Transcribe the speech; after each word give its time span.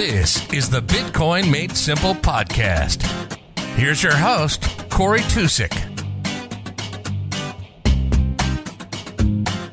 This 0.00 0.50
is 0.50 0.70
the 0.70 0.80
Bitcoin 0.80 1.52
Made 1.52 1.76
Simple 1.76 2.14
podcast. 2.14 3.02
Here's 3.76 4.02
your 4.02 4.16
host, 4.16 4.62
Corey 4.88 5.20
Tusick. 5.20 5.74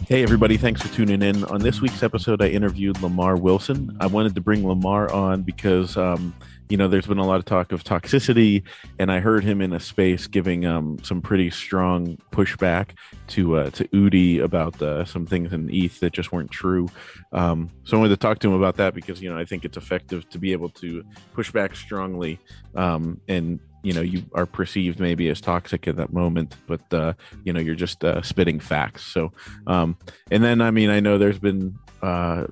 Hey, 0.09 0.23
everybody, 0.23 0.57
thanks 0.57 0.81
for 0.81 0.93
tuning 0.93 1.21
in. 1.21 1.45
On 1.45 1.61
this 1.61 1.79
week's 1.79 2.03
episode, 2.03 2.41
I 2.41 2.49
interviewed 2.49 3.01
Lamar 3.01 3.37
Wilson. 3.37 3.95
I 4.01 4.07
wanted 4.07 4.35
to 4.35 4.41
bring 4.41 4.67
Lamar 4.67 5.09
on 5.13 5.43
because, 5.43 5.95
um, 5.95 6.35
you 6.69 6.77
know, 6.77 6.87
there's 6.87 7.07
been 7.07 7.17
a 7.17 7.25
lot 7.25 7.39
of 7.39 7.45
talk 7.45 7.71
of 7.71 7.83
toxicity, 7.83 8.63
and 8.99 9.11
I 9.11 9.19
heard 9.19 9.43
him 9.43 9.61
in 9.61 9.73
a 9.73 9.79
space 9.79 10.27
giving 10.27 10.65
um, 10.65 10.97
some 11.03 11.21
pretty 11.21 11.49
strong 11.49 12.17
pushback 12.31 12.89
to 13.29 13.57
uh, 13.57 13.69
to 13.71 13.85
Udi 13.85 14.41
about 14.41 14.81
uh, 14.81 15.05
some 15.05 15.25
things 15.25 15.53
in 15.53 15.69
ETH 15.71 15.99
that 16.01 16.13
just 16.13 16.31
weren't 16.31 16.51
true. 16.51 16.89
Um, 17.31 17.69
so 17.83 17.97
I 17.97 17.99
wanted 17.99 18.09
to 18.09 18.17
talk 18.17 18.39
to 18.39 18.47
him 18.47 18.53
about 18.53 18.77
that 18.77 18.93
because, 18.93 19.21
you 19.21 19.29
know, 19.29 19.37
I 19.37 19.45
think 19.45 19.65
it's 19.65 19.77
effective 19.77 20.29
to 20.29 20.39
be 20.39 20.51
able 20.51 20.69
to 20.69 21.03
push 21.33 21.51
back 21.51 21.75
strongly 21.75 22.39
um, 22.75 23.21
and 23.27 23.59
you 23.83 23.93
know 23.93 24.01
you 24.01 24.23
are 24.33 24.45
perceived 24.45 24.99
maybe 24.99 25.29
as 25.29 25.39
toxic 25.39 25.87
at 25.87 25.95
that 25.95 26.11
moment 26.11 26.55
but 26.65 26.81
uh 26.93 27.13
you 27.45 27.53
know 27.53 27.59
you're 27.59 27.75
just 27.75 28.03
uh 28.03 28.21
spitting 28.23 28.59
facts 28.59 29.05
so 29.05 29.31
um 29.67 29.95
and 30.31 30.43
then 30.43 30.61
i 30.61 30.71
mean 30.71 30.89
i 30.89 30.99
know 30.99 31.17
there's 31.17 31.39
been 31.39 31.77
uh 32.01 32.45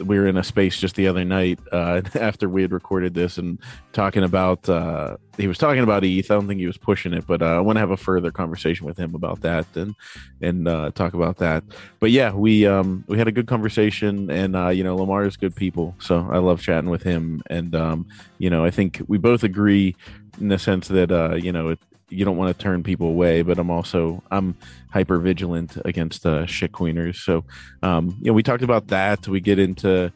we 0.00 0.18
were 0.18 0.26
in 0.26 0.36
a 0.36 0.44
space 0.44 0.78
just 0.78 0.96
the 0.96 1.06
other 1.06 1.24
night 1.24 1.58
uh, 1.72 2.02
after 2.14 2.48
we 2.48 2.62
had 2.62 2.72
recorded 2.72 3.14
this 3.14 3.38
and 3.38 3.58
talking 3.92 4.24
about 4.24 4.68
uh, 4.68 5.16
he 5.36 5.46
was 5.46 5.58
talking 5.58 5.82
about 5.82 6.04
ETH. 6.04 6.30
I 6.30 6.34
don't 6.34 6.46
think 6.46 6.60
he 6.60 6.66
was 6.66 6.76
pushing 6.76 7.12
it, 7.12 7.26
but 7.26 7.42
uh, 7.42 7.56
I 7.56 7.60
want 7.60 7.76
to 7.76 7.80
have 7.80 7.90
a 7.90 7.96
further 7.96 8.30
conversation 8.30 8.86
with 8.86 8.98
him 8.98 9.14
about 9.14 9.40
that 9.42 9.66
and 9.74 9.94
and 10.40 10.68
uh, 10.68 10.90
talk 10.90 11.14
about 11.14 11.38
that. 11.38 11.64
But 11.98 12.10
yeah, 12.10 12.32
we 12.32 12.66
um, 12.66 13.04
we 13.08 13.18
had 13.18 13.28
a 13.28 13.32
good 13.32 13.46
conversation, 13.46 14.30
and 14.30 14.54
uh, 14.54 14.68
you 14.68 14.84
know 14.84 14.96
Lamar 14.96 15.24
is 15.24 15.36
good 15.36 15.56
people, 15.56 15.94
so 15.98 16.28
I 16.30 16.38
love 16.38 16.60
chatting 16.60 16.90
with 16.90 17.02
him. 17.02 17.42
And 17.48 17.74
um, 17.74 18.06
you 18.38 18.50
know 18.50 18.64
I 18.64 18.70
think 18.70 19.02
we 19.08 19.18
both 19.18 19.42
agree 19.42 19.96
in 20.40 20.48
the 20.48 20.58
sense 20.58 20.88
that 20.88 21.10
uh, 21.10 21.34
you 21.34 21.52
know 21.52 21.70
it, 21.70 21.78
you 22.10 22.24
don't 22.24 22.36
want 22.36 22.56
to 22.56 22.62
turn 22.62 22.82
people 22.82 23.08
away, 23.08 23.42
but 23.42 23.58
I'm 23.58 23.70
also 23.70 24.22
I'm 24.30 24.56
hyper 24.90 25.18
vigilant 25.18 25.78
against 25.84 26.26
uh, 26.26 26.44
shitcoiners. 26.44 27.16
So 27.16 27.44
um, 27.82 28.16
you 28.20 28.30
know, 28.30 28.34
we 28.34 28.42
talked 28.42 28.62
about 28.62 28.88
that. 28.88 29.26
We 29.28 29.40
get 29.40 29.58
into 29.58 30.12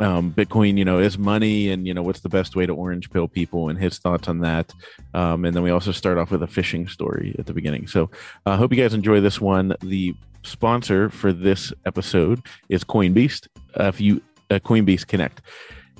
um, 0.00 0.32
Bitcoin, 0.32 0.78
you 0.78 0.84
know, 0.84 0.98
is 0.98 1.18
money, 1.18 1.70
and 1.70 1.86
you 1.86 1.94
know, 1.94 2.02
what's 2.02 2.20
the 2.20 2.28
best 2.28 2.56
way 2.56 2.66
to 2.66 2.74
orange 2.74 3.10
pill 3.10 3.28
people, 3.28 3.68
and 3.68 3.78
his 3.78 3.98
thoughts 3.98 4.28
on 4.28 4.40
that. 4.40 4.72
Um, 5.14 5.44
and 5.44 5.54
then 5.54 5.62
we 5.62 5.70
also 5.70 5.92
start 5.92 6.18
off 6.18 6.30
with 6.30 6.42
a 6.42 6.46
phishing 6.46 6.88
story 6.88 7.34
at 7.38 7.46
the 7.46 7.54
beginning. 7.54 7.86
So 7.86 8.10
I 8.46 8.52
uh, 8.52 8.56
hope 8.56 8.72
you 8.72 8.82
guys 8.82 8.94
enjoy 8.94 9.20
this 9.20 9.40
one. 9.40 9.74
The 9.80 10.14
sponsor 10.42 11.08
for 11.08 11.32
this 11.32 11.72
episode 11.86 12.42
is 12.68 12.84
Coinbeast. 12.84 13.48
Uh, 13.78 13.84
if 13.84 14.00
you 14.00 14.22
uh, 14.50 14.58
Coinbeast 14.58 15.06
Connect. 15.06 15.40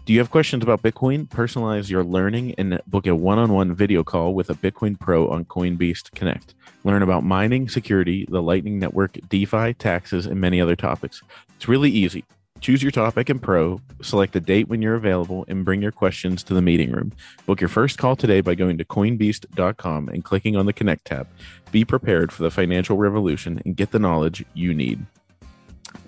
Do 0.04 0.12
you 0.12 0.18
have 0.18 0.32
questions 0.32 0.64
about 0.64 0.82
Bitcoin? 0.82 1.28
Personalize 1.28 1.88
your 1.88 2.02
learning 2.02 2.56
and 2.58 2.80
book 2.88 3.06
a 3.06 3.14
one 3.14 3.38
on 3.38 3.52
one 3.52 3.72
video 3.72 4.02
call 4.02 4.34
with 4.34 4.50
a 4.50 4.54
Bitcoin 4.54 4.98
pro 4.98 5.28
on 5.28 5.44
Coinbeast 5.44 6.10
Connect. 6.16 6.54
Learn 6.82 7.02
about 7.02 7.22
mining, 7.22 7.68
security, 7.68 8.26
the 8.28 8.42
Lightning 8.42 8.80
Network, 8.80 9.16
DeFi, 9.28 9.74
taxes, 9.74 10.26
and 10.26 10.40
many 10.40 10.60
other 10.60 10.74
topics. 10.74 11.22
It's 11.54 11.68
really 11.68 11.88
easy. 11.88 12.24
Choose 12.58 12.82
your 12.82 12.90
topic 12.90 13.28
and 13.28 13.40
pro, 13.40 13.80
select 14.02 14.34
a 14.34 14.40
date 14.40 14.66
when 14.66 14.82
you're 14.82 14.96
available, 14.96 15.44
and 15.46 15.64
bring 15.64 15.80
your 15.80 15.92
questions 15.92 16.42
to 16.44 16.54
the 16.54 16.62
meeting 16.62 16.90
room. 16.90 17.12
Book 17.46 17.60
your 17.60 17.68
first 17.68 17.96
call 17.96 18.16
today 18.16 18.40
by 18.40 18.56
going 18.56 18.78
to 18.78 18.84
coinbeast.com 18.84 20.08
and 20.08 20.24
clicking 20.24 20.56
on 20.56 20.66
the 20.66 20.72
Connect 20.72 21.04
tab. 21.04 21.28
Be 21.70 21.84
prepared 21.84 22.32
for 22.32 22.42
the 22.42 22.50
financial 22.50 22.96
revolution 22.96 23.62
and 23.64 23.76
get 23.76 23.92
the 23.92 24.00
knowledge 24.00 24.44
you 24.54 24.74
need. 24.74 25.06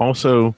Also, 0.00 0.56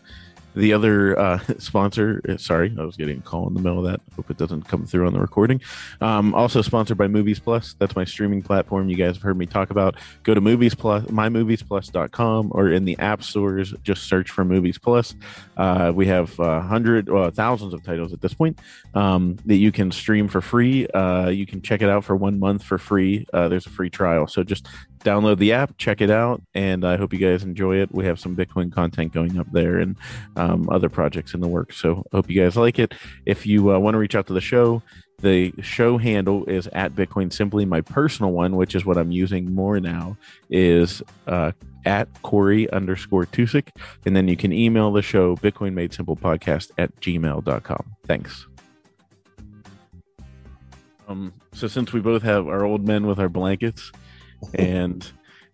the 0.57 0.73
other 0.73 1.19
uh, 1.19 1.39
sponsor, 1.59 2.21
uh, 2.29 2.37
sorry, 2.39 2.75
I 2.79 2.85
was 2.85 2.97
getting 2.97 3.19
a 3.19 3.23
call 3.23 3.47
in 3.47 3.55
the 3.55 3.61
middle 3.61 3.79
of 3.79 3.93
that. 3.93 4.01
Hope 4.17 4.31
it 4.31 4.39
doesn't 4.39 4.63
come 4.63 4.87
through 4.87 5.07
on 5.07 5.13
the 5.13 5.21
recording. 5.21 5.61
Um, 6.01 6.35
also 6.35 6.63
sponsored 6.63 6.97
by 6.97 7.09
Movies 7.09 7.39
Plus. 7.39 7.75
That's 7.79 7.95
my 7.95 8.05
streaming 8.05 8.43
platform 8.43 8.89
you 8.89 8.97
guys 8.97 9.17
have 9.17 9.23
heard 9.23 9.37
me 9.37 9.47
talk 9.47 9.71
about. 9.71 9.97
Go 10.23 10.35
to 10.35 10.41
Movies 10.41 10.75
Plus, 10.75 11.05
mymoviesplus.com, 11.05 12.53
or 12.53 12.71
in 12.71 12.85
the 12.87 12.99
app 12.99 13.23
stores, 13.23 13.75
just 13.83 14.05
search 14.05 14.31
for 14.31 14.45
Movies 14.45 14.79
Plus. 14.79 15.15
Uh, 15.57 15.93
we 15.95 16.07
have 16.07 16.39
uh, 16.41 16.61
hundred, 16.63 17.09
well, 17.09 17.31
thousands 17.31 17.75
of 17.75 17.83
titles 17.83 18.13
at 18.13 18.21
this 18.21 18.35
point 18.35 18.59
um, 18.95 19.37
that 19.45 19.57
you 19.57 19.71
can 19.71 19.93
stream 19.93 20.27
for 20.27 20.41
free. 20.41 20.87
Uh, 20.89 21.29
you 21.29 21.47
can 21.47 21.61
check 21.61 21.83
it 21.83 21.89
out 21.89 22.05
for 22.05 22.17
one 22.17 22.39
month 22.39 22.63
for 22.63 22.79
free. 22.79 23.27
Uh, 23.33 23.49
there's 23.49 23.67
a 23.67 23.71
free 23.71 23.91
trial, 23.91 24.27
so 24.27 24.43
just 24.43 24.67
download 25.07 25.39
the 25.39 25.53
app, 25.53 25.79
check 25.79 26.01
it 26.01 26.11
out, 26.11 26.43
and 26.53 26.85
I 26.85 26.97
hope 26.97 27.13
you 27.13 27.21
guys 27.21 27.45
enjoy 27.45 27.77
it. 27.77 27.93
We 27.93 28.05
have 28.07 28.19
some 28.19 28.35
Bitcoin 28.35 28.73
content 28.73 29.13
going 29.13 29.39
up 29.39 29.47
there 29.53 29.79
and 29.79 29.97
um, 30.35 30.69
other 30.69 30.89
projects 30.89 31.33
in 31.33 31.41
the 31.41 31.47
works. 31.49 31.77
So 31.77 32.05
hope 32.13 32.29
you 32.29 32.43
guys 32.43 32.57
like 32.57 32.81
it. 32.81 32.93
If 33.25 33.47
you 33.47 33.73
uh, 33.73 33.79
want 33.79 33.95
to 33.95 33.99
reach 33.99 34.17
out 34.17 34.27
to 34.27 34.33
the 34.33 34.41
show, 34.41 34.83
the 35.21 35.53
show 35.63 35.97
handle 35.97 36.45
is 36.47 36.67
at 36.69 36.95
Bitcoin 36.95 37.33
Simply. 37.33 37.65
My 37.65 37.81
personal 37.81 38.33
one, 38.33 38.57
which 38.57 38.75
is 38.75 38.85
what 38.85 38.99
I'm 38.99 39.13
using 39.13 39.55
more 39.55 39.79
now, 39.79 40.17
is 40.51 41.03
uh, 41.29 41.53
at 41.85 42.09
Corey 42.23 42.69
underscore 42.71 43.27
Tusik. 43.27 43.69
And 44.05 44.17
then 44.17 44.27
you 44.27 44.37
can 44.37 44.53
email 44.53 44.93
the 44.93 45.03
show 45.03 45.37
Bitcoin 45.37 45.73
Made 45.73 45.95
Simple 45.95 46.17
podcast 46.17 46.73
at 46.79 46.95
gmail.com. 47.01 47.97
Thanks. 48.07 48.47
Um, 51.09 51.33
so 51.53 51.69
since 51.69 51.93
we 51.93 52.01
both 52.01 52.25
have 52.25 52.49
our 52.49 52.65
old 52.65 52.85
men 52.85 53.07
with 53.07 53.21
our 53.21 53.29
blankets, 53.29 53.93
and 54.55 55.11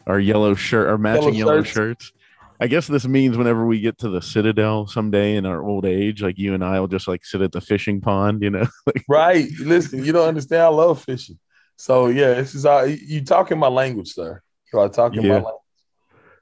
our 0.06 0.18
yellow 0.18 0.54
shirt, 0.54 0.88
our 0.88 0.98
matching 0.98 1.34
yellow, 1.34 1.52
yellow 1.52 1.62
shirts. 1.64 2.12
I 2.60 2.68
guess 2.68 2.86
this 2.86 3.06
means 3.06 3.36
whenever 3.36 3.66
we 3.66 3.80
get 3.80 3.98
to 3.98 4.08
the 4.08 4.22
Citadel 4.22 4.86
someday 4.86 5.34
in 5.34 5.46
our 5.46 5.64
old 5.64 5.84
age, 5.84 6.22
like 6.22 6.38
you 6.38 6.54
and 6.54 6.64
I 6.64 6.78
will 6.78 6.88
just 6.88 7.08
like 7.08 7.24
sit 7.24 7.40
at 7.40 7.50
the 7.50 7.60
fishing 7.60 8.00
pond, 8.00 8.42
you 8.42 8.50
know? 8.50 8.66
right. 9.08 9.48
Listen, 9.58 10.04
you 10.04 10.12
don't 10.12 10.28
understand. 10.28 10.62
I 10.62 10.68
love 10.68 11.02
fishing. 11.02 11.38
So 11.76 12.06
yeah, 12.06 12.34
this 12.34 12.54
is 12.54 12.64
all 12.64 12.86
you 12.86 13.24
talking 13.24 13.58
my 13.58 13.66
language, 13.66 14.12
sir. 14.12 14.40
You 14.72 14.78
are 14.78 14.88
talking 14.88 15.22
yeah. 15.22 15.28
my 15.28 15.34
language. 15.34 15.54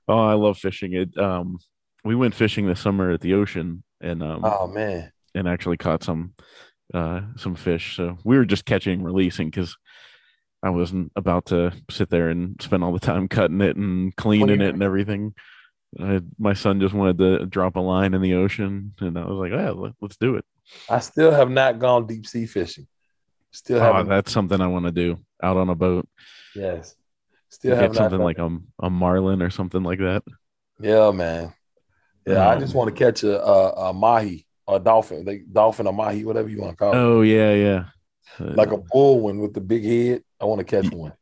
Oh, 0.09 0.19
I 0.19 0.35
love 0.35 0.59
fishing. 0.59 0.93
It 0.93 1.17
um 1.17 1.59
we 2.05 2.15
went 2.15 2.35
fishing 2.35 2.67
this 2.67 2.81
summer 2.81 3.11
at 3.13 3.23
the 3.23 3.33
ocean 3.33 3.83
and 4.03 4.23
um 4.23 4.43
oh 4.45 4.67
man 4.67 5.11
and 5.35 5.49
actually 5.49 5.79
caught 5.79 6.03
some 6.03 6.35
uh 6.93 7.23
some 7.37 7.55
fish. 7.55 7.97
So 7.97 8.19
we 8.25 8.37
were 8.37 8.45
just 8.45 8.67
catching 8.67 9.03
releasing 9.03 9.49
because 9.49 9.77
I 10.63 10.71
wasn't 10.71 11.13
about 11.17 11.47
to 11.47 11.73
sit 11.91 12.11
there 12.11 12.29
and 12.29 12.61
spend 12.61 12.85
all 12.85 12.93
the 12.93 12.99
time 12.99 13.29
cutting 13.29 13.61
it 13.61 13.77
and 13.77 14.15
cleaning 14.17 14.61
it 14.61 14.75
and 14.75 14.83
everything. 14.83 15.35
I, 15.99 16.21
my 16.39 16.53
son 16.53 16.81
just 16.81 16.95
wanted 16.95 17.19
to 17.19 17.47
drop 17.47 17.77
a 17.77 17.81
line 17.81 18.15
in 18.15 18.21
the 18.21 18.35
ocean, 18.35 18.95
and 19.01 19.19
I 19.19 19.25
was 19.25 19.39
like, 19.39 19.53
"Yeah, 19.53 19.71
let, 19.71 19.93
us 20.03 20.17
do 20.21 20.37
it." 20.37 20.45
I 20.89 21.01
still 21.01 21.33
have 21.33 21.51
not 21.51 21.79
gone 21.79 22.07
deep 22.07 22.27
sea 22.27 22.47
fishing. 22.47 22.87
Still, 23.51 23.81
oh, 23.81 24.05
that's 24.05 24.31
something 24.31 24.61
I 24.61 24.69
want 24.69 24.85
to 24.85 24.93
do 24.93 25.19
out 25.43 25.57
on 25.57 25.69
a 25.69 25.75
boat. 25.75 26.09
Yes, 26.55 26.95
still 27.49 27.75
have 27.75 27.97
something 27.97 28.21
like 28.21 28.39
a, 28.39 28.57
a 28.81 28.91
marlin 28.91 29.43
or 29.43 29.51
something 29.51 29.83
like 29.83 29.99
that. 29.99 30.23
Yeah, 30.79 31.11
man. 31.11 31.53
Yeah, 32.27 32.49
um, 32.49 32.57
I 32.57 32.61
just 32.61 32.75
want 32.75 32.95
to 32.95 33.05
catch 33.05 33.25
a, 33.25 33.43
a, 33.43 33.89
a 33.89 33.93
mahi 33.93 34.47
or 34.67 34.77
a 34.77 34.81
dolphin, 34.81 35.25
like 35.25 35.45
dolphin 35.51 35.87
or 35.87 35.93
mahi, 35.93 36.25
whatever 36.25 36.49
you 36.49 36.61
want 36.61 36.73
to 36.73 36.77
call 36.77 36.93
it. 36.93 36.97
Oh 36.97 37.23
yeah, 37.23 37.55
yeah. 37.55 37.85
Uh, 38.39 38.53
like 38.55 38.73
a 38.73 38.79
bull 38.79 39.21
one 39.21 39.39
with 39.39 39.55
the 39.55 39.61
big 39.61 39.85
head. 39.85 40.23
I 40.41 40.45
want 40.45 40.61
to 40.61 40.65
catch 40.65 40.93
one. 40.93 41.13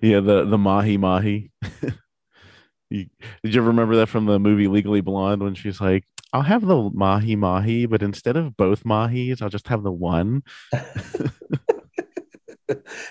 Yeah, 0.00 0.20
the 0.20 0.44
the 0.44 0.56
mahi 0.56 0.96
mahi. 0.96 1.50
you, 2.90 3.06
did 3.42 3.54
you 3.54 3.60
ever 3.60 3.68
remember 3.68 3.96
that 3.96 4.08
from 4.08 4.26
the 4.26 4.38
movie 4.38 4.68
Legally 4.68 5.00
Blonde 5.00 5.42
when 5.42 5.54
she's 5.54 5.80
like, 5.80 6.04
"I'll 6.32 6.42
have 6.42 6.64
the 6.66 6.90
mahi 6.94 7.36
mahi, 7.36 7.86
but 7.86 8.02
instead 8.02 8.36
of 8.36 8.56
both 8.56 8.84
mahis, 8.84 9.42
I'll 9.42 9.48
just 9.48 9.68
have 9.68 9.82
the 9.82 9.92
one." 9.92 10.42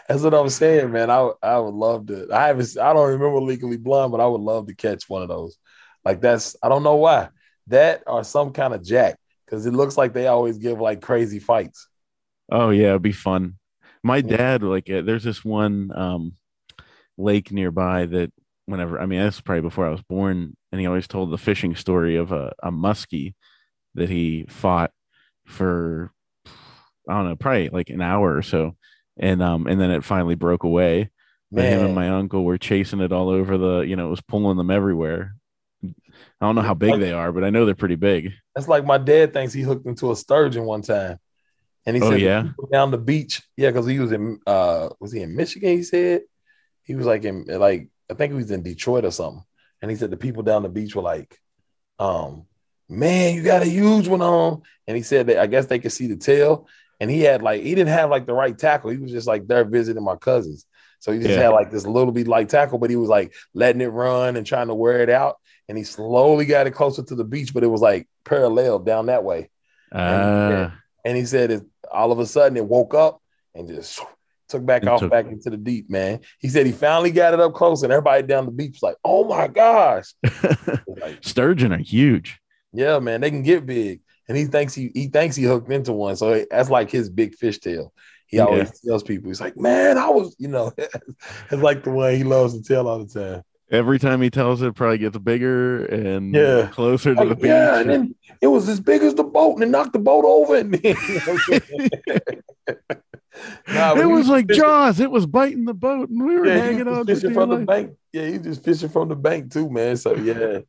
That's 0.07 0.21
what 0.21 0.33
I'm 0.33 0.49
saying, 0.49 0.91
man. 0.91 1.09
I 1.09 1.31
I 1.43 1.59
would 1.59 1.75
love 1.75 2.07
to. 2.07 2.27
I 2.31 2.47
haven't. 2.47 2.77
I 2.77 2.93
don't 2.93 3.09
remember 3.09 3.39
Legally 3.41 3.77
Blonde, 3.77 4.11
but 4.11 4.21
I 4.21 4.27
would 4.27 4.41
love 4.41 4.67
to 4.67 4.75
catch 4.75 5.07
one 5.07 5.21
of 5.21 5.27
those. 5.27 5.57
Like 6.03 6.21
that's. 6.21 6.55
I 6.63 6.69
don't 6.69 6.83
know 6.83 6.95
why 6.95 7.29
that 7.67 8.03
or 8.07 8.23
some 8.23 8.51
kind 8.51 8.73
of 8.73 8.83
jack 8.83 9.17
because 9.45 9.65
it 9.65 9.73
looks 9.73 9.97
like 9.97 10.13
they 10.13 10.27
always 10.27 10.57
give 10.57 10.79
like 10.79 11.01
crazy 11.01 11.39
fights. 11.39 11.87
Oh 12.51 12.69
yeah, 12.69 12.89
it'd 12.89 13.01
be 13.01 13.11
fun. 13.11 13.55
My 14.03 14.21
dad 14.21 14.61
like 14.63 14.89
uh, 14.89 15.01
there's 15.01 15.23
this 15.23 15.43
one 15.43 15.91
um 15.95 16.33
lake 17.17 17.51
nearby 17.51 18.05
that 18.05 18.31
whenever 18.65 18.99
i 18.99 19.05
mean 19.05 19.19
that's 19.19 19.39
probably 19.39 19.61
before 19.61 19.85
i 19.85 19.91
was 19.91 20.01
born 20.01 20.57
and 20.71 20.81
he 20.81 20.87
always 20.87 21.07
told 21.07 21.31
the 21.31 21.37
fishing 21.37 21.75
story 21.75 22.15
of 22.17 22.31
a, 22.31 22.51
a 22.61 22.71
muskie 22.71 23.35
that 23.93 24.09
he 24.09 24.45
fought 24.49 24.91
for 25.45 26.11
i 27.07 27.13
don't 27.13 27.25
know 27.25 27.35
probably 27.35 27.69
like 27.69 27.89
an 27.89 28.01
hour 28.01 28.35
or 28.35 28.41
so 28.41 28.75
and 29.17 29.41
um 29.41 29.67
and 29.67 29.79
then 29.79 29.91
it 29.91 30.03
finally 30.03 30.35
broke 30.35 30.63
away. 30.63 31.09
But 31.51 31.65
him 31.65 31.85
and 31.85 31.95
my 31.95 32.09
uncle 32.09 32.43
were 32.43 32.57
chasing 32.57 32.99
it 32.99 33.13
all 33.13 33.29
over 33.29 33.57
the 33.57 33.79
you 33.81 33.95
know 33.95 34.07
it 34.07 34.09
was 34.09 34.21
pulling 34.21 34.57
them 34.57 34.71
everywhere. 34.71 35.35
I 35.83 36.45
don't 36.45 36.55
know 36.55 36.61
how 36.61 36.73
big 36.73 36.99
they 36.99 37.13
are 37.13 37.31
but 37.31 37.43
i 37.43 37.49
know 37.49 37.65
they're 37.65 37.75
pretty 37.75 37.95
big. 37.95 38.33
That's 38.55 38.67
like 38.67 38.85
my 38.85 38.97
dad 38.97 39.31
thinks 39.31 39.53
he 39.53 39.61
hooked 39.61 39.85
into 39.85 40.11
a 40.11 40.15
sturgeon 40.15 40.65
one 40.65 40.81
time 40.81 41.17
and 41.85 41.95
he 41.95 42.01
oh, 42.01 42.09
said, 42.11 42.19
yeah, 42.21 42.43
down 42.71 42.91
the 42.91 42.97
beach. 42.97 43.41
Yeah, 43.57 43.69
because 43.69 43.87
he 43.87 43.99
was 43.99 44.11
in 44.11 44.39
uh 44.47 44.89
was 44.99 45.11
he 45.11 45.21
in 45.21 45.35
Michigan? 45.35 45.77
He 45.77 45.83
said 45.83 46.21
he 46.83 46.95
was 46.95 47.05
like 47.05 47.23
in 47.23 47.45
like 47.45 47.89
I 48.09 48.13
think 48.13 48.31
he 48.31 48.37
was 48.37 48.51
in 48.51 48.63
Detroit 48.63 49.05
or 49.05 49.11
something. 49.11 49.43
And 49.81 49.91
he 49.91 49.97
said 49.97 50.11
the 50.11 50.17
people 50.17 50.43
down 50.43 50.63
the 50.63 50.69
beach 50.69 50.95
were 50.95 51.01
like, 51.01 51.37
um, 51.99 52.45
man, 52.89 53.35
you 53.35 53.43
got 53.43 53.61
a 53.61 53.65
huge 53.65 54.07
one 54.07 54.21
on. 54.21 54.61
And 54.87 54.97
he 54.97 55.03
said 55.03 55.27
that 55.27 55.39
I 55.39 55.47
guess 55.47 55.67
they 55.67 55.79
could 55.79 55.91
see 55.91 56.07
the 56.07 56.15
tail. 56.17 56.67
And 56.99 57.11
he 57.11 57.21
had 57.21 57.41
like, 57.41 57.61
he 57.61 57.75
didn't 57.75 57.93
have 57.93 58.09
like 58.09 58.25
the 58.25 58.33
right 58.33 58.57
tackle. 58.57 58.89
He 58.89 58.97
was 58.97 59.11
just 59.11 59.27
like 59.27 59.47
there 59.47 59.65
visiting 59.65 60.03
my 60.03 60.15
cousins. 60.15 60.65
So 60.99 61.11
he 61.11 61.19
just 61.19 61.35
Yeah. 61.35 61.43
had 61.43 61.49
like 61.49 61.71
this 61.71 61.85
little 61.85 62.11
bit 62.11 62.27
light 62.27 62.49
tackle, 62.49 62.79
but 62.79 62.89
he 62.89 62.95
was 62.95 63.09
like 63.09 63.33
letting 63.53 63.81
it 63.81 63.87
run 63.87 64.37
and 64.37 64.45
trying 64.45 64.67
to 64.67 64.75
wear 64.75 65.01
it 65.01 65.09
out. 65.09 65.35
And 65.67 65.77
he 65.77 65.83
slowly 65.83 66.45
got 66.45 66.67
it 66.67 66.71
closer 66.71 67.03
to 67.03 67.15
the 67.15 67.23
beach, 67.25 67.53
but 67.53 67.63
it 67.63 67.67
was 67.67 67.81
like 67.81 68.07
parallel 68.23 68.79
down 68.79 69.07
that 69.07 69.23
way. 69.23 69.49
Uh, 69.91 70.69
And 71.03 71.17
he 71.17 71.25
said 71.25 71.51
it 71.51 71.63
all 71.95 72.11
of 72.11 72.19
a 72.19 72.25
sudden 72.25 72.57
it 72.57 72.65
woke 72.65 72.93
up 72.93 73.21
and 73.53 73.67
just 73.67 73.99
took 74.49 74.65
back 74.65 74.83
It 74.83 74.87
off 74.89 74.99
took- 74.99 75.11
back 75.11 75.25
into 75.27 75.49
the 75.49 75.57
deep, 75.57 75.89
man. 75.89 76.19
He 76.39 76.49
said 76.49 76.65
he 76.65 76.71
finally 76.71 77.11
got 77.11 77.33
it 77.33 77.39
up 77.39 77.53
close, 77.53 77.81
and 77.83 77.91
everybody 77.91 78.23
down 78.23 78.45
the 78.45 78.51
beach 78.51 78.73
was 78.75 78.83
like, 78.83 78.97
oh 79.03 79.23
my 79.25 79.47
gosh. 79.47 80.13
Like, 80.97 81.17
sturgeon 81.21 81.73
are 81.73 81.77
huge. 81.77 82.39
yeah, 82.71 82.99
man, 82.99 83.19
they 83.21 83.29
can 83.29 83.43
get 83.43 83.65
big. 83.65 83.99
And 84.29 84.37
he 84.37 84.45
thinks 84.45 84.73
he 84.73 84.91
he 84.95 85.07
thinks 85.07 85.35
he 85.35 85.43
hooked 85.43 85.69
into 85.69 85.91
one. 85.91 86.15
So 86.15 86.45
that's 86.49 86.69
like 86.69 86.89
his 86.89 87.09
big 87.09 87.35
fishtail. 87.37 87.89
He 88.27 88.39
always 88.39 88.79
tells 88.79 89.03
people, 89.03 89.29
he's 89.29 89.41
like, 89.41 89.55
man, 89.57 89.97
I 89.97 90.07
was, 90.09 90.35
you 90.39 90.47
know, 90.47 90.71
it's 90.77 91.51
like 91.51 91.83
the 91.83 91.91
one 91.91 92.15
he 92.15 92.23
loves 92.23 92.53
to 92.57 92.63
tell 92.63 92.87
all 92.87 93.03
the 93.05 93.13
time. 93.13 93.43
Every 93.71 93.97
time 93.97 94.21
he 94.21 94.29
tells 94.29 94.61
it, 94.61 94.67
it 94.67 94.75
probably 94.75 94.99
gets 94.99 95.17
bigger 95.17 95.85
and 95.85 96.33
Yeah. 96.35 96.67
closer 96.67 97.15
to 97.15 97.19
the 97.19 97.25
Like, 97.29 97.37
beach. 97.41 97.47
yeah, 97.49 97.79
and 97.79 97.89
then 97.89 98.15
it 98.41 98.47
was 98.47 98.69
as 98.69 98.79
big 98.79 99.01
as 99.01 99.15
the 99.15 99.23
boat, 99.23 99.55
and 99.55 99.63
it 99.63 99.69
knocked 99.69 99.93
the 99.93 99.99
boat 99.99 100.23
over. 100.25 100.55
And 100.57 100.71
Nah, 103.67 103.95
it 103.99 104.05
was 104.05 104.29
like 104.29 104.47
fishing- 104.47 104.63
Jaws. 104.63 104.99
It 104.99 105.11
was 105.11 105.25
biting 105.25 105.65
the 105.65 105.73
boat, 105.73 106.09
and 106.09 106.23
we 106.25 106.35
were 106.37 106.45
Yeah, 106.47 106.57
hanging 106.61 106.87
on. 106.87 107.05
fishing 107.05 107.33
from 107.33 107.49
the 107.49 107.57
bank. 107.57 107.95
Yeah, 108.13 108.27
he 108.27 108.37
just 108.37 108.63
fishing 108.63 108.87
from 108.89 109.09
the 109.09 109.15
bank 109.15 109.51
too, 109.51 109.69
man. 109.69 109.97
So 109.97 110.15
yeah, 110.15 110.59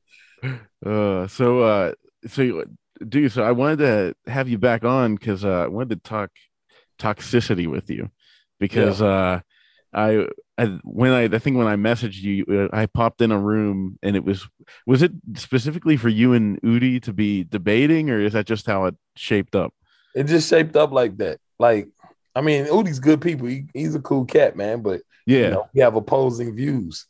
Uh, 0.85 1.27
so, 1.29 1.61
uh, 1.61 1.93
so, 2.27 2.65
dude, 3.09 3.33
so 3.33 3.43
I 3.43 3.53
wanted 3.53 3.79
to 3.79 4.31
have 4.31 4.49
you 4.49 4.59
back 4.59 4.85
on 4.85 5.15
because 5.17 5.45
uh, 5.45 5.65
I 5.65 5.67
wanted 5.69 6.03
to 6.03 6.09
talk 6.09 6.31
toxicity 6.99 7.67
with 7.67 7.89
you 7.91 8.11
because 8.61 9.01
uh, 9.01 9.41
I, 9.93 10.27
I, 10.59 10.79
when 10.85 11.13
I, 11.13 11.25
I 11.25 11.39
think 11.39 11.57
when 11.57 11.67
I 11.67 11.77
messaged 11.77 12.23
you, 12.23 12.45
uh, 12.73 12.75
I 12.75 12.87
popped 12.87 13.21
in 13.21 13.31
a 13.31 13.39
room 13.39 13.99
and 14.03 14.17
it 14.17 14.25
was, 14.25 14.49
was 14.87 15.03
it 15.03 15.13
specifically 15.35 15.97
for 15.97 16.09
you 16.09 16.33
and 16.33 16.61
Udi 16.63 17.03
to 17.03 17.13
be 17.13 17.45
debating, 17.45 18.09
or 18.09 18.21
is 18.21 18.33
that 18.33 18.47
just 18.47 18.67
how 18.67 18.87
it 18.87 18.95
shaped 19.17 19.55
up? 19.55 19.75
it 20.17 20.25
just 20.25 20.49
shaped 20.49 20.75
up 20.77 20.93
like 20.93 21.19
that. 21.19 21.39
Like, 21.59 21.89
I 22.35 22.41
mean, 22.41 22.65
Udi's 22.67 22.99
good 22.99 23.21
people. 23.21 23.47
He, 23.47 23.67
he's 23.75 23.95
a 23.95 24.01
cool 24.01 24.25
cat, 24.25 24.57
man. 24.57 24.81
But 24.81 25.03
Yeah. 25.27 25.45
you 25.45 25.51
know, 25.51 25.69
we 25.75 25.83
have 25.83 25.95
opposing 25.95 26.55
views. 26.55 27.07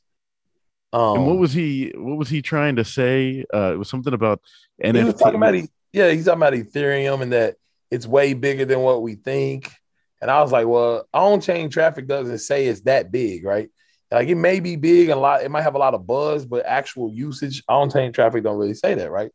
Um, 0.92 1.19
and 1.19 1.26
what 1.26 1.38
was 1.38 1.52
he? 1.52 1.92
What 1.96 2.16
was 2.16 2.28
he 2.28 2.42
trying 2.42 2.76
to 2.76 2.84
say? 2.84 3.44
Uh, 3.54 3.72
it 3.75 3.78
was 3.78 3.88
something 3.88 4.12
about 4.12 4.40
he 4.82 4.90
was 4.90 5.14
talking 5.14 5.37
about? 5.37 5.54
Yeah, 5.92 6.10
he's 6.10 6.25
talking 6.25 6.42
about 6.42 6.52
Ethereum 6.52 7.22
and 7.22 7.32
that 7.32 7.56
it's 7.90 8.06
way 8.06 8.34
bigger 8.34 8.64
than 8.64 8.81
what 8.81 9.02
we 9.02 9.14
think. 9.14 9.72
And 10.20 10.30
I 10.30 10.40
was 10.42 10.52
like, 10.52 10.66
well, 10.66 11.06
on 11.12 11.40
chain 11.40 11.68
traffic 11.68 12.06
doesn't 12.06 12.38
say 12.38 12.66
it's 12.66 12.80
that 12.82 13.12
big, 13.12 13.44
right? 13.44 13.68
Like 14.10 14.28
it 14.28 14.36
may 14.36 14.60
be 14.60 14.76
big 14.76 15.08
and 15.08 15.18
a 15.18 15.20
lot, 15.20 15.42
it 15.42 15.50
might 15.50 15.62
have 15.62 15.74
a 15.74 15.78
lot 15.78 15.94
of 15.94 16.06
buzz, 16.06 16.46
but 16.46 16.64
actual 16.64 17.12
usage 17.12 17.62
on 17.68 17.90
chain 17.90 18.12
traffic 18.12 18.44
don't 18.44 18.58
really 18.58 18.74
say 18.74 18.94
that, 18.94 19.10
right? 19.10 19.30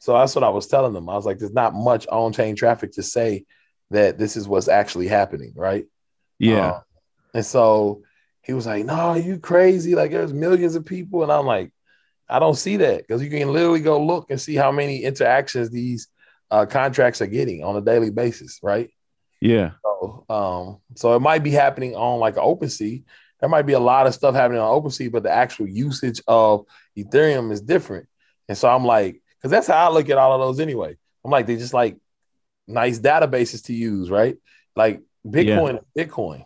So 0.00 0.12
that's 0.12 0.34
what 0.34 0.44
I 0.44 0.48
was 0.48 0.66
telling 0.66 0.92
them. 0.92 1.08
I 1.08 1.14
was 1.14 1.26
like, 1.26 1.38
there's 1.38 1.52
not 1.52 1.74
much 1.74 2.06
on 2.08 2.32
chain 2.32 2.56
traffic 2.56 2.92
to 2.92 3.02
say 3.02 3.44
that 3.90 4.18
this 4.18 4.36
is 4.36 4.46
what's 4.46 4.68
actually 4.68 5.08
happening, 5.08 5.52
right? 5.54 5.86
yeah. 6.38 6.68
Um, 6.68 6.82
and 7.34 7.46
so 7.46 8.02
he 8.42 8.52
was 8.52 8.66
like, 8.66 8.84
No, 8.84 9.14
you 9.14 9.38
crazy. 9.38 9.94
Like 9.94 10.10
there's 10.10 10.32
millions 10.32 10.74
of 10.74 10.84
people. 10.84 11.22
And 11.22 11.32
I'm 11.32 11.46
like, 11.46 11.72
I 12.28 12.38
don't 12.38 12.56
see 12.56 12.76
that 12.78 12.98
because 12.98 13.22
you 13.22 13.30
can 13.30 13.52
literally 13.52 13.80
go 13.80 14.04
look 14.04 14.30
and 14.30 14.40
see 14.40 14.54
how 14.54 14.70
many 14.70 15.04
interactions 15.04 15.70
these 15.70 16.08
uh, 16.50 16.66
contracts 16.66 17.20
are 17.22 17.26
getting 17.26 17.64
on 17.64 17.76
a 17.76 17.80
daily 17.80 18.10
basis, 18.10 18.60
right? 18.62 18.90
Yeah. 19.40 19.72
So, 19.82 20.24
um, 20.28 20.78
so 20.96 21.14
it 21.14 21.20
might 21.20 21.42
be 21.42 21.50
happening 21.50 21.94
on 21.94 22.20
like 22.20 22.36
OpenSea. 22.36 23.02
There 23.40 23.48
might 23.48 23.66
be 23.66 23.74
a 23.74 23.80
lot 23.80 24.06
of 24.06 24.14
stuff 24.14 24.34
happening 24.34 24.60
on 24.60 24.82
OpenSea, 24.82 25.12
but 25.12 25.22
the 25.22 25.30
actual 25.30 25.68
usage 25.68 26.20
of 26.26 26.64
Ethereum 26.96 27.52
is 27.52 27.60
different. 27.60 28.08
And 28.48 28.56
so 28.56 28.68
I'm 28.68 28.84
like, 28.84 29.22
because 29.38 29.50
that's 29.50 29.68
how 29.68 29.88
I 29.88 29.92
look 29.92 30.10
at 30.10 30.18
all 30.18 30.32
of 30.32 30.40
those 30.40 30.60
anyway. 30.60 30.96
I'm 31.24 31.30
like, 31.30 31.46
they're 31.46 31.56
just 31.56 31.74
like 31.74 31.96
nice 32.66 32.98
databases 32.98 33.64
to 33.66 33.74
use, 33.74 34.10
right? 34.10 34.36
Like 34.74 35.02
Bitcoin 35.26 35.78
is 35.78 36.06
Bitcoin. 36.06 36.44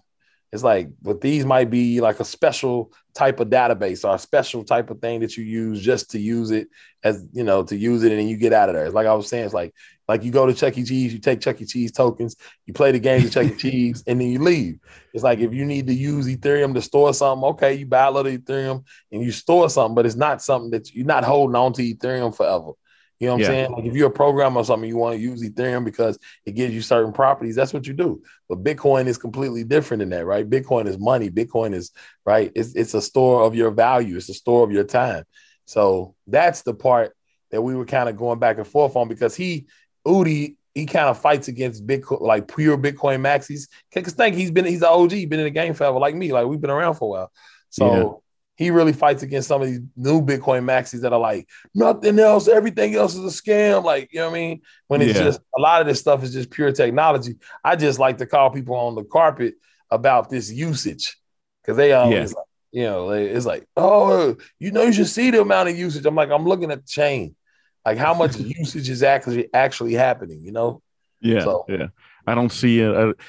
It's 0.52 0.62
like, 0.62 0.90
but 1.00 1.22
these 1.22 1.46
might 1.46 1.70
be 1.70 2.02
like 2.02 2.20
a 2.20 2.26
special 2.26 2.92
type 3.14 3.40
of 3.40 3.48
database 3.48 4.04
or 4.04 4.14
a 4.14 4.18
special 4.18 4.64
type 4.64 4.90
of 4.90 5.00
thing 5.00 5.20
that 5.20 5.36
you 5.36 5.44
use 5.44 5.80
just 5.80 6.10
to 6.10 6.18
use 6.18 6.50
it 6.50 6.68
as 7.02 7.26
you 7.32 7.42
know 7.42 7.62
to 7.64 7.76
use 7.76 8.02
it 8.02 8.10
and 8.10 8.20
then 8.20 8.28
you 8.28 8.36
get 8.36 8.52
out 8.52 8.68
of 8.68 8.74
there. 8.74 8.84
It's 8.84 8.94
like 8.94 9.06
I 9.06 9.14
was 9.14 9.28
saying, 9.28 9.46
it's 9.46 9.54
like 9.54 9.74
like 10.12 10.24
you 10.24 10.30
go 10.30 10.46
to 10.46 10.54
Chuck 10.54 10.76
E. 10.78 10.84
Cheese, 10.84 11.12
you 11.12 11.18
take 11.18 11.40
Chuck 11.40 11.60
E. 11.60 11.66
Cheese 11.66 11.92
tokens, 11.92 12.36
you 12.66 12.74
play 12.74 12.92
the 12.92 12.98
games 12.98 13.26
at 13.26 13.32
Chuck 13.32 13.46
E. 13.52 13.56
Cheese, 13.56 14.04
and 14.06 14.20
then 14.20 14.28
you 14.28 14.38
leave. 14.38 14.78
It's 15.12 15.24
like 15.24 15.40
if 15.40 15.52
you 15.52 15.64
need 15.64 15.86
to 15.86 15.94
use 15.94 16.26
Ethereum 16.26 16.74
to 16.74 16.82
store 16.82 17.12
something, 17.14 17.44
okay, 17.50 17.74
you 17.74 17.86
buy 17.86 18.06
a 18.06 18.10
little 18.10 18.32
Ethereum 18.32 18.84
and 19.10 19.22
you 19.22 19.32
store 19.32 19.68
something, 19.70 19.94
but 19.94 20.06
it's 20.06 20.14
not 20.16 20.42
something 20.42 20.70
that 20.70 20.92
you're 20.92 21.06
not 21.06 21.24
holding 21.24 21.56
on 21.56 21.72
to 21.74 21.82
Ethereum 21.82 22.34
forever. 22.36 22.72
You 23.20 23.28
know 23.28 23.34
what 23.34 23.40
Yeah. 23.40 23.46
I'm 23.48 23.52
saying? 23.52 23.72
Like 23.72 23.84
if 23.84 23.94
you're 23.94 24.08
a 24.08 24.12
programmer 24.12 24.60
or 24.60 24.64
something, 24.64 24.88
you 24.88 24.96
want 24.96 25.14
to 25.16 25.22
use 25.22 25.42
Ethereum 25.42 25.84
because 25.84 26.18
it 26.44 26.52
gives 26.52 26.74
you 26.74 26.82
certain 26.82 27.12
properties. 27.12 27.54
That's 27.54 27.72
what 27.72 27.86
you 27.86 27.92
do. 27.92 28.22
But 28.48 28.64
Bitcoin 28.64 29.06
is 29.06 29.16
completely 29.16 29.62
different 29.64 30.00
than 30.00 30.10
that, 30.10 30.26
right? 30.26 30.48
Bitcoin 30.48 30.86
is 30.88 30.98
money. 30.98 31.30
Bitcoin 31.30 31.72
is 31.74 31.92
right. 32.26 32.50
It's 32.56 32.74
it's 32.74 32.94
a 32.94 33.02
store 33.02 33.44
of 33.44 33.54
your 33.54 33.70
value. 33.70 34.16
It's 34.16 34.28
a 34.28 34.34
store 34.34 34.64
of 34.64 34.72
your 34.72 34.84
time. 34.84 35.24
So 35.66 36.16
that's 36.26 36.62
the 36.62 36.74
part 36.74 37.14
that 37.52 37.62
we 37.62 37.76
were 37.76 37.84
kind 37.86 38.08
of 38.08 38.16
going 38.16 38.38
back 38.40 38.58
and 38.58 38.66
forth 38.66 38.96
on 38.96 39.08
because 39.08 39.36
he, 39.36 39.66
Udi, 40.06 40.56
he 40.74 40.86
kind 40.86 41.08
of 41.08 41.18
fights 41.20 41.48
against 41.48 41.86
Bitcoin, 41.86 42.20
like 42.20 42.54
pure 42.54 42.78
Bitcoin 42.78 43.20
maxis. 43.20 43.68
Because 43.92 44.14
think 44.14 44.36
he's 44.36 44.50
been 44.50 44.64
he's 44.64 44.82
an 44.82 44.88
OG, 44.88 45.10
been 45.10 45.34
in 45.34 45.44
the 45.44 45.50
game 45.50 45.74
forever, 45.74 45.98
like 45.98 46.14
me. 46.14 46.32
Like 46.32 46.46
we've 46.46 46.60
been 46.60 46.70
around 46.70 46.94
for 46.94 47.04
a 47.04 47.08
while. 47.20 47.32
So 47.70 47.86
Yeah. 47.86 48.64
he 48.64 48.70
really 48.70 48.92
fights 48.92 49.22
against 49.22 49.48
some 49.48 49.60
of 49.62 49.68
these 49.68 49.80
new 49.96 50.22
Bitcoin 50.22 50.64
maxis 50.64 51.00
that 51.02 51.12
are 51.12 51.18
like 51.18 51.48
nothing 51.74 52.18
else, 52.18 52.48
everything 52.48 52.94
else 52.94 53.14
is 53.14 53.24
a 53.24 53.42
scam. 53.42 53.84
Like, 53.84 54.12
you 54.12 54.20
know 54.20 54.30
what 54.30 54.36
I 54.36 54.40
mean? 54.40 54.62
When 54.88 55.02
it's 55.02 55.18
Yeah. 55.18 55.24
just 55.24 55.40
a 55.56 55.60
lot 55.60 55.80
of 55.80 55.86
this 55.86 56.00
stuff 56.00 56.22
is 56.22 56.32
just 56.32 56.50
pure 56.50 56.72
technology. 56.72 57.36
I 57.64 57.76
just 57.76 57.98
like 57.98 58.18
to 58.18 58.26
call 58.26 58.50
people 58.50 58.74
on 58.76 58.94
the 58.94 59.04
carpet 59.04 59.54
about 59.90 60.30
this 60.30 60.50
usage 60.50 61.16
because 61.62 61.76
they 61.76 61.92
always 61.92 62.34
like, 62.34 62.46
you 62.72 62.84
know, 62.84 63.10
it's 63.10 63.44
like, 63.46 63.66
oh, 63.76 64.36
you 64.58 64.70
know, 64.72 64.82
you 64.84 64.92
should 64.92 65.08
see 65.08 65.30
the 65.30 65.42
amount 65.42 65.68
of 65.68 65.76
usage. 65.78 66.06
I'm 66.06 66.14
like, 66.14 66.30
I'm 66.30 66.46
looking 66.46 66.70
at 66.70 66.80
the 66.86 66.88
chain, 66.90 67.36
like 67.84 67.98
how 67.98 68.14
much 68.14 68.36
usage 68.60 68.88
is 68.88 69.02
actually 69.02 69.52
actually 69.54 69.94
happening, 69.94 70.40
you 70.40 70.52
know? 70.52 70.82
Yeah, 71.20 71.44
So- 71.44 71.64
yeah. 71.68 71.88
I 72.26 72.36
don't 72.36 72.52
see 72.52 72.78
it. 72.80 72.88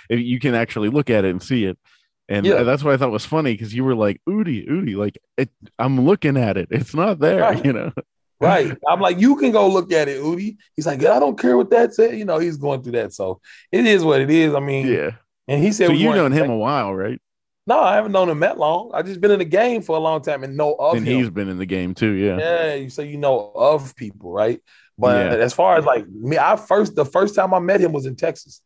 I, 0.09 0.13
you 0.13 0.39
can 0.39 0.53
actually 0.53 0.89
look 0.89 1.09
at 1.09 1.25
it 1.25 1.31
and 1.31 1.41
see 1.41 1.65
it, 1.65 1.79
and 2.29 2.45
Yeah. 2.45 2.61
that's 2.61 2.83
what 2.83 2.93
I 2.93 2.97
thought 2.97 3.09
was 3.11 3.25
funny 3.25 3.53
because 3.53 3.73
you 3.73 3.83
were 3.83 3.95
like, 3.95 4.21
"Udi, 4.29 4.69
Udi," 4.69 4.95
like 4.95 5.17
it, 5.35 5.49
I'm 5.79 5.99
looking 6.01 6.37
at 6.37 6.57
it. 6.57 6.67
It's 6.69 6.93
not 6.93 7.17
there, 7.19 7.41
Right. 7.41 7.65
you 7.65 7.73
know. 7.73 7.91
Right. 8.39 8.77
I'm 8.89 8.99
like, 8.99 9.19
you 9.21 9.37
can 9.37 9.51
go 9.53 9.69
look 9.69 9.93
at 9.93 10.09
it, 10.09 10.21
Udi. 10.21 10.57
He's 10.75 10.85
like, 10.85 10.99
I 11.05 11.17
don't 11.17 11.39
care 11.39 11.55
what 11.55 11.69
that 11.69 11.93
said. 11.93 12.17
You 12.17 12.25
know, 12.25 12.39
he's 12.39 12.57
going 12.57 12.83
through 12.83 12.91
that. 12.93 13.13
So 13.13 13.39
it 13.71 13.85
is 13.85 14.03
what 14.03 14.19
it 14.19 14.29
is. 14.29 14.53
I 14.53 14.59
mean, 14.59 14.85
Yeah. 14.87 15.11
and 15.47 15.63
he 15.63 15.71
said, 15.71 15.87
So 15.87 15.93
you've 15.93 16.13
known 16.15 16.33
him 16.33 16.49
a 16.49 16.57
while, 16.57 16.93
right? 16.93 17.21
No, 17.65 17.79
I 17.79 17.95
haven't 17.95 18.11
known 18.11 18.29
him 18.29 18.39
that 18.41 18.57
long. 18.57 18.91
I 18.93 19.01
just 19.03 19.21
been 19.21 19.31
in 19.31 19.39
the 19.39 19.45
game 19.45 19.81
for 19.81 19.95
a 19.95 19.99
long 19.99 20.21
time 20.21 20.43
and 20.43 20.57
know 20.57 20.73
of 20.77 20.97
and 20.97 21.05
him. 21.07 21.17
he's 21.17 21.29
been 21.29 21.47
in 21.47 21.57
the 21.57 21.65
game 21.65 21.93
too. 21.93 22.11
Yeah. 22.11 22.37
Yeah, 22.39 22.73
you 22.75 22.89
say 22.89 23.07
you 23.07 23.17
know 23.17 23.51
of 23.55 23.95
people, 23.95 24.31
right? 24.33 24.59
But 24.97 25.31
Yeah. 25.31 25.37
as 25.37 25.53
far 25.53 25.77
as 25.77 25.85
like 25.85 26.07
me, 26.09 26.37
I 26.37 26.57
first 26.57 26.95
the 26.95 27.05
first 27.05 27.35
time 27.35 27.53
I 27.53 27.59
met 27.59 27.79
him 27.79 27.93
was 27.93 28.05
in 28.05 28.15
Texas, 28.17 28.61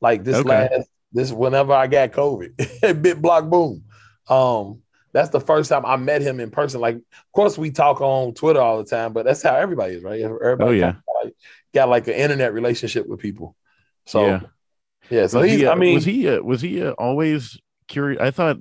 like 0.00 0.24
this 0.24 0.36
Okay. 0.36 0.48
last 0.72 0.88
this 1.12 1.30
whenever 1.30 1.72
I 1.74 1.86
got 1.88 2.12
COVID, 2.12 2.56
BitBlockBoom. 2.56 3.82
Um, 4.30 4.82
that's 5.12 5.30
the 5.30 5.40
first 5.40 5.68
time 5.68 5.84
I 5.86 5.96
met 5.96 6.22
him 6.22 6.40
in 6.40 6.50
person. 6.50 6.80
Like, 6.80 6.96
of 6.96 7.32
course, 7.34 7.56
we 7.58 7.70
talk 7.70 8.00
on 8.00 8.34
Twitter 8.34 8.60
all 8.60 8.78
the 8.78 8.84
time, 8.88 9.12
but 9.12 9.24
that's 9.24 9.42
how 9.42 9.54
everybody 9.56 9.94
is, 9.94 10.02
right? 10.02 10.20
Everybody 10.20 10.70
Oh, 10.70 10.72
yeah. 10.72 10.92
kinda 10.92 11.02
like, 11.24 11.34
got 11.74 11.88
like 11.88 12.08
an 12.08 12.14
internet 12.14 12.52
relationship 12.52 13.06
with 13.06 13.20
people. 13.20 13.56
So 14.06 14.22
Yeah. 14.22 14.40
yeah, 15.10 15.26
so 15.26 15.40
Was 15.40 15.50
he's. 15.50 15.60
he, 15.60 15.66
uh, 15.66 15.72
I 15.72 15.74
mean, 15.76 15.94
was 15.94 16.04
he 16.04 16.28
uh, 16.28 16.40
was 16.42 16.60
he 16.62 16.82
uh, 16.82 16.92
always 16.92 17.58
curious? 17.88 18.20
I 18.20 18.30
thought, 18.30 18.58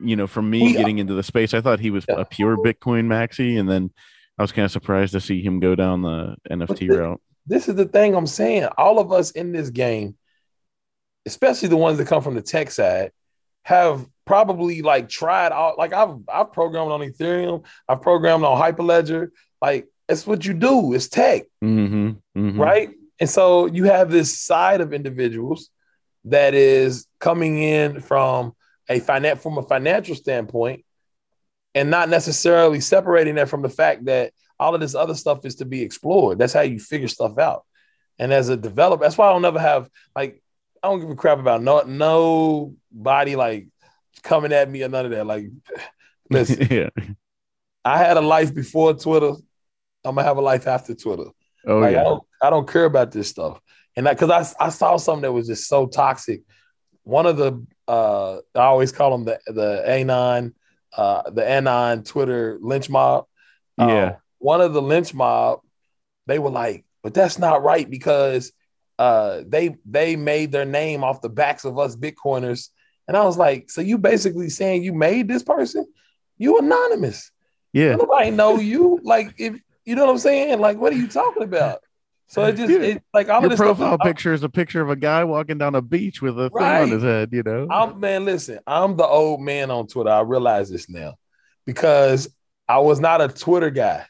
you 0.00 0.16
know, 0.16 0.26
from 0.26 0.50
me 0.50 0.62
We- 0.62 0.72
getting 0.72 0.98
into 0.98 1.14
the 1.14 1.22
space, 1.22 1.54
I 1.54 1.60
thought 1.60 1.80
he 1.80 1.90
was 1.90 2.04
Yeah. 2.08 2.16
a 2.20 2.24
pure 2.24 2.56
Bitcoin 2.56 3.06
maxi, 3.06 3.58
and 3.58 3.68
then 3.68 3.90
I 4.38 4.42
was 4.42 4.52
kind 4.52 4.64
of 4.66 4.72
surprised 4.72 5.12
to 5.12 5.20
see 5.20 5.40
him 5.42 5.60
go 5.60 5.74
down 5.74 6.02
the 6.02 6.36
NFT 6.50 6.88
the- 6.88 6.98
route. 6.98 7.20
this 7.46 7.68
is 7.68 7.74
the 7.76 7.84
thing 7.86 8.14
I'm 8.14 8.26
saying. 8.26 8.64
All 8.76 8.98
of 8.98 9.12
us 9.12 9.30
in 9.30 9.52
this 9.52 9.70
game, 9.70 10.16
especially 11.26 11.68
the 11.68 11.76
ones 11.76 11.98
that 11.98 12.06
come 12.06 12.22
from 12.22 12.34
the 12.34 12.42
tech 12.42 12.70
side, 12.70 13.12
have 13.62 14.06
probably 14.26 14.82
like 14.82 15.08
tried 15.08 15.52
out. 15.52 15.78
Like 15.78 15.92
I've 15.92 16.16
I've 16.28 16.52
programmed 16.52 16.90
on 16.90 17.00
Ethereum, 17.00 17.64
I've 17.88 18.02
programmed 18.02 18.44
on 18.44 18.60
Hyperledger. 18.60 19.28
Like 19.62 19.86
it's 20.08 20.26
what 20.26 20.44
you 20.44 20.52
do. 20.54 20.92
It's 20.92 21.08
tech, 21.08 21.44
Mm-hmm. 21.62 22.08
mm-hmm. 22.38 22.60
right? 22.60 22.90
And 23.20 23.30
so 23.30 23.66
you 23.66 23.84
have 23.84 24.10
this 24.10 24.38
side 24.38 24.80
of 24.80 24.92
individuals 24.92 25.70
that 26.26 26.52
is 26.54 27.06
coming 27.20 27.62
in 27.62 28.00
from 28.00 28.54
a 28.88 29.00
finan- 29.00 29.38
from 29.38 29.58
a 29.58 29.62
financial 29.62 30.14
standpoint 30.14 30.84
and 31.74 31.90
not 31.90 32.08
necessarily 32.08 32.80
separating 32.80 33.34
that 33.36 33.48
from 33.48 33.62
the 33.62 33.68
fact 33.68 34.04
that 34.04 34.32
all 34.58 34.74
of 34.74 34.80
this 34.80 34.94
other 34.94 35.14
stuff 35.14 35.44
is 35.44 35.56
to 35.56 35.64
be 35.64 35.82
explored. 35.82 36.38
That's 36.38 36.52
how 36.52 36.60
you 36.60 36.78
figure 36.78 37.08
stuff 37.08 37.38
out. 37.38 37.64
And 38.18 38.32
as 38.32 38.48
a 38.48 38.56
developer, 38.56 39.02
that's 39.02 39.18
why 39.18 39.28
I 39.28 39.32
don't 39.32 39.44
ever 39.44 39.58
have 39.58 39.90
like 40.14 40.42
I 40.82 40.88
don't 40.88 41.00
give 41.00 41.10
a 41.10 41.16
crap 41.16 41.38
about 41.38 41.62
no 41.62 41.80
nobody 41.80 43.36
like 43.36 43.66
coming 44.22 44.52
at 44.52 44.70
me 44.70 44.84
or 44.84 44.88
none 44.88 45.06
of 45.06 45.10
that. 45.10 45.26
Like, 45.26 45.46
listen, 46.30 46.68
yeah. 46.70 46.90
I 47.84 47.98
had 47.98 48.16
a 48.16 48.20
life 48.20 48.54
before 48.54 48.94
Twitter. 48.94 49.32
I'm 50.04 50.14
gonna 50.14 50.22
have 50.22 50.36
a 50.36 50.42
life 50.42 50.66
after 50.66 50.94
Twitter. 50.94 51.30
Oh 51.66 51.78
like, 51.78 51.94
yeah. 51.94 52.02
I 52.02 52.04
don't 52.04 52.22
I 52.42 52.50
don't 52.50 52.68
care 52.68 52.84
about 52.84 53.10
this 53.10 53.28
stuff. 53.28 53.60
And 53.96 54.06
that 54.06 54.18
because 54.18 54.54
I 54.60 54.66
I 54.66 54.68
saw 54.68 54.96
something 54.96 55.22
that 55.22 55.32
was 55.32 55.48
just 55.48 55.66
so 55.66 55.86
toxic. 55.86 56.42
One 57.02 57.26
of 57.26 57.36
the 57.36 57.66
uh 57.88 58.36
I 58.54 58.60
always 58.64 58.92
call 58.92 59.10
them 59.16 59.24
the 59.24 59.52
the 59.52 59.82
Anon, 59.88 60.54
uh 60.96 61.30
the 61.30 61.48
Anon 61.48 62.02
Twitter 62.04 62.58
lynch 62.60 62.88
mob. 62.88 63.26
Uh, 63.80 63.86
Yeah. 63.86 64.16
one 64.38 64.60
of 64.60 64.72
the 64.72 64.82
lynch 64.82 65.12
mob, 65.14 65.60
they 66.26 66.38
were 66.38 66.50
like, 66.50 66.84
but 67.02 67.14
that's 67.14 67.38
not 67.38 67.62
right 67.62 67.88
because 67.88 68.52
uh 68.98 69.42
they 69.46 69.76
they 69.84 70.16
made 70.16 70.52
their 70.52 70.64
name 70.64 71.04
off 71.04 71.20
the 71.20 71.28
backs 71.28 71.64
of 71.64 71.78
us 71.78 71.96
Bitcoiners. 71.96 72.68
And 73.06 73.16
I 73.16 73.24
was 73.24 73.36
like, 73.36 73.70
so 73.70 73.80
you 73.82 73.98
basically 73.98 74.48
saying 74.48 74.82
you 74.82 74.94
made 74.94 75.28
this 75.28 75.42
person? 75.42 75.86
You 76.38 76.58
anonymous. 76.58 77.30
Yeah. 77.72 77.96
Nobody 77.96 78.30
know 78.30 78.58
you. 78.58 79.00
Like 79.02 79.34
if 79.38 79.60
you 79.84 79.94
know 79.94 80.06
what 80.06 80.12
I'm 80.12 80.18
saying? 80.18 80.60
Like, 80.60 80.78
what 80.78 80.92
are 80.92 80.96
you 80.96 81.08
talking 81.08 81.42
about? 81.42 81.80
So 82.34 82.42
it 82.46 82.56
just 82.56 82.66
Dude, 82.66 82.82
it, 82.82 83.02
like 83.12 83.28
all 83.28 83.42
Your 83.42 83.50
this 83.50 83.60
profile 83.60 83.96
picture 83.96 84.32
is 84.32 84.42
a 84.42 84.48
picture 84.48 84.80
of 84.80 84.90
a 84.90 84.96
guy 84.96 85.22
walking 85.22 85.56
down 85.56 85.76
a 85.76 85.80
beach 85.80 86.20
with 86.20 86.36
a 86.36 86.50
thing 86.50 86.58
Right. 86.60 86.82
on 86.82 86.90
his 86.90 87.02
head, 87.04 87.28
you 87.30 87.44
know? 87.44 87.68
I'm 87.70 88.00
man, 88.00 88.24
listen, 88.24 88.58
I'm 88.66 88.96
the 88.96 89.06
old 89.06 89.40
man 89.40 89.70
on 89.70 89.86
Twitter. 89.86 90.10
I 90.10 90.22
realize 90.22 90.68
this 90.68 90.88
now 90.90 91.14
because 91.64 92.28
I 92.68 92.80
was 92.80 92.98
not 92.98 93.20
a 93.20 93.28
Twitter 93.28 93.70
guy. 93.70 94.04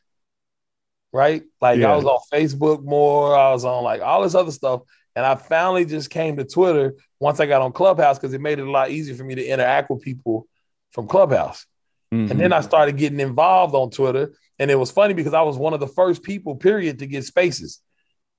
Right? 1.13 1.43
Like 1.61 1.81
Yeah. 1.81 1.93
I 1.93 1.97
was 1.97 2.07
on 2.07 2.19
Facebook 2.33 2.83
more, 2.83 3.37
I 3.37 3.53
was 3.53 3.67
on 3.67 3.85
like 3.85 4.01
all 4.01 4.23
this 4.23 4.35
other 4.35 4.53
stuff. 4.53 4.81
And 5.15 5.27
I 5.27 5.35
finally 5.35 5.85
just 5.85 6.09
came 6.09 6.39
to 6.39 6.45
Twitter 6.45 6.95
once 7.21 7.41
I 7.41 7.47
got 7.47 7.61
on 7.61 7.73
Clubhouse 7.73 8.19
because 8.19 8.33
it 8.33 8.41
made 8.41 8.59
it 8.59 8.67
a 8.67 8.71
lot 8.71 8.91
easier 8.91 9.15
for 9.15 9.25
me 9.25 9.35
to 9.35 9.45
interact 9.45 9.91
with 9.91 10.01
people 10.01 10.49
from 10.93 11.09
Clubhouse. 11.09 11.67
Mhm. 12.13 12.31
And 12.31 12.41
then 12.41 12.55
I 12.55 12.63
started 12.63 12.97
getting 12.97 13.21
involved 13.21 13.75
on 13.75 13.91
Twitter. 13.91 14.33
And 14.59 14.71
it 14.71 14.77
was 14.77 14.91
funny 14.91 15.13
because 15.13 15.35
I 15.35 15.43
was 15.43 15.59
one 15.59 15.75
of 15.75 15.81
the 15.81 15.89
first 15.89 16.23
people, 16.23 16.57
period, 16.57 17.01
to 17.01 17.07
get 17.07 17.25
spaces. 17.25 17.81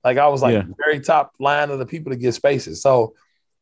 Like 0.06 0.18
I 0.18 0.28
was 0.28 0.40
like 0.40 0.54
Yeah. 0.54 0.62
very 0.78 1.00
top 1.00 1.32
line 1.40 1.70
of 1.70 1.80
the 1.80 1.84
people 1.86 2.12
to 2.12 2.16
get 2.16 2.32
spaces. 2.32 2.80
So 2.80 3.14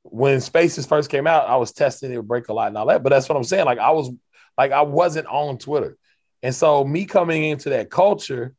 when 0.02 0.42
spaces 0.42 0.84
first 0.84 1.08
came 1.10 1.26
out, 1.26 1.48
I 1.48 1.56
was 1.56 1.72
testing 1.72 2.12
it 2.12 2.18
would 2.18 2.28
break 2.28 2.48
a 2.48 2.52
lot 2.52 2.68
and 2.68 2.76
all 2.76 2.84
that. 2.86 3.02
But 3.02 3.08
that's 3.08 3.28
what 3.28 3.36
I'm 3.36 3.44
saying. 3.44 3.64
Like 3.64 3.78
I 3.78 3.90
was 3.92 4.10
like 4.58 4.70
I 4.70 4.82
wasn't 4.82 5.26
on 5.26 5.56
Twitter. 5.56 5.96
And 6.42 6.54
so 6.54 6.84
me 6.84 7.06
coming 7.06 7.44
into 7.44 7.70
that 7.70 7.90
culture 7.90 8.54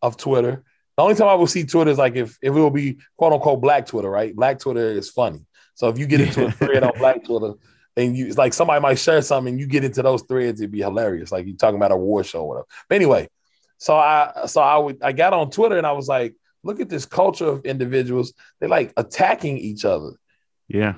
of 0.00 0.16
Twitter, 0.16 0.64
the 0.96 1.02
only 1.02 1.14
time 1.14 1.28
I 1.28 1.34
will 1.34 1.46
see 1.46 1.64
Twitter 1.64 1.90
is 1.90 1.98
like 1.98 2.16
if, 2.16 2.30
if 2.40 2.48
it 2.48 2.50
will 2.50 2.70
be 2.70 2.98
quote 3.18 3.34
unquote 3.34 3.60
black 3.60 3.84
Twitter, 3.86 4.08
right? 4.08 4.34
Black 4.34 4.58
Twitter 4.58 4.88
is 4.88 5.10
funny. 5.10 5.44
So 5.74 5.90
if 5.90 5.98
you 5.98 6.06
get 6.06 6.22
into 6.22 6.46
a 6.46 6.50
thread 6.50 6.82
on 6.82 6.92
black 6.98 7.22
Twitter, 7.22 7.52
and 7.98 8.16
you 8.16 8.26
it's 8.26 8.38
like 8.38 8.54
somebody 8.54 8.80
might 8.80 8.98
share 8.98 9.20
something 9.20 9.52
and 9.52 9.60
you 9.60 9.66
get 9.66 9.84
into 9.84 10.02
those 10.02 10.22
threads, 10.22 10.60
it'd 10.60 10.70
be 10.70 10.80
hilarious. 10.80 11.30
Like 11.30 11.46
you 11.46 11.54
talking 11.54 11.76
about 11.76 11.92
a 11.92 11.96
war 11.96 12.24
show 12.24 12.40
or 12.40 12.48
whatever. 12.48 12.66
But 12.88 12.94
anyway, 12.96 13.28
so 13.76 13.94
I 13.94 14.46
so 14.46 14.62
I 14.62 14.78
would 14.78 15.02
I 15.02 15.12
got 15.12 15.34
on 15.34 15.50
Twitter 15.50 15.76
and 15.76 15.86
I 15.86 15.92
was 15.92 16.08
like, 16.08 16.34
look 16.66 16.80
at 16.80 16.88
this 16.88 17.06
culture 17.06 17.46
of 17.46 17.64
individuals. 17.64 18.34
They're 18.60 18.68
like 18.68 18.92
attacking 18.96 19.58
each 19.58 19.84
other. 19.84 20.12
yeah. 20.68 20.94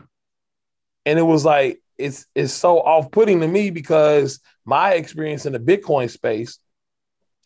And 1.06 1.18
it 1.18 1.22
was 1.22 1.44
like 1.44 1.80
it's 1.96 2.26
it's 2.34 2.52
so 2.52 2.80
off-putting 2.80 3.40
to 3.40 3.48
me 3.48 3.70
because 3.70 4.40
my 4.64 4.92
experience 4.92 5.46
in 5.46 5.54
the 5.54 5.58
Bitcoin 5.58 6.10
space, 6.10 6.58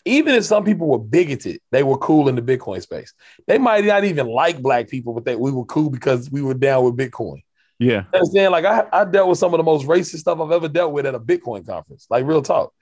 even 0.04 0.34
if 0.34 0.44
some 0.44 0.64
people 0.64 0.88
were 0.88 0.98
bigoted, 0.98 1.60
they 1.70 1.84
were 1.84 1.96
cool 1.98 2.28
in 2.28 2.34
the 2.34 2.42
Bitcoin 2.42 2.82
space. 2.82 3.14
They 3.46 3.58
might 3.58 3.84
not 3.84 4.04
even 4.04 4.26
like 4.26 4.60
black 4.60 4.88
people, 4.88 5.14
but 5.14 5.26
that 5.26 5.38
we 5.38 5.52
were 5.52 5.64
cool 5.64 5.90
because 5.90 6.28
we 6.30 6.42
were 6.42 6.54
down 6.54 6.84
with 6.84 6.96
Bitcoin. 6.96 7.44
Yeah. 7.78 8.04
You 8.12 8.18
understand? 8.18 8.52
Like 8.52 8.64
I, 8.64 8.86
I 8.92 9.04
dealt 9.04 9.28
with 9.28 9.38
some 9.38 9.54
of 9.54 9.58
the 9.58 9.64
most 9.64 9.86
racist 9.86 10.18
stuff 10.18 10.40
I've 10.40 10.50
ever 10.50 10.68
dealt 10.68 10.92
with 10.92 11.06
at 11.06 11.14
a 11.14 11.20
Bitcoin 11.20 11.64
conference. 11.64 12.06
Like 12.10 12.26
real 12.26 12.42
talk. 12.42 12.72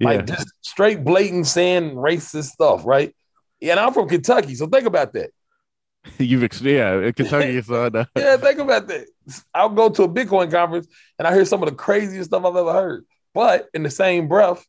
Yeah. 0.00 0.08
Like 0.08 0.26
just 0.26 0.48
straight 0.62 1.04
blatant 1.04 1.46
saying 1.46 1.94
racist 1.94 2.50
stuff, 2.50 2.84
right? 2.84 3.14
And 3.62 3.80
I'm 3.80 3.92
from 3.92 4.08
Kentucky, 4.08 4.54
so 4.54 4.66
think 4.66 4.86
about 4.86 5.12
that. 5.14 5.30
You've 6.18 6.44
ex- 6.44 6.60
yeah, 6.60 7.10
Kentucky 7.12 7.56
is 7.56 7.70
on 7.70 7.96
uh, 7.96 8.04
Yeah, 8.16 8.36
think 8.36 8.58
about 8.58 8.88
that. 8.88 9.06
I'll 9.54 9.70
go 9.70 9.88
to 9.88 10.02
a 10.02 10.08
Bitcoin 10.08 10.50
conference 10.50 10.86
and 11.18 11.26
I 11.26 11.34
hear 11.34 11.44
some 11.44 11.62
of 11.62 11.68
the 11.68 11.74
craziest 11.74 12.30
stuff 12.30 12.44
I've 12.44 12.56
ever 12.56 12.72
heard. 12.72 13.06
But 13.32 13.68
in 13.74 13.82
the 13.82 13.90
same 13.90 14.28
breath, 14.28 14.64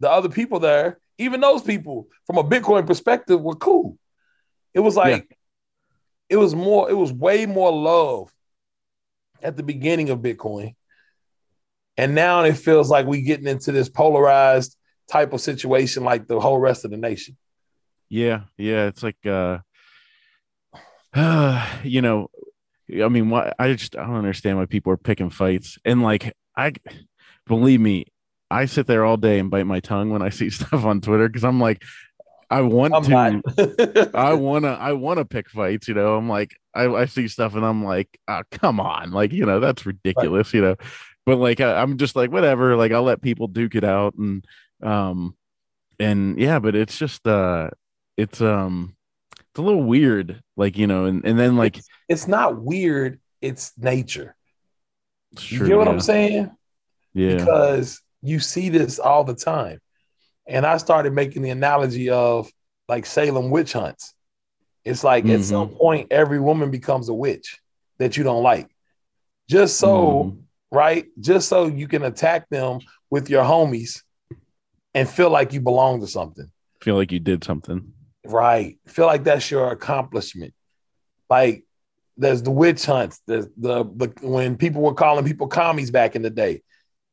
the 0.00 0.10
other 0.10 0.28
people 0.28 0.60
there, 0.60 0.98
even 1.18 1.40
those 1.40 1.62
people 1.62 2.08
from 2.26 2.38
a 2.38 2.44
Bitcoin 2.44 2.86
perspective, 2.86 3.40
were 3.40 3.56
cool. 3.56 3.98
It 4.74 4.80
was 4.80 4.96
like, 4.96 5.36
it 6.28 6.36
was 6.36 6.54
more, 6.54 6.90
it 6.90 6.94
was 6.94 7.12
way 7.12 7.46
more 7.46 7.72
love 7.72 8.32
at 9.42 9.56
the 9.56 9.62
beginning 9.62 10.10
of 10.10 10.20
Bitcoin. 10.20 10.74
And 11.96 12.14
now 12.14 12.42
it 12.44 12.56
feels 12.56 12.90
like 12.90 13.06
we're 13.06 13.24
getting 13.24 13.46
into 13.46 13.72
this 13.72 13.88
polarized 13.88 14.76
type 15.10 15.32
of 15.32 15.40
situation 15.40 16.04
like 16.04 16.26
the 16.26 16.40
whole 16.40 16.58
rest 16.58 16.84
of 16.84 16.90
the 16.90 16.96
nation. 16.96 17.36
Yeah, 18.12 18.42
yeah, 18.58 18.88
it's 18.88 19.02
like 19.02 19.16
uh 19.24 19.60
you 21.82 22.02
know, 22.02 22.28
I 23.02 23.08
mean, 23.08 23.30
why 23.30 23.54
I 23.58 23.72
just 23.72 23.96
I 23.96 24.04
don't 24.04 24.16
understand 24.16 24.58
why 24.58 24.66
people 24.66 24.92
are 24.92 24.98
picking 24.98 25.30
fights. 25.30 25.78
And 25.86 26.02
like 26.02 26.36
I 26.54 26.74
believe 27.46 27.80
me, 27.80 28.04
I 28.50 28.66
sit 28.66 28.86
there 28.86 29.06
all 29.06 29.16
day 29.16 29.38
and 29.38 29.50
bite 29.50 29.66
my 29.66 29.80
tongue 29.80 30.10
when 30.10 30.20
I 30.20 30.28
see 30.28 30.50
stuff 30.58 30.84
on 30.84 31.00
Twitter 31.00 31.26
because 31.26 31.42
I'm 31.42 31.58
like 31.58 31.82
I 32.50 32.60
want 32.60 32.94
I'm 32.94 33.02
to. 33.04 34.10
I 34.12 34.34
wanna 34.34 34.72
I 34.72 34.92
wanna 34.92 35.24
pick 35.24 35.48
fights, 35.48 35.88
you 35.88 35.94
know. 35.94 36.14
I'm 36.14 36.28
like 36.28 36.54
I, 36.74 36.88
I 36.88 37.06
see 37.06 37.28
stuff 37.28 37.54
and 37.54 37.64
I'm 37.64 37.82
like, 37.82 38.20
oh, 38.28 38.42
come 38.50 38.78
on, 38.78 39.12
like 39.12 39.32
you 39.32 39.46
know 39.46 39.58
that's 39.58 39.86
ridiculous, 39.86 40.52
you 40.52 40.60
know. 40.60 40.76
But 41.24 41.36
like 41.36 41.62
I, 41.62 41.80
I'm 41.80 41.96
just 41.96 42.14
like 42.14 42.30
whatever, 42.30 42.76
like 42.76 42.92
I'll 42.92 43.04
let 43.04 43.22
people 43.22 43.48
duke 43.48 43.74
it 43.74 43.84
out 43.84 44.12
and 44.18 44.44
um 44.82 45.34
and 45.98 46.38
yeah, 46.38 46.58
but 46.58 46.76
it's 46.76 46.98
just 46.98 47.26
uh 47.26 47.70
it's 48.16 48.40
um 48.40 48.94
it's 49.50 49.58
a 49.58 49.62
little 49.62 49.82
weird, 49.82 50.42
like 50.56 50.76
you 50.78 50.86
know, 50.86 51.06
and 51.06 51.24
and 51.24 51.38
then 51.38 51.56
like 51.56 51.78
it's, 51.78 51.88
it's 52.08 52.28
not 52.28 52.60
weird, 52.60 53.20
it's 53.40 53.72
nature. 53.78 54.36
You 55.48 55.60
get 55.64 55.76
what 55.78 55.86
yeah, 55.86 55.92
I'm 55.92 56.00
saying? 56.00 56.50
Yeah, 57.14 57.36
Because 57.36 58.00
you 58.22 58.38
see 58.40 58.68
this 58.68 58.98
all 58.98 59.24
the 59.24 59.34
time. 59.34 59.80
And 60.46 60.66
I 60.66 60.76
started 60.78 61.12
making 61.12 61.42
the 61.42 61.50
analogy 61.50 62.10
of 62.10 62.50
like 62.88 63.06
Salem 63.06 63.50
witch 63.50 63.72
hunts. 63.72 64.14
It's 64.84 65.04
like 65.04 65.28
at 65.28 65.42
some 65.42 65.68
Mm-hmm. 65.68 65.76
point, 65.76 66.08
every 66.12 66.40
woman 66.40 66.70
becomes 66.70 67.08
a 67.08 67.14
witch 67.14 67.60
that 67.98 68.16
you 68.16 68.24
don't 68.24 68.42
like. 68.42 68.68
Just 69.48 69.78
so, 69.78 70.24
Mhm. 70.24 70.42
right? 70.70 71.06
Just 71.20 71.48
so 71.48 71.66
you 71.66 71.86
can 71.88 72.02
attack 72.02 72.48
them 72.48 72.80
with 73.10 73.30
your 73.30 73.44
homies 73.44 74.02
and 74.94 75.08
feel 75.08 75.30
like 75.30 75.52
you 75.52 75.60
belong 75.60 76.00
to 76.00 76.06
something. 76.06 76.50
feel 76.80 76.96
like 76.96 77.12
you 77.12 77.20
did 77.20 77.44
something. 77.44 77.92
Right. 78.24 78.78
Feel 78.86 79.06
like 79.06 79.24
that's 79.24 79.50
your 79.50 79.70
accomplishment. 79.70 80.54
Like 81.28 81.64
there's 82.16 82.42
the 82.42 82.50
witch 82.50 82.84
hunts, 82.84 83.20
there's 83.26 83.46
the, 83.56 83.84
the 83.84 84.12
when 84.22 84.56
people 84.56 84.82
were 84.82 84.94
calling 84.94 85.24
people 85.24 85.48
commies 85.48 85.90
back 85.90 86.14
in 86.14 86.22
the 86.22 86.30
day. 86.30 86.62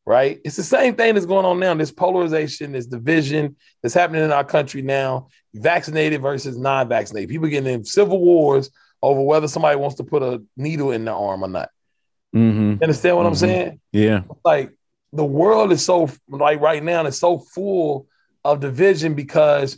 Right. 0.06 0.40
It's 0.44 0.56
the 0.56 0.64
same 0.64 0.96
thing 0.96 1.14
that's 1.14 1.26
going 1.26 1.46
on 1.46 1.60
now. 1.60 1.74
This 1.76 1.92
polarization, 1.92 2.72
this 2.72 2.88
division 2.88 3.56
that's 3.82 3.94
happening 3.94 4.24
in 4.24 4.32
our 4.32 4.44
country 4.44 4.82
now, 4.82 5.28
vaccinated 5.54 6.22
versus 6.22 6.58
non-vaccinated. 6.58 7.30
People 7.30 7.48
getting 7.48 7.72
in 7.74 7.86
civil 7.86 8.20
wars 8.20 8.72
over 9.04 9.22
whether 9.22 9.48
somebody 9.48 9.78
wants 9.78 9.98
to 9.98 10.04
put 10.04 10.24
a 10.24 10.42
needle 10.58 10.92
in 10.92 11.06
their 11.06 11.14
arm 11.16 11.44
or 11.44 11.48
not. 11.48 11.70
hmm 12.34 12.76
understand 12.82 13.18
what 13.18 13.26
I'm 13.26 13.34
Mhm. 13.34 13.38
saying? 13.38 13.80
Yeah, 13.92 14.22
like 14.44 14.72
the 15.14 15.26
world 15.26 15.72
is 15.72 15.84
so 15.86 16.10
like 16.28 16.60
right 16.60 16.84
now 16.84 17.06
it's 17.06 17.18
so 17.18 17.40
full 17.40 18.08
of 18.44 18.60
division 18.60 19.14
because 19.16 19.78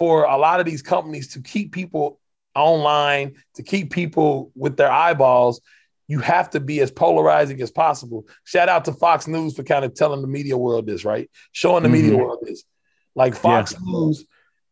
for 0.00 0.24
a 0.24 0.36
lot 0.38 0.60
of 0.60 0.64
these 0.66 0.80
companies 0.80 1.34
to 1.34 1.42
keep 1.42 1.72
people 1.72 2.18
online 2.54 3.34
to 3.54 3.62
keep 3.62 3.92
people 3.92 4.50
with 4.56 4.76
their 4.76 4.90
eyeballs 4.90 5.60
you 6.08 6.18
have 6.18 6.48
to 6.50 6.58
be 6.58 6.80
as 6.80 6.90
polarizing 6.90 7.60
as 7.62 7.70
possible 7.70 8.26
shout 8.44 8.68
out 8.68 8.86
to 8.86 8.92
fox 8.94 9.28
news 9.28 9.54
for 9.54 9.62
kind 9.62 9.84
of 9.84 9.94
telling 9.94 10.22
the 10.22 10.26
media 10.26 10.56
world 10.56 10.86
this 10.86 11.04
right 11.04 11.30
showing 11.52 11.82
the 11.84 11.88
media 11.88 12.12
Mhm. 12.12 12.18
world 12.18 12.38
this 12.42 12.64
like 13.14 13.34
fox 13.36 13.76
news 13.80 14.24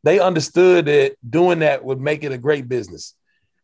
they 0.02 0.18
understood 0.18 0.86
that 0.86 1.14
doing 1.28 1.58
that 1.60 1.84
would 1.84 2.00
make 2.00 2.24
it 2.24 2.32
a 2.32 2.38
great 2.38 2.66
business 2.68 3.14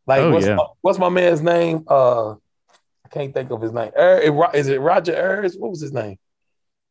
like 0.07 0.21
Oh, 0.21 0.33
what's, 0.33 0.47
yeah. 0.47 0.57
my, 0.57 0.67
what's 0.83 0.99
my 0.99 1.09
man's 1.09 1.41
name 1.43 1.85
uh 1.89 2.33
I 2.33 3.09
can't 3.11 3.33
think 3.33 3.51
of 3.53 3.61
his 3.63 3.73
name. 3.73 3.93
Er, 3.97 4.51
is 4.55 4.69
it 4.69 4.81
Roger 4.81 5.15
Ailes? 5.15 5.57
What 5.57 5.71
was 5.71 5.81
his 5.81 5.93
name? 5.93 6.19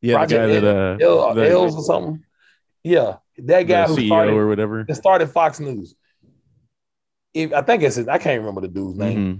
yeah. 0.01 0.15
Roger 0.15 0.47
the 0.47 0.53
guy 0.53 0.59
that 0.61 1.01
uh, 1.01 1.05
El, 1.05 1.33
the, 1.35 1.49
Els 1.49 1.75
or 1.75 1.83
something. 1.83 2.23
Yeah, 2.83 3.17
that 3.37 3.63
guy 3.63 3.87
the 3.87 3.93
who 3.95 4.01
CEO 4.01 4.07
started, 4.07 4.33
or 4.33 4.47
whatever. 4.47 4.83
that 4.87 4.95
started 4.95 5.27
Fox 5.29 5.59
News. 5.59 5.95
If, 7.33 7.53
I 7.53 7.61
think 7.61 7.83
it's 7.83 7.97
I 7.97 8.17
can't 8.17 8.39
remember 8.41 8.61
the 8.61 8.67
dude's 8.67 8.97
name. 8.97 9.17
Mhm. 9.17 9.39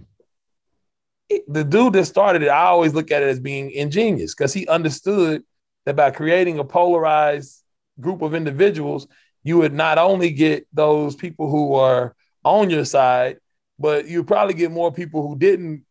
It- 1.29 1.53
the 1.53 1.63
dude 1.63 1.93
that 1.93 2.05
started 2.05 2.41
it, 2.41 2.47
I 2.49 2.65
always 2.65 2.93
look 2.93 3.11
at 3.11 3.21
it 3.23 3.27
as 3.29 3.39
being 3.39 3.71
ingenious 3.71 4.33
because 4.33 4.53
he 4.53 4.67
understood 4.67 5.43
that 5.85 5.95
by 5.95 6.11
creating 6.11 6.59
a 6.59 6.63
polarized 6.63 7.61
group 7.99 8.21
of 8.21 8.33
individuals, 8.33 9.07
you 9.43 9.57
would 9.57 9.73
not 9.73 9.97
only 9.97 10.31
get 10.31 10.67
those 10.73 11.15
people 11.15 11.49
who 11.49 11.73
are 11.75 12.15
on 12.45 12.69
your 12.69 12.85
side, 12.85 13.37
but 13.77 14.07
you 14.07 14.23
probably 14.23 14.53
get 14.53 14.71
more 14.71 14.91
people 14.91 15.27
who 15.27 15.35
didn't 15.37 15.83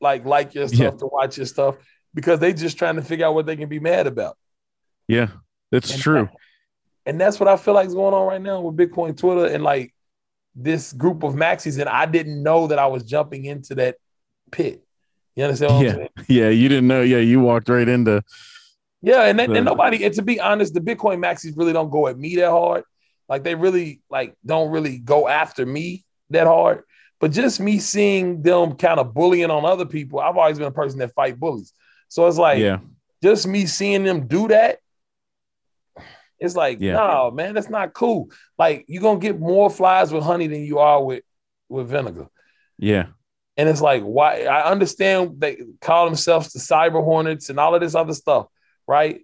like 0.00 0.24
like 0.26 0.54
your 0.54 0.68
stuff 0.68 0.78
Yeah. 0.80 0.90
to 0.90 1.06
watch 1.06 1.36
your 1.38 1.46
stuff 1.46 1.76
because 2.14 2.38
they 2.40 2.52
just 2.52 2.76
trying 2.78 2.96
to 2.96 3.02
figure 3.02 3.26
out 3.26 3.34
what 3.34 3.46
they 3.46 3.56
can 3.56 3.68
be 3.68 3.78
mad 3.80 4.06
about. 4.06 4.36
Yeah, 5.08 5.28
that's 5.70 5.92
And 5.92 6.02
true. 6.02 6.28
And 7.06 7.20
that's 7.20 7.38
what 7.40 7.48
I 7.48 7.56
feel 7.56 7.74
like 7.74 7.86
is 7.86 7.94
going 7.94 8.12
on 8.14 8.26
right 8.26 8.42
now 8.42 8.60
with 8.60 8.76
Bitcoin 8.76 9.16
Twitter 9.16 9.46
and 9.46 9.62
like 9.62 9.94
this 10.54 10.92
group 10.92 11.22
of 11.22 11.34
maxis. 11.34 11.78
And 11.78 11.88
I 11.88 12.04
didn't 12.06 12.42
know 12.42 12.66
that 12.66 12.78
I 12.78 12.86
was 12.88 13.04
jumping 13.04 13.44
into 13.44 13.74
that 13.76 13.96
pit. 14.50 14.82
You 15.36 15.44
understand 15.44 15.72
what 15.72 15.78
I'm 15.78 15.84
Yeah. 15.84 15.92
saying? 15.94 16.08
Yeah, 16.28 16.48
you 16.48 16.68
didn't 16.68 16.88
know. 16.88 17.02
Yeah, 17.02 17.18
you 17.18 17.40
walked 17.40 17.68
right 17.68 17.88
into. 17.88 18.22
Yeah, 19.02 19.22
and, 19.22 19.38
that, 19.38 19.50
The- 19.50 19.56
and 19.56 19.64
nobody, 19.66 20.04
and 20.04 20.12
to 20.14 20.22
be 20.22 20.40
honest, 20.40 20.74
the 20.74 20.80
Bitcoin 20.80 21.18
maxis 21.18 21.56
really 21.56 21.72
don't 21.72 21.90
go 21.90 22.08
at 22.08 22.18
me 22.18 22.34
that 22.36 22.50
hard. 22.50 22.82
Like 23.28 23.44
they 23.44 23.54
really 23.54 24.00
like 24.10 24.34
don't 24.44 24.70
really 24.70 24.98
go 24.98 25.28
after 25.28 25.64
me 25.66 26.04
that 26.30 26.46
hard. 26.46 26.82
But 27.20 27.32
just 27.32 27.60
me 27.60 27.78
seeing 27.78 28.42
them 28.42 28.74
kind 28.76 29.00
of 29.00 29.14
bullying 29.14 29.50
on 29.50 29.64
other 29.64 29.86
people, 29.86 30.20
I've 30.20 30.36
always 30.36 30.58
been 30.58 30.66
a 30.66 30.72
person 30.72 30.98
that 31.00 31.14
fight 31.14 31.38
bullies. 31.40 31.72
So 32.08 32.26
it's 32.26 32.36
like 32.38 32.58
yeah, 32.60 32.78
just 33.22 33.46
me 33.46 33.66
seeing 33.66 34.04
them 34.04 34.26
do 34.26 34.48
that. 34.48 34.78
It's 36.38 36.56
like, 36.56 36.78
Yeah. 36.80 36.94
no, 36.94 37.30
man, 37.30 37.54
that's 37.54 37.70
not 37.70 37.92
cool. 37.94 38.30
Like 38.58 38.84
you're 38.88 39.02
gonna 39.02 39.20
get 39.20 39.38
more 39.40 39.70
flies 39.70 40.12
with 40.12 40.22
honey 40.24 40.46
than 40.46 40.62
you 40.62 40.78
are 40.78 41.02
with 41.02 41.22
with 41.68 41.88
vinegar. 41.88 42.28
yeah, 42.78 43.06
And 43.56 43.68
it's 43.68 43.80
like, 43.80 44.02
why? 44.02 44.44
I 44.44 44.70
understand 44.70 45.40
they 45.40 45.58
call 45.80 46.04
themselves 46.04 46.52
the 46.52 46.58
cyber 46.60 47.02
hornets 47.02 47.48
and 47.50 47.58
all 47.58 47.74
of 47.74 47.80
this 47.80 47.94
other 47.94 48.12
stuff, 48.14 48.46
right? 48.86 49.22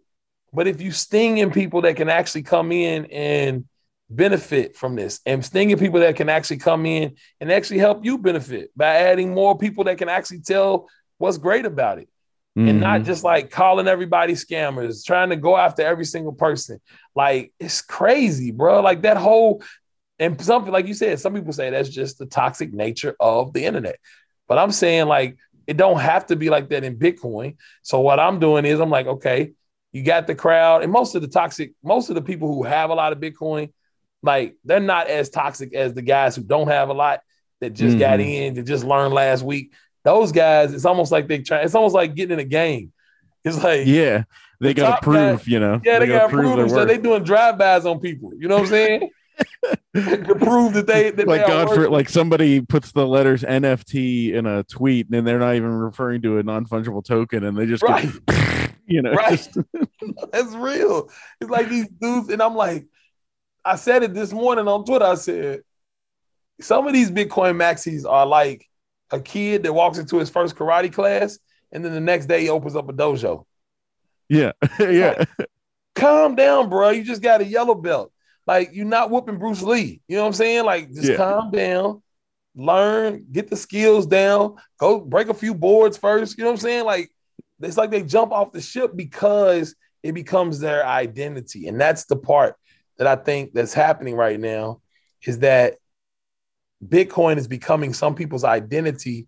But 0.53 0.67
if 0.67 0.81
you 0.81 0.91
stinging 0.91 1.51
people 1.51 1.83
that 1.83 1.97
can 1.97 2.09
actually 2.09 2.43
come 2.43 2.73
in 2.73 3.07
and 3.07 3.65
benefit 4.11 4.77
from 4.77 4.97
this, 4.97 5.21
and 5.25 5.43
stinging 5.45 5.79
people 5.79 6.01
that 6.01 6.17
can 6.17 6.29
actually 6.29 6.59
come 6.59 6.85
in 6.85 7.15
and 7.41 7.51
actually 7.53 7.79
help 7.79 8.05
you 8.05 8.19
benefit 8.19 8.71
by 8.77 8.87
adding 8.97 9.33
more 9.33 9.57
people 9.57 9.85
that 9.85 9.97
can 9.99 10.09
actually 10.11 10.41
tell 10.41 10.89
what's 11.19 11.39
great 11.39 11.65
about 11.65 11.99
it, 11.99 12.09
and 12.55 12.81
not 12.81 13.01
Mhm. 13.01 13.05
just 13.07 13.25
like 13.25 13.51
calling 13.51 13.89
everybody 13.89 14.35
scammers, 14.35 15.05
trying 15.05 15.31
to 15.31 15.37
go 15.37 15.57
after 15.57 15.83
every 15.83 16.05
single 16.05 16.35
person. 16.35 16.81
Like 17.15 17.53
it's 17.59 17.81
crazy, 17.81 18.51
bro. 18.51 18.81
Like 18.81 19.03
that 19.03 19.17
whole 19.17 19.63
and 20.19 20.41
something 20.41 20.73
like 20.73 20.87
you 20.87 20.95
said, 20.95 21.19
some 21.19 21.35
people 21.35 21.53
say 21.53 21.71
that's 21.71 21.89
just 21.89 22.19
the 22.19 22.27
toxic 22.27 22.73
nature 22.73 23.17
of 23.19 23.53
the 23.55 23.65
internet. 23.65 23.97
But 24.49 24.59
I'm 24.59 24.71
saying 24.71 25.07
like 25.07 25.39
it 25.67 25.77
don't 25.77 26.01
have 26.01 26.27
to 26.27 26.37
be 26.37 26.51
like 26.51 26.69
that 26.69 26.85
in 26.85 26.99
Bitcoin. 26.99 27.57
So 27.83 28.01
what 28.01 28.21
I'm 28.21 28.39
doing 28.39 28.65
is 28.67 28.81
I'm 28.81 28.91
like, 28.91 29.07
okay, 29.07 29.53
you 29.93 30.03
got 30.03 30.27
the 30.27 30.35
crowd, 30.35 30.83
and 30.83 30.93
most 30.93 31.15
of 31.15 31.23
the 31.23 31.29
toxic, 31.29 31.73
most 31.83 32.09
of 32.09 32.15
the 32.17 32.23
people 32.23 32.53
who 32.53 32.65
have 32.65 32.91
a 32.91 32.95
lot 32.95 33.13
of 33.13 33.19
Bitcoin, 33.19 33.73
like 34.23 34.57
they're 34.65 34.81
not 34.81 35.09
as 35.09 35.31
toxic 35.31 35.75
as 35.75 35.95
the 35.95 36.03
guys 36.03 36.37
who 36.37 36.43
don't 36.43 36.69
have 36.69 36.89
a 36.91 36.95
lot 36.95 37.21
that 37.61 37.71
just 37.71 37.99
got 37.99 38.19
Mhm. 38.19 38.35
in 38.35 38.55
to 38.57 38.63
just 38.63 38.85
learn 38.85 39.13
last 39.13 39.43
week. 39.43 39.73
Those 40.05 40.33
guys, 40.33 40.75
it's 40.75 40.85
almost 40.85 41.13
like 41.13 41.29
they 41.29 41.39
try. 41.39 41.59
It's 41.61 41.75
almost 41.75 41.95
like 41.95 42.15
getting 42.15 42.35
in 42.35 42.39
a 42.41 42.45
game. 42.45 42.93
It's 43.45 43.63
like 43.63 43.87
yeah. 43.87 44.25
They 44.61 44.69
The 44.69 44.75
got 44.75 44.97
to 44.97 45.03
prove, 45.03 45.49
you 45.49 45.59
know. 45.59 45.81
yeah, 45.85 45.99
they, 45.99 46.07
got 46.07 46.29
to 46.29 46.29
prove 46.29 46.57
themselves. 46.57 46.87
They 46.87 46.95
worth. 46.95 47.03
doing 47.03 47.25
drive-bys 47.25 47.85
on 47.85 47.99
people. 47.99 48.33
You 48.39 48.47
know 48.47 48.59
what 48.59 48.65
I'm 48.65 48.69
saying? 48.69 49.11
to 49.95 50.35
prove 50.37 50.75
that 50.75 50.87
they 50.87 51.11
that 51.11 51.27
like 51.27 51.41
they 51.41 51.47
God 51.47 51.69
for 51.69 51.89
like 51.91 52.09
somebody 52.09 52.61
puts 52.61 52.93
the 52.93 53.07
letters 53.07 53.43
NFT 53.43 54.33
in 54.35 54.47
a 54.47 54.63
tweet 54.65 55.09
and 55.11 55.27
they're 55.27 55.39
not 55.39 55.55
even 55.55 55.71
referring 55.71 56.23
to 56.23 56.39
a 56.39 56.43
non 56.43 56.67
fungible 56.67 57.05
token 57.05 57.43
and 57.45 57.57
they 57.57 57.67
just 57.67 57.83
right, 57.83 58.09
get, 58.27 58.75
you 58.87 59.03
know 59.03 59.13
right. 59.13 59.31
just- 59.39 59.59
That's 60.33 60.53
real. 60.55 61.11
It's 61.41 61.51
like 61.51 61.69
these 61.69 61.89
dudes, 61.89 62.29
and 62.29 62.43
I'm 62.43 62.55
like, 62.55 62.87
I 63.65 63.77
said 63.77 64.03
it 64.03 64.15
this 64.15 64.33
morning 64.33 64.69
on 64.69 64.85
Twitter. 64.85 65.05
I 65.05 65.15
said 65.15 65.63
some 66.61 66.87
of 66.87 66.93
these 66.93 67.11
Bitcoin 67.11 67.57
maxis 67.57 68.09
are 68.09 68.27
like 68.27 68.69
a 69.13 69.21
kid 69.21 69.63
that 69.63 69.73
walks 69.73 69.99
into 69.99 70.19
his 70.19 70.31
first 70.31 70.57
karate 70.57 70.93
class, 70.93 71.39
and 71.71 71.85
then 71.85 71.93
the 71.93 72.01
next 72.01 72.27
day 72.27 72.43
he 72.43 72.49
opens 72.49 72.77
up 72.77 72.89
a 72.89 72.93
dojo. 72.93 73.45
yeah 74.29 74.53
yeah 74.81 75.25
calm 75.95 76.35
down, 76.35 76.69
bro. 76.69 76.91
You 76.91 77.05
just 77.05 77.23
got 77.23 77.41
a 77.41 77.45
yellow 77.45 77.75
belt. 77.75 78.13
Like 78.47 78.71
you're 78.73 78.87
not 78.87 79.11
whooping 79.11 79.39
Bruce 79.39 79.63
Lee. 79.63 80.01
You 80.09 80.17
know 80.17 80.23
what 80.23 80.29
I'm 80.29 80.33
saying? 80.35 80.65
Like 80.65 80.93
just 80.93 81.11
Yeah. 81.11 81.17
calm 81.17 81.51
down, 81.51 82.03
learn, 82.55 83.27
get 83.31 83.49
the 83.49 83.57
skills 83.57 84.07
down, 84.07 84.57
go 84.79 85.01
break 85.01 85.29
a 85.29 85.35
few 85.35 85.55
boards 85.55 85.97
first. 85.97 86.37
You 86.37 86.45
know 86.45 86.51
what 86.51 86.55
I'm 86.57 86.61
saying? 86.61 86.85
Like 86.85 87.11
it's 87.61 87.77
like 87.77 87.91
they 87.91 88.03
jump 88.03 88.33
off 88.33 88.53
the 88.53 88.61
ship 88.61 88.93
because 88.97 89.77
it 90.03 90.13
becomes 90.13 90.59
their 90.59 90.85
identity. 90.85 91.69
And 91.69 91.81
that's 91.81 92.07
the 92.07 92.17
part 92.17 92.57
that 92.99 93.07
I 93.07 93.17
think 93.17 93.53
that's 93.53 93.75
happening 93.75 94.17
right 94.17 94.41
now 94.41 94.81
is 95.25 95.39
that 95.41 95.77
Bitcoin 96.87 97.37
is 97.39 97.49
becoming 97.49 97.93
some 97.95 98.15
people's 98.15 98.45
identity 98.45 99.27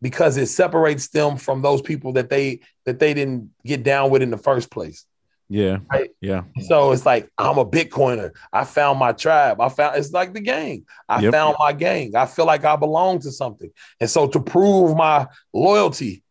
because 0.00 0.36
it 0.36 0.46
separates 0.46 1.08
them 1.08 1.36
from 1.36 1.62
those 1.62 1.80
people 1.80 2.12
that 2.14 2.28
they 2.28 2.60
that 2.84 2.98
they 2.98 3.14
didn't 3.14 3.50
get 3.64 3.82
down 3.82 4.10
with 4.10 4.22
in 4.22 4.30
the 4.30 4.38
first 4.38 4.70
place. 4.70 5.06
yeah 5.48 5.78
Right. 5.92 6.10
yeah 6.20 6.42
So 6.60 6.92
it's 6.92 7.06
like 7.06 7.30
I'm 7.38 7.58
a 7.58 7.64
Bitcoiner. 7.64 8.32
I 8.52 8.64
found 8.64 8.98
my 8.98 9.12
tribe. 9.12 9.60
I 9.60 9.68
found 9.68 9.96
it's 9.96 10.12
like 10.12 10.32
the 10.34 10.40
gang. 10.40 10.84
I 11.08 11.20
Yep. 11.20 11.32
found 11.32 11.56
my 11.58 11.72
gang. 11.72 12.16
I 12.16 12.26
feel 12.26 12.46
like 12.46 12.64
I 12.64 12.76
belong 12.76 13.20
to 13.20 13.30
something. 13.30 13.70
And 14.00 14.10
so 14.10 14.26
to 14.28 14.40
prove 14.40 14.96
my 14.96 15.26
loyalty 15.52 16.22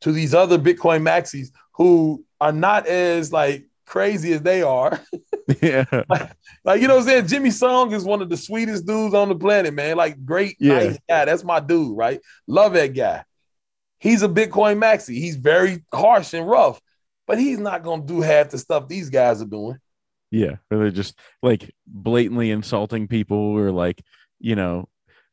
to 0.00 0.12
these 0.12 0.34
other 0.34 0.58
Bitcoin 0.58 1.02
maxis 1.02 1.48
who 1.74 2.24
are 2.40 2.52
not 2.52 2.86
as 2.86 3.32
like 3.32 3.66
crazy 3.90 4.32
as 4.32 4.42
they 4.42 4.62
are. 4.62 4.98
yeah 5.60 5.84
Like 6.64 6.80
you 6.80 6.86
know 6.88 6.94
what 6.96 7.02
I'm 7.02 7.08
saying? 7.08 7.26
Jimmy 7.26 7.50
Song 7.50 7.92
is 7.92 8.04
one 8.04 8.22
of 8.22 8.28
the 8.30 8.36
sweetest 8.36 8.86
dudes 8.86 9.14
on 9.14 9.28
the 9.28 9.34
planet, 9.34 9.74
man. 9.74 9.96
Like 9.96 10.24
great, 10.24 10.56
Yeah. 10.60 10.74
nice 10.78 10.98
guy. 11.08 11.24
That's 11.24 11.44
my 11.44 11.58
dude, 11.60 11.96
right? 11.96 12.20
Love 12.46 12.72
that 12.74 12.94
guy. 12.94 13.24
He's 13.98 14.22
a 14.22 14.28
Bitcoin 14.28 14.78
maxi. 14.80 15.14
He's 15.14 15.36
very 15.36 15.84
harsh 15.92 16.32
and 16.34 16.48
rough, 16.48 16.80
but 17.26 17.38
he's 17.38 17.58
not 17.58 17.82
gonna 17.82 18.04
do 18.06 18.20
half 18.20 18.50
the 18.50 18.58
stuff 18.58 18.88
these 18.88 19.10
guys 19.10 19.42
are 19.42 19.46
doing. 19.46 19.76
yeah 20.30 20.56
or 20.70 20.78
they're 20.78 20.90
just 20.92 21.18
like 21.42 21.74
blatantly 21.86 22.50
insulting 22.52 23.08
people 23.08 23.36
or 23.36 23.72
like 23.72 24.00
you 24.38 24.54
know 24.54 24.88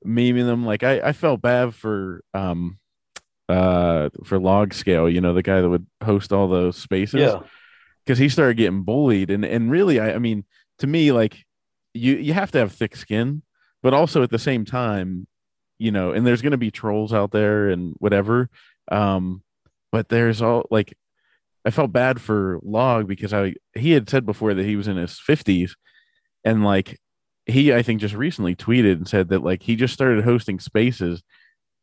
memeing 0.06 0.46
them 0.48 0.66
like 0.66 0.82
I 0.84 1.00
I 1.00 1.12
felt 1.14 1.42
bad 1.42 1.76
for 1.76 2.24
um 2.34 2.80
uh 3.48 4.10
for 4.26 4.40
log 4.40 4.74
scale 4.74 5.08
you 5.10 5.22
know 5.22 5.34
the 5.34 5.44
guy 5.44 5.62
that 5.62 5.70
would 5.70 5.86
host 6.04 6.34
all 6.34 6.48
those 6.48 6.76
spaces 6.78 7.22
because 8.08 8.20
he 8.20 8.30
started 8.30 8.56
getting 8.56 8.84
bullied. 8.84 9.30
And 9.30 9.44
and 9.44 9.70
really 9.70 10.00
I, 10.00 10.14
I 10.14 10.18
mean 10.18 10.46
to 10.80 10.88
me 10.88 11.12
like 11.12 11.46
you 11.94 12.16
you 12.16 12.34
have 12.34 12.52
to 12.52 12.60
have 12.60 12.72
thick 12.72 12.96
skin 12.96 13.42
but 13.84 13.94
also 13.94 14.24
at 14.24 14.30
the 14.30 14.40
same 14.40 14.66
time 14.66 15.28
you 15.78 15.92
know 15.92 16.12
and 16.12 16.26
there's 16.26 16.42
going 16.42 16.52
to 16.52 16.58
be 16.58 16.72
trolls 16.72 17.14
out 17.14 17.32
there 17.32 17.70
and 17.70 17.96
whatever. 18.00 18.50
Um 18.90 19.44
but 19.92 20.10
there's 20.10 20.42
all 20.42 20.66
like 20.70 20.98
i 21.66 21.72
felt 21.72 21.92
bad 21.92 22.22
for 22.22 22.60
log 22.62 23.08
because 23.08 23.34
i 23.34 23.54
he 23.74 23.92
had 23.92 24.10
said 24.10 24.26
before 24.26 24.54
that 24.54 24.66
he 24.66 24.76
was 24.76 24.88
in 24.88 24.98
his 24.98 25.12
50s 25.12 25.72
and 26.44 26.64
like 26.64 27.00
he 27.46 27.74
i 27.74 27.82
think 27.82 28.02
just 28.02 28.14
recently 28.14 28.54
tweeted 28.54 28.94
and 28.94 29.08
said 29.08 29.30
that 29.30 29.44
like 29.44 29.64
he 29.64 29.76
just 29.76 29.94
started 29.94 30.24
hosting 30.24 30.60
spaces 30.60 31.24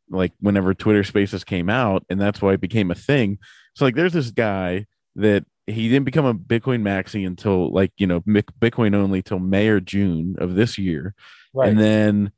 like 0.09 0.33
whenever 0.39 0.73
twitter 0.73 1.03
spaces 1.03 1.43
came 1.43 1.69
out 1.69 2.05
and 2.09 2.21
that's 2.21 2.41
why 2.41 2.53
it 2.53 2.61
became 2.61 2.91
a 2.91 2.95
thing. 2.95 3.39
So 3.75 3.85
like 3.85 3.95
there's 3.95 4.13
this 4.13 4.31
guy 4.31 4.85
that 5.15 5.45
he 5.67 5.89
didn't 5.89 6.05
become 6.05 6.25
a 6.25 6.33
Bitcoin 6.33 6.81
maxi 6.81 7.25
until 7.25 7.71
like 7.73 7.91
you 7.97 8.07
know 8.07 8.21
Bitcoin 8.21 8.95
only 8.95 9.21
till 9.21 9.39
May 9.39 9.67
or 9.67 9.79
June 9.79 10.35
of 10.37 10.55
this 10.55 10.77
year, 10.77 11.13
Right. 11.53 11.69
and 11.69 11.79
then 11.79 12.31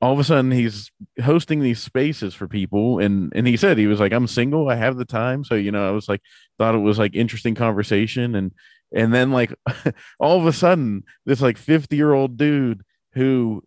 all 0.00 0.12
of 0.12 0.18
a 0.18 0.24
sudden 0.24 0.50
he's 0.50 0.90
hosting 1.22 1.60
these 1.60 1.80
spaces 1.80 2.34
for 2.34 2.48
people, 2.48 2.98
and 2.98 3.32
and 3.34 3.46
he 3.46 3.56
said 3.56 3.78
he 3.78 3.86
was 3.86 4.00
like 4.00 4.12
I'm 4.12 4.26
single, 4.26 4.68
I 4.68 4.76
have 4.76 4.96
the 4.96 5.04
time, 5.04 5.44
so 5.44 5.54
you 5.54 5.70
know 5.72 5.86
I 5.86 5.90
was 5.92 6.08
like 6.08 6.20
thought 6.58 6.74
it 6.74 6.78
was 6.78 6.98
like 6.98 7.14
interesting 7.14 7.54
conversation, 7.54 8.34
and 8.34 8.52
and 8.94 9.12
then 9.12 9.30
like 9.32 9.52
all 10.20 10.38
of 10.38 10.46
a 10.46 10.52
sudden 10.52 11.04
this 11.26 11.40
like 11.40 11.58
50 11.58 11.96
year 11.96 12.12
old 12.12 12.36
dude 12.36 12.82
who 13.14 13.62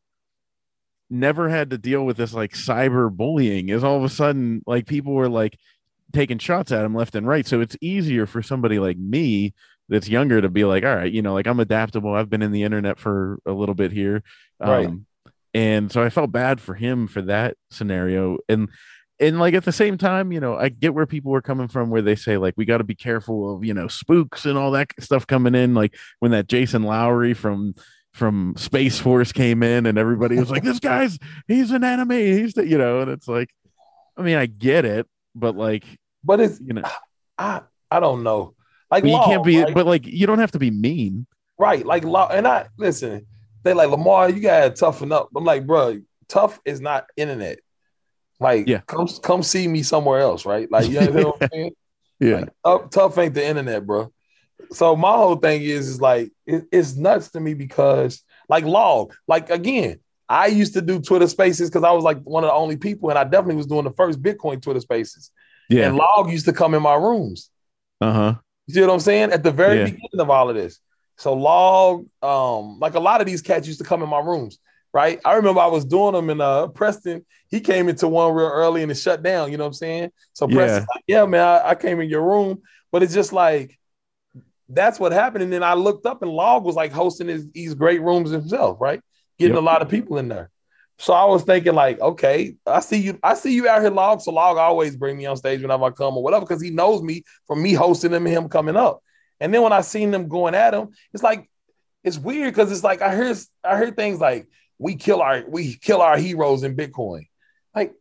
never 1.10 1.48
had 1.50 1.70
to 1.70 1.78
deal 1.78 2.06
with 2.06 2.18
this 2.18 2.34
like 2.34 2.52
cyber 2.54 3.10
bullying 3.10 3.70
is 3.70 3.84
all 3.84 3.96
of 3.98 4.04
a 4.04 4.10
sudden 4.10 4.62
like 4.68 4.86
people 4.86 5.14
were 5.14 5.30
like 5.30 5.58
taking 6.14 6.38
shots 6.38 6.72
at 6.72 6.86
him 6.86 6.96
left 6.96 7.16
and 7.16 7.28
right. 7.28 7.46
So 7.46 7.62
it's 7.62 7.78
easier 7.82 8.26
for 8.26 8.42
somebody 8.42 8.80
like 8.80 8.98
me 8.98 9.54
that's 9.90 10.10
younger 10.10 10.42
to 10.42 10.50
be 10.50 10.66
like, 10.66 10.84
all 10.84 10.96
right, 10.96 11.12
you 11.12 11.22
know, 11.22 11.34
like 11.34 11.48
I'm 11.48 11.60
adaptable. 11.60 12.14
I've 12.14 12.30
been 12.30 12.42
in 12.42 12.52
the 12.52 12.64
internet 12.64 13.00
for 13.00 13.40
a 13.46 13.52
little 13.52 13.76
bit 13.76 13.92
here. 13.92 14.24
Um, 14.60 14.70
Right. 14.70 14.90
And 15.54 15.92
so 15.92 16.04
I 16.04 16.10
felt 16.10 16.32
bad 16.32 16.62
for 16.62 16.76
him 16.76 17.08
for 17.08 17.22
that 17.24 17.56
scenario. 17.72 18.38
And 18.48 18.70
and 19.20 19.40
like 19.40 19.56
at 19.56 19.66
the 19.66 19.72
same 19.72 19.98
time, 19.98 20.32
you 20.32 20.40
know, 20.40 20.56
I 20.56 20.70
get 20.70 20.94
where 20.94 21.08
people 21.08 21.32
were 21.32 21.42
coming 21.42 21.68
from 21.68 21.90
where 21.90 22.04
they 22.04 22.16
say 22.16 22.38
like 22.38 22.54
we 22.58 22.66
got 22.66 22.78
to 22.78 22.84
be 22.84 22.94
careful 22.94 23.56
of, 23.56 23.64
you 23.64 23.74
know, 23.74 23.88
spooks 23.88 24.46
and 24.46 24.58
all 24.58 24.72
that 24.72 24.92
stuff 25.00 25.26
coming 25.26 25.56
in 25.56 25.74
like 25.74 25.96
when 26.20 26.32
that 26.32 26.48
Jason 26.48 26.84
Lowery 26.84 27.34
from 27.34 27.74
from 28.14 28.54
Space 28.58 29.00
Force 29.00 29.32
came 29.32 29.64
in 29.64 29.86
and 29.86 29.98
everybody 29.98 30.38
was 30.38 30.52
like 30.52 30.64
this 30.64 30.80
guy's 30.80 31.18
he's 31.48 31.72
an 31.72 31.84
enemy. 31.84 32.34
He's 32.34 32.54
the, 32.54 32.68
you 32.68 32.78
know, 32.78 33.02
and 33.02 33.10
it's 33.10 33.28
like 33.28 33.50
I 34.16 34.22
mean, 34.22 34.38
I 34.38 34.46
get 34.46 34.86
it, 34.86 35.08
but 35.40 35.56
like, 35.56 35.84
But 36.24 36.40
it's 36.40 36.60
you 36.60 36.74
know, 36.74 36.84
I 37.38 37.62
I 37.92 38.00
don't 38.00 38.24
know. 38.24 38.56
Like 38.92 39.04
you 39.04 39.12
law, 39.12 39.26
can't 39.26 39.44
be 39.44 39.62
right? 39.62 39.74
but 39.74 39.86
like 39.86 40.06
you 40.06 40.26
don't 40.28 40.40
have 40.40 40.52
to 40.52 40.60
be 40.60 40.72
mean. 40.72 41.28
right. 41.58 41.86
Like 41.86 42.04
law, 42.04 42.28
and 42.30 42.48
I 42.48 42.68
listen. 42.78 43.26
They 43.64 43.74
like 43.74 43.90
Lamar, 43.90 44.30
you 44.30 44.40
gotta 44.40 44.70
toughen 44.70 45.12
up. 45.12 45.30
I'm 45.36 45.44
like, 45.44 45.66
bro, 45.68 46.00
tough 46.30 46.60
is 46.64 46.80
not 46.80 47.08
internet. 47.18 47.60
Like, 48.40 48.68
Yeah. 48.68 48.82
come 48.88 49.08
come 49.22 49.44
see 49.44 49.68
me 49.68 49.84
somewhere 49.84 50.20
else, 50.20 50.46
right? 50.46 50.72
Like, 50.72 50.88
you 50.90 50.94
know 51.12 51.28
what 51.32 51.42
I'm 51.42 51.50
saying? 51.52 51.72
Yeah. 52.20 52.36
Like, 52.38 52.50
tough, 52.66 52.90
tough 52.90 53.18
ain't 53.20 53.34
the 53.36 53.46
internet, 53.46 53.86
bro. 53.86 54.12
So 54.72 54.96
my 54.96 55.12
whole 55.12 55.36
thing 55.36 55.62
is, 55.62 55.88
is 55.88 56.02
like, 56.02 56.32
it, 56.48 56.66
it's 56.72 56.96
nuts 56.96 57.30
to 57.32 57.40
me 57.40 57.54
because, 57.54 58.24
like, 58.50 58.64
log, 58.64 59.14
like 59.28 59.50
again, 59.52 60.00
I 60.30 60.48
used 60.48 60.74
to 60.74 60.82
do 60.82 61.00
Twitter 61.00 61.28
Spaces 61.28 61.70
because 61.70 61.84
I 61.84 61.92
was 61.92 62.04
like 62.04 62.22
one 62.24 62.44
of 62.44 62.50
the 62.50 62.54
only 62.54 62.78
people, 62.78 63.10
and 63.10 63.18
I 63.18 63.24
definitely 63.24 63.56
was 63.56 63.68
doing 63.68 63.86
the 63.86 63.92
first 63.92 64.22
Bitcoin 64.22 64.62
Twitter 64.62 64.82
Spaces. 64.82 65.32
Yeah. 65.70 65.88
And 65.88 65.96
log 65.98 66.30
used 66.32 66.46
to 66.46 66.54
come 66.54 66.74
in 66.74 66.82
my 66.82 66.96
rooms. 66.96 67.50
Uh 68.02 68.14
huh. 68.14 68.36
You 68.68 68.74
see 68.74 68.82
what 68.82 68.90
I'm 68.90 69.00
saying? 69.00 69.32
At 69.32 69.44
the 69.44 69.52
very 69.52 69.78
Yeah. 69.78 69.84
beginning 69.86 70.20
of 70.20 70.30
all 70.30 70.50
of 70.50 70.56
this. 70.56 70.80
So 71.18 71.34
log, 71.34 72.06
um, 72.22 72.80
like 72.80 72.94
a 72.96 73.00
lot 73.00 73.22
of 73.22 73.28
these 73.28 73.42
cats 73.42 73.68
used 73.68 73.80
to 73.80 73.86
come 73.86 74.04
in 74.04 74.10
my 74.10 74.20
rooms, 74.20 74.60
right? 74.94 75.20
I 75.26 75.34
remember 75.36 75.62
I 75.62 75.68
was 75.68 75.86
doing 75.86 76.14
them 76.14 76.30
in 76.30 76.42
uh 76.42 76.68
Preston. 76.68 77.26
He 77.50 77.60
came 77.62 77.88
into 77.90 78.08
one 78.08 78.34
real 78.34 78.48
early 78.48 78.84
and 78.84 78.92
it 78.92 78.96
shut 78.96 79.24
down. 79.24 79.52
You 79.52 79.58
know 79.58 79.64
what 79.64 79.70
I'm 79.70 79.74
saying? 79.74 80.12
So 80.34 80.48
Yeah. 80.50 80.86
Like, 80.94 81.04
yeah, 81.08 81.26
man, 81.26 81.42
I, 81.42 81.70
I 81.70 81.76
came 81.76 82.02
in 82.02 82.10
your 82.10 82.22
room, 82.24 82.62
but 82.92 83.02
it's 83.04 83.14
just 83.14 83.34
like 83.34 83.80
that's 84.70 85.00
what 85.00 85.14
happened. 85.14 85.44
And 85.44 85.54
then 85.54 85.64
I 85.64 85.74
looked 85.76 86.06
up 86.06 86.22
and 86.22 86.30
Log 86.32 86.66
was 86.66 86.76
like 86.76 86.92
hosting 86.92 87.30
his, 87.30 87.50
these 87.52 87.74
great 87.74 88.02
rooms 88.02 88.30
himself, 88.32 88.78
right? 88.82 89.00
Getting 89.40 89.56
Yep. 89.56 89.62
a 89.62 89.66
lot 89.66 89.82
of 89.82 89.90
people 89.90 90.18
in 90.18 90.28
there. 90.28 90.50
So 91.00 91.14
I 91.14 91.26
was 91.26 91.44
thinking, 91.44 91.76
like, 91.76 92.00
okay, 92.00 92.56
I 92.66 92.80
see 92.80 92.98
you, 92.98 93.20
I 93.22 93.36
see 93.36 93.54
you 93.54 93.68
out 93.68 93.82
here, 93.82 93.92
Log. 93.92 94.22
So 94.22 94.32
Log 94.32 94.58
always 94.58 94.96
bring 94.96 95.16
me 95.18 95.28
on 95.28 95.38
stage 95.38 95.62
whenever 95.62 95.84
I 95.84 95.92
come 95.92 96.18
or 96.18 96.24
whatever, 96.24 96.44
because 96.46 96.62
he 96.62 96.72
knows 96.72 97.04
me 97.04 97.24
from 97.46 97.62
me 97.62 97.74
hosting 97.74 98.12
him 98.12 98.26
and 98.26 98.36
him 98.36 98.50
coming 98.50 98.76
up. 98.76 99.04
And 99.40 99.54
then 99.54 99.62
when 99.62 99.74
I 99.74 99.82
seen 99.82 100.10
them 100.10 100.28
going 100.28 100.56
at 100.56 100.74
him, 100.74 100.90
it's 101.14 101.22
like 101.22 101.48
it's 102.04 102.18
weird 102.18 102.52
because 102.54 102.72
it's 102.72 102.84
like 102.84 103.04
I 103.04 103.16
hear 103.16 103.36
I 103.64 103.78
hear 103.78 103.92
things 103.92 104.20
like 104.20 104.48
we 104.80 104.96
kill 104.96 105.22
our 105.22 105.44
we 105.48 105.76
kill 105.76 106.02
our 106.02 106.18
heroes 106.18 106.64
in 106.64 106.76
Bitcoin. 106.76 107.28
Like, 107.76 107.94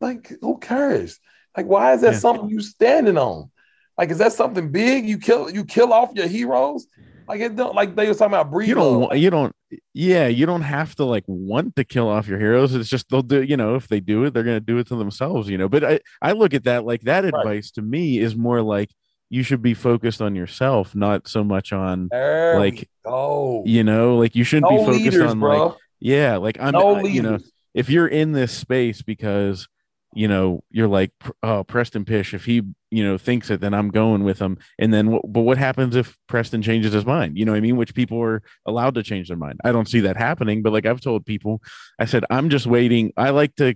like 0.00 0.32
who 0.40 0.58
cares? 0.58 1.18
Like, 1.56 1.66
why 1.66 1.94
is 1.94 2.02
that 2.02 2.12
Yeah. 2.12 2.18
something 2.20 2.48
you 2.48 2.60
standing 2.60 3.18
on? 3.18 3.50
Like, 3.98 4.10
is 4.10 4.18
that 4.18 4.32
something 4.32 4.70
big? 4.70 5.08
You 5.08 5.18
kill 5.18 5.50
you 5.50 5.64
kill 5.64 5.92
off 5.92 6.12
your 6.14 6.28
heroes? 6.28 6.86
Like 7.26 7.40
it 7.40 7.56
don't 7.56 7.74
like 7.74 7.96
they 7.96 8.06
were 8.06 8.14
talking 8.14 8.34
about 8.34 8.50
breed. 8.52 8.68
You 8.68 8.74
don't. 8.76 9.00
love. 9.00 9.16
You 9.16 9.30
don't. 9.30 9.52
Yeah. 9.94 10.26
You 10.26 10.46
don't 10.46 10.62
have 10.62 10.94
to 10.96 11.04
like 11.04 11.24
want 11.26 11.76
to 11.76 11.84
kill 11.84 12.08
off 12.08 12.28
your 12.28 12.38
heroes. 12.38 12.74
It's 12.74 12.88
just 12.88 13.08
they'll 13.08 13.22
do. 13.22 13.42
You 13.42 13.56
know, 13.56 13.74
if 13.74 13.88
they 13.88 14.00
do 14.00 14.24
it, 14.24 14.34
they're 14.34 14.42
gonna 14.42 14.60
do 14.60 14.78
it 14.78 14.86
to 14.88 14.96
themselves. 14.96 15.48
You 15.48 15.58
know. 15.58 15.68
But 15.68 15.84
I 15.84 16.00
I 16.20 16.32
look 16.32 16.54
at 16.54 16.64
that 16.64 16.84
like 16.84 17.02
that 17.02 17.24
advice 17.24 17.70
to 17.72 17.82
me 17.82 18.18
is 18.18 18.36
more 18.36 18.62
like 18.62 18.90
you 19.30 19.42
should 19.42 19.62
be 19.62 19.72
focused 19.74 20.20
on 20.20 20.34
yourself, 20.34 20.94
not 20.94 21.26
so 21.26 21.42
much 21.42 21.72
on 21.72 22.08
There 22.10 22.58
like, 22.58 22.88
oh, 23.06 23.62
you 23.64 23.82
know 23.82 24.18
like 24.18 24.36
you 24.36 24.44
shouldn't 24.44 24.70
no 24.70 24.78
be 24.78 24.84
focused 24.84 25.04
leaders, 25.04 25.30
on 25.30 25.40
bro. 25.40 25.66
like 25.68 25.76
yeah 26.00 26.36
like 26.36 26.58
I'm 26.60 26.72
no 26.72 26.96
I- 26.96 27.02
you 27.04 27.22
know 27.22 27.38
if 27.72 27.88
you're 27.88 28.08
in 28.08 28.32
this 28.32 28.52
space 28.52 29.00
because 29.00 29.68
you 30.14 30.28
know 30.28 30.62
you're 30.70 30.88
like 30.88 31.12
oh 31.42 31.64
Preston 31.64 32.04
Pysh 32.04 32.34
if 32.34 32.44
he 32.44 32.62
you 32.90 33.04
know 33.04 33.16
thinks 33.18 33.50
it 33.50 33.60
then 33.60 33.74
I'm 33.74 33.90
going 33.90 34.24
with 34.24 34.38
him. 34.38 34.58
And 34.78 34.92
then 34.92 35.18
but 35.26 35.42
what 35.42 35.58
happens 35.58 35.96
if 35.96 36.18
Preston 36.28 36.62
changes 36.62 36.92
his 36.92 37.06
mind? 37.06 37.38
You 37.38 37.44
know 37.44 37.52
what 37.52 37.58
I 37.58 37.62
mean? 37.62 37.76
Which 37.76 37.94
people 37.94 38.20
are 38.22 38.42
allowed 38.66 38.94
to 38.94 39.02
change 39.02 39.28
their 39.28 39.36
mind. 39.36 39.60
I 39.64 39.72
don't 39.72 39.88
see 39.88 40.00
that 40.00 40.16
happening 40.16 40.62
but 40.62 40.72
like 40.72 40.86
I've 40.86 41.00
told 41.00 41.26
people 41.26 41.60
I 41.98 42.04
said 42.04 42.24
I'm 42.30 42.50
just 42.50 42.66
waiting. 42.66 43.12
I 43.16 43.30
like 43.30 43.54
to 43.56 43.74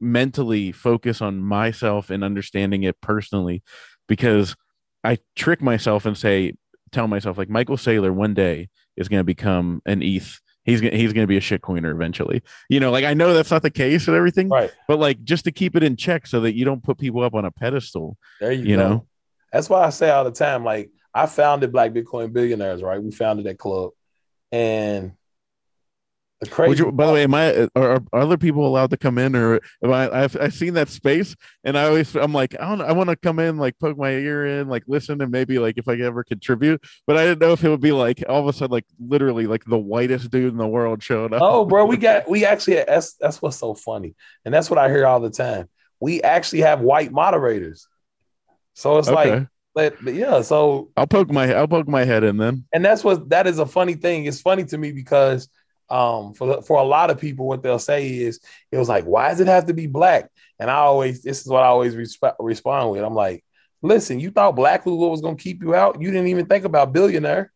mentally 0.00 0.72
focus 0.72 1.22
on 1.22 1.40
myself 1.40 2.10
and 2.10 2.22
understanding 2.22 2.82
it 2.82 3.00
personally 3.00 3.62
because 4.08 4.54
I 5.04 5.18
trick 5.34 5.62
myself 5.62 6.04
and 6.04 6.16
say 6.16 6.54
tell 6.92 7.08
myself 7.08 7.38
like 7.38 7.48
Michael 7.48 7.76
Saylor 7.76 8.12
one 8.12 8.34
day 8.34 8.68
is 8.96 9.08
going 9.08 9.20
to 9.20 9.24
become 9.24 9.82
an 9.86 10.02
ETH. 10.02 10.40
He's 10.66 10.80
gonna 10.82 10.96
he's 10.96 11.12
gonna 11.14 11.26
be 11.28 11.36
a 11.36 11.40
shitcoiner 11.40 11.90
eventually. 11.92 12.42
You 12.68 12.80
know, 12.80 12.90
like 12.90 13.04
I 13.04 13.14
know 13.14 13.32
that's 13.32 13.50
not 13.50 13.62
the 13.62 13.70
case 13.70 14.08
and 14.08 14.16
everything, 14.16 14.48
Right. 14.50 14.70
but 14.88 14.98
like 14.98 15.22
just 15.24 15.44
to 15.44 15.52
keep 15.52 15.76
it 15.76 15.82
in 15.82 15.96
check 15.96 16.26
so 16.26 16.40
that 16.40 16.54
you 16.56 16.64
don't 16.64 16.82
put 16.82 16.98
people 16.98 17.22
up 17.22 17.34
on 17.34 17.44
a 17.44 17.50
pedestal. 17.50 18.18
There 18.40 18.52
you, 18.52 18.64
You 18.64 18.76
go. 18.76 18.88
know? 18.88 19.06
That's 19.52 19.70
why 19.70 19.84
I 19.84 19.90
say 19.90 20.10
all 20.10 20.24
the 20.24 20.32
time, 20.32 20.64
like 20.64 20.90
I 21.14 21.26
founded 21.26 21.72
Black 21.72 21.92
Bitcoin 21.92 22.32
Billionaires, 22.32 22.82
right? 22.82 23.02
We 23.02 23.10
founded 23.12 23.46
that 23.46 23.58
club. 23.58 23.92
And 24.52 25.12
the 26.48 26.54
crazy 26.54 26.84
you, 26.84 26.92
by 26.92 27.06
the 27.06 27.12
way, 27.12 27.22
am 27.24 27.34
I 27.34 27.68
are, 27.74 28.02
are 28.12 28.20
other 28.22 28.36
people 28.36 28.66
allowed 28.66 28.90
to 28.90 28.96
come 28.96 29.18
in 29.18 29.34
or 29.34 29.60
am 29.82 29.92
I 29.92 30.24
I've 30.24 30.36
I've 30.40 30.54
seen 30.54 30.74
that 30.74 30.88
space 30.88 31.34
and 31.64 31.76
I 31.76 31.84
always 31.84 32.14
I'm 32.14 32.32
like 32.32 32.54
I 32.60 32.68
don't 32.68 32.80
I 32.80 32.92
want 32.92 33.10
to 33.10 33.16
come 33.16 33.38
in 33.38 33.56
like 33.58 33.78
poke 33.78 33.98
my 33.98 34.10
ear 34.10 34.46
in 34.46 34.68
like 34.68 34.84
listen 34.86 35.20
and 35.20 35.30
maybe 35.30 35.58
like 35.58 35.78
if 35.78 35.88
I 35.88 35.96
could 35.96 36.04
ever 36.04 36.24
contribute 36.24 36.82
but 37.06 37.16
I 37.16 37.24
didn't 37.24 37.40
know 37.40 37.52
if 37.52 37.64
it 37.64 37.68
would 37.68 37.80
be 37.80 37.92
like 37.92 38.22
all 38.28 38.40
of 38.40 38.48
a 38.48 38.52
sudden 38.52 38.72
like 38.72 38.86
literally 38.98 39.46
like 39.46 39.64
the 39.64 39.78
whitest 39.78 40.30
dude 40.30 40.52
in 40.52 40.58
the 40.58 40.66
world 40.66 41.02
showed 41.02 41.32
up. 41.32 41.42
Oh, 41.42 41.64
bro, 41.64 41.84
we 41.84 41.96
got 41.96 42.28
we 42.28 42.44
actually 42.44 42.76
that's 42.76 43.14
that's 43.14 43.40
what's 43.40 43.56
so 43.56 43.74
funny, 43.74 44.14
and 44.44 44.52
that's 44.52 44.70
what 44.70 44.78
I 44.78 44.88
hear 44.88 45.06
all 45.06 45.20
the 45.20 45.30
time. 45.30 45.68
We 46.00 46.22
actually 46.22 46.60
have 46.60 46.80
white 46.80 47.12
moderators, 47.12 47.88
so 48.74 48.98
it's 48.98 49.08
like, 49.08 49.46
but, 49.74 49.96
but 50.04 50.14
yeah. 50.14 50.42
So 50.42 50.90
I'll 50.96 51.06
poke 51.06 51.30
my 51.30 51.54
I'll 51.54 51.68
poke 51.68 51.88
my 51.88 52.04
head 52.04 52.24
in 52.24 52.36
then. 52.36 52.64
and 52.72 52.84
that's 52.84 53.02
what 53.02 53.30
that 53.30 53.46
is 53.46 53.58
a 53.58 53.66
funny 53.66 53.94
thing. 53.94 54.26
It's 54.26 54.40
funny 54.40 54.64
to 54.64 54.78
me 54.78 54.92
because 54.92 55.48
um 55.88 56.34
for 56.34 56.62
for 56.62 56.78
a 56.78 56.82
lot 56.84 57.10
of 57.10 57.18
people, 57.20 57.46
what 57.46 57.62
they'll 57.62 57.78
say 57.78 58.08
is 58.18 58.40
it 58.72 58.78
was 58.78 58.88
like, 58.88 59.04
why 59.04 59.28
does 59.30 59.40
it 59.40 59.46
have 59.46 59.66
to 59.66 59.74
be 59.74 59.86
black? 59.86 60.30
And 60.58 60.70
I 60.70 60.76
always 60.76 61.22
this 61.22 61.40
is 61.40 61.46
what 61.46 61.62
I 61.62 61.66
always 61.66 61.94
resp- 61.94 62.34
respond 62.40 62.90
with. 62.90 63.02
I'm 63.04 63.14
like, 63.14 63.44
listen, 63.82 64.18
you 64.20 64.30
thought 64.30 64.56
black 64.56 64.84
was 64.86 64.96
what 64.96 65.10
was 65.10 65.20
gonna 65.20 65.36
keep 65.36 65.62
you 65.62 65.74
out? 65.74 66.00
You 66.00 66.10
didn't 66.10 66.28
even 66.28 66.46
think 66.46 66.64
about 66.64 66.92
billionaire. 66.92 67.52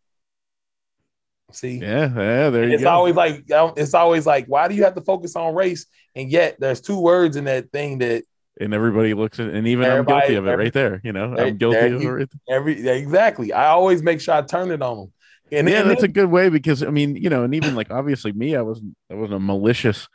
See, 1.53 1.79
Yeah, 1.79 2.09
yeah, 2.15 2.51
there 2.51 2.65
you 2.69 2.75
it's 2.75 2.85
go. 2.85 2.91
always 2.91 3.17
like 3.17 3.51
um, 3.51 3.73
it's 3.77 3.95
always 3.95 4.25
like 4.25 4.47
why 4.47 4.69
do 4.69 4.75
you 4.77 4.85
have 4.85 4.95
to 4.95 5.01
focus 5.01 5.35
on 5.35 5.53
race 5.57 5.87
and 6.15 6.31
yet 6.31 6.57
there's 6.61 6.81
two 6.81 7.01
words 7.01 7.35
in 7.35 7.45
that 7.45 7.73
thing 7.73 7.99
that 7.99 8.23
and 8.61 8.73
everybody 8.73 9.15
looks 9.15 9.41
at 9.41 9.49
and 9.49 9.67
even 9.67 9.85
Everybody- 9.85 10.15
I'm 10.15 10.21
guilty 10.21 10.35
of 10.37 10.47
it 10.47 10.51
every- 10.51 10.65
right 10.67 10.73
there. 10.73 11.01
You 11.03 11.13
know, 11.13 11.35
there- 11.35 11.47
I'm 11.47 11.57
guilty 11.57 11.77
there 11.81 11.97
of 11.97 12.03
it 12.03 12.09
right 12.09 12.29
every 12.49 12.89
exactly 12.89 13.53
i 13.53 13.67
always 13.67 14.01
make 14.01 14.21
sure 14.21 14.35
i 14.35 14.43
turn 14.43 14.71
it 14.71 14.81
on 14.81 14.97
them 14.99 15.13
and 15.53 15.69
yeah, 15.69 15.81
and 15.81 15.91
that's 15.91 16.03
a 16.03 16.09
good 16.09 16.31
way 16.31 16.49
because 16.49 16.83
I 16.83 16.91
mean, 16.91 17.17
you 17.17 17.29
know, 17.31 17.45
and 17.45 17.55
even 17.55 17.75
like 17.75 17.91
obviously 17.91 18.33
me, 18.33 18.57
I 18.57 18.63
wasn't 18.63 18.97
I 19.11 19.15
wasn't 19.15 19.35
a 19.35 19.41
malicious 19.41 20.09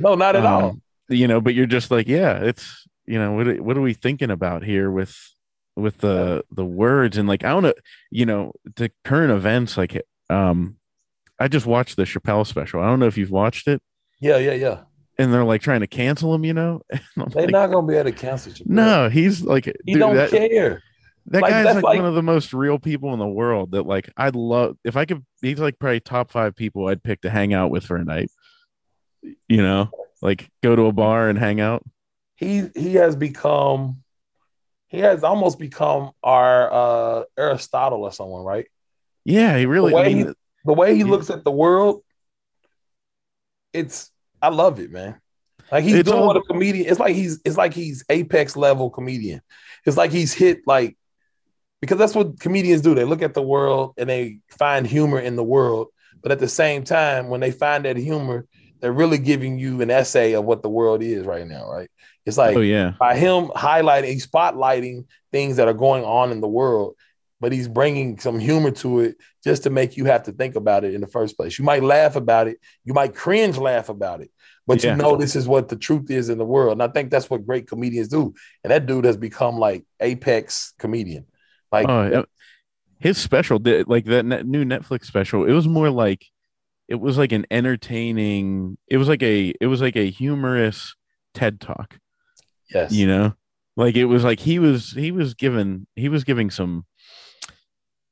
no 0.00 0.14
not 0.14 0.36
at 0.36 0.44
all. 0.44 0.70
um, 0.70 0.82
you 1.08 1.28
know, 1.28 1.40
but 1.40 1.54
you're 1.54 1.66
just 1.66 1.90
like, 1.90 2.08
yeah, 2.08 2.38
it's 2.38 2.86
you 3.06 3.18
know, 3.18 3.32
what 3.32 3.46
are- 3.48 3.62
what 3.62 3.76
are 3.76 3.82
we 3.82 3.92
thinking 3.94 4.30
about 4.30 4.64
here 4.64 4.90
with 4.90 5.16
with 5.76 5.98
the 5.98 6.44
the 6.50 6.64
words? 6.64 7.16
And 7.18 7.28
like 7.28 7.44
I 7.44 7.50
don't 7.50 7.62
know, 7.64 7.74
you 8.10 8.26
know, 8.26 8.52
the 8.76 8.90
current 9.04 9.32
events 9.32 9.76
like 9.76 10.02
um 10.30 10.76
I 11.38 11.48
just 11.48 11.66
watched 11.66 11.96
the 11.96 12.04
Chappelle 12.04 12.46
special. 12.46 12.80
I 12.80 12.86
don't 12.86 13.00
know 13.00 13.06
if 13.06 13.18
you've 13.18 13.30
watched 13.30 13.66
it. 13.68 13.82
Yeah 14.20 14.38
yeah 14.38 14.52
yeah. 14.54 14.80
And 15.18 15.32
they're 15.32 15.44
like 15.44 15.60
trying 15.62 15.80
to 15.80 15.86
cancel 15.86 16.34
him, 16.34 16.44
you 16.44 16.54
know? 16.54 16.80
They're 17.16 17.26
like, 17.44 17.50
not 17.50 17.70
gonna 17.70 17.86
be 17.86 17.94
able 17.94 18.10
to 18.10 18.16
cancel 18.16 18.52
you 18.52 18.64
no, 18.66 19.08
he's 19.08 19.42
like 19.42 19.66
he 19.84 19.92
dude, 19.92 20.00
don't 20.00 20.16
that, 20.16 20.30
care 20.30 20.82
That 21.26 21.42
Like, 21.42 21.50
guy's 21.52 21.74
like, 21.76 21.84
like- 21.84 21.96
one 21.98 22.06
of 22.08 22.14
the 22.14 22.22
most 22.22 22.52
real 22.52 22.78
people 22.78 23.12
in 23.14 23.18
the 23.18 23.26
world. 23.26 23.70
That 23.72 23.86
like 23.86 24.10
I'd 24.16 24.36
love 24.36 24.76
if 24.84 24.96
I 24.96 25.04
could. 25.06 25.24
He's 25.40 25.58
like 25.58 25.78
probably 25.78 26.00
top 26.00 26.30
five 26.30 26.54
people 26.54 26.86
I'd 26.88 27.02
pick 27.02 27.22
to 27.22 27.30
hang 27.30 27.54
out 27.54 27.70
with 27.70 27.84
for 27.84 27.96
a 27.96 28.04
night. 28.04 28.30
You 29.48 29.62
know, 29.62 29.90
like 30.20 30.50
go 30.62 30.76
to 30.76 30.82
a 30.82 30.92
bar 30.92 31.28
and 31.30 31.38
hang 31.38 31.60
out. 31.60 31.82
he 32.36 32.68
he 32.74 32.94
has 32.96 33.16
become 33.16 34.02
he 34.88 34.98
has 35.00 35.24
almost 35.24 35.58
become 35.58 36.10
our 36.22 36.70
uh 36.72 37.24
aristotle 37.38 38.02
or 38.02 38.12
someone 38.12 38.44
right 38.44 38.66
Yeah, 39.24 39.56
he 39.56 39.64
really. 39.66 39.90
The 39.92 39.96
way 39.96 40.04
I 40.10 40.14
mean, 40.14 40.34
the 40.66 40.72
way 40.74 40.92
he 40.94 41.00
Yeah. 41.00 41.06
looks 41.06 41.30
at 41.30 41.42
the 41.44 41.50
world 41.50 42.02
it's 43.72 44.10
i 44.42 44.48
love 44.48 44.78
it 44.80 44.90
man 44.90 45.20
like 45.72 45.84
he's 45.84 45.94
It's 45.94 46.08
doing 46.10 46.20
all- 46.20 46.28
what 46.28 46.36
a 46.36 46.42
comedian 46.42 46.86
it's 46.88 47.00
like 47.00 47.14
he's 47.14 47.40
it's 47.44 47.56
like 47.56 47.72
he's 47.74 48.04
apex 48.08 48.56
level 48.56 48.90
comedian 48.90 49.40
it's 49.86 49.96
like 49.96 50.10
he's 50.12 50.32
hit 50.32 50.60
like 50.66 50.96
because 51.80 51.98
that's 51.98 52.14
what 52.14 52.40
comedians 52.40 52.80
do 52.82 52.94
they 52.94 53.04
look 53.04 53.22
at 53.22 53.34
the 53.34 53.42
world 53.42 53.94
and 53.98 54.08
they 54.08 54.38
find 54.58 54.86
humor 54.86 55.18
in 55.18 55.36
the 55.36 55.44
world 55.44 55.88
but 56.22 56.32
at 56.32 56.38
the 56.38 56.48
same 56.48 56.84
time 56.84 57.28
when 57.28 57.40
they 57.40 57.50
find 57.50 57.84
that 57.84 57.96
humor 57.96 58.46
they're 58.80 58.92
really 58.92 59.18
giving 59.18 59.58
you 59.58 59.80
an 59.80 59.90
essay 59.90 60.32
of 60.32 60.44
what 60.44 60.62
the 60.62 60.68
world 60.68 61.02
is 61.02 61.24
right 61.24 61.46
now 61.46 61.70
right 61.70 61.90
it's 62.26 62.38
like 62.38 62.56
oh 62.56 62.60
yeah, 62.60 62.92
by 62.98 63.16
him 63.16 63.48
highlighting, 63.48 64.08
he's 64.12 64.26
spotlighting 64.26 65.04
things 65.30 65.56
that 65.56 65.68
are 65.68 65.74
going 65.74 66.04
on 66.04 66.32
in 66.32 66.40
the 66.40 66.48
world, 66.48 66.94
but 67.40 67.52
he's 67.52 67.68
bringing 67.68 68.18
some 68.18 68.38
humor 68.38 68.70
to 68.70 69.00
it 69.00 69.16
just 69.42 69.64
to 69.64 69.70
make 69.70 69.96
you 69.96 70.06
have 70.06 70.22
to 70.24 70.32
think 70.32 70.56
about 70.56 70.84
it 70.84 70.94
in 70.94 71.00
the 71.02 71.06
first 71.06 71.36
place. 71.36 71.58
You 71.58 71.64
might 71.66 71.82
laugh 71.82 72.16
about 72.16 72.48
it, 72.48 72.58
you 72.84 72.94
might 72.94 73.14
cringe 73.14 73.58
laugh 73.58 73.90
about 73.90 74.22
it, 74.22 74.30
but 74.66 74.82
Yeah. 74.82 74.92
you 74.92 74.96
know 75.02 75.16
this 75.16 75.36
is 75.36 75.46
what 75.46 75.68
the 75.68 75.76
truth 75.76 76.10
is 76.10 76.30
in 76.30 76.38
the 76.38 76.46
world. 76.46 76.72
And 76.72 76.82
I 76.82 76.88
think 76.88 77.10
that's 77.10 77.28
what 77.28 77.46
great 77.46 77.66
comedians 77.68 78.08
do. 78.08 78.32
And 78.62 78.70
that 78.70 78.86
dude 78.86 79.04
has 79.04 79.18
become 79.18 79.58
like 79.58 79.84
apex 80.00 80.72
comedian. 80.78 81.26
Like 81.82 81.88
oh, 81.88 82.24
his 82.98 83.18
special 83.18 83.58
did 83.58 83.88
like 83.88 84.06
that 84.06 84.24
new 84.24 84.64
Netflix 84.64 85.04
special. 85.04 85.44
It 85.44 85.52
was 85.52 85.68
more 85.68 85.90
like 85.90 86.26
it 86.88 86.96
was 86.96 87.18
like 87.18 87.32
an 87.32 87.46
entertaining. 87.50 88.78
It 88.88 88.96
was 88.96 89.08
like 89.08 89.22
a 89.22 89.54
it 89.60 89.66
was 89.66 89.80
like 89.80 89.96
a 89.96 90.10
humorous 90.10 90.94
TED 91.34 91.60
talk. 91.60 91.98
yes, 92.72 92.92
you 92.92 93.06
know 93.06 93.34
like 93.76 93.96
it 93.96 94.06
was 94.06 94.24
like 94.24 94.40
he 94.40 94.58
was 94.58 94.92
he 94.92 95.10
was 95.10 95.34
given 95.34 95.86
he 95.96 96.08
was 96.08 96.24
giving 96.24 96.50
some 96.50 96.84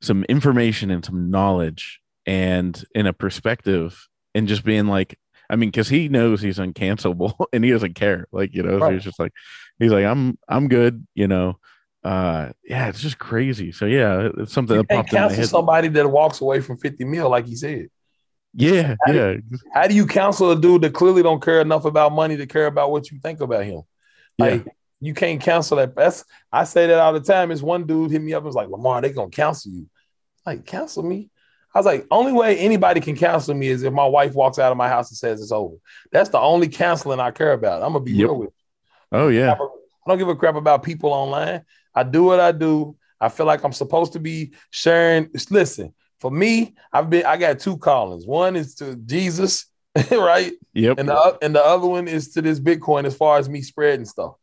some 0.01 0.23
information 0.25 0.91
and 0.91 1.05
some 1.05 1.29
knowledge 1.29 2.01
and 2.25 2.83
in 2.93 3.07
a 3.07 3.13
perspective 3.13 4.07
and 4.35 4.47
just 4.47 4.63
being 4.63 4.87
like 4.87 5.17
I 5.49 5.55
mean, 5.55 5.69
because 5.69 5.89
he 5.89 6.09
knows 6.09 6.41
he's 6.41 6.57
uncancelable 6.57 7.45
and 7.53 7.63
he 7.63 7.69
doesn't 7.69 7.93
care. 7.95 8.27
Like, 8.31 8.55
you 8.55 8.63
know, 8.63 8.77
right. 8.77 8.87
so 8.87 8.93
he's 8.93 9.03
just 9.03 9.19
like, 9.19 9.33
he's 9.77 9.91
like, 9.91 10.05
I'm, 10.05 10.39
I'm 10.47 10.67
good. 10.67 11.05
You 11.13 11.27
know, 11.27 11.59
uh, 12.03 12.49
yeah, 12.65 12.89
it's 12.89 12.99
just 12.99 13.17
crazy. 13.17 13.71
So 13.71 13.85
yeah, 13.85 14.29
it's 14.37 14.51
something 14.51 14.75
you 14.75 14.83
that 14.83 14.95
popped 14.95 15.09
cancel 15.09 15.43
somebody 15.45 15.87
that 15.89 16.09
walks 16.09 16.41
away 16.41 16.59
from 16.59 16.77
50 16.77 17.05
mil, 17.05 17.29
like 17.29 17.45
he 17.45 17.55
said. 17.55 17.87
Yeah, 18.53 18.95
how 19.05 19.11
yeah. 19.11 19.33
Do, 19.33 19.57
how 19.73 19.87
do 19.87 19.95
you 19.95 20.05
counsel 20.05 20.51
a 20.51 20.59
dude 20.59 20.81
that 20.81 20.93
clearly 20.93 21.23
don't 21.23 21.41
care 21.41 21.61
enough 21.61 21.85
about 21.85 22.11
money 22.11 22.37
to 22.37 22.45
care 22.45 22.67
about 22.67 22.91
what 22.91 23.09
you 23.09 23.19
think 23.19 23.39
about 23.41 23.63
him? 23.63 23.81
Like, 24.37 24.65
yeah. 24.65 24.71
you 24.99 25.13
can't 25.13 25.41
counsel 25.41 25.77
that. 25.77 25.95
That's 25.95 26.25
I 26.51 26.65
say 26.65 26.87
that 26.87 26.99
all 26.99 27.13
the 27.13 27.19
time. 27.19 27.51
Is 27.51 27.63
one 27.63 27.87
dude 27.87 28.11
hit 28.11 28.21
me 28.21 28.33
up 28.33 28.39
and 28.39 28.47
was 28.47 28.55
like, 28.55 28.69
Lamar, 28.69 29.01
they 29.01 29.11
gonna 29.11 29.29
counsel 29.29 29.71
you. 29.71 29.89
Like, 30.45 30.65
counsel 30.65 31.03
me? 31.03 31.29
I 31.73 31.79
was 31.79 31.85
like, 31.87 32.05
only 32.11 32.33
way 32.33 32.57
anybody 32.57 32.99
can 32.99 33.15
counsel 33.15 33.55
me 33.55 33.67
is 33.67 33.81
if 33.81 33.93
my 33.93 34.05
wife 34.05 34.35
walks 34.35 34.59
out 34.59 34.71
of 34.71 34.77
my 34.77 34.89
house 34.89 35.09
and 35.09 35.17
says 35.17 35.41
it's 35.41 35.51
over. 35.51 35.75
That's 36.11 36.29
the 36.29 36.39
only 36.39 36.67
counseling 36.67 37.19
I 37.19 37.31
care 37.31 37.53
about. 37.53 37.81
I'm 37.81 37.93
gonna 37.93 38.05
be 38.05 38.11
yep. 38.11 38.27
real 38.27 38.37
with 38.39 38.49
you. 38.49 39.19
Oh 39.19 39.27
yeah. 39.29 39.53
I 39.53 40.09
don't 40.09 40.17
give 40.19 40.27
a 40.27 40.35
crap 40.35 40.55
about 40.55 40.83
people 40.83 41.11
online. 41.11 41.63
I 41.95 42.03
do 42.03 42.23
what 42.23 42.39
I 42.39 42.51
do. 42.51 42.95
I 43.19 43.29
feel 43.29 43.45
like 43.45 43.63
I'm 43.63 43.73
supposed 43.73 44.13
to 44.13 44.19
be 44.19 44.53
sharing. 44.69 45.29
Listen, 45.49 45.93
for 46.19 46.31
me, 46.31 46.75
I've 46.91 47.09
been 47.09 47.25
I 47.25 47.37
got 47.37 47.59
two 47.59 47.77
callings. 47.77 48.25
One 48.25 48.55
is 48.55 48.75
to 48.75 48.95
Jesus, 48.95 49.65
right? 50.11 50.53
Yep. 50.73 50.99
And 50.99 51.09
the 51.09 51.37
and 51.41 51.55
the 51.55 51.63
other 51.63 51.87
one 51.87 52.07
is 52.07 52.33
to 52.33 52.41
this 52.41 52.59
Bitcoin 52.59 53.05
as 53.05 53.15
far 53.15 53.37
as 53.37 53.47
me 53.47 53.61
spreading 53.61 54.05
stuff, 54.05 54.35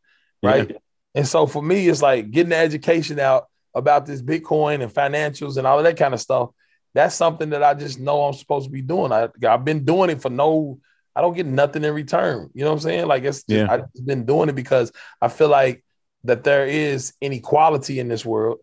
right? 0.42 0.70
Yeah. 0.70 0.76
And 1.14 1.26
so 1.26 1.46
for 1.46 1.62
me, 1.62 1.88
it's 1.88 2.02
like 2.02 2.30
getting 2.30 2.50
the 2.50 2.56
education 2.56 3.18
out 3.18 3.48
about 3.74 4.06
this 4.06 4.22
Bitcoin 4.22 4.82
and 4.82 4.92
financials 4.92 5.56
and 5.56 5.66
all 5.66 5.78
of 5.78 5.84
that 5.84 5.96
kind 5.96 6.14
of 6.14 6.20
stuff 6.20 6.50
that's 6.94 7.14
something 7.14 7.50
that 7.50 7.62
I 7.62 7.74
just 7.74 8.00
know 8.00 8.24
I'm 8.24 8.34
supposed 8.34 8.66
to 8.66 8.72
be 8.72 8.82
doing. 8.82 9.12
I, 9.12 9.28
I've 9.48 9.64
been 9.64 9.84
doing 9.84 10.10
it 10.10 10.20
for 10.20 10.30
no, 10.30 10.80
I 11.14 11.20
don't 11.20 11.36
get 11.36 11.46
nothing 11.46 11.84
in 11.84 11.94
return. 11.94 12.50
You 12.52 12.64
know 12.64 12.70
what 12.70 12.76
I'm 12.76 12.80
saying? 12.80 13.06
Like 13.06 13.24
it's, 13.24 13.44
just, 13.44 13.48
yeah. 13.48 13.66
I've 13.70 14.06
been 14.06 14.24
doing 14.24 14.48
it 14.48 14.54
because 14.54 14.92
I 15.20 15.28
feel 15.28 15.48
like 15.48 15.84
that 16.24 16.44
there 16.44 16.66
is 16.66 17.14
inequality 17.20 18.00
in 18.00 18.09
this 18.09 18.24
world. 18.24 18.59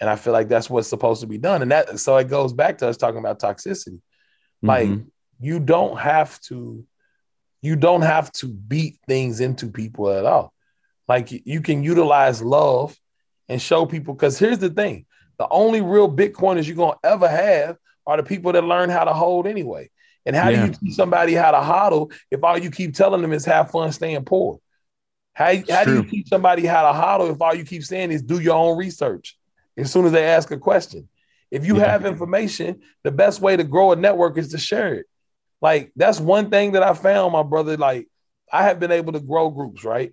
And 0.00 0.08
I 0.08 0.16
feel 0.16 0.32
like 0.32 0.48
that's 0.48 0.70
what's 0.70 0.88
supposed 0.88 1.20
to 1.20 1.26
be 1.26 1.38
done. 1.38 1.62
And 1.62 1.70
that, 1.70 1.98
so 1.98 2.16
it 2.16 2.28
goes 2.28 2.52
back 2.52 2.78
to 2.78 2.88
us 2.88 2.96
talking 2.96 3.18
about 3.18 3.40
toxicity. 3.40 4.00
Like 4.62 4.88
mm-hmm. 4.88 5.08
you 5.40 5.60
don't 5.60 5.98
have 5.98 6.40
to, 6.42 6.84
you 7.62 7.76
don't 7.76 8.02
have 8.02 8.32
to 8.32 8.48
beat 8.48 8.98
things 9.06 9.40
into 9.40 9.68
people 9.68 10.10
at 10.10 10.24
all. 10.24 10.52
Like 11.08 11.28
you 11.30 11.60
can 11.60 11.82
utilize 11.82 12.40
love 12.42 12.96
and 13.48 13.60
show 13.60 13.84
people. 13.84 14.14
Because 14.14 14.38
here's 14.38 14.58
the 14.58 14.70
thing 14.70 15.06
the 15.38 15.48
only 15.48 15.80
real 15.80 16.10
Bitcoiners 16.10 16.66
you're 16.66 16.76
gonna 16.76 16.98
ever 17.02 17.28
have 17.28 17.76
are 18.06 18.16
the 18.16 18.22
people 18.22 18.52
that 18.52 18.64
learn 18.64 18.90
how 18.90 19.04
to 19.04 19.12
hold 19.12 19.46
anyway. 19.46 19.90
And 20.26 20.36
how 20.36 20.48
yeah. 20.48 20.60
do 20.60 20.66
you 20.66 20.72
teach 20.78 20.94
somebody 20.94 21.34
how 21.34 21.50
to 21.50 21.58
hodl 21.58 22.12
if 22.30 22.44
all 22.44 22.58
you 22.58 22.70
keep 22.70 22.94
telling 22.94 23.22
them 23.22 23.32
is 23.32 23.44
have 23.46 23.70
fun 23.70 23.90
staying 23.92 24.24
poor? 24.24 24.60
How, 25.40 25.54
how 25.70 25.84
do 25.84 25.94
you 25.94 26.02
teach 26.04 26.28
somebody 26.28 26.66
how 26.66 26.92
to 26.92 26.98
hodl 26.98 27.32
if 27.32 27.40
all 27.40 27.54
you 27.54 27.64
keep 27.64 27.82
saying 27.82 28.12
is 28.12 28.20
do 28.20 28.40
your 28.40 28.56
own 28.56 28.76
research 28.76 29.38
as 29.78 29.90
soon 29.90 30.04
as 30.04 30.12
they 30.12 30.26
ask 30.26 30.50
a 30.50 30.58
question? 30.58 31.08
If 31.50 31.64
you 31.64 31.78
yeah. 31.78 31.86
have 31.86 32.04
information, 32.04 32.82
the 33.04 33.10
best 33.10 33.40
way 33.40 33.56
to 33.56 33.64
grow 33.64 33.92
a 33.92 33.96
network 33.96 34.36
is 34.36 34.50
to 34.50 34.58
share 34.58 34.92
it. 34.92 35.06
Like 35.62 35.92
that's 35.96 36.20
one 36.20 36.50
thing 36.50 36.72
that 36.72 36.82
I 36.82 36.92
found, 36.92 37.32
my 37.32 37.42
brother. 37.42 37.78
Like 37.78 38.06
I 38.52 38.64
have 38.64 38.78
been 38.78 38.90
able 38.90 39.14
to 39.14 39.20
grow 39.20 39.48
groups, 39.48 39.82
right? 39.82 40.12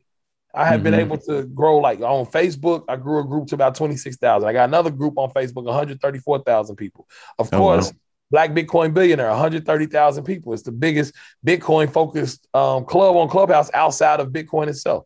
I 0.55 0.63
have 0.63 0.75
mm-hmm. 0.75 0.83
been 0.83 0.93
able 0.93 1.17
to 1.17 1.43
grow 1.43 1.79
like 1.79 1.99
on 1.99 2.25
Facebook. 2.27 2.85
I 2.87 2.95
grew 2.95 3.19
a 3.19 3.25
group 3.25 3.47
to 3.49 3.55
about 3.55 3.75
26,000. 3.75 4.47
I 4.47 4.53
got 4.53 4.69
another 4.69 4.91
group 4.91 5.17
on 5.17 5.29
Facebook, 5.31 5.65
134,000 5.65 6.77
people. 6.77 7.05
Of 7.37 7.49
oh, 7.51 7.57
course, 7.57 7.91
wow. 7.91 7.97
Black 8.31 8.51
Bitcoin 8.51 8.93
Billionaire, 8.93 9.29
130,000 9.29 10.23
people. 10.23 10.53
It's 10.53 10.63
the 10.63 10.71
biggest 10.71 11.13
Bitcoin 11.45 11.91
focused 11.91 12.47
um, 12.53 12.85
club 12.85 13.17
on 13.17 13.27
Clubhouse 13.27 13.69
outside 13.73 14.21
of 14.21 14.29
Bitcoin 14.29 14.69
itself. 14.69 15.05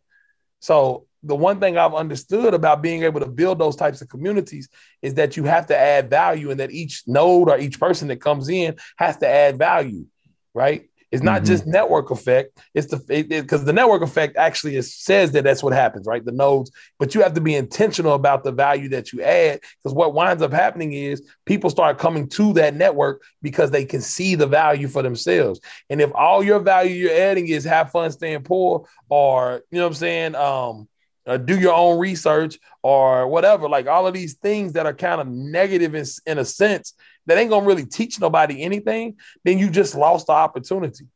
So, 0.62 1.06
the 1.24 1.36
one 1.36 1.60
thing 1.60 1.76
I've 1.76 1.94
understood 1.94 2.54
about 2.54 2.82
being 2.82 3.02
able 3.02 3.20
to 3.20 3.26
build 3.26 3.58
those 3.58 3.76
types 3.76 4.00
of 4.00 4.08
communities 4.08 4.68
is 5.02 5.14
that 5.14 5.36
you 5.36 5.44
have 5.44 5.66
to 5.66 5.78
add 5.78 6.10
value 6.10 6.50
and 6.50 6.58
that 6.58 6.72
each 6.72 7.02
node 7.06 7.48
or 7.48 7.58
each 7.58 7.78
person 7.78 8.08
that 8.08 8.20
comes 8.20 8.48
in 8.48 8.76
has 8.96 9.16
to 9.18 9.28
add 9.28 9.56
value, 9.58 10.06
right? 10.54 10.88
It's 11.12 11.22
not 11.22 11.42
mm-hmm. 11.42 11.46
just 11.46 11.66
network 11.66 12.10
effect. 12.10 12.58
It's 12.74 12.86
the 12.86 12.96
because 12.96 13.62
it, 13.62 13.66
the 13.66 13.72
network 13.72 14.00
effect 14.00 14.36
actually 14.36 14.76
is, 14.76 14.94
says 14.94 15.30
that 15.32 15.44
that's 15.44 15.62
what 15.62 15.74
happens, 15.74 16.06
right? 16.06 16.24
The 16.24 16.32
nodes, 16.32 16.72
but 16.98 17.14
you 17.14 17.20
have 17.20 17.34
to 17.34 17.40
be 17.40 17.54
intentional 17.54 18.14
about 18.14 18.44
the 18.44 18.50
value 18.50 18.88
that 18.88 19.12
you 19.12 19.22
add 19.22 19.60
because 19.60 19.94
what 19.94 20.14
winds 20.14 20.42
up 20.42 20.52
happening 20.52 20.94
is 20.94 21.22
people 21.44 21.68
start 21.68 21.98
coming 21.98 22.28
to 22.30 22.54
that 22.54 22.74
network 22.74 23.22
because 23.42 23.70
they 23.70 23.84
can 23.84 24.00
see 24.00 24.34
the 24.34 24.46
value 24.46 24.88
for 24.88 25.02
themselves. 25.02 25.60
And 25.90 26.00
if 26.00 26.10
all 26.14 26.42
your 26.42 26.60
value 26.60 26.94
you're 26.94 27.14
adding 27.14 27.46
is 27.46 27.64
have 27.64 27.90
fun 27.90 28.10
staying 28.10 28.44
poor, 28.44 28.88
or 29.10 29.62
you 29.70 29.78
know 29.78 29.84
what 29.84 29.88
I'm 29.88 29.94
saying, 29.94 30.34
um, 30.34 30.88
uh, 31.26 31.36
do 31.36 31.58
your 31.58 31.74
own 31.74 31.98
research 31.98 32.58
or 32.82 33.28
whatever, 33.28 33.68
like 33.68 33.86
all 33.86 34.06
of 34.06 34.14
these 34.14 34.34
things 34.34 34.72
that 34.72 34.86
are 34.86 34.94
kind 34.94 35.20
of 35.20 35.28
negative 35.28 35.94
in, 35.94 36.04
in 36.26 36.38
a 36.38 36.44
sense 36.44 36.94
that 37.26 37.38
ain't 37.38 37.50
gonna 37.50 37.66
really 37.66 37.86
teach 37.86 38.20
nobody 38.20 38.62
anything, 38.62 39.16
then 39.44 39.58
you 39.58 39.70
just 39.70 39.94
lost 39.94 40.26
the 40.26 40.32
opportunity. 40.32 41.06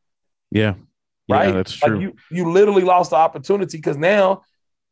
Yeah. 0.50 0.74
Right. 1.28 1.48
Yeah, 1.48 1.52
that's 1.52 1.72
true. 1.72 1.94
Like 1.94 2.02
you 2.02 2.16
you 2.30 2.50
literally 2.50 2.82
lost 2.82 3.10
the 3.10 3.16
opportunity 3.16 3.78
because 3.78 3.96
now, 3.96 4.42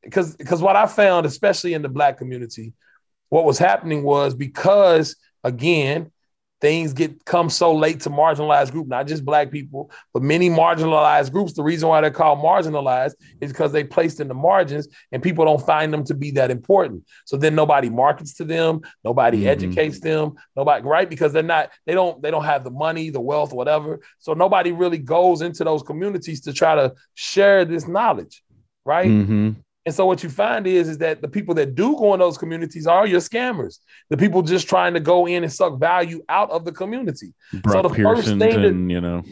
because 0.03 0.37
because 0.37 0.61
what 0.61 0.77
I 0.77 0.87
found, 0.87 1.27
especially 1.27 1.74
in 1.74 1.83
the 1.83 1.88
black 1.88 2.18
community, 2.18 2.72
what 3.29 3.44
was 3.44 3.59
happening 3.59 4.03
was 4.03 4.35
because 4.35 5.16
again, 5.44 6.11
things 6.64 6.94
get 6.94 7.22
come 7.27 7.50
so 7.50 7.74
late 7.74 8.00
to 8.00 8.09
marginalized 8.09 8.72
group, 8.72 8.88
not 8.88 9.07
just 9.07 9.22
black 9.22 9.50
people, 9.50 9.90
but 10.14 10.22
many 10.22 10.48
marginalized 10.48 11.31
groups. 11.31 11.53
The 11.53 11.62
reason 11.62 11.90
why 11.90 12.00
they're 12.00 12.11
called 12.11 12.38
marginalized 12.38 13.16
is 13.42 13.53
because 13.53 13.70
they 13.70 13.85
placed 13.85 14.18
in 14.18 14.29
the 14.29 14.35
margins 14.35 14.88
and 15.12 15.22
people 15.22 15.44
don't 15.44 15.61
find 15.61 15.92
them 15.92 16.05
to 16.05 16.14
be 16.14 16.31
that 16.31 16.50
important. 16.50 17.05
So 17.27 17.37
then 17.37 17.55
nobody 17.55 17.90
markets 17.90 18.33
to 18.37 18.44
them, 18.44 18.81
nobody 19.05 19.40
mm-hmm. 19.40 19.48
educates 19.48 20.00
them, 20.00 20.37
nobody 20.57 20.83
right 20.87 21.11
because 21.11 21.35
they're 21.35 21.42
not 21.42 21.68
they 21.85 21.92
don't 21.92 22.22
they 22.22 22.31
don't 22.31 22.46
have 22.46 22.64
the 22.64 22.70
money, 22.70 23.11
the 23.11 23.20
wealth, 23.20 23.53
whatever. 23.53 24.00
So 24.18 24.33
nobody 24.33 24.72
really 24.72 24.96
goes 24.96 25.42
into 25.42 25.64
those 25.64 25.83
communities 25.83 26.40
to 26.42 26.55
try 26.55 26.77
to 26.77 26.94
share 27.12 27.66
this 27.66 27.87
knowledge, 27.87 28.42
right? 28.87 29.11
Mm-hmm. 29.11 29.50
And 29.87 29.94
so 29.94 30.07
what 30.07 30.23
you 30.23 30.31
find 30.31 30.66
is, 30.66 30.88
is 30.88 30.99
that 30.99 31.20
the 31.20 31.29
people 31.29 31.55
that 31.57 31.75
do 31.75 31.97
go 31.97 32.14
in 32.14 32.20
those 32.20 32.38
communities 32.38 32.87
are 32.87 33.07
your 33.07 33.20
scammers. 33.20 33.81
The 34.09 34.16
people 34.16 34.40
just 34.42 34.66
trying 34.66 34.94
to 34.94 35.01
go 35.01 35.27
in 35.27 35.44
and 35.44 35.53
suck 35.53 35.79
value 35.79 36.23
out 36.29 36.51
of 36.51 36.64
the 36.64 36.73
community. 36.73 37.35
Brock 37.62 37.75
so 37.75 37.88
the 37.88 37.94
Pearson 37.94 38.38
first 38.40 38.53
thing 38.53 38.88
that, 38.88 38.94
you 38.94 39.01
know. 39.01 39.23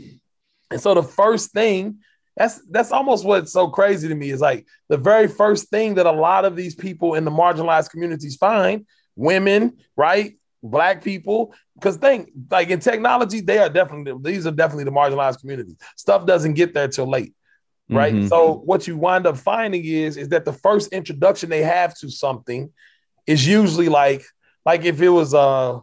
And 0.71 0.81
so 0.81 0.95
the 0.95 1.03
first 1.03 1.53
thing 1.53 1.99
that's 2.37 2.63
that's 2.71 2.93
almost 2.93 3.25
what's 3.25 3.53
so 3.53 3.69
crazy 3.69 4.09
to 4.09 4.15
me 4.15 4.31
is 4.31 4.41
like 4.41 4.67
the 4.89 4.97
very 4.97 5.29
first 5.29 5.69
thing 5.69 5.95
that 5.95 6.07
a 6.07 6.13
lot 6.13 6.45
of 6.45 6.57
these 6.57 6.75
people 6.75 7.15
in 7.15 7.25
the 7.25 7.31
marginalized 7.31 7.91
communities 7.91 8.37
find 8.37 8.87
women, 9.17 9.77
right? 9.97 10.39
Black 10.63 11.03
people, 11.03 11.55
because 11.75 11.97
think 11.97 12.31
like 12.51 12.71
in 12.71 12.79
technology, 12.81 13.41
they 13.41 13.59
are 13.59 13.69
definitely 13.69 14.15
these 14.23 14.47
are 14.47 14.53
definitely 14.53 14.85
the 14.85 14.93
marginalized 14.93 15.41
communities. 15.41 15.77
Stuff 15.97 16.25
doesn't 16.25 16.55
get 16.55 16.73
there 16.73 16.89
till 16.89 17.09
late 17.09 17.35
right? 17.95 18.15
Mm-hmm. 18.15 18.29
So 18.29 18.63
what 18.65 18.87
you 18.87 18.97
wind 18.97 19.27
up 19.27 19.37
finding 19.37 19.85
is 19.85 20.17
is 20.17 20.29
that 20.31 20.45
the 20.45 20.53
first 20.53 20.93
introduction 20.93 21.51
they 21.51 21.63
have 21.63 21.97
to 21.99 22.11
something 22.11 22.71
is 23.27 23.47
usually 23.47 23.89
like 23.89 24.25
like 24.65 24.85
if 24.85 25.01
it 25.01 25.09
was 25.09 25.35
a 25.35 25.81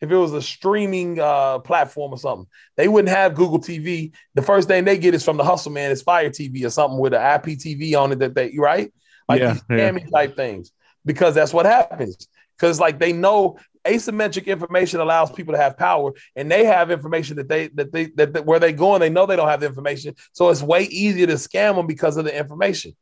if 0.00 0.10
it 0.10 0.16
was 0.16 0.32
a 0.32 0.42
streaming 0.42 1.20
uh, 1.20 1.60
platform 1.60 2.12
or 2.12 2.18
something, 2.18 2.48
they 2.76 2.88
wouldn't 2.88 3.14
have 3.14 3.36
Google 3.36 3.60
TV. 3.60 4.12
The 4.34 4.42
first 4.42 4.66
thing 4.66 4.84
they 4.84 4.98
get 4.98 5.14
is 5.14 5.24
from 5.24 5.36
the 5.36 5.44
hustle 5.44 5.70
man, 5.70 5.92
is 5.92 6.02
Fire 6.02 6.28
TV 6.28 6.64
or 6.66 6.70
something 6.70 6.98
with 6.98 7.14
an 7.14 7.20
IPTV 7.20 7.96
on 7.96 8.10
it 8.10 8.18
that 8.18 8.34
they 8.34 8.52
right, 8.58 8.92
like 9.28 9.40
yeah, 9.40 9.52
these 9.52 9.78
yeah. 9.78 9.98
type 10.12 10.34
things, 10.34 10.72
because 11.04 11.36
that's 11.36 11.54
what 11.54 11.66
happens. 11.66 12.26
Because 12.56 12.80
like 12.80 12.98
they 12.98 13.12
know 13.12 13.58
asymmetric 13.84 14.46
information 14.46 15.00
allows 15.00 15.32
people 15.32 15.52
to 15.52 15.58
have 15.58 15.76
power 15.76 16.12
and 16.36 16.50
they 16.50 16.64
have 16.64 16.90
information 16.90 17.36
that 17.36 17.48
they 17.48 17.68
that 17.68 17.92
they 17.92 18.06
that, 18.06 18.32
that 18.32 18.46
where 18.46 18.60
they 18.60 18.72
going 18.72 19.00
they 19.00 19.10
know 19.10 19.26
they 19.26 19.36
don't 19.36 19.48
have 19.48 19.60
the 19.60 19.66
information 19.66 20.14
so 20.32 20.50
it's 20.50 20.62
way 20.62 20.84
easier 20.84 21.26
to 21.26 21.34
scam 21.34 21.74
them 21.76 21.86
because 21.86 22.16
of 22.16 22.24
the 22.24 22.36
information 22.36 22.94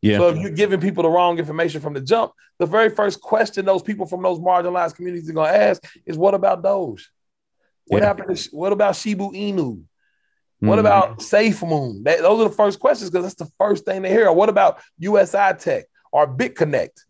yeah. 0.00 0.18
So 0.18 0.28
if 0.28 0.38
you're 0.38 0.50
giving 0.50 0.80
people 0.80 1.02
the 1.02 1.10
wrong 1.10 1.38
information 1.38 1.80
from 1.80 1.94
the 1.94 2.00
jump, 2.00 2.32
the 2.58 2.66
very 2.66 2.90
first 2.90 3.20
question 3.20 3.64
those 3.64 3.82
people 3.82 4.06
from 4.06 4.22
those 4.22 4.38
marginalized 4.38 4.94
communities 4.94 5.28
are 5.28 5.32
going 5.32 5.52
to 5.52 5.58
ask 5.58 5.82
is, 6.06 6.16
"What 6.16 6.34
about 6.34 6.62
Doge? 6.62 7.10
What 7.86 8.02
yeah. 8.02 8.06
happened? 8.06 8.36
To, 8.36 8.50
what 8.52 8.72
about 8.72 8.94
Shiba 8.94 9.24
Inu? 9.24 9.82
What 10.60 10.70
mm-hmm. 10.70 10.78
about 10.80 11.18
SafeMoon? 11.18 12.04
That, 12.04 12.20
those 12.20 12.40
are 12.40 12.48
the 12.48 12.54
first 12.54 12.80
questions 12.80 13.10
because 13.10 13.24
that's 13.24 13.48
the 13.48 13.52
first 13.58 13.84
thing 13.84 14.02
they 14.02 14.10
hear. 14.10 14.30
What 14.32 14.48
about 14.48 14.80
USI 14.98 15.52
Tech 15.58 15.84
or 16.12 16.26
BitConnect? 16.26 17.00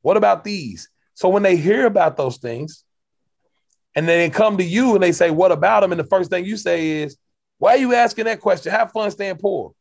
What 0.00 0.16
about 0.16 0.42
these? 0.42 0.88
So 1.18 1.28
when 1.28 1.42
they 1.42 1.56
hear 1.56 1.84
about 1.84 2.16
those 2.16 2.36
things, 2.36 2.84
and 3.96 4.06
then 4.08 4.20
they 4.20 4.30
come 4.30 4.56
to 4.58 4.62
you 4.62 4.94
and 4.94 5.02
they 5.02 5.10
say, 5.10 5.32
"What 5.32 5.50
about 5.50 5.80
them?" 5.80 5.90
and 5.90 5.98
the 5.98 6.04
first 6.04 6.30
thing 6.30 6.44
you 6.44 6.56
say 6.56 7.02
is, 7.02 7.16
"Why 7.58 7.72
are 7.72 7.78
you 7.78 7.92
asking 7.92 8.26
that 8.26 8.40
question? 8.40 8.70
Have 8.70 8.92
fun 8.92 9.10
staying 9.10 9.38
poor." 9.38 9.72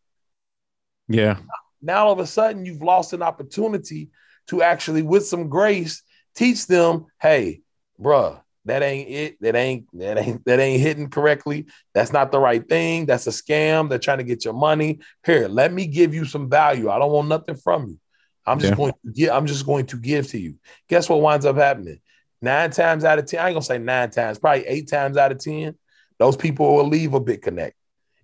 Yeah. 1.08 1.38
Now 1.80 2.08
all 2.08 2.14
of 2.14 2.18
a 2.18 2.26
sudden 2.26 2.66
you've 2.66 2.82
lost 2.82 3.14
an 3.14 3.22
opportunity 3.22 4.10
to 4.48 4.64
actually, 4.64 5.04
with 5.04 5.28
some 5.28 5.48
grace, 5.48 6.02
teach 6.34 6.66
them, 6.66 7.06
"Hey, 7.22 7.62
bruh, 8.02 8.42
that 8.66 8.82
ain't 8.82 9.08
it. 9.08 9.40
That 9.40 9.56
ain't 9.56 9.86
that 9.94 10.18
ain't 10.18 10.44
that 10.46 10.60
ain't 10.60 10.82
hitting 10.82 11.12
correctly. 11.12 11.68
That's 11.94 12.12
not 12.12 12.32
the 12.32 12.40
right 12.40 12.68
thing. 12.68 13.06
That's 13.06 13.28
a 13.28 13.30
scam. 13.30 13.90
They're 13.90 14.00
trying 14.00 14.18
to 14.18 14.24
get 14.24 14.44
your 14.44 14.56
money. 14.56 15.02
Here, 15.24 15.48
let 15.48 15.72
me 15.72 15.86
give 15.86 16.16
you 16.16 16.26
some 16.26 16.50
value. 16.50 16.90
I 16.90 16.98
don't 16.98 17.12
want 17.12 17.28
nothing 17.28 17.58
from 17.58 17.90
you. 17.90 18.00
I'm 18.48 18.60
just 18.60 18.72
yeah. 18.72 18.78
going 18.78 18.94
to 18.94 19.12
give, 19.12 19.30
I'm 19.32 19.46
just 19.46 19.66
going 19.66 19.86
to 19.88 19.98
give 19.98 20.28
to 20.30 20.40
you. 20.40 20.56
Guess 20.88 21.10
what 21.10 21.22
winds 21.22 21.46
up 21.46 21.58
happening? 21.58 22.00
Nine 22.42 22.72
times 22.72 23.04
out 23.04 23.20
of 23.20 23.26
10, 23.26 23.40
I 23.40 23.48
ain't 23.48 23.56
gonna 23.56 23.64
say 23.64 23.78
nine 23.78 24.10
times, 24.10 24.40
probably 24.40 24.66
eight 24.66 24.90
times 24.90 25.18
out 25.18 25.32
of 25.32 25.40
10, 25.40 25.76
those 26.18 26.38
people 26.38 26.76
will 26.76 26.88
leave 26.88 27.14
a 27.14 27.20
BitConnect. 27.20 27.74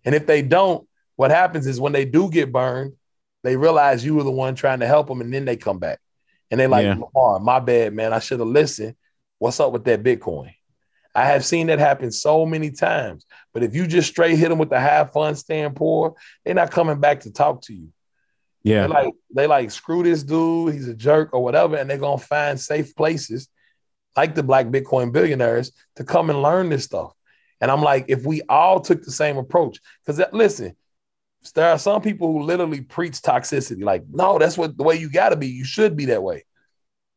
And 0.06 0.16
if 0.16 0.26
they 0.26 0.42
don't, 0.42 0.88
what 1.16 1.32
happens 1.32 1.68
is 1.68 1.80
when 1.80 1.94
they 1.94 2.06
do 2.06 2.30
get 2.30 2.52
burned, 2.52 2.94
they 3.44 3.58
realize 3.58 4.06
you 4.06 4.16
were 4.16 4.24
the 4.24 4.32
one 4.32 4.56
trying 4.56 4.80
to 4.80 4.88
help 4.88 5.08
them, 5.08 5.22
and 5.22 5.34
then 5.34 5.46
they 5.46 5.58
come 5.58 5.80
back. 5.80 6.00
And 6.50 6.60
they're 6.60 6.68
like, 6.68 6.86
yeah. 6.86 7.38
my 7.42 7.60
bad, 7.60 7.94
man. 7.94 8.14
I 8.14 8.20
should 8.20 8.40
have 8.40 8.48
listened. 8.48 8.96
What's 9.40 9.60
up 9.60 9.74
with 9.74 9.84
that 9.86 10.04
Bitcoin? 10.04 10.54
I 11.16 11.26
have 11.26 11.46
seen 11.46 11.68
that 11.68 11.80
happen 11.80 12.12
so 12.12 12.46
many 12.46 12.72
times. 12.72 13.26
But 13.54 13.64
if 13.64 13.76
you 13.76 13.86
just 13.86 14.10
straight 14.10 14.38
hit 14.38 14.50
them 14.50 14.58
with 14.58 14.70
the 14.70 14.80
have 14.80 15.12
fun, 15.12 15.36
stand 15.36 15.76
poor, 15.76 16.16
they're 16.44 16.56
not 16.56 16.72
coming 16.72 17.00
back 17.00 17.22
to 17.22 17.32
talk 17.32 17.62
to 17.64 17.74
you. 17.74 17.90
Yeah. 18.64 18.88
They 18.88 18.94
like 18.94 19.14
they 19.36 19.48
like 19.48 19.72
screw 19.72 20.04
this 20.04 20.24
dude, 20.24 20.74
he's 20.74 20.88
a 20.88 20.94
jerk 20.94 21.34
or 21.34 21.44
whatever, 21.44 21.76
and 21.76 21.90
they're 21.90 21.98
gonna 21.98 22.18
find 22.18 22.60
safe 22.60 22.96
places 22.96 23.50
like 24.16 24.36
the 24.36 24.44
black 24.44 24.68
Bitcoin 24.68 25.12
billionaires 25.12 25.72
to 25.96 26.04
come 26.04 26.30
and 26.30 26.42
learn 26.42 26.70
this 26.70 26.84
stuff. 26.84 27.14
And 27.60 27.72
I'm 27.72 27.82
like, 27.82 28.06
if 28.08 28.26
we 28.26 28.42
all 28.50 28.80
took 28.80 29.04
the 29.04 29.12
same 29.12 29.38
approach, 29.38 29.80
because 30.06 30.22
listen, 30.32 30.76
there 31.56 31.70
are 31.70 31.80
some 31.80 32.02
people 32.02 32.32
who 32.32 32.44
literally 32.44 32.82
preach 32.82 33.14
toxicity, 33.22 33.84
like, 33.84 34.04
no, 34.10 34.38
that's 34.38 34.58
what 34.58 34.78
the 34.78 34.84
way 34.84 34.96
you 34.96 35.10
gotta 35.10 35.36
be. 35.36 35.48
You 35.48 35.66
should 35.66 35.96
be 35.96 36.06
that 36.06 36.24
way. 36.24 36.46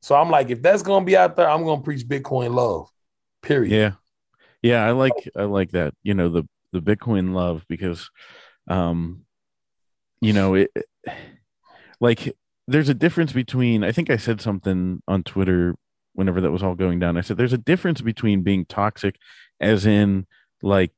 So 0.02 0.14
I'm 0.14 0.30
like, 0.30 0.50
if 0.50 0.62
that's 0.62 0.82
gonna 0.82 1.04
be 1.04 1.16
out 1.16 1.36
there, 1.36 1.48
I'm 1.48 1.64
gonna 1.64 1.82
preach 1.82 2.06
Bitcoin 2.06 2.54
love. 2.54 2.88
Period. 3.42 3.72
Yeah. 3.72 3.92
Yeah, 4.62 4.84
I 4.84 4.92
like 4.92 5.30
I 5.36 5.44
like 5.44 5.70
that. 5.72 5.94
You 6.02 6.14
know, 6.14 6.28
the 6.28 6.44
the 6.72 6.80
Bitcoin 6.80 7.34
love 7.34 7.64
because 7.68 8.10
um 8.68 9.22
you 10.20 10.32
know, 10.32 10.54
it 10.54 10.70
like 12.00 12.36
there's 12.68 12.88
a 12.88 12.94
difference 12.94 13.32
between 13.32 13.84
I 13.84 13.92
think 13.92 14.10
I 14.10 14.16
said 14.16 14.40
something 14.40 15.02
on 15.06 15.22
Twitter 15.22 15.76
whenever 16.14 16.40
that 16.40 16.50
was 16.50 16.62
all 16.62 16.74
going 16.74 16.98
down. 16.98 17.16
I 17.16 17.20
said 17.20 17.36
there's 17.36 17.52
a 17.52 17.58
difference 17.58 18.00
between 18.00 18.42
being 18.42 18.64
toxic 18.64 19.16
as 19.60 19.86
in 19.86 20.26
like 20.62 20.92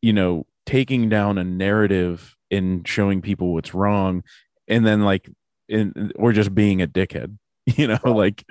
you 0.00 0.12
know 0.12 0.46
taking 0.66 1.08
down 1.08 1.38
a 1.38 1.44
narrative 1.44 2.36
and 2.50 2.86
showing 2.86 3.22
people 3.22 3.52
what's 3.52 3.74
wrong 3.74 4.22
and 4.68 4.86
then 4.86 5.02
like 5.02 5.30
in 5.68 6.12
or 6.16 6.32
just 6.32 6.54
being 6.54 6.82
a 6.82 6.86
dickhead. 6.86 7.36
You 7.76 7.86
know, 7.86 8.00
like 8.04 8.44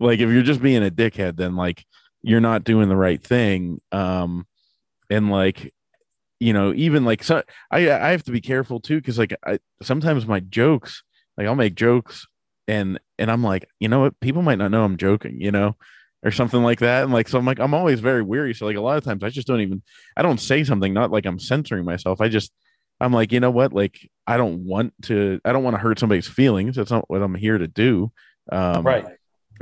like 0.00 0.20
if 0.20 0.30
you're 0.30 0.42
just 0.42 0.62
being 0.62 0.82
a 0.82 0.90
dickhead 0.90 1.36
then 1.36 1.54
like 1.54 1.84
you're 2.22 2.40
not 2.40 2.64
doing 2.64 2.88
the 2.88 2.96
right 2.96 3.22
thing 3.22 3.78
um 3.92 4.46
and 5.10 5.30
like 5.30 5.74
you 6.44 6.52
know, 6.52 6.74
even 6.74 7.06
like 7.06 7.24
so 7.24 7.42
I 7.70 7.90
I 7.90 8.10
have 8.10 8.22
to 8.24 8.30
be 8.30 8.42
careful 8.42 8.78
too 8.78 8.96
because 8.96 9.18
like 9.18 9.34
I 9.46 9.58
sometimes 9.82 10.26
my 10.26 10.40
jokes 10.40 11.02
like 11.38 11.46
I'll 11.46 11.54
make 11.54 11.74
jokes 11.74 12.26
and 12.68 13.00
and 13.18 13.30
I'm 13.30 13.42
like 13.42 13.66
you 13.80 13.88
know 13.88 14.00
what? 14.00 14.20
People 14.20 14.42
might 14.42 14.58
not 14.58 14.70
know 14.70 14.84
I'm 14.84 14.98
joking 14.98 15.40
you 15.40 15.50
know 15.50 15.74
or 16.22 16.30
something 16.30 16.62
like 16.62 16.80
that. 16.80 17.04
And 17.04 17.14
like 17.14 17.28
so 17.28 17.38
I'm 17.38 17.46
like 17.46 17.58
I'm 17.58 17.72
always 17.72 18.00
very 18.00 18.20
weary. 18.20 18.52
So 18.52 18.66
like 18.66 18.76
a 18.76 18.82
lot 18.82 18.98
of 18.98 19.04
times 19.04 19.24
I 19.24 19.30
just 19.30 19.46
don't 19.46 19.62
even 19.62 19.82
I 20.18 20.22
don't 20.22 20.38
say 20.38 20.64
something 20.64 20.92
not 20.92 21.10
like 21.10 21.24
I'm 21.24 21.38
censoring 21.38 21.86
myself. 21.86 22.20
I 22.20 22.28
just 22.28 22.52
I'm 23.00 23.14
like 23.14 23.32
you 23.32 23.40
know 23.40 23.50
what? 23.50 23.72
Like 23.72 24.10
I 24.26 24.36
don't 24.36 24.66
want 24.66 24.92
to 25.04 25.40
I 25.46 25.52
don't 25.52 25.64
want 25.64 25.76
to 25.76 25.80
hurt 25.80 25.98
somebody's 25.98 26.28
feelings. 26.28 26.76
That's 26.76 26.90
not 26.90 27.08
what 27.08 27.22
I'm 27.22 27.34
here 27.34 27.56
to 27.56 27.68
do. 27.68 28.12
Um 28.52 28.84
right. 28.84 29.06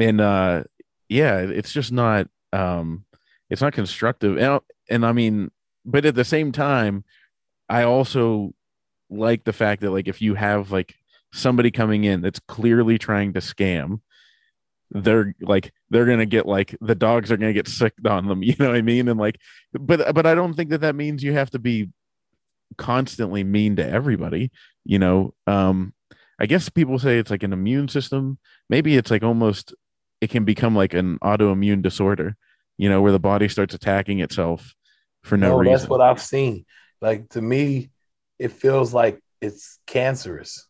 and 0.01 0.21
uh 0.21 0.65
yeah 1.09 1.37
it's 1.39 1.73
just 1.73 1.93
not 1.93 2.27
um 2.53 3.05
it's 3.49 3.63
not 3.63 3.73
constructive. 3.73 4.37
And 4.37 4.61
and 4.91 5.07
I 5.07 5.13
mean 5.13 5.53
but 5.85 6.05
at 6.05 6.15
the 6.15 6.25
same 6.25 6.53
time, 6.53 7.05
I 7.69 7.83
also 7.83 8.53
like 9.11 9.45
the 9.45 9.53
fact 9.53 9.83
that 9.83 9.91
like 9.91 10.09
if 10.09 10.23
you 10.23 10.35
have 10.35 10.71
like 10.71 10.95
somebody 11.33 11.71
coming 11.71 12.05
in 12.05 12.21
that's 12.21 12.41
clearly 12.41 12.99
trying 12.99 13.33
to 13.33 13.41
scam, 13.41 14.01
they're 14.91 15.35
like 15.41 15.73
they're 15.91 16.07
gonna 16.07 16.27
get 16.27 16.47
like 16.47 16.77
the 16.81 16.95
dogs 16.95 17.33
are 17.33 17.37
gonna 17.37 17.53
get 17.53 17.69
sick 17.69 17.95
on 18.07 18.27
them. 18.27 18.43
You 18.43 18.55
know 18.59 18.69
what 18.69 18.77
I 18.77 18.83
mean? 18.83 19.09
And 19.09 19.19
like, 19.19 19.39
but 19.73 20.15
but 20.15 20.27
I 20.27 20.35
don't 20.35 20.55
think 20.55 20.71
that 20.71 20.83
that 20.83 20.95
means 20.95 21.23
you 21.23 21.33
have 21.33 21.51
to 21.51 21.59
be 21.59 21.91
constantly 22.77 23.45
mean 23.45 23.77
to 23.77 23.89
everybody. 23.89 24.51
You 24.85 24.99
know, 24.99 25.35
um, 25.47 25.95
I 26.39 26.47
guess 26.47 26.69
people 26.69 26.99
say 26.99 27.19
it's 27.19 27.31
like 27.31 27.43
an 27.43 27.53
immune 27.53 27.89
system. 27.89 28.39
Maybe 28.69 28.97
it's 28.97 29.11
like 29.11 29.23
almost 29.23 29.75
it 30.21 30.31
can 30.31 30.45
become 30.45 30.77
like 30.77 30.95
an 30.95 31.19
autoimmune 31.21 31.83
disorder. 31.83 32.37
You 32.79 32.89
know, 32.89 33.01
where 33.01 33.13
the 33.13 33.21
body 33.21 33.49
starts 33.49 33.75
attacking 33.75 34.21
itself 34.21 34.75
for 35.23 35.37
no, 35.37 35.51
no 35.51 35.59
reason. 35.59 35.73
That's 35.73 35.89
what 35.89 36.01
I've 36.01 36.21
seen. 36.21 36.65
Like 37.01 37.29
to 37.31 37.43
me, 37.43 37.91
it 38.39 38.53
feels 38.53 38.93
like 38.93 39.21
it's 39.41 39.79
cancerous. 39.87 40.67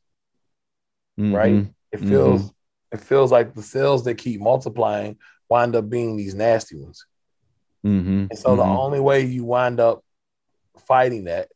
Mm-hmm. 1.18 1.34
Right? 1.34 1.66
It 1.92 2.00
feels 2.00 2.42
mm-hmm. 2.42 2.96
it 2.96 3.00
feels 3.00 3.30
like 3.30 3.54
the 3.54 3.62
cells 3.62 4.04
that 4.04 4.14
keep 4.14 4.40
multiplying 4.40 5.18
wind 5.48 5.76
up 5.76 5.88
being 5.88 6.16
these 6.16 6.34
nasty 6.34 6.76
ones. 6.76 7.06
Mm-hmm. 7.84 8.26
And 8.30 8.38
so 8.38 8.56
the 8.56 8.62
mm-hmm. 8.62 8.76
only 8.76 9.00
way 9.00 9.22
you 9.22 9.44
wind 9.44 9.80
up 9.80 10.04
fighting 10.86 11.24
that 11.24 11.48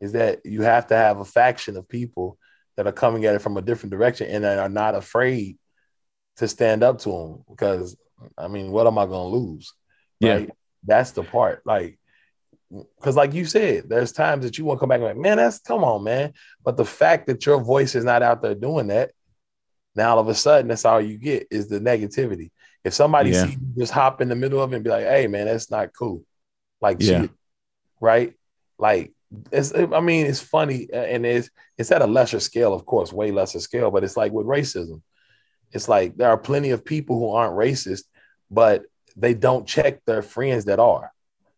is 0.00 0.12
that 0.12 0.40
you 0.44 0.62
have 0.62 0.88
to 0.88 0.96
have 0.96 1.18
a 1.18 1.24
faction 1.24 1.76
of 1.76 1.88
people 1.88 2.38
that 2.76 2.86
are 2.86 2.92
coming 2.92 3.24
at 3.24 3.34
it 3.34 3.42
from 3.42 3.56
a 3.56 3.62
different 3.62 3.90
direction 3.90 4.28
and 4.28 4.44
that 4.44 4.58
are 4.58 4.68
not 4.68 4.94
afraid 4.94 5.58
to 6.36 6.46
stand 6.46 6.82
up 6.82 6.98
to 6.98 7.10
them 7.10 7.44
because 7.48 7.96
I 8.36 8.48
mean, 8.48 8.70
what 8.70 8.86
am 8.86 8.98
I 8.98 9.06
going 9.06 9.30
to 9.30 9.36
lose? 9.36 9.72
Right? 10.22 10.50
That's 10.88 11.12
the 11.12 11.22
part. 11.22 11.62
Like, 11.64 11.98
because 12.70 13.16
like 13.16 13.32
you 13.32 13.44
said, 13.44 13.88
there's 13.88 14.12
times 14.12 14.44
that 14.44 14.58
you 14.58 14.64
want 14.64 14.78
to 14.78 14.80
come 14.80 14.88
back 14.88 14.96
and 14.96 15.04
like, 15.04 15.16
man, 15.16 15.36
that's 15.36 15.60
come 15.60 15.84
on, 15.84 16.04
man. 16.04 16.32
But 16.64 16.76
the 16.76 16.84
fact 16.84 17.26
that 17.28 17.46
your 17.46 17.62
voice 17.62 17.94
is 17.94 18.04
not 18.04 18.22
out 18.22 18.42
there 18.42 18.54
doing 18.54 18.88
that, 18.88 19.12
now 19.94 20.10
all 20.10 20.18
of 20.18 20.28
a 20.28 20.34
sudden 20.34 20.68
that's 20.68 20.84
all 20.84 21.00
you 21.00 21.16
get 21.16 21.46
is 21.50 21.68
the 21.68 21.80
negativity. 21.80 22.50
If 22.84 22.94
somebody 22.94 23.30
yeah. 23.30 23.50
just 23.76 23.92
hop 23.92 24.20
in 24.20 24.28
the 24.28 24.36
middle 24.36 24.60
of 24.62 24.72
it 24.72 24.76
and 24.76 24.84
be 24.84 24.90
like, 24.90 25.04
hey 25.04 25.26
man, 25.26 25.46
that's 25.46 25.70
not 25.70 25.90
cool. 25.98 26.24
Like 26.80 26.98
yeah. 27.00 27.26
right? 28.00 28.34
Like 28.78 29.12
it's 29.50 29.74
I 29.74 30.00
mean, 30.00 30.26
it's 30.26 30.40
funny 30.40 30.88
uh, 30.92 30.96
and 30.96 31.26
it's 31.26 31.50
it's 31.76 31.92
at 31.92 32.02
a 32.02 32.06
lesser 32.06 32.40
scale, 32.40 32.74
of 32.74 32.86
course, 32.86 33.12
way 33.12 33.30
lesser 33.30 33.60
scale, 33.60 33.90
but 33.90 34.04
it's 34.04 34.16
like 34.16 34.32
with 34.32 34.46
racism. 34.46 35.02
It's 35.72 35.88
like 35.88 36.16
there 36.16 36.30
are 36.30 36.38
plenty 36.38 36.70
of 36.70 36.84
people 36.84 37.18
who 37.18 37.32
aren't 37.32 37.56
racist, 37.56 38.04
but 38.50 38.82
they 39.18 39.34
don't 39.34 39.66
check 39.66 40.04
their 40.04 40.22
friends 40.22 40.66
that 40.66 40.78
are. 40.78 41.12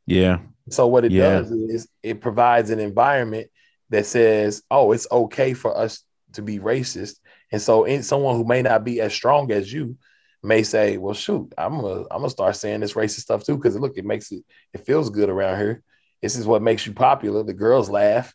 Yeah. 0.07 0.39
So 0.71 0.87
what 0.87 1.05
it 1.05 1.13
yeah. 1.13 1.41
does 1.41 1.51
is 1.51 1.89
it 2.03 2.21
provides 2.21 2.71
an 2.71 2.81
environment 2.81 3.49
that 3.91 4.07
says, 4.07 4.63
"Oh, 4.71 4.93
it's 4.93 5.07
okay 5.11 5.55
for 5.55 5.77
us 5.77 6.03
to 6.33 6.43
be 6.43 6.59
racist." 6.59 7.19
And 7.53 7.61
so, 7.61 7.85
in 7.85 8.03
someone 8.03 8.37
who 8.37 8.45
may 8.45 8.63
not 8.63 8.85
be 8.85 9.01
as 9.01 9.13
strong 9.13 9.51
as 9.51 9.73
you 9.73 9.97
may 10.43 10.63
say, 10.63 10.97
"Well, 10.97 11.15
shoot, 11.15 11.53
I'm 11.59 11.81
gonna 11.81 12.03
I'm 12.11 12.19
gonna 12.19 12.31
start 12.31 12.57
saying 12.57 12.81
this 12.81 12.95
racist 12.95 13.21
stuff 13.21 13.45
too 13.45 13.57
because 13.57 13.77
look, 13.77 13.99
it 13.99 14.05
makes 14.05 14.31
it 14.33 14.45
it 14.73 14.87
feels 14.87 15.11
good 15.11 15.29
around 15.29 15.59
here. 15.59 15.83
This 16.23 16.37
is 16.37 16.47
what 16.47 16.63
makes 16.63 16.87
you 16.87 16.93
popular. 16.93 17.43
The 17.43 17.55
girls 17.55 17.91
laugh, 17.91 18.35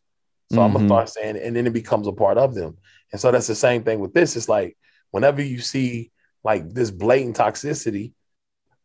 so 0.51 0.57
mm-hmm. 0.57 0.65
I'm 0.65 0.73
gonna 0.73 0.87
start 0.87 1.09
saying 1.09 1.37
it, 1.37 1.43
and 1.43 1.55
then 1.55 1.67
it 1.67 1.73
becomes 1.73 2.07
a 2.07 2.11
part 2.11 2.37
of 2.37 2.53
them. 2.53 2.77
And 3.11 3.21
so 3.21 3.31
that's 3.31 3.47
the 3.47 3.55
same 3.55 3.83
thing 3.83 3.99
with 3.99 4.13
this. 4.13 4.35
It's 4.35 4.49
like 4.49 4.77
whenever 5.11 5.41
you 5.41 5.59
see 5.59 6.11
like 6.43 6.69
this 6.69 6.91
blatant 6.91 7.37
toxicity, 7.37 8.13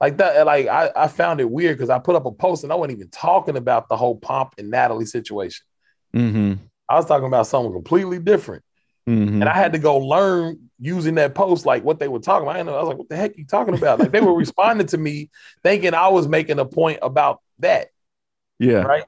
like 0.00 0.16
that 0.18 0.46
like 0.46 0.66
I, 0.66 0.90
I 0.96 1.08
found 1.08 1.40
it 1.40 1.50
weird 1.50 1.76
because 1.76 1.90
I 1.90 1.98
put 1.98 2.16
up 2.16 2.26
a 2.26 2.32
post 2.32 2.64
and 2.64 2.72
I 2.72 2.76
wasn't 2.76 2.98
even 2.98 3.10
talking 3.10 3.56
about 3.56 3.88
the 3.88 3.96
whole 3.96 4.16
Pomp 4.16 4.54
and 4.58 4.70
Natalie 4.70 5.06
situation. 5.06 5.64
Mm-hmm. 6.14 6.54
I 6.88 6.96
was 6.96 7.06
talking 7.06 7.26
about 7.26 7.46
something 7.46 7.72
completely 7.72 8.18
different. 8.18 8.64
Mm-hmm. 9.08 9.42
And 9.42 9.44
I 9.44 9.54
had 9.54 9.72
to 9.72 9.78
go 9.78 9.98
learn 9.98 10.70
using 10.78 11.16
that 11.16 11.34
post, 11.34 11.66
like 11.66 11.84
what 11.84 11.98
they 11.98 12.08
were 12.08 12.18
talking 12.18 12.48
about. 12.48 12.58
I, 12.58 12.62
know, 12.62 12.74
I 12.74 12.80
was 12.80 12.88
like, 12.88 12.98
what 12.98 13.08
the 13.08 13.16
heck 13.16 13.32
are 13.32 13.38
you 13.38 13.46
talking 13.46 13.74
about? 13.74 13.98
Like 13.98 14.10
they 14.10 14.20
were 14.20 14.34
responding 14.36 14.86
to 14.88 14.98
me 14.98 15.30
thinking 15.62 15.94
I 15.94 16.08
was 16.08 16.28
making 16.28 16.58
a 16.58 16.64
point 16.64 17.00
about 17.02 17.40
that. 17.58 17.88
Yeah. 18.58 18.82
Right. 18.82 19.04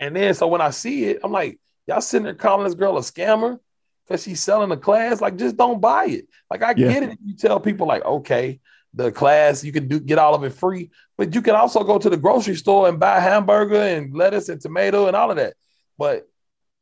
And 0.00 0.14
then 0.16 0.34
so 0.34 0.48
when 0.48 0.60
I 0.60 0.70
see 0.70 1.04
it, 1.04 1.20
I'm 1.22 1.32
like, 1.32 1.58
y'all 1.86 2.00
sitting 2.00 2.24
there 2.24 2.34
calling 2.34 2.64
this 2.64 2.74
girl 2.74 2.96
a 2.96 3.00
scammer 3.00 3.58
because 4.06 4.22
she's 4.22 4.40
selling 4.40 4.70
a 4.70 4.76
class. 4.76 5.20
Like, 5.20 5.36
just 5.36 5.56
don't 5.56 5.80
buy 5.80 6.06
it. 6.06 6.28
Like, 6.50 6.62
I 6.62 6.74
yeah. 6.76 6.92
get 6.92 7.02
it. 7.04 7.18
You 7.24 7.34
tell 7.34 7.60
people, 7.60 7.86
like, 7.86 8.04
okay, 8.04 8.60
the 8.94 9.12
class. 9.12 9.64
You 9.64 9.72
can 9.72 9.88
do 9.88 10.00
get 10.00 10.18
all 10.18 10.34
of 10.34 10.44
it 10.44 10.52
free, 10.52 10.90
but 11.16 11.34
you 11.34 11.42
can 11.42 11.54
also 11.54 11.84
go 11.84 11.98
to 11.98 12.10
the 12.10 12.16
grocery 12.16 12.56
store 12.56 12.88
and 12.88 12.98
buy 12.98 13.20
hamburger 13.20 13.80
and 13.80 14.14
lettuce 14.14 14.48
and 14.48 14.60
tomato 14.60 15.06
and 15.06 15.16
all 15.16 15.30
of 15.30 15.36
that. 15.36 15.54
But 15.96 16.28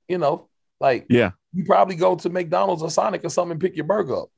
you 0.08 0.18
know, 0.18 0.48
like 0.80 1.06
yeah, 1.08 1.32
you 1.52 1.64
probably 1.64 1.96
go 1.96 2.16
to 2.16 2.30
McDonald's 2.30 2.82
or 2.82 2.90
Sonic 2.90 3.24
or 3.24 3.30
something 3.30 3.52
and 3.52 3.60
pick 3.60 3.76
your 3.76 3.86
burger 3.86 4.16
up. 4.22 4.30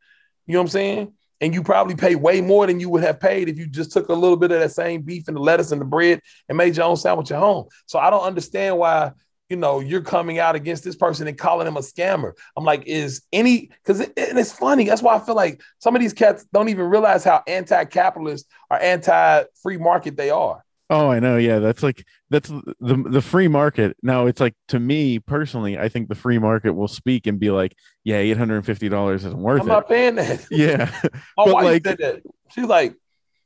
You 0.47 0.55
know 0.55 0.61
what 0.61 0.65
I'm 0.65 0.69
saying? 0.69 1.13
And 1.41 1.55
you 1.55 1.63
probably 1.63 1.95
pay 1.95 2.17
way 2.17 2.41
more 2.41 2.67
than 2.67 2.81
you 2.81 2.91
would 2.91 3.05
have 3.05 3.21
paid 3.21 3.49
if 3.49 3.59
you 3.59 3.69
just 3.69 3.93
took 3.93 4.09
a 4.09 4.15
little 4.15 4.37
bit 4.37 4.51
of 4.51 4.59
that 4.59 4.73
same 4.73 5.03
beef 5.03 5.29
and 5.29 5.37
the 5.37 5.41
lettuce 5.41 5.71
and 5.71 5.81
the 5.81 5.85
bread 5.85 6.21
and 6.49 6.59
made 6.59 6.77
your 6.77 6.87
own 6.87 6.97
sandwich 6.97 7.31
at 7.31 7.39
home. 7.39 7.67
So 7.87 7.99
I 7.99 8.11
don't 8.11 8.25
understand 8.25 8.77
why 8.77 9.13
you 9.49 9.57
know, 9.57 9.81
you're 9.81 10.03
coming 10.03 10.39
out 10.39 10.55
against 10.55 10.85
this 10.85 10.97
person 10.97 11.27
and 11.27 11.39
calling 11.39 11.67
him 11.67 11.77
a 11.77 11.81
scammer. 11.81 12.33
I'm 12.57 12.65
like, 12.65 12.87
is 12.87 13.23
any 13.33 13.71
because 13.83 14.01
it, 14.01 14.13
and 14.17 14.39
it's 14.39 14.53
funny. 14.53 14.85
That's 14.85 15.03
why 15.03 15.17
I 15.17 15.21
feel 15.21 15.35
like 15.35 15.63
some 15.79 15.97
of 15.97 16.03
these 16.03 16.13
cats 16.13 16.45
don't 16.53 16.69
even 16.69 16.87
realize 16.87 17.25
how 17.25 17.43
anti-capitalist 17.47 18.47
or 18.71 18.79
anti-free 18.79 19.79
market 19.79 20.17
they 20.17 20.31
are. 20.31 20.65
Oh, 20.91 21.11
I 21.11 21.21
know. 21.21 21.37
Yeah, 21.37 21.59
that's 21.59 21.83
like 21.83 22.05
that's 22.31 22.49
the 22.49 23.05
the 23.09 23.21
free 23.21 23.49
market. 23.49 23.97
Now 24.03 24.27
it's 24.27 24.41
like 24.41 24.55
to 24.69 24.81
me 24.81 25.19
personally, 25.19 25.79
I 25.79 25.89
think 25.89 26.09
the 26.09 26.15
free 26.15 26.39
market 26.39 26.73
will 26.73 26.89
speak 26.89 27.27
and 27.27 27.39
be 27.39 27.51
like, 27.51 27.77
yeah, 28.05 28.17
eight 28.17 28.39
hundred 28.39 28.57
and 28.57 28.67
fifty 28.67 28.89
dollars 28.89 29.25
isn't 29.25 29.39
worth 29.39 29.59
it. 29.59 29.63
I'm 29.63 29.69
not 29.69 29.89
paying 29.89 30.15
that. 30.15 30.47
Yeah, 30.51 30.91
My 31.37 31.45
but 31.45 31.55
wife 31.55 31.65
like, 31.65 31.87
said 31.87 31.99
that. 31.99 32.23
She's 32.51 32.65
like, 32.65 32.95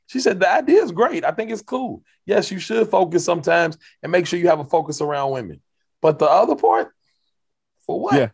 she 0.06 0.20
said 0.20 0.38
the 0.38 0.52
idea 0.52 0.82
is 0.82 0.92
great. 0.92 1.24
I 1.24 1.32
think 1.32 1.50
it's 1.50 1.62
cool. 1.62 2.02
Yes, 2.26 2.52
you 2.52 2.60
should 2.60 2.88
focus 2.88 3.24
sometimes 3.24 3.76
and 4.04 4.12
make 4.12 4.26
sure 4.26 4.38
you 4.38 4.48
have 4.48 4.60
a 4.60 4.64
focus 4.64 5.00
around 5.00 5.32
women. 5.32 5.60
But 6.02 6.18
the 6.18 6.28
other 6.28 6.56
part, 6.56 6.92
for 7.86 8.00
what? 8.00 8.14
Yeah. 8.14 8.28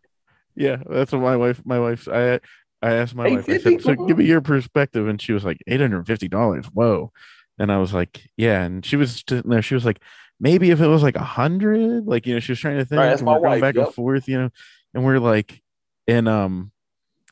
yeah, 0.56 0.82
that's 0.88 1.12
what 1.12 1.22
my 1.22 1.36
wife. 1.36 1.62
My 1.64 1.78
wife's. 1.78 2.08
I 2.08 2.40
I 2.82 2.94
asked 2.94 3.14
my 3.14 3.28
wife. 3.28 3.48
I 3.48 3.58
said, 3.58 3.82
so 3.82 3.94
give 3.94 4.18
me 4.18 4.24
your 4.24 4.40
perspective, 4.40 5.06
and 5.06 5.22
she 5.22 5.32
was 5.32 5.44
like, 5.44 5.58
eight 5.68 5.80
hundred 5.80 5.98
and 5.98 6.06
fifty 6.06 6.28
dollars. 6.28 6.66
Whoa. 6.66 7.12
And 7.58 7.70
I 7.70 7.78
was 7.78 7.92
like, 7.92 8.28
yeah. 8.36 8.62
And 8.62 8.84
she 8.84 8.96
was 8.96 9.22
sitting 9.28 9.50
there. 9.50 9.62
She 9.62 9.74
was 9.74 9.84
like, 9.84 10.00
maybe 10.40 10.70
if 10.70 10.80
it 10.80 10.86
was 10.86 11.02
like 11.02 11.16
a 11.16 11.24
hundred, 11.24 12.06
like 12.06 12.26
you 12.26 12.34
know, 12.34 12.40
she 12.40 12.52
was 12.52 12.60
trying 12.60 12.78
to 12.78 12.84
think. 12.84 12.98
Right, 12.98 13.08
that's 13.08 13.20
and 13.20 13.26
my 13.26 13.34
we're 13.34 13.40
going 13.40 13.50
wife, 13.52 13.60
back 13.60 13.74
yep. 13.74 13.86
and 13.86 13.94
forth, 13.94 14.28
you 14.28 14.38
know, 14.40 14.50
and 14.94 15.04
we're 15.04 15.18
like, 15.18 15.62
and 16.06 16.28
um, 16.28 16.72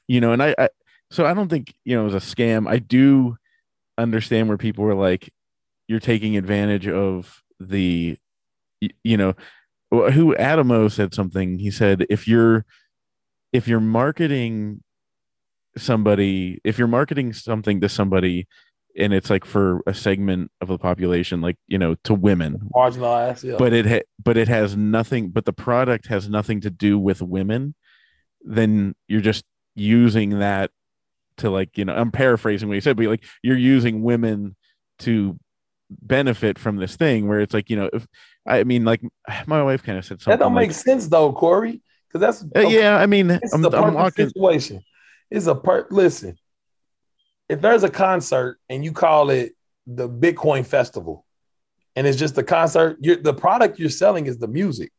you 0.08 0.20
know, 0.20 0.32
and 0.32 0.42
I, 0.42 0.54
I, 0.58 0.68
so 1.10 1.24
I 1.24 1.34
don't 1.34 1.48
think 1.48 1.74
you 1.84 1.96
know 1.96 2.02
it 2.02 2.12
was 2.12 2.14
a 2.14 2.18
scam. 2.18 2.68
I 2.68 2.78
do 2.78 3.38
understand 3.96 4.48
where 4.48 4.58
people 4.58 4.84
were 4.84 4.94
like, 4.94 5.32
you're 5.88 6.00
taking 6.00 6.36
advantage 6.36 6.88
of 6.88 7.42
the, 7.60 8.18
you 9.02 9.16
know, 9.16 9.34
who 9.90 10.36
Adamo 10.36 10.88
said 10.88 11.14
something. 11.14 11.58
He 11.58 11.70
said 11.70 12.06
if 12.10 12.26
you're, 12.26 12.64
if 13.52 13.68
you're 13.68 13.80
marketing 13.80 14.82
somebody, 15.76 16.60
if 16.64 16.78
you're 16.78 16.88
marketing 16.88 17.32
something 17.32 17.80
to 17.80 17.88
somebody 17.88 18.46
and 18.96 19.12
it's 19.12 19.30
like 19.30 19.44
for 19.44 19.82
a 19.86 19.94
segment 19.94 20.50
of 20.60 20.68
the 20.68 20.78
population 20.78 21.40
like 21.40 21.56
you 21.66 21.78
know 21.78 21.94
to 22.04 22.14
women 22.14 22.70
Marginalized. 22.74 23.44
Yeah. 23.44 23.56
but 23.58 23.72
it 23.72 23.86
ha- 23.86 24.06
but 24.22 24.36
it 24.36 24.48
has 24.48 24.76
nothing 24.76 25.30
but 25.30 25.44
the 25.44 25.52
product 25.52 26.06
has 26.06 26.28
nothing 26.28 26.60
to 26.62 26.70
do 26.70 26.98
with 26.98 27.20
women 27.22 27.74
then 28.42 28.94
you're 29.06 29.20
just 29.20 29.44
using 29.74 30.38
that 30.38 30.70
to 31.36 31.50
like 31.50 31.76
you 31.76 31.84
know 31.84 31.94
i'm 31.94 32.10
paraphrasing 32.10 32.68
what 32.68 32.74
you 32.74 32.80
said 32.80 32.96
but 32.96 33.06
like 33.06 33.24
you're 33.42 33.56
using 33.56 34.02
women 34.02 34.56
to 34.98 35.38
benefit 35.90 36.58
from 36.58 36.76
this 36.76 36.96
thing 36.96 37.28
where 37.28 37.40
it's 37.40 37.54
like 37.54 37.70
you 37.70 37.76
know 37.76 37.88
if 37.92 38.06
i 38.46 38.64
mean 38.64 38.84
like 38.84 39.00
my 39.46 39.62
wife 39.62 39.82
kind 39.84 39.96
of 39.98 40.04
said 40.04 40.20
something 40.20 40.38
that 40.38 40.44
don't 40.44 40.54
like, 40.54 40.68
make 40.68 40.76
sense 40.76 41.06
though, 41.08 41.32
Corey. 41.32 41.80
Because 42.08 42.20
that's 42.20 42.44
uh, 42.64 42.68
yeah 42.68 42.96
i 42.96 43.06
mean 43.06 43.30
It's 43.30 43.52
i'm, 43.54 43.62
the 43.62 43.70
I'm 43.70 43.94
walking 43.94 44.28
situation. 44.28 44.82
It's 45.30 45.46
a 45.46 45.54
per 45.54 45.86
listen. 45.90 46.36
If 47.48 47.60
there's 47.60 47.84
a 47.84 47.90
concert 47.90 48.58
and 48.68 48.84
you 48.84 48.92
call 48.92 49.30
it 49.30 49.52
the 49.86 50.08
Bitcoin 50.08 50.66
Festival, 50.66 51.24
and 51.94 52.06
it's 52.06 52.18
just 52.18 52.36
a 52.38 52.42
concert, 52.42 52.96
you're, 53.00 53.16
the 53.16 53.34
product 53.34 53.78
you're 53.78 53.88
selling 53.90 54.26
is 54.26 54.38
the 54.38 54.48
music, 54.48 54.90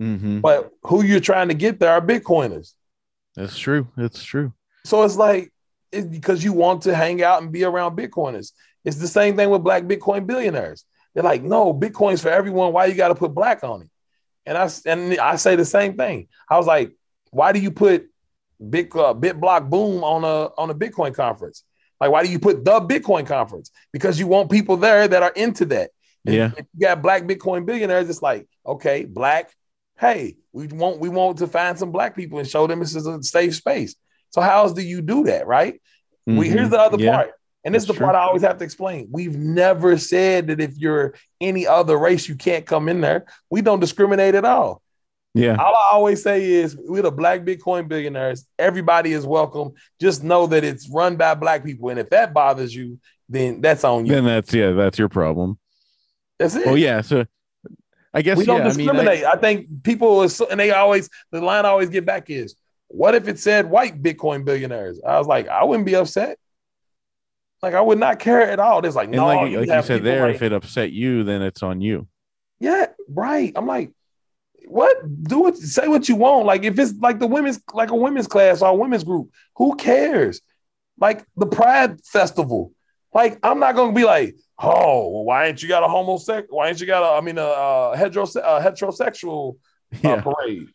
Mhm. 0.00 0.40
but 0.40 0.70
who 0.82 1.02
you're 1.04 1.18
trying 1.20 1.48
to 1.48 1.54
get 1.54 1.80
there 1.80 1.90
are 1.92 2.00
Bitcoiners. 2.00 2.74
that's 3.34 3.58
true 3.58 3.86
that's 3.96 4.22
true 4.22 4.52
So 4.84 5.02
it's 5.02 5.16
like 5.16 5.52
it's 5.92 6.06
because 6.06 6.44
you 6.44 6.52
want 6.52 6.82
to 6.82 6.94
hang 6.94 7.22
out 7.22 7.42
and 7.42 7.50
be 7.50 7.64
around 7.64 7.96
Bitcoiners. 7.96 8.52
It's 8.88 8.96
the 8.96 9.06
same 9.06 9.36
thing 9.36 9.50
with 9.50 9.62
black 9.62 9.82
Bitcoin 9.84 10.26
billionaires. 10.26 10.84
They're 11.14 11.22
like, 11.22 11.42
no, 11.42 11.74
Bitcoin's 11.74 12.22
for 12.22 12.30
everyone. 12.30 12.72
Why 12.72 12.86
you 12.86 12.94
got 12.94 13.08
to 13.08 13.14
put 13.14 13.34
black 13.34 13.62
on 13.62 13.82
it? 13.82 13.90
And 14.46 14.56
I 14.56 14.70
and 14.86 15.18
I 15.20 15.36
say 15.36 15.56
the 15.56 15.64
same 15.64 15.96
thing. 15.96 16.28
I 16.50 16.56
was 16.56 16.66
like, 16.66 16.92
why 17.30 17.52
do 17.52 17.60
you 17.60 17.70
put 17.70 18.08
Bit 18.70 18.86
uh, 18.96 19.14
BitBlockBoom 19.14 20.02
on 20.02 20.24
a 20.24 20.50
on 20.58 20.70
a 20.70 20.74
Bitcoin 20.74 21.14
conference? 21.14 21.64
Like, 22.00 22.10
why 22.10 22.24
do 22.24 22.30
you 22.30 22.38
put 22.38 22.64
the 22.64 22.80
Bitcoin 22.80 23.26
conference? 23.26 23.70
Because 23.92 24.18
you 24.18 24.26
want 24.26 24.50
people 24.50 24.76
there 24.78 25.06
that 25.06 25.22
are 25.22 25.32
into 25.36 25.66
that. 25.66 25.90
And 26.26 26.34
Yeah. 26.34 26.50
If 26.56 26.66
you 26.74 26.86
got 26.86 27.02
black 27.02 27.24
Bitcoin 27.24 27.66
billionaires, 27.66 28.08
it's 28.08 28.22
like, 28.22 28.48
okay, 28.66 29.04
black. 29.04 29.52
Hey, 30.00 30.36
we 30.52 30.66
want 30.68 30.98
we 30.98 31.08
want 31.10 31.38
to 31.38 31.46
find 31.46 31.78
some 31.78 31.92
black 31.92 32.16
people 32.16 32.38
and 32.38 32.48
show 32.48 32.66
them 32.66 32.80
this 32.80 32.94
is 32.96 33.06
a 33.06 33.22
safe 33.22 33.54
space. 33.54 33.96
So 34.30 34.40
how 34.40 34.62
else 34.62 34.72
do 34.72 34.82
you 34.82 35.02
do 35.02 35.24
that, 35.24 35.46
right? 35.46 35.80
We 36.26 36.48
Mhm. 36.48 36.52
here's 36.52 36.70
the 36.70 36.80
other 36.80 36.98
Yeah. 37.02 37.12
part, 37.16 37.30
and 37.68 37.74
this 37.74 37.82
is 37.82 37.86
the 37.86 37.92
That's 37.92 38.02
part. 38.02 38.16
I 38.16 38.20
always 38.20 38.40
have 38.40 38.56
to 38.56 38.64
explain. 38.64 39.08
We've 39.12 39.36
never 39.36 39.98
said 39.98 40.46
that 40.46 40.58
if 40.58 40.78
you're 40.78 41.12
any 41.38 41.66
other 41.66 41.98
race, 41.98 42.26
you 42.26 42.34
can't 42.34 42.64
come 42.64 42.88
in 42.88 43.02
there. 43.02 43.26
We 43.50 43.60
don't 43.60 43.78
discriminate 43.78 44.34
at 44.34 44.46
all. 44.46 44.80
yeah 45.34 45.54
All 45.56 45.74
I 45.74 45.88
always 45.92 46.22
say 46.22 46.50
is 46.50 46.78
we're 46.78 47.02
the 47.02 47.10
black 47.10 47.42
Bitcoin 47.42 47.86
billionaires. 47.86 48.46
Everybody 48.58 49.12
is 49.12 49.26
welcome. 49.26 49.74
Just 50.00 50.24
know 50.24 50.46
that 50.46 50.64
it's 50.64 50.88
run 50.88 51.16
by 51.16 51.34
black 51.34 51.62
people. 51.62 51.90
And 51.90 52.00
if 52.00 52.08
that 52.08 52.32
bothers 52.32 52.74
you, 52.74 52.98
then 53.28 53.60
that's 53.60 53.84
on 53.84 54.06
you. 54.06 54.12
then 54.12 54.24
that's 54.24 54.54
yeah 54.54 54.70
that's 54.70 54.98
your 54.98 55.10
problem 55.10 55.58
That's 56.38 56.54
it. 56.54 56.66
oh 56.66 56.76
yeah 56.76 57.02
so 57.02 57.26
i 58.14 58.22
guess 58.22 58.38
we 58.38 58.46
don't 58.46 58.60
yeah, 58.64 58.70
I 58.70 58.74
mean, 58.74 58.88
I- 58.88 58.92
discriminate. 58.94 59.24
I, 59.24 59.36
think 59.36 59.82
people 59.82 60.22
is, 60.22 60.40
and 60.40 60.58
they 60.58 60.70
always 60.70 61.10
the 61.30 61.42
line 61.42 61.66
I 61.66 61.68
always 61.68 61.90
get 61.90 62.06
back 62.06 62.30
is, 62.30 62.54
what 62.88 63.14
if 63.14 63.28
it 63.28 63.38
said 63.38 63.68
white 63.68 64.02
Bitcoin 64.02 64.46
billionaires? 64.46 64.98
I 65.06 65.18
was 65.18 65.26
like, 65.26 65.46
I 65.48 65.62
wouldn't 65.64 65.84
be 65.84 65.94
upset. 65.94 66.38
Like 67.62 67.74
I 67.74 67.80
would 67.80 67.98
not 67.98 68.18
care 68.18 68.40
at 68.42 68.58
all. 68.58 68.84
It's 68.84 68.96
like 68.96 69.08
And 69.08 69.16
no, 69.16 69.26
like, 69.26 69.40
like 69.52 69.68
you 69.68 69.82
said 69.82 70.02
there, 70.04 70.26
like- 70.26 70.36
if 70.36 70.42
it 70.42 70.52
upset 70.52 70.92
you, 70.92 71.24
then 71.24 71.42
it's 71.42 71.62
on 71.62 71.80
you. 71.80 72.06
Yeah, 72.60 72.86
right. 73.08 73.52
I'm 73.54 73.66
like, 73.66 73.92
what? 74.66 74.96
Do 75.24 75.48
it. 75.48 75.56
Say 75.56 75.88
what 75.88 76.08
you 76.08 76.16
want. 76.16 76.46
Like 76.46 76.64
if 76.64 76.78
it's 76.78 76.94
like 76.94 77.18
the 77.18 77.26
women's, 77.26 77.60
like 77.72 77.90
a 77.90 77.96
women's 77.96 78.26
class 78.26 78.62
or 78.62 78.68
a 78.70 78.74
women's 78.74 79.04
group, 79.04 79.30
who 79.56 79.76
cares? 79.76 80.40
Like 80.98 81.24
the 81.36 81.46
Pride 81.46 82.04
Festival. 82.04 82.72
Like 83.14 83.38
I'm 83.42 83.60
not 83.60 83.74
gonna 83.74 83.92
be 83.92 84.04
like, 84.04 84.36
oh, 84.58 85.08
well, 85.08 85.24
why 85.24 85.46
ain't 85.46 85.62
you 85.62 85.68
got 85.68 85.84
a 85.84 85.88
homosexual? 85.88 86.58
Why 86.58 86.68
ain't 86.68 86.80
you 86.80 86.86
got 86.86 87.02
a? 87.02 87.16
I 87.16 87.20
mean, 87.20 87.38
a, 87.38 87.42
a 87.42 87.96
hetero 87.96 88.24
a 88.24 88.60
heterosexual 88.60 89.54
uh, 89.94 89.98
Yeah, 90.02 90.20
parade. 90.20 90.68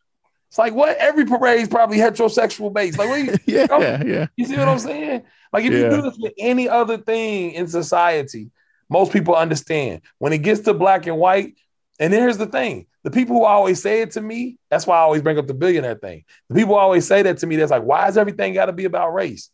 It's 0.54 0.60
like 0.60 0.76
what? 0.76 0.95
Every 0.97 1.26
parade 1.26 1.62
is 1.62 1.68
probably 1.68 1.97
heterosexual 1.97 2.72
based. 2.72 2.99
Like, 2.99 3.10
what 3.10 3.24
you, 3.26 3.36
yeah, 3.47 3.66
Come- 3.66 3.82
yeah, 3.82 4.04
yeah. 4.06 4.28
you 4.36 4.45
see 4.45 4.56
what 4.56 4.68
I'm 4.68 4.78
saying? 4.78 5.24
Like, 5.51 5.66
if 5.66 5.74
you 5.74 5.89
do 5.89 6.04
this 6.04 6.16
with 6.20 6.34
any 6.38 6.70
other 6.70 6.99
thing 6.99 7.54
in 7.54 7.68
society, 7.68 8.51
most 8.88 9.12
people 9.12 9.36
understand. 9.36 10.04
When 10.20 10.32
it 10.32 10.43
gets 10.43 10.62
to 10.62 10.76
black 10.76 11.08
and 11.08 11.18
white, 11.18 11.56
and 11.99 12.14
here's 12.14 12.38
the 12.38 12.45
thing: 12.45 12.86
the 13.01 13.10
people 13.10 13.36
who 13.36 13.45
always 13.45 13.82
say 13.82 14.01
it 14.01 14.12
to 14.12 14.22
me, 14.22 14.60
that's 14.70 14.86
why 14.86 14.97
I 14.97 14.99
always 14.99 15.24
bring 15.24 15.39
up 15.39 15.47
the 15.47 15.56
billionaire 15.56 15.95
thing. 15.95 16.24
The 16.49 16.56
people 16.56 16.76
always 16.76 17.08
say 17.08 17.24
that 17.24 17.39
to 17.39 17.47
me, 17.47 17.56
that's 17.56 17.72
like, 17.72 17.82
why 17.82 18.08
is 18.08 18.16
everything 18.16 18.54
got 18.54 18.68
to 18.68 18.74
be 18.74 18.86
about 18.86 19.12
race? 19.12 19.49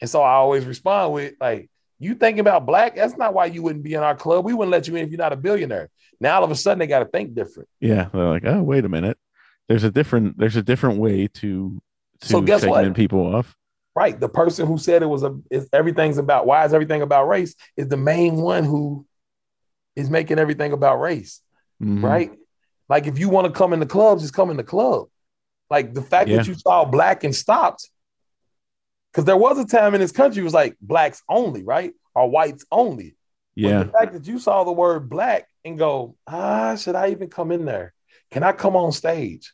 And 0.00 0.08
so 0.08 0.22
I 0.22 0.34
always 0.34 0.64
respond 0.64 1.12
with, 1.12 1.34
like, 1.40 1.68
you 1.98 2.14
thinking 2.14 2.38
about 2.38 2.66
black? 2.66 2.94
That's 2.94 3.16
not 3.16 3.34
why 3.34 3.46
you 3.46 3.64
wouldn't 3.64 3.82
be 3.82 3.94
in 3.94 4.04
our 4.04 4.14
club. 4.14 4.44
We 4.44 4.54
wouldn't 4.54 4.70
let 4.70 4.86
you 4.86 4.94
in 4.94 5.06
if 5.06 5.10
you're 5.10 5.18
not 5.18 5.32
a 5.32 5.36
billionaire. 5.36 5.90
Now 6.20 6.36
all 6.36 6.44
of 6.44 6.52
a 6.52 6.54
sudden 6.54 6.78
they 6.78 6.86
got 6.86 7.00
to 7.00 7.06
think 7.06 7.34
different. 7.34 7.68
Yeah, 7.80 8.08
they're 8.12 8.28
like, 8.28 8.44
oh, 8.46 8.62
wait 8.62 8.84
a 8.84 8.88
minute. 8.88 9.18
There's 9.70 9.84
a 9.84 9.90
different. 9.92 10.36
There's 10.36 10.56
a 10.56 10.64
different 10.64 10.98
way 10.98 11.28
to 11.28 11.80
to 12.22 12.26
So 12.28 12.40
guess 12.40 12.64
what? 12.66 12.78
segment 12.78 12.96
people 12.96 13.36
off. 13.36 13.56
Right. 13.94 14.18
The 14.18 14.28
person 14.28 14.66
who 14.66 14.78
said 14.78 15.00
it 15.00 15.06
was 15.06 15.22
a 15.22 15.38
is 15.48 15.68
everything's 15.72 16.18
about 16.18 16.44
why 16.44 16.64
is 16.64 16.74
everything 16.74 17.02
about 17.02 17.28
race 17.28 17.54
is 17.76 17.86
the 17.86 17.96
main 17.96 18.34
one 18.36 18.64
who 18.64 19.06
is 19.94 20.10
making 20.10 20.40
everything 20.40 20.72
about 20.72 20.96
race. 21.00 21.40
Mhm. 21.80 22.02
Right. 22.02 22.32
Like 22.88 23.06
if 23.06 23.20
you 23.20 23.28
want 23.28 23.46
to 23.46 23.52
come 23.52 23.72
in 23.72 23.78
the 23.78 23.86
clubs, 23.86 24.22
just 24.22 24.34
come 24.34 24.50
in 24.50 24.56
the 24.56 24.64
club. 24.64 25.06
Like 25.70 25.94
the 25.94 26.02
fact 26.02 26.28
Yeah. 26.28 26.38
that 26.38 26.48
you 26.48 26.54
saw 26.54 26.84
black 26.84 27.22
and 27.22 27.34
stopped. 27.34 27.88
Because 29.12 29.24
there 29.24 29.36
was 29.36 29.56
a 29.56 29.64
time 29.64 29.94
in 29.94 30.00
this 30.00 30.10
country 30.10 30.40
it 30.40 30.44
was 30.44 30.52
like 30.54 30.76
blacks 30.80 31.22
only, 31.28 31.62
right? 31.62 31.92
Or 32.12 32.28
whites 32.28 32.64
only. 32.72 33.14
But 33.54 33.62
Yeah, 33.62 33.82
the 33.84 33.92
fact 33.92 34.14
that 34.14 34.26
you 34.26 34.40
saw 34.40 34.64
the 34.64 34.72
word 34.72 35.08
black 35.08 35.46
and 35.64 35.78
go, 35.78 36.16
ah, 36.26 36.74
should 36.74 36.96
I 36.96 37.10
even 37.10 37.28
come 37.30 37.52
in 37.52 37.64
there? 37.66 37.94
Can 38.32 38.42
I 38.42 38.50
come 38.50 38.74
on 38.74 38.90
stage? 38.90 39.52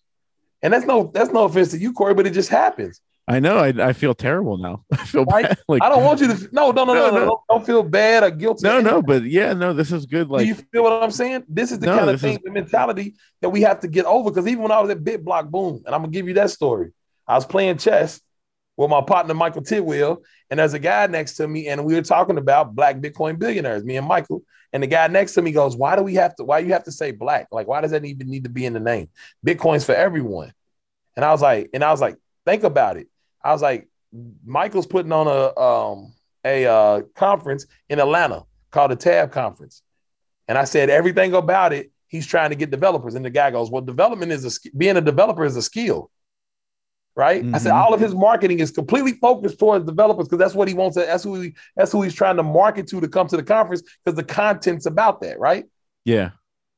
And 0.67 0.73
that's 0.75 0.85
no 0.85 1.13
that's 1.15 1.31
no 1.31 1.45
offense 1.45 1.71
to 1.71 1.79
you, 1.79 1.93
Corey, 1.93 2.13
but 2.15 2.27
it 2.27 2.33
just 2.33 2.49
happens. 2.49 3.01
I 3.29 3.39
know. 3.39 3.57
I, 3.59 3.69
I 3.89 3.93
feel 3.93 4.15
terrible 4.15 4.57
now. 4.57 4.85
I 4.93 5.05
feel 5.05 5.25
bad. 5.25 5.57
Like 5.69 5.81
I 5.81 5.89
don't 5.89 6.03
want 6.03 6.21
you 6.21 6.27
to 6.27 6.49
no, 6.51 6.73
no, 6.73 6.83
no, 6.85 6.93
no, 6.95 7.11
No. 7.13 7.25
Don't, 7.25 7.41
don't 7.49 7.67
feel 7.67 7.85
bad 7.85 8.25
or 8.25 8.31
guilty. 8.33 8.67
no, 8.67 8.81
no, 8.81 9.01
but 9.01 9.23
yeah, 9.23 9.53
no. 9.53 9.73
This 9.73 9.93
is 9.93 10.07
good. 10.07 10.29
Like, 10.29 10.41
Do 10.41 10.47
you 10.49 10.57
feel 10.57 10.83
what 10.83 11.05
I'm 11.05 11.13
saying? 11.13 11.45
This 11.49 11.71
is 11.71 11.79
the 11.79 11.87
No, 11.87 11.99
kind 11.99 12.11
of 12.11 12.21
thing, 12.21 12.33
is- 12.35 12.41
the 12.43 12.51
mentality 12.51 13.15
that 13.43 13.51
we 13.51 13.61
have 13.61 13.79
to 13.81 13.89
get 13.89 14.07
over. 14.07 14.29
Because 14.29 14.49
even 14.49 14.65
when 14.65 14.73
I 14.73 14.81
was 14.81 14.91
at 14.91 15.05
BitBlockBoom, 15.05 15.85
and 15.87 15.95
I'm 15.95 16.01
gonna 16.03 16.09
give 16.09 16.27
you 16.27 16.35
that 16.35 16.51
story, 16.51 16.91
I 17.29 17.37
was 17.37 17.47
playing 17.47 17.79
chess 17.79 18.21
with 18.77 18.91
my 18.91 19.03
partner 19.03 19.35
Michael 19.35 19.63
Tidwell, 19.63 20.21
and 20.51 20.59
there's 20.59 20.75
a 20.75 20.81
guy 20.81 21.07
next 21.07 21.37
to 21.37 21.47
me, 21.47 21.69
and 21.69 21.85
we 21.85 21.95
were 21.95 22.03
talking 22.03 22.39
about 22.39 22.75
black 22.75 22.97
Bitcoin 22.97 23.39
billionaires, 23.39 23.85
me 23.85 23.97
and 23.99 24.07
Michael. 24.07 24.43
And 24.73 24.83
the 24.83 24.89
guy 24.89 25.07
next 25.07 25.35
to 25.35 25.43
me 25.43 25.53
goes, 25.53 25.77
"Why 25.77 25.97
do 25.97 26.03
we 26.03 26.15
have 26.17 26.35
to? 26.37 26.45
Why 26.45 26.59
you 26.59 26.73
have 26.73 26.85
to 26.85 26.93
say 26.93 27.13
black? 27.13 27.47
Like, 27.51 27.67
why 27.69 27.81
does 27.81 27.93
that 27.93 28.05
even 28.05 28.29
need 28.29 28.45
to 28.45 28.51
be 28.51 28.67
in 28.67 28.73
the 28.73 28.81
name? 28.81 29.09
Bitcoin's 29.47 29.85
for 29.85 29.95
everyone." 29.95 30.53
And 31.17 31.25
I 31.25 31.33
was 31.33 31.43
like, 31.43 31.71
and 31.73 31.83
I 31.83 31.91
was 31.91 32.01
like, 32.01 32.17
think 32.45 32.63
about 32.63 32.97
it. 32.97 33.09
I 33.43 33.53
was 33.53 33.63
like, 33.63 33.89
Michael's 34.45 34.87
putting 34.87 35.13
on 35.13 35.27
a 35.27 35.59
um 35.59 36.13
a 36.45 36.65
uh, 36.65 37.03
conference 37.17 37.67
in 37.89 37.99
Atlanta 37.99 38.45
called 38.71 38.93
the 38.93 38.97
Tab 38.97 39.33
Conference. 39.33 39.83
And 40.47 40.57
I 40.57 40.65
said 40.65 40.91
everything 40.91 41.35
about 41.35 41.73
it 41.73 41.91
he's 42.09 42.27
trying 42.27 42.51
to 42.51 42.57
get 42.57 42.71
developers. 42.71 43.15
And 43.15 43.25
the 43.25 43.31
guy 43.31 43.51
goes, 43.51 43.71
Well, 43.71 43.83
development 43.83 44.33
is 44.33 44.45
a 44.45 44.71
being 44.77 44.97
a 44.97 45.01
developer 45.01 45.45
is 45.45 45.57
a 45.57 45.63
skill. 45.63 46.11
Right. 47.15 47.43
Mm-hmm. 47.43 47.55
I 47.55 47.59
said, 47.59 47.73
mm-hmm. 47.73 47.81
all 47.81 47.95
of 47.95 48.01
his 48.01 48.15
marketing 48.15 48.61
is 48.61 48.71
completely 48.71 49.13
focused 49.13 49.59
towards 49.59 49.87
developers 49.87 50.27
because 50.27 50.39
that's 50.39 50.55
what 50.55 50.69
he 50.69 50.75
wants. 50.75 50.97
To, 50.97 51.01
that's 51.07 51.25
who 51.25 51.41
he, 51.41 51.55
that's 51.75 51.91
who 51.91 52.03
he's 52.03 52.15
trying 52.15 52.37
to 52.37 52.43
market 52.43 52.87
to 52.89 53.01
to 53.01 53.09
come 53.09 53.27
to 53.29 53.39
the 53.39 53.43
conference 53.43 53.83
because 54.05 54.17
the 54.17 54.25
content's 54.25 54.85
about 54.85 55.23
that. 55.23 55.39
Right. 55.39 55.65
Yeah. 56.05 56.31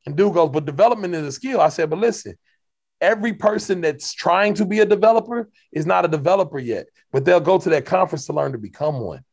And 0.06 0.16
dude 0.16 0.34
goes, 0.34 0.50
But 0.50 0.64
development 0.64 1.14
is 1.14 1.26
a 1.26 1.32
skill. 1.32 1.60
I 1.60 1.70
said, 1.70 1.90
But 1.90 1.98
listen, 1.98 2.38
every 3.00 3.32
person 3.32 3.80
that's 3.80 4.12
trying 4.12 4.54
to 4.54 4.64
be 4.64 4.80
a 4.80 4.86
developer 4.86 5.48
is 5.72 5.86
not 5.86 6.04
a 6.04 6.08
developer 6.08 6.58
yet, 6.58 6.86
but 7.12 7.24
they'll 7.24 7.40
go 7.40 7.58
to 7.58 7.70
that 7.70 7.86
conference 7.86 8.26
to 8.26 8.32
learn 8.32 8.52
to 8.52 8.58
become 8.58 9.00
one. 9.00 9.24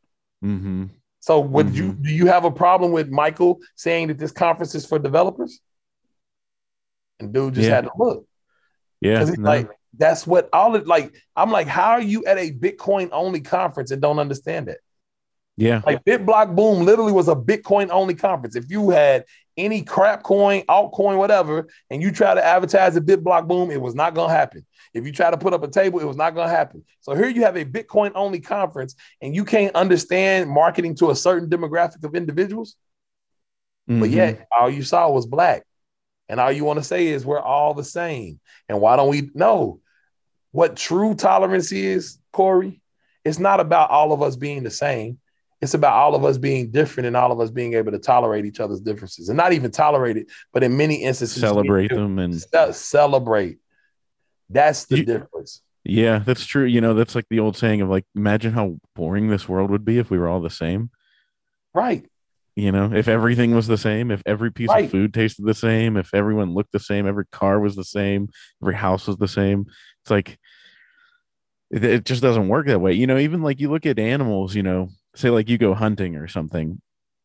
Mm-hmm. 0.44 0.84
So 1.20 1.40
would 1.40 1.66
mm-hmm. 1.66 1.76
you 1.76 1.92
do 1.92 2.10
you 2.10 2.26
have 2.26 2.44
a 2.44 2.50
problem 2.50 2.92
with 2.92 3.08
Michael 3.08 3.60
saying 3.74 4.08
that 4.08 4.18
this 4.18 4.32
conference 4.32 4.74
is 4.74 4.86
for 4.86 4.98
developers? 4.98 5.60
And 7.18 7.32
dude 7.32 7.54
just 7.54 7.68
yeah. 7.68 7.74
had 7.74 7.84
to 7.84 7.90
look. 7.98 8.26
Yeah. 9.00 9.24
No. 9.24 9.50
like 9.50 9.70
that's 9.96 10.26
what 10.26 10.48
all 10.52 10.74
it 10.76 10.86
like. 10.86 11.14
I'm 11.34 11.50
like, 11.50 11.66
how 11.66 11.90
are 11.90 12.00
you 12.00 12.24
at 12.26 12.38
a 12.38 12.52
Bitcoin 12.52 13.08
only 13.12 13.40
conference 13.40 13.90
and 13.90 14.00
don't 14.00 14.18
understand 14.18 14.68
it? 14.68 14.78
Yeah. 15.56 15.80
Like 15.86 16.04
BitBlockBoom 16.04 16.84
literally 16.84 17.12
was 17.12 17.28
a 17.28 17.34
Bitcoin 17.34 17.88
only 17.90 18.14
conference. 18.14 18.56
If 18.56 18.70
you 18.70 18.90
had 18.90 19.24
any 19.56 19.82
crap 19.82 20.22
coin, 20.22 20.62
altcoin, 20.68 21.18
whatever, 21.18 21.68
and 21.90 22.02
you 22.02 22.10
try 22.10 22.34
to 22.34 22.44
advertise 22.44 22.96
a 22.96 23.00
BitBlockBoom, 23.00 23.72
it 23.72 23.80
was 23.80 23.94
not 23.94 24.14
going 24.14 24.28
to 24.28 24.34
happen. 24.34 24.66
If 24.92 25.04
you 25.06 25.12
try 25.12 25.30
to 25.30 25.36
put 25.36 25.52
up 25.52 25.62
a 25.62 25.68
table, 25.68 26.00
it 26.00 26.04
was 26.06 26.16
not 26.16 26.34
going 26.34 26.48
to 26.48 26.54
happen. 26.54 26.84
So 27.00 27.14
here 27.14 27.28
you 27.28 27.42
have 27.42 27.56
a 27.56 27.64
Bitcoin 27.64 28.12
only 28.14 28.40
conference 28.40 28.94
and 29.20 29.34
you 29.34 29.44
can't 29.44 29.74
understand 29.74 30.50
marketing 30.50 30.94
to 30.96 31.10
a 31.10 31.16
certain 31.16 31.48
demographic 31.48 32.04
of 32.04 32.14
individuals. 32.14 32.76
Mm-hmm. 33.88 34.00
But 34.00 34.10
yet, 34.10 34.48
all 34.58 34.70
you 34.70 34.82
saw 34.82 35.10
was 35.10 35.26
black. 35.26 35.64
And 36.28 36.40
all 36.40 36.50
you 36.50 36.64
want 36.64 36.78
to 36.78 36.84
say 36.84 37.06
is 37.06 37.24
we're 37.24 37.40
all 37.40 37.74
the 37.74 37.84
same. 37.84 38.40
And 38.68 38.80
why 38.80 38.96
don't 38.96 39.08
we 39.08 39.30
know 39.34 39.80
what 40.50 40.76
true 40.76 41.14
tolerance 41.14 41.70
is, 41.70 42.18
Corey? 42.32 42.80
It's 43.24 43.38
not 43.38 43.60
about 43.60 43.90
all 43.90 44.12
of 44.12 44.22
us 44.22 44.36
being 44.36 44.62
the 44.62 44.70
same. 44.70 45.18
It's 45.60 45.74
about 45.74 45.94
all 45.94 46.14
of 46.14 46.24
us 46.24 46.36
being 46.36 46.70
different 46.70 47.06
and 47.06 47.16
all 47.16 47.32
of 47.32 47.40
us 47.40 47.50
being 47.50 47.74
able 47.74 47.92
to 47.92 47.98
tolerate 47.98 48.44
each 48.44 48.60
other's 48.60 48.80
differences 48.80 49.28
and 49.28 49.36
not 49.36 49.52
even 49.52 49.70
tolerate 49.70 50.16
it, 50.16 50.26
but 50.52 50.62
in 50.62 50.76
many 50.76 51.02
instances, 51.02 51.40
celebrate 51.40 51.90
them 51.90 52.18
and 52.18 52.42
celebrate. 52.74 53.58
That's 54.50 54.84
the 54.84 54.98
you, 54.98 55.04
difference. 55.04 55.62
Yeah, 55.84 56.18
that's 56.18 56.44
true. 56.44 56.64
You 56.64 56.80
know, 56.80 56.94
that's 56.94 57.14
like 57.14 57.26
the 57.30 57.40
old 57.40 57.56
saying 57.56 57.80
of 57.80 57.88
like, 57.88 58.04
imagine 58.14 58.52
how 58.52 58.78
boring 58.94 59.28
this 59.28 59.48
world 59.48 59.70
would 59.70 59.84
be 59.84 59.98
if 59.98 60.10
we 60.10 60.18
were 60.18 60.28
all 60.28 60.40
the 60.40 60.50
same. 60.50 60.90
Right. 61.72 62.06
You 62.54 62.72
know, 62.72 62.92
if 62.92 63.06
everything 63.06 63.54
was 63.54 63.66
the 63.66 63.76
same, 63.76 64.10
if 64.10 64.22
every 64.24 64.50
piece 64.50 64.70
right. 64.70 64.86
of 64.86 64.90
food 64.90 65.12
tasted 65.12 65.44
the 65.44 65.54
same, 65.54 65.96
if 65.96 66.14
everyone 66.14 66.54
looked 66.54 66.72
the 66.72 66.80
same, 66.80 67.06
every 67.06 67.26
car 67.26 67.60
was 67.60 67.76
the 67.76 67.84
same, 67.84 68.30
every 68.62 68.74
house 68.74 69.06
was 69.06 69.18
the 69.18 69.28
same. 69.28 69.66
It's 70.02 70.10
like 70.10 70.38
it, 71.70 71.84
it 71.84 72.04
just 72.04 72.22
doesn't 72.22 72.48
work 72.48 72.66
that 72.66 72.80
way. 72.80 72.94
You 72.94 73.06
know, 73.06 73.18
even 73.18 73.42
like 73.42 73.60
you 73.60 73.70
look 73.70 73.84
at 73.84 73.98
animals, 73.98 74.54
you 74.54 74.62
know, 74.62 74.88
say 75.16 75.30
like 75.30 75.48
you 75.48 75.58
go 75.58 75.74
hunting 75.74 76.16
or 76.16 76.28
something, 76.28 76.80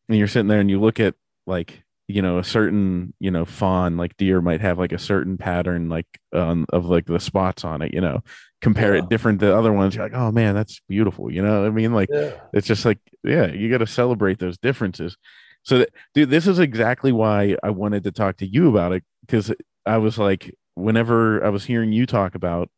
and 0.08 0.18
you're 0.18 0.28
sitting 0.28 0.48
there 0.48 0.60
and 0.60 0.70
you 0.70 0.80
look 0.80 1.00
at 1.00 1.14
like 1.46 1.84
you 2.08 2.20
know 2.20 2.38
a 2.38 2.44
certain 2.44 3.14
you 3.20 3.30
know 3.30 3.44
fawn 3.44 3.96
like 3.96 4.16
deer 4.16 4.40
might 4.40 4.60
have 4.60 4.78
like 4.78 4.92
a 4.92 4.98
certain 4.98 5.38
pattern 5.38 5.88
like 5.88 6.06
um, 6.32 6.66
of 6.72 6.86
like 6.86 7.06
the 7.06 7.20
spots 7.20 7.64
on 7.64 7.82
it 7.82 7.94
you 7.94 8.00
know 8.00 8.20
compare 8.60 8.94
yeah. 8.94 9.02
it 9.02 9.08
different 9.08 9.40
to 9.40 9.56
other 9.56 9.72
ones 9.72 9.94
you're 9.94 10.04
like 10.04 10.14
oh 10.14 10.30
man 10.30 10.54
that's 10.54 10.80
beautiful 10.88 11.30
you 11.30 11.42
know 11.42 11.64
i 11.64 11.70
mean 11.70 11.92
like 11.92 12.08
yeah. 12.12 12.32
it's 12.52 12.66
just 12.66 12.84
like 12.84 12.98
yeah 13.24 13.46
you 13.46 13.70
got 13.70 13.78
to 13.78 13.86
celebrate 13.86 14.38
those 14.38 14.58
differences 14.58 15.16
so 15.62 15.78
that, 15.78 15.90
dude 16.14 16.30
this 16.30 16.46
is 16.46 16.58
exactly 16.58 17.12
why 17.12 17.56
i 17.62 17.70
wanted 17.70 18.04
to 18.04 18.12
talk 18.12 18.36
to 18.36 18.46
you 18.46 18.68
about 18.68 18.92
it 18.92 19.02
because 19.24 19.52
i 19.86 19.96
was 19.96 20.18
like 20.18 20.54
whenever 20.74 21.44
i 21.44 21.48
was 21.48 21.64
hearing 21.64 21.92
you 21.92 22.06
talk 22.06 22.34
about 22.34 22.68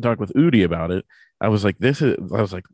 talk 0.00 0.18
with 0.18 0.32
udi 0.34 0.64
about 0.64 0.90
it 0.90 1.04
i 1.40 1.48
was 1.48 1.64
like 1.64 1.78
this 1.78 2.00
is 2.00 2.16
i 2.32 2.40
was 2.40 2.52
like 2.52 2.64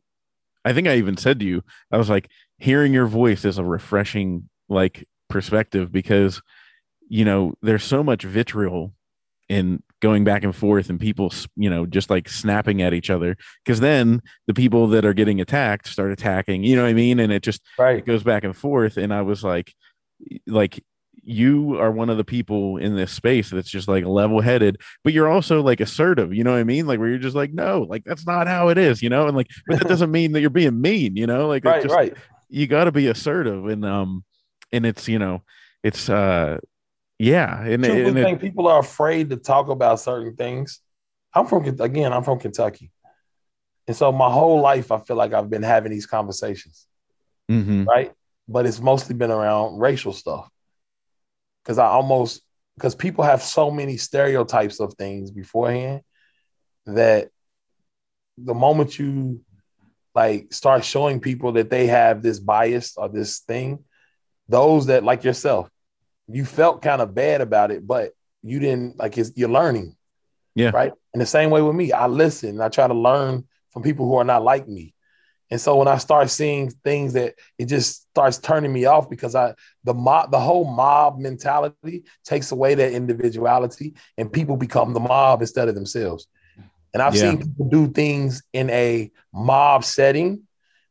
i 0.64 0.72
think 0.72 0.86
i 0.86 0.96
even 0.96 1.16
said 1.16 1.40
to 1.40 1.46
you 1.46 1.62
i 1.90 1.96
was 1.96 2.10
like 2.10 2.28
hearing 2.58 2.92
your 2.92 3.06
voice 3.06 3.44
is 3.44 3.58
a 3.58 3.64
refreshing 3.64 4.48
like 4.68 5.06
perspective 5.28 5.90
because 5.92 6.42
you 7.08 7.24
know 7.24 7.54
there's 7.62 7.84
so 7.84 8.02
much 8.02 8.22
vitriol 8.22 8.92
in 9.48 9.82
going 10.00 10.24
back 10.24 10.44
and 10.44 10.56
forth 10.56 10.88
and 10.88 11.00
people 11.00 11.32
you 11.56 11.68
know 11.68 11.84
just 11.84 12.08
like 12.08 12.28
snapping 12.28 12.80
at 12.80 12.94
each 12.94 13.10
other 13.10 13.36
because 13.64 13.80
then 13.80 14.22
the 14.46 14.54
people 14.54 14.86
that 14.86 15.04
are 15.04 15.12
getting 15.12 15.40
attacked 15.40 15.86
start 15.86 16.12
attacking 16.12 16.64
you 16.64 16.76
know 16.76 16.82
what 16.82 16.88
i 16.88 16.94
mean 16.94 17.18
and 17.18 17.32
it 17.32 17.42
just 17.42 17.60
right. 17.78 17.98
it 17.98 18.06
goes 18.06 18.22
back 18.22 18.44
and 18.44 18.56
forth 18.56 18.96
and 18.96 19.12
i 19.12 19.20
was 19.20 19.42
like 19.44 19.74
like 20.46 20.82
you 21.22 21.78
are 21.78 21.90
one 21.90 22.10
of 22.10 22.16
the 22.16 22.24
people 22.24 22.76
in 22.76 22.96
this 22.96 23.12
space 23.12 23.50
that's 23.50 23.70
just 23.70 23.88
like 23.88 24.04
level 24.04 24.40
headed, 24.40 24.80
but 25.04 25.12
you're 25.12 25.28
also 25.28 25.62
like 25.62 25.80
assertive, 25.80 26.32
you 26.32 26.44
know 26.44 26.52
what 26.52 26.60
I 26.60 26.64
mean? 26.64 26.86
Like 26.86 26.98
where 26.98 27.08
you're 27.08 27.18
just 27.18 27.36
like, 27.36 27.52
no, 27.52 27.86
like 27.88 28.04
that's 28.04 28.26
not 28.26 28.46
how 28.46 28.68
it 28.68 28.78
is, 28.78 29.02
you 29.02 29.08
know? 29.10 29.26
And 29.26 29.36
like, 29.36 29.48
but 29.66 29.80
that 29.80 29.88
doesn't 29.88 30.10
mean 30.10 30.32
that 30.32 30.40
you're 30.40 30.50
being 30.50 30.80
mean, 30.80 31.16
you 31.16 31.26
know? 31.26 31.46
Like, 31.48 31.64
right, 31.64 31.82
just, 31.82 31.94
right. 31.94 32.14
You 32.48 32.66
got 32.66 32.84
to 32.84 32.92
be 32.92 33.06
assertive. 33.06 33.66
And, 33.66 33.84
um, 33.84 34.24
and 34.72 34.86
it's 34.86 35.08
you 35.08 35.18
know 35.18 35.42
it's 35.82 36.08
uh 36.08 36.58
yeah 37.18 37.62
and, 37.62 37.84
and 37.84 38.14
think 38.14 38.38
it, 38.38 38.40
people 38.40 38.68
are 38.68 38.80
afraid 38.80 39.30
to 39.30 39.36
talk 39.36 39.68
about 39.68 40.00
certain 40.00 40.34
things 40.36 40.80
i'm 41.34 41.46
from 41.46 41.64
again 41.80 42.12
i'm 42.12 42.24
from 42.24 42.38
kentucky 42.38 42.90
and 43.86 43.96
so 43.96 44.10
my 44.12 44.30
whole 44.30 44.60
life 44.60 44.90
i 44.90 44.98
feel 44.98 45.16
like 45.16 45.32
i've 45.32 45.50
been 45.50 45.62
having 45.62 45.92
these 45.92 46.06
conversations 46.06 46.86
mm-hmm. 47.50 47.84
right 47.84 48.12
but 48.48 48.66
it's 48.66 48.80
mostly 48.80 49.14
been 49.14 49.30
around 49.30 49.78
racial 49.78 50.12
stuff 50.12 50.48
because 51.62 51.78
i 51.78 51.86
almost 51.86 52.42
because 52.76 52.94
people 52.94 53.24
have 53.24 53.42
so 53.42 53.70
many 53.70 53.96
stereotypes 53.96 54.80
of 54.80 54.94
things 54.94 55.30
beforehand 55.30 56.00
that 56.86 57.28
the 58.38 58.54
moment 58.54 58.98
you 58.98 59.40
like 60.14 60.52
start 60.52 60.84
showing 60.84 61.20
people 61.20 61.52
that 61.52 61.70
they 61.70 61.86
have 61.86 62.22
this 62.22 62.38
bias 62.38 62.96
or 62.96 63.08
this 63.08 63.40
thing 63.40 63.84
those 64.50 64.86
that 64.86 65.04
like 65.04 65.24
yourself, 65.24 65.70
you 66.26 66.44
felt 66.44 66.82
kind 66.82 67.00
of 67.00 67.14
bad 67.14 67.40
about 67.40 67.70
it, 67.70 67.86
but 67.86 68.12
you 68.42 68.58
didn't 68.58 68.98
like 68.98 69.16
it's, 69.16 69.32
you're 69.36 69.48
learning. 69.48 69.96
Yeah. 70.54 70.70
Right. 70.74 70.92
And 71.14 71.20
the 71.20 71.26
same 71.26 71.50
way 71.50 71.62
with 71.62 71.76
me, 71.76 71.92
I 71.92 72.08
listen. 72.08 72.60
I 72.60 72.68
try 72.68 72.88
to 72.88 72.94
learn 72.94 73.46
from 73.70 73.82
people 73.82 74.06
who 74.06 74.16
are 74.16 74.24
not 74.24 74.42
like 74.42 74.68
me. 74.68 74.94
And 75.50 75.60
so 75.60 75.76
when 75.76 75.88
I 75.88 75.98
start 75.98 76.30
seeing 76.30 76.70
things 76.70 77.14
that 77.14 77.34
it 77.58 77.66
just 77.66 78.02
starts 78.10 78.38
turning 78.38 78.72
me 78.72 78.84
off 78.84 79.10
because 79.10 79.34
I 79.34 79.54
the 79.84 79.94
mob 79.94 80.30
the 80.30 80.40
whole 80.40 80.64
mob 80.64 81.18
mentality 81.18 82.04
takes 82.24 82.52
away 82.52 82.74
that 82.74 82.92
individuality 82.92 83.94
and 84.16 84.32
people 84.32 84.56
become 84.56 84.92
the 84.92 85.00
mob 85.00 85.40
instead 85.40 85.68
of 85.68 85.74
themselves. 85.74 86.26
And 86.92 87.02
I've 87.02 87.14
yeah. 87.14 87.20
seen 87.30 87.38
people 87.38 87.68
do 87.68 87.88
things 87.88 88.42
in 88.52 88.70
a 88.70 89.10
mob 89.32 89.84
setting 89.84 90.42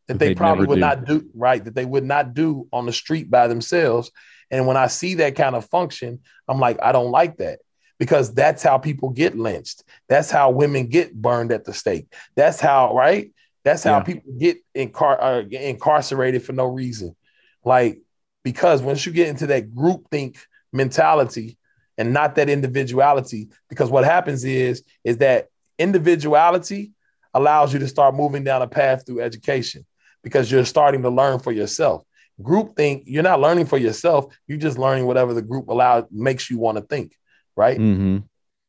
that 0.10 0.18
they 0.18 0.34
probably 0.34 0.66
would 0.66 0.76
do. 0.76 0.82
not 0.82 1.05
do 1.05 1.30
right 1.36 1.64
that 1.64 1.76
they 1.76 1.86
would 1.86 2.03
not 2.03 2.34
do 2.34 2.68
on 2.74 2.88
the 2.88 2.91
street 2.91 3.30
by 3.30 3.47
themselves 3.47 4.12
and 4.49 4.66
when 4.66 4.76
i 4.76 4.88
see 4.88 5.14
that 5.16 5.36
kind 5.36 5.55
of 5.55 5.66
function 5.66 6.20
i'm 6.47 6.60
like 6.60 6.80
i 6.82 6.91
don't 6.91 7.12
like 7.12 7.38
that 7.38 7.60
because 7.99 8.34
that's 8.34 8.64
how 8.64 8.78
people 8.80 9.10
get 9.10 9.38
lynched 9.38 9.84
that's 10.10 10.32
how 10.32 10.49
women 10.49 10.88
get 10.88 11.14
burned 11.14 11.51
at 11.51 11.64
the 11.64 11.74
stake 11.74 12.12
that's 12.36 12.60
how 12.60 12.93
right 12.95 13.32
that's 13.64 13.84
how 13.84 13.97
yeah. 13.97 14.03
people 14.03 14.32
get 14.38 14.57
incar- 14.76 15.20
uh, 15.22 15.47
incarcerated 15.49 16.43
for 16.43 16.53
no 16.53 16.66
reason 16.66 17.16
like 17.64 18.01
because 18.43 18.82
once 18.82 19.05
you 19.05 19.12
get 19.12 19.28
into 19.28 19.47
that 19.47 19.74
group 19.76 20.07
think 20.10 20.38
mentality 20.72 21.57
and 21.97 22.14
not 22.14 22.36
that 22.36 22.49
individuality 22.49 23.49
because 23.70 23.89
what 23.89 24.05
happens 24.05 24.43
is 24.45 24.84
is 25.03 25.18
that 25.18 25.47
individuality 25.78 26.91
allows 27.34 27.74
you 27.74 27.80
to 27.80 27.88
start 27.88 28.16
moving 28.16 28.43
down 28.43 28.62
a 28.62 28.68
path 28.68 29.05
through 29.05 29.22
education 29.22 29.86
because 30.24 30.51
you're 30.51 30.66
starting 30.66 31.01
to 31.01 31.10
learn 31.10 31.39
for 31.39 31.51
yourself. 31.51 32.03
Group 32.41 32.76
think 32.76 33.03
you're 33.05 33.24
not 33.24 33.41
learning 33.41 33.66
for 33.66 33.78
yourself. 33.78 34.34
You're 34.47 34.57
just 34.57 34.78
learning 34.78 35.05
whatever 35.05 35.34
the 35.34 35.41
group 35.41 35.68
allows 35.68 36.05
makes 36.12 36.49
you 36.49 36.57
want 36.57 36.78
to 36.78 36.84
think, 36.84 37.14
right? 37.55 37.78
Mm-hmm. 37.78 38.18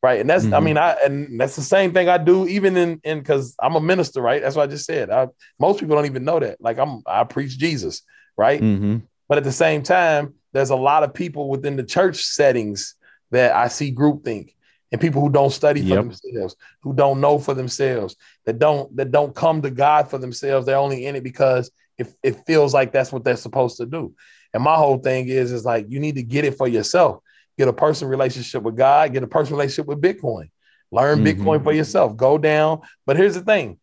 Right, 0.02 0.18
and 0.18 0.30
that's 0.30 0.44
mm-hmm. 0.44 0.54
I 0.54 0.60
mean 0.60 0.78
I 0.78 0.92
and 1.04 1.38
that's 1.38 1.56
the 1.56 1.62
same 1.62 1.92
thing 1.92 2.08
I 2.08 2.16
do 2.16 2.46
even 2.48 2.74
in 2.76 3.00
in 3.04 3.18
because 3.18 3.54
I'm 3.60 3.76
a 3.76 3.80
minister, 3.80 4.22
right? 4.22 4.40
That's 4.40 4.56
what 4.56 4.62
I 4.62 4.72
just 4.72 4.86
said. 4.86 5.10
I, 5.10 5.28
most 5.58 5.78
people 5.78 5.94
don't 5.94 6.06
even 6.06 6.24
know 6.24 6.40
that. 6.40 6.58
Like 6.58 6.78
I'm 6.78 7.02
I 7.06 7.24
preach 7.24 7.58
Jesus, 7.58 8.02
right? 8.36 8.62
Mm-hmm. 8.62 8.98
But 9.28 9.38
at 9.38 9.44
the 9.44 9.52
same 9.52 9.82
time, 9.82 10.34
there's 10.52 10.70
a 10.70 10.76
lot 10.76 11.02
of 11.02 11.12
people 11.12 11.50
within 11.50 11.76
the 11.76 11.84
church 11.84 12.24
settings 12.24 12.94
that 13.30 13.54
I 13.54 13.68
see 13.68 13.90
group 13.90 14.24
think 14.24 14.56
and 14.92 15.00
people 15.00 15.20
who 15.20 15.30
don't 15.30 15.52
study 15.52 15.82
for 15.82 15.88
yep. 15.88 16.04
themselves, 16.04 16.56
who 16.80 16.92
don't 16.92 17.20
know 17.20 17.38
for 17.38 17.54
themselves, 17.54 18.16
that 18.44 18.58
don't 18.58 18.94
that 18.96 19.12
don't 19.12 19.34
come 19.34 19.62
to 19.62 19.70
God 19.70 20.08
for 20.08 20.18
themselves. 20.18 20.66
They're 20.66 20.76
only 20.76 21.06
in 21.06 21.16
it 21.16 21.22
because 21.22 21.70
it, 21.98 22.12
it 22.22 22.46
feels 22.46 22.74
like 22.74 22.92
that's 22.92 23.12
what 23.12 23.22
they're 23.22 23.36
supposed 23.36 23.76
to 23.76 23.86
do. 23.86 24.14
And 24.52 24.62
my 24.62 24.74
whole 24.74 24.98
thing 24.98 25.28
is 25.28 25.52
is 25.52 25.64
like 25.64 25.86
you 25.88 26.00
need 26.00 26.16
to 26.16 26.22
get 26.22 26.44
it 26.44 26.56
for 26.56 26.66
yourself. 26.66 27.22
Get 27.60 27.68
a 27.68 27.74
personal 27.74 28.10
relationship 28.10 28.62
with 28.62 28.74
God, 28.74 29.12
get 29.12 29.22
a 29.22 29.26
personal 29.26 29.58
relationship 29.58 29.84
with 29.84 30.00
Bitcoin. 30.00 30.48
Learn 30.90 31.22
mm-hmm. 31.22 31.42
Bitcoin 31.42 31.62
for 31.62 31.74
yourself. 31.74 32.16
Go 32.16 32.38
down. 32.38 32.80
But 33.04 33.18
here's 33.18 33.34
the 33.34 33.42
thing. 33.42 33.78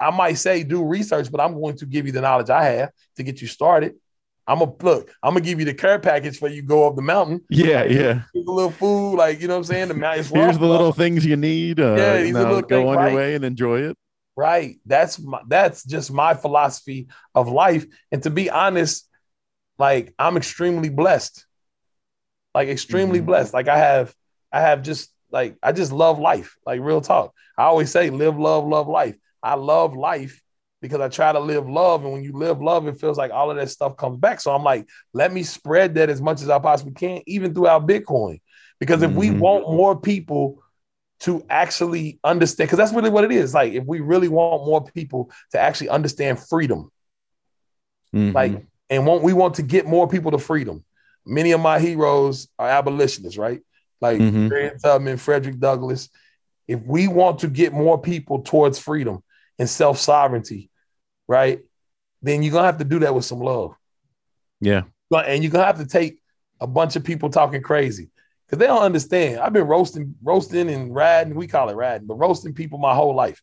I 0.00 0.10
might 0.10 0.38
say 0.38 0.64
do 0.64 0.82
research, 0.82 1.30
but 1.30 1.38
I'm 1.38 1.52
going 1.52 1.76
to 1.76 1.84
give 1.84 2.06
you 2.06 2.12
the 2.12 2.22
knowledge 2.22 2.48
I 2.48 2.64
have 2.64 2.92
to 3.16 3.22
get 3.22 3.42
you 3.42 3.46
started. 3.46 3.96
I'm 4.46 4.60
gonna 4.60 4.72
look. 4.80 5.12
I'm 5.22 5.34
gonna 5.34 5.44
give 5.44 5.58
you 5.58 5.66
the 5.66 5.74
care 5.74 5.98
package 5.98 6.38
for 6.38 6.48
you 6.48 6.62
go 6.62 6.86
up 6.86 6.96
the 6.96 7.02
mountain. 7.02 7.42
Yeah, 7.50 7.84
yeah. 7.84 8.22
Here's 8.32 8.46
a 8.46 8.50
little 8.50 8.70
food, 8.70 9.16
like 9.16 9.38
you 9.42 9.48
know 9.48 9.54
what 9.54 9.58
I'm 9.58 9.64
saying. 9.64 9.88
The 9.88 9.94
mountain. 9.94 10.24
Here's 10.34 10.58
the 10.58 10.66
little 10.66 10.92
things 10.92 11.26
you 11.26 11.36
need. 11.36 11.80
Uh, 11.80 11.96
Yeah, 11.96 12.22
these 12.22 12.30
are 12.34 12.42
now 12.42 12.48
little 12.48 12.62
go 12.62 12.68
things, 12.68 12.88
on 12.88 12.96
right? 12.96 13.08
your 13.08 13.16
way 13.18 13.34
and 13.34 13.44
enjoy 13.44 13.80
it. 13.80 13.98
right. 14.34 14.76
That's 14.86 15.18
my, 15.18 15.42
that's 15.46 15.84
just 15.84 16.10
my 16.10 16.32
philosophy 16.32 17.08
of 17.34 17.48
life. 17.48 17.84
And 18.10 18.22
to 18.22 18.30
be 18.30 18.48
honest, 18.48 19.06
like 19.78 20.14
I'm 20.18 20.38
extremely 20.38 20.88
blessed. 20.88 21.43
Like 22.54 22.68
extremely 22.68 23.20
Mhm. 23.20 23.26
blessed. 23.26 23.54
Like 23.54 23.68
I 23.68 23.78
have, 23.78 24.14
I 24.52 24.60
have 24.60 24.82
just 24.82 25.10
like 25.30 25.56
I 25.62 25.72
just 25.72 25.92
love 25.92 26.18
life. 26.18 26.56
Like 26.64 26.80
real 26.80 27.00
talk. 27.00 27.34
I 27.58 27.64
always 27.64 27.90
say, 27.90 28.10
live, 28.10 28.38
love, 28.38 28.66
love 28.66 28.88
life. 28.88 29.16
I 29.42 29.54
love 29.54 29.94
life 29.96 30.40
because 30.80 31.00
I 31.00 31.08
try 31.08 31.32
to 31.32 31.40
live 31.40 31.68
love. 31.68 32.04
And 32.04 32.12
when 32.12 32.22
you 32.22 32.32
live 32.32 32.60
love, 32.62 32.86
it 32.86 33.00
feels 33.00 33.18
like 33.18 33.30
all 33.32 33.50
of 33.50 33.56
that 33.56 33.70
stuff 33.70 33.96
comes 33.96 34.18
back. 34.18 34.40
So 34.40 34.54
I'm 34.54 34.62
like, 34.62 34.88
let 35.12 35.32
me 35.32 35.42
spread 35.42 35.94
that 35.96 36.10
as 36.10 36.20
much 36.20 36.42
as 36.42 36.48
I 36.48 36.58
possibly 36.58 36.92
can, 36.92 37.22
even 37.26 37.54
throughout 37.54 37.86
Bitcoin. 37.88 38.40
Because 38.78 39.02
if 39.02 39.12
we 39.12 39.30
Mhm. 39.30 39.38
want 39.38 39.68
more 39.70 39.98
people 39.98 40.62
to 41.20 41.44
actually 41.48 42.18
understand, 42.22 42.68
because 42.68 42.78
that's 42.78 42.92
really 42.92 43.08
what 43.10 43.24
it 43.24 43.32
is. 43.32 43.54
Like, 43.54 43.72
if 43.72 43.84
we 43.84 44.00
really 44.00 44.28
want 44.28 44.66
more 44.66 44.84
people 44.84 45.30
to 45.52 45.60
actually 45.60 45.88
understand 45.88 46.38
freedom, 46.38 46.90
Mhm. 48.14 48.34
like, 48.34 48.66
and 48.90 49.06
want 49.06 49.22
we 49.22 49.32
want 49.32 49.54
to 49.54 49.62
get 49.62 49.86
more 49.86 50.06
people 50.06 50.30
to 50.32 50.38
freedom. 50.38 50.84
Many 51.26 51.52
of 51.52 51.60
my 51.60 51.78
heroes 51.78 52.48
are 52.58 52.68
abolitionists, 52.68 53.38
right? 53.38 53.60
Like 54.00 54.18
Mhm. 54.20 54.50
Harriet 54.50 54.82
Tubman, 54.82 55.16
Frederick 55.16 55.58
Douglass. 55.58 56.08
If 56.68 56.80
we 56.84 57.08
want 57.08 57.40
to 57.40 57.48
get 57.48 57.72
more 57.72 57.98
people 57.98 58.42
towards 58.42 58.78
freedom 58.78 59.22
and 59.58 59.68
self 59.68 59.98
sovereignty, 59.98 60.70
right, 61.28 61.60
then 62.22 62.42
you're 62.42 62.52
gonna 62.52 62.66
have 62.66 62.78
to 62.78 62.84
do 62.84 62.98
that 63.00 63.14
with 63.14 63.24
some 63.24 63.40
love. 63.40 63.74
yeah. 64.60 64.82
But- 65.10 65.26
and 65.26 65.42
you're 65.42 65.52
gonna 65.52 65.66
have 65.66 65.78
to 65.78 65.86
take 65.86 66.20
a 66.60 66.66
bunch 66.66 66.96
of 66.96 67.04
people 67.04 67.28
talking 67.28 67.60
crazy 67.60 68.10
because 68.46 68.58
they 68.58 68.66
don't 68.66 68.82
understand. 68.82 69.40
I've 69.40 69.52
been 69.52 69.66
roasting, 69.66 70.14
roasting 70.22 70.70
and 70.70 70.94
riding. 70.94 71.34
We 71.34 71.46
call 71.46 71.68
it 71.68 71.74
riding, 71.74 72.06
but 72.06 72.14
roasting 72.14 72.54
people 72.54 72.78
my 72.78 72.94
whole 72.94 73.14
life. 73.14 73.42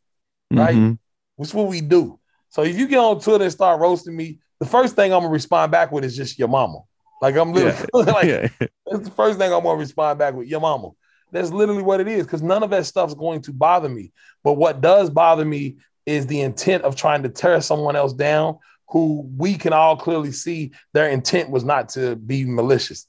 Right. 0.51 0.75
Mhm. 0.75 0.97
Which 1.36 1.53
what 1.53 1.67
we 1.67 1.82
do. 1.82 2.19
So 2.49 2.63
if 2.63 2.77
you 2.77 2.88
get 2.88 2.97
on 2.97 3.19
Twitter 3.19 3.43
and 3.43 3.53
start 3.53 3.79
roasting 3.79 4.15
me, 4.15 4.39
the 4.59 4.65
first 4.65 4.95
thing 4.95 5.13
I'm 5.13 5.21
gonna 5.21 5.32
respond 5.32 5.71
back 5.71 5.91
with 5.91 6.03
is 6.03 6.15
just 6.17 6.38
your 6.39 6.47
mama. 6.47 6.82
Like 7.22 7.36
I'm 7.36 7.53
literally 7.53 7.88
like 8.11 8.26
yeah. 8.26 8.47
that's 8.86 9.05
the 9.07 9.13
first 9.15 9.38
thing 9.39 9.53
I'm 9.53 9.63
gonna 9.63 9.78
respond 9.78 10.19
back 10.19 10.34
with 10.34 10.47
your 10.47 10.59
mama. 10.59 10.89
That's 11.32 11.51
literally 11.51 11.84
what 11.84 12.01
it 12.01 12.07
is 12.09 12.26
because 12.26 12.41
none 12.41 12.61
of 12.63 12.72
that 12.72 12.86
stuff's 12.86 13.13
going 13.13 13.41
to 13.43 13.53
bother 13.53 13.88
me. 13.88 14.11
But 14.43 14.53
what 14.53 14.82
does 14.82 15.09
bother 15.09 15.45
me 15.45 15.78
is 16.05 16.28
the 16.28 16.41
intent 16.41 16.84
of 16.84 16.95
trying 16.95 17.24
to 17.24 17.30
tear 17.30 17.61
someone 17.61 17.95
else 17.95 18.11
down 18.11 18.57
who 18.89 19.30
we 19.38 19.55
can 19.57 19.72
all 19.72 19.95
clearly 19.95 20.34
see 20.34 20.72
their 20.93 21.09
intent 21.09 21.49
was 21.49 21.63
not 21.63 21.89
to 21.89 22.17
be 22.17 22.43
malicious. 22.43 23.07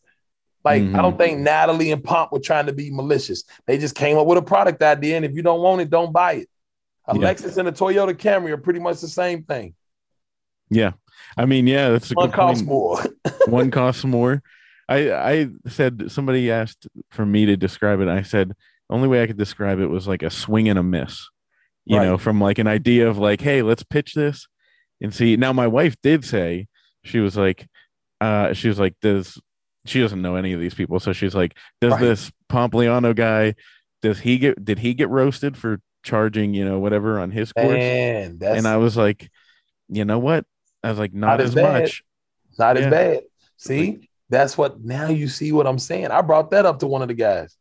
Like, 0.65 0.83
Mhm. 0.83 0.97
I 0.97 1.03
don't 1.03 1.19
think 1.19 1.41
Natalie 1.41 1.91
and 1.91 2.05
Pomp 2.05 2.31
were 2.31 2.39
trying 2.39 2.67
to 2.67 2.73
be 2.73 2.91
malicious. 2.93 3.43
They 3.67 3.79
just 3.79 3.97
came 3.97 4.17
up 4.17 4.29
with 4.29 4.39
a 4.39 4.43
product 4.43 4.81
idea, 4.81 5.17
and 5.17 5.25
if 5.25 5.35
you 5.35 5.43
don't 5.43 5.61
want 5.61 5.81
it, 5.81 5.91
don't 5.91 6.13
buy 6.13 6.35
it. 6.35 6.49
A 7.09 7.19
Yeah. 7.19 7.23
Lexus 7.35 7.57
and 7.57 7.67
a 7.67 7.73
Toyota 7.73 8.15
Camry 8.15 8.51
are 8.51 8.59
pretty 8.59 8.79
much 8.79 9.01
the 9.01 9.09
same 9.09 9.43
thing. 9.43 9.75
Yeah. 10.75 10.93
I 11.37 11.47
mean, 11.47 11.67
yeah, 11.67 11.91
that's 11.91 12.11
a 12.11 12.15
One 12.15 12.29
good 12.31 12.35
costs 12.37 12.63
point. 12.63 12.69
more. 12.69 13.03
One 13.47 13.71
costs 13.71 14.05
more. 14.05 14.43
I 14.89 15.13
I 15.13 15.49
said 15.69 16.11
somebody 16.11 16.51
asked 16.51 16.87
for 17.11 17.25
me 17.25 17.47
to 17.47 17.57
describe 17.57 18.01
it. 18.01 18.09
I 18.09 18.23
said 18.23 18.51
the 18.51 18.95
only 18.95 19.09
way 19.09 19.23
I 19.23 19.27
could 19.27 19.39
describe 19.39 19.79
it 19.79 19.87
was 19.87 20.07
like 20.09 20.23
a 20.23 20.31
swing 20.31 20.69
and 20.69 20.79
a 20.79 20.83
miss. 20.83 21.29
You 21.85 21.99
Right. 21.99 22.05
know, 22.07 22.19
from 22.19 22.41
like 22.41 22.59
an 22.59 22.67
idea 22.67 23.09
of 23.09 23.19
like, 23.19 23.41
hey, 23.41 23.63
let's 23.63 23.83
pitch 23.83 24.15
this 24.15 24.47
and 25.01 25.15
see. 25.15 25.37
Now 25.37 25.53
my 25.53 25.67
wife 25.67 25.97
did 26.03 26.25
say 26.25 26.69
she 27.05 27.19
was 27.21 27.37
like, 27.37 27.67
uh, 28.21 28.53
she 28.53 28.69
was 28.69 28.79
like, 28.79 28.95
does 29.01 29.41
she 29.85 30.01
doesn't 30.01 30.23
know 30.23 30.37
any 30.37 30.53
of 30.53 30.61
these 30.61 30.75
people, 30.75 31.01
so 31.01 31.13
she's 31.13 31.35
like, 31.35 31.57
does 31.81 31.93
Right. 31.93 32.01
this 32.01 32.31
Pompliano 32.51 33.17
guy, 33.17 33.55
does 34.03 34.21
he 34.21 34.39
get 34.39 34.63
did 34.65 34.79
he 34.81 34.95
get 34.95 35.09
roasted 35.09 35.57
for 35.57 35.81
charging, 36.05 36.53
you 36.55 36.65
know, 36.65 36.79
whatever 36.79 37.19
on 37.19 37.31
his 37.31 37.53
course? 37.53 37.73
Man, 37.73 38.39
and 38.43 38.67
I 38.69 38.77
was 38.77 38.97
like, 38.97 39.31
you 39.89 40.05
know 40.05 40.19
what? 40.19 40.45
I 40.83 40.91
was 40.91 40.99
like, 40.99 41.13
not, 41.15 41.27
Not 41.29 41.41
as 41.41 41.55
bad. 41.55 41.83
much. 41.83 42.05
Not 42.59 42.77
Yeah. 42.77 42.83
as 42.85 42.91
bad. 42.91 43.23
See, 43.57 44.09
that's 44.29 44.59
what 44.59 44.81
now 44.81 45.09
you 45.09 45.29
see 45.29 45.53
what 45.53 45.67
I'm 45.67 45.79
saying. 45.79 46.07
I 46.11 46.21
brought 46.23 46.51
that 46.51 46.67
up 46.67 46.81
to 46.81 46.87
one 46.87 47.03
of 47.03 47.09
the 47.09 47.15
guys. 47.15 47.57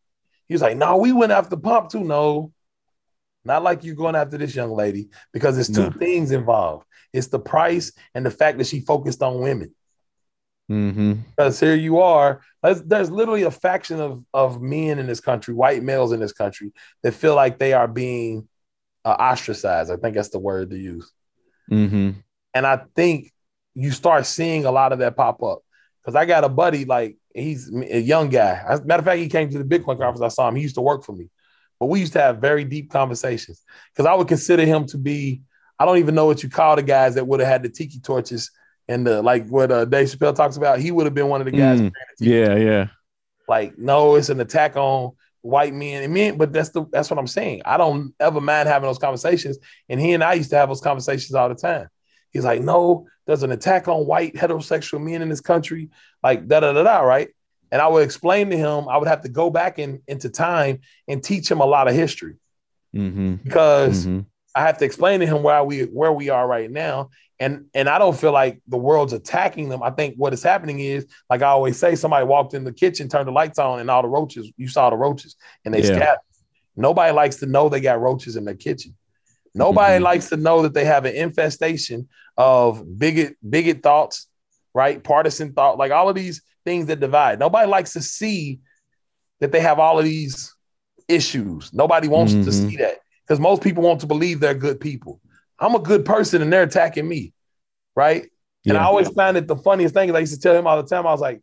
He 0.48 0.54
was 0.54 0.62
like, 0.62 0.78
No, 0.78 0.98
we 0.98 1.12
went 1.14 1.32
after 1.32 1.56
Pomp 1.58 1.90
too. 1.90 2.04
No, 2.04 2.52
not 3.46 3.64
like 3.64 3.84
you 3.84 3.94
going 3.94 4.16
after 4.16 4.38
this 4.38 4.56
young 4.56 4.72
lady 4.72 5.10
because 5.34 5.56
there's 5.56 5.70
two 5.70 5.90
No. 5.90 5.92
things 5.92 6.32
involved 6.32 6.86
it's 7.14 7.28
the 7.28 7.40
price 7.40 7.92
and 8.16 8.26
the 8.26 8.32
fact 8.32 8.58
that 8.58 8.68
she 8.68 8.80
focused 8.80 9.22
on 9.22 9.42
women. 9.42 9.74
Mm-hmm. 10.72 11.14
Because 11.36 11.60
here 11.60 11.76
you 11.76 12.00
are, 12.00 12.42
there's, 12.64 12.82
there's 12.84 13.12
literally 13.12 13.44
a 13.44 13.52
faction 13.52 14.00
of, 14.00 14.24
of 14.34 14.62
men 14.62 15.00
in 15.00 15.08
this 15.08 15.20
country, 15.20 15.54
white 15.54 15.84
males 15.84 16.14
in 16.14 16.22
this 16.22 16.32
country, 16.32 16.72
that 17.04 17.14
feel 17.14 17.36
like 17.36 17.60
they 17.60 17.74
are 17.74 17.88
being 17.88 18.48
uh, 19.04 19.10
ostracized. 19.20 19.92
I 19.92 19.98
think 19.98 20.16
that's 20.16 20.30
the 20.30 20.40
word 20.40 20.70
to 20.70 20.78
use. 20.78 21.12
Mm-hmm. 21.70 22.12
And 22.54 22.66
I 22.68 22.82
think 22.95 23.32
you 23.74 23.91
start 23.91 24.26
seeing 24.26 24.66
a 24.66 24.72
lot 24.72 24.91
of 24.93 24.99
that 24.99 25.16
pop 25.16 25.41
up. 25.43 25.60
Because 26.04 26.16
I 26.16 26.26
got 26.26 26.43
a 26.43 26.49
buddy, 26.49 26.86
like 26.86 27.18
he's 27.34 27.72
a 27.74 27.99
young 27.99 28.30
guy. 28.30 28.62
As 28.68 28.80
a 28.80 28.86
matter 28.86 28.99
of 28.99 29.06
fact, 29.06 29.20
he 29.20 29.30
came 29.30 29.49
to 29.49 29.58
the 29.58 29.64
Bitcoin 29.64 29.99
conference. 29.99 30.22
I 30.22 30.28
saw 30.30 30.47
him. 30.47 30.56
He 30.56 30.64
used 30.64 30.76
to 30.76 30.82
work 30.82 31.04
for 31.04 31.14
me. 31.14 31.30
But 31.80 31.88
we 31.88 31.99
used 31.99 32.14
to 32.14 32.22
have 32.22 32.38
very 32.39 32.64
deep 32.64 32.91
conversations. 32.91 33.64
Because 33.93 34.06
I 34.08 34.14
would 34.14 34.28
consider 34.28 34.66
him 34.66 34.86
to 34.88 34.97
be, 34.97 35.41
I 35.80 35.86
don't 35.86 35.97
even 35.97 36.16
know 36.16 36.26
what 36.26 36.43
you 36.43 36.49
call 36.49 36.76
the 36.76 36.84
guys 36.84 37.16
that 37.16 37.26
would 37.28 37.39
have 37.39 37.49
had 37.49 37.64
the 37.64 37.70
tiki 37.70 37.99
torches 37.99 38.52
and 38.88 39.06
the 39.06 39.22
like 39.22 39.47
what 39.47 39.72
uh, 39.72 39.86
Dave 39.86 40.08
Chappelle 40.08 40.36
talks 40.36 40.58
about. 40.58 40.80
He 40.80 40.91
would 40.91 41.06
have 41.06 41.14
been 41.14 41.28
one 41.28 41.41
of 41.41 41.45
the 41.45 41.52
guys. 41.52 41.80
Mm, 41.80 41.91
carrying 41.91 41.93
the 42.18 42.26
tiki 42.26 42.32
Yeah, 42.32 42.56
yeah. 42.56 42.88
like 43.47 43.78
no 43.78 44.16
it's 44.16 44.30
an 44.30 44.39
attack 44.39 44.76
on 44.76 45.12
white 45.41 45.74
men 45.74 46.04
and 46.04 46.14
men 46.14 46.38
but 46.38 46.54
that's 46.54 46.70
the 46.70 46.86
that's 46.91 47.10
what 47.10 47.18
i'm 47.18 47.26
saying 47.26 47.64
i 47.66 47.76
don't 47.76 48.14
ever 48.20 48.39
mind 48.39 48.70
having 48.70 48.88
those 48.88 48.99
conversations 48.99 49.58
and 49.89 49.99
he 49.99 50.14
and 50.14 50.24
i 50.24 50.34
used 50.34 50.52
to 50.52 50.56
have 50.56 50.70
those 50.70 50.82
conversations 50.82 51.34
all 51.34 51.49
the 51.49 51.56
time 51.56 51.88
he's 52.32 52.46
like 52.46 52.62
no 52.62 53.08
there's 53.28 53.44
an 53.44 53.52
attack 53.52 53.88
on 53.88 54.06
white 54.06 54.34
heterosexual 54.36 55.02
men 55.02 55.22
in 55.22 55.30
this 55.30 55.42
country 55.42 55.90
like 56.24 56.48
da 56.48 56.60
da 56.60 56.74
da 56.74 56.84
da 56.84 57.00
right 57.02 57.30
and 57.72 57.82
i 57.82 57.88
would 57.88 58.04
explain 58.04 58.50
to 58.50 58.58
him 58.58 58.88
i 58.90 58.98
would 58.98 59.08
have 59.08 59.22
to 59.22 59.30
go 59.30 59.50
back 59.50 59.80
in 59.80 60.02
into 60.08 60.30
time 60.30 60.80
and 61.08 61.24
teach 61.24 61.50
him 61.50 61.60
a 61.62 61.66
lot 61.66 61.88
of 61.88 61.94
history 61.96 62.36
Mm-hmm. 62.94 63.36
because 63.44 64.06
hmm 64.06 64.20
I 64.54 64.64
have 64.64 64.80
to 64.80 64.84
explain 64.86 65.22
to 65.22 65.26
him 65.26 65.44
why 65.44 65.62
we 65.62 65.84
where 65.84 66.12
we 66.12 66.28
are 66.28 66.46
right 66.46 66.70
now. 66.70 67.10
And 67.40 67.68
and 67.74 67.88
I 67.88 67.98
don't 67.98 68.18
feel 68.18 68.34
like 68.34 68.62
the 68.68 68.76
world's 68.76 69.14
attacking 69.14 69.70
them. 69.70 69.82
I 69.82 69.92
think 69.92 70.16
what 70.18 70.34
is 70.34 70.44
happening 70.44 70.82
is, 70.82 71.08
like 71.30 71.42
I 71.42 71.46
always 71.48 71.78
say, 71.80 71.96
somebody 71.96 72.26
walked 72.26 72.54
in 72.54 72.66
the 72.66 72.74
kitchen, 72.74 73.08
turned 73.08 73.30
the 73.30 73.32
lights 73.32 73.60
on, 73.60 73.80
and 73.80 73.90
all 73.90 74.02
the 74.02 74.10
roaches, 74.10 74.52
you 74.58 74.68
saw 74.68 74.90
the 74.90 74.98
roaches 74.98 75.38
and 75.64 75.74
they 75.74 75.80
Yeah. 75.80 75.96
scattered. 75.96 76.20
Nobody 76.76 77.14
likes 77.14 77.38
to 77.38 77.46
know 77.46 77.70
they 77.70 77.80
got 77.80 78.02
roaches 78.02 78.36
in 78.36 78.44
their 78.44 78.56
kitchen. 78.56 78.94
Nobody 79.56 80.00
Mhm. 80.00 80.04
likes 80.10 80.28
to 80.32 80.36
know 80.36 80.64
that 80.64 80.74
they 80.74 80.84
have 80.84 81.06
an 81.06 81.16
infestation 81.16 82.10
of 82.38 82.98
bigot, 82.98 83.38
bigot 83.48 83.84
thoughts, 83.84 84.28
right? 84.74 85.04
Partisan 85.04 85.54
thought, 85.54 85.78
like 85.78 85.92
all 85.92 86.10
of 86.10 86.16
these 86.16 86.42
things 86.66 86.88
that 86.88 87.00
divide. 87.00 87.40
Nobody 87.40 87.68
likes 87.68 87.94
to 87.94 88.02
see 88.02 88.60
that 89.40 89.52
they 89.52 89.60
have 89.60 89.80
all 89.80 89.98
of 90.00 90.06
these 90.06 90.54
issues. 91.08 91.74
Nobody 91.74 92.08
wants 92.08 92.34
to 92.34 92.50
Mhm. 92.52 92.54
see 92.54 92.78
that 92.78 93.00
because 93.24 93.40
most 93.40 93.62
people 93.62 93.84
want 93.84 94.02
to 94.02 94.08
believe 94.08 94.40
they're 94.40 94.54
good 94.54 94.80
people. 94.80 95.20
I'm 95.60 95.76
a 95.76 95.80
good 95.80 96.06
person 96.06 96.42
and 96.42 96.52
they're 96.52 96.64
attacking 96.64 97.08
me, 97.08 97.34
right? 97.96 98.30
And 98.68 98.78
I 98.78 98.84
always 98.84 99.10
find 99.10 99.38
it 99.38 99.48
the 99.48 99.56
funniest 99.56 99.94
thing 99.94 100.10
is 100.10 100.16
I 100.16 100.20
used 100.20 100.34
to 100.36 100.40
tell 100.40 100.56
him 100.56 100.68
all 100.68 100.82
the 100.82 100.88
time. 100.88 101.08
I 101.08 101.12
was 101.12 101.22
like, 101.22 101.42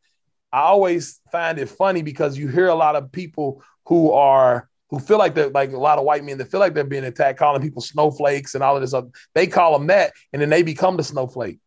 I 0.53 0.61
always 0.61 1.21
find 1.31 1.59
it 1.59 1.69
funny 1.69 2.03
because 2.03 2.39
you 2.39 2.49
hear 2.49 2.69
a 2.69 2.75
lot 2.75 2.97
of 2.97 3.11
people 3.13 3.63
who 3.87 4.13
are 4.13 4.68
who 4.91 4.99
feel 4.99 5.19
like 5.19 5.35
they're 5.35 5.51
like 5.51 5.73
a 5.73 5.79
lot 5.79 5.99
of 5.99 6.05
white 6.05 6.25
men 6.25 6.39
that 6.39 6.51
feel 6.51 6.61
like 6.61 6.75
they're 6.75 6.85
being 6.85 7.05
attacked, 7.05 7.39
calling 7.39 7.61
people 7.63 7.83
snowflakes 7.83 8.55
and 8.55 8.65
all 8.65 8.75
of 8.75 8.81
this 8.83 8.95
other. 8.95 9.09
They 9.35 9.47
call 9.47 9.79
them 9.79 9.87
that, 9.89 10.13
and 10.33 10.41
then 10.41 10.49
they 10.49 10.63
become 10.63 10.97
the 10.97 11.05
snowflake. 11.05 11.59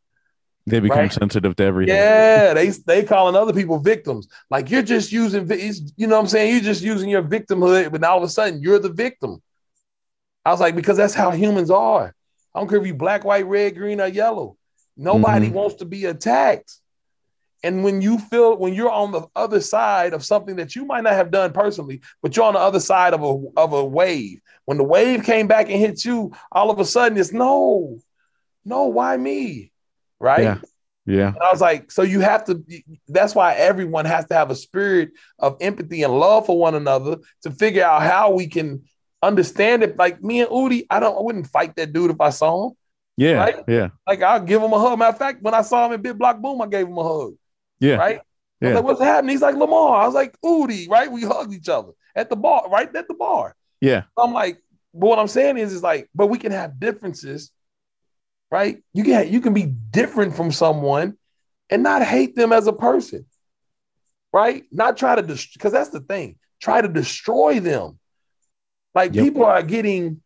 They 0.68 0.80
become 0.80 1.00
Right. 1.00 1.12
sensitive 1.14 1.56
to 1.56 1.64
everything. 1.64 1.96
Yeah, 1.96 2.54
they 2.54 2.70
they 2.70 3.04
calling 3.04 3.36
other 3.36 3.54
people 3.54 3.80
victims. 3.80 4.28
Like 4.50 4.70
you're 4.70 4.84
just 4.84 5.12
using, 5.12 5.50
you 5.98 6.08
know 6.08 6.16
what 6.16 6.22
I'm 6.22 6.28
saying? 6.28 6.54
You're 6.54 6.64
just 6.64 6.84
using 6.84 7.10
your 7.10 7.24
victimhood, 7.24 7.92
but 7.92 8.02
now 8.02 8.12
all 8.12 8.18
of 8.18 8.24
a 8.24 8.30
sudden 8.30 8.62
you're 8.62 8.80
the 8.80 8.92
victim. 8.92 9.42
I 10.46 10.52
was 10.52 10.60
like, 10.60 10.76
because 10.76 10.98
that's 10.98 11.14
how 11.14 11.32
humans 11.32 11.70
are. 11.72 12.14
I 12.54 12.60
don't 12.60 12.68
care 12.68 12.80
if 12.80 12.86
you 12.88 12.94
black, 12.96 13.24
white, 13.24 13.46
red, 13.46 13.76
green, 13.76 14.02
or 14.02 14.08
yellow. 14.08 14.58
Nobody 14.98 15.50
Mhm. 15.50 15.54
wants 15.54 15.76
to 15.76 15.86
be 15.86 16.06
attacked. 16.06 16.76
And 17.64 17.84
when 17.84 18.02
you 18.02 18.18
feel 18.18 18.58
when 18.58 18.74
you're 18.74 18.92
on 18.92 19.12
the 19.12 19.28
other 19.36 19.62
side 19.62 20.14
of 20.14 20.26
something 20.26 20.56
that 20.56 20.76
you 20.76 20.86
might 20.86 21.04
not 21.04 21.14
have 21.14 21.32
done 21.32 21.54
personally, 21.54 22.02
but 22.22 22.36
you're 22.36 22.46
on 22.46 22.54
the 22.54 22.60
other 22.60 22.80
side 22.80 23.14
of 23.14 23.22
a 23.24 23.60
of 23.60 23.74
a 23.74 23.86
wave. 23.86 24.42
When 24.66 24.78
the 24.78 24.84
wave 24.84 25.24
came 25.24 25.48
back 25.48 25.70
and 25.70 25.80
hit 25.80 26.04
you, 26.04 26.34
all 26.52 26.72
of 26.72 26.80
a 26.80 26.86
sudden 26.86 27.18
it's 27.18 27.32
no, 27.32 28.00
no, 28.66 28.86
why 28.86 29.18
me? 29.18 29.72
Right? 30.20 30.44
Yeah. 30.44 30.58
Yeah. 31.06 31.28
And 31.30 31.40
I 31.40 31.52
was 31.52 31.62
like, 31.62 31.92
so 31.92 32.04
you 32.04 32.20
have 32.20 32.46
to, 32.46 32.64
that's 33.08 33.34
why 33.34 33.56
everyone 33.56 34.06
has 34.06 34.26
to 34.28 34.36
have 34.36 34.52
a 34.52 34.56
spirit 34.56 35.12
of 35.40 35.58
empathy 35.60 36.04
and 36.04 36.14
love 36.14 36.46
for 36.46 36.58
one 36.58 36.76
another 36.76 37.18
to 37.42 37.52
figure 37.52 37.84
out 37.84 38.04
how 38.04 38.32
we 38.32 38.48
can 38.48 38.84
understand 39.22 39.84
it. 39.84 39.98
Like 39.98 40.24
me 40.24 40.42
and 40.42 40.50
Udi, 40.50 40.86
I 40.90 41.00
don't, 41.00 41.18
I 41.18 41.22
wouldn't 41.22 41.48
fight 41.48 41.76
that 41.76 41.92
dude 41.92 42.12
if 42.12 42.22
I 42.22 42.30
saw 42.30 42.68
him. 42.68 42.76
Yeah. 43.18 43.34
Right? 43.34 43.56
Yeah. 43.68 43.90
Like 44.08 44.22
I'll 44.22 44.42
give 44.42 44.62
him 44.62 44.74
a 44.74 44.80
hug. 44.80 45.00
Matter 45.00 45.12
of 45.12 45.18
fact, 45.18 45.42
when 45.42 45.56
I 45.56 45.64
saw 45.64 45.88
him 45.88 45.94
in 45.94 46.04
BitBlockBoom, 46.04 46.64
I 46.64 46.68
gave 46.68 46.88
him 46.88 46.98
a 46.98 47.04
hug. 47.04 47.34
Yeah. 47.82 47.96
Right? 47.96 48.20
I 48.20 48.22
Yeah. 48.62 48.68
was 48.70 48.76
like, 48.76 48.84
what's 48.86 49.02
happening? 49.02 49.34
He's 49.34 49.42
like, 49.42 49.56
Lamar. 49.56 50.02
I 50.02 50.06
was 50.06 50.16
like, 50.16 50.40
Udi, 50.42 50.88
right? 50.90 51.12
We 51.12 51.24
hugged 51.24 51.54
each 51.54 51.68
other 51.68 51.92
at 52.16 52.30
the 52.30 52.36
bar, 52.38 52.70
right? 52.70 52.96
At 52.96 53.08
the 53.08 53.16
bar. 53.16 53.56
Yeah. 53.82 54.04
I'm 54.18 54.32
like, 54.32 54.62
but 54.94 55.08
what 55.08 55.20
I'm 55.20 55.28
saying 55.28 55.58
is, 55.58 55.74
is 55.74 55.82
like, 55.84 56.10
but 56.14 56.28
we 56.28 56.38
can 56.38 56.52
have 56.52 56.80
differences, 56.80 57.52
right? 58.50 58.82
You 58.94 59.04
can 59.04 59.28
you 59.32 59.42
can 59.42 59.54
be 59.54 59.66
different 59.66 60.36
from 60.36 60.52
someone 60.52 61.18
and 61.70 61.82
not 61.82 62.04
hate 62.04 62.36
them 62.36 62.54
as 62.54 62.68
a 62.68 62.74
person, 62.74 63.26
right? 64.32 64.64
Not 64.72 64.98
try 64.98 65.16
to 65.16 65.22
destroy 65.22 65.54
because 65.54 65.72
that's 65.74 65.90
the 65.90 66.02
thing. 66.02 66.38
Try 66.62 66.82
to 66.82 66.88
destroy 66.88 67.60
them. 67.60 67.98
Like 68.94 69.16
Yep. 69.16 69.24
people 69.26 69.46
are 69.46 69.64
getting, 69.64 70.22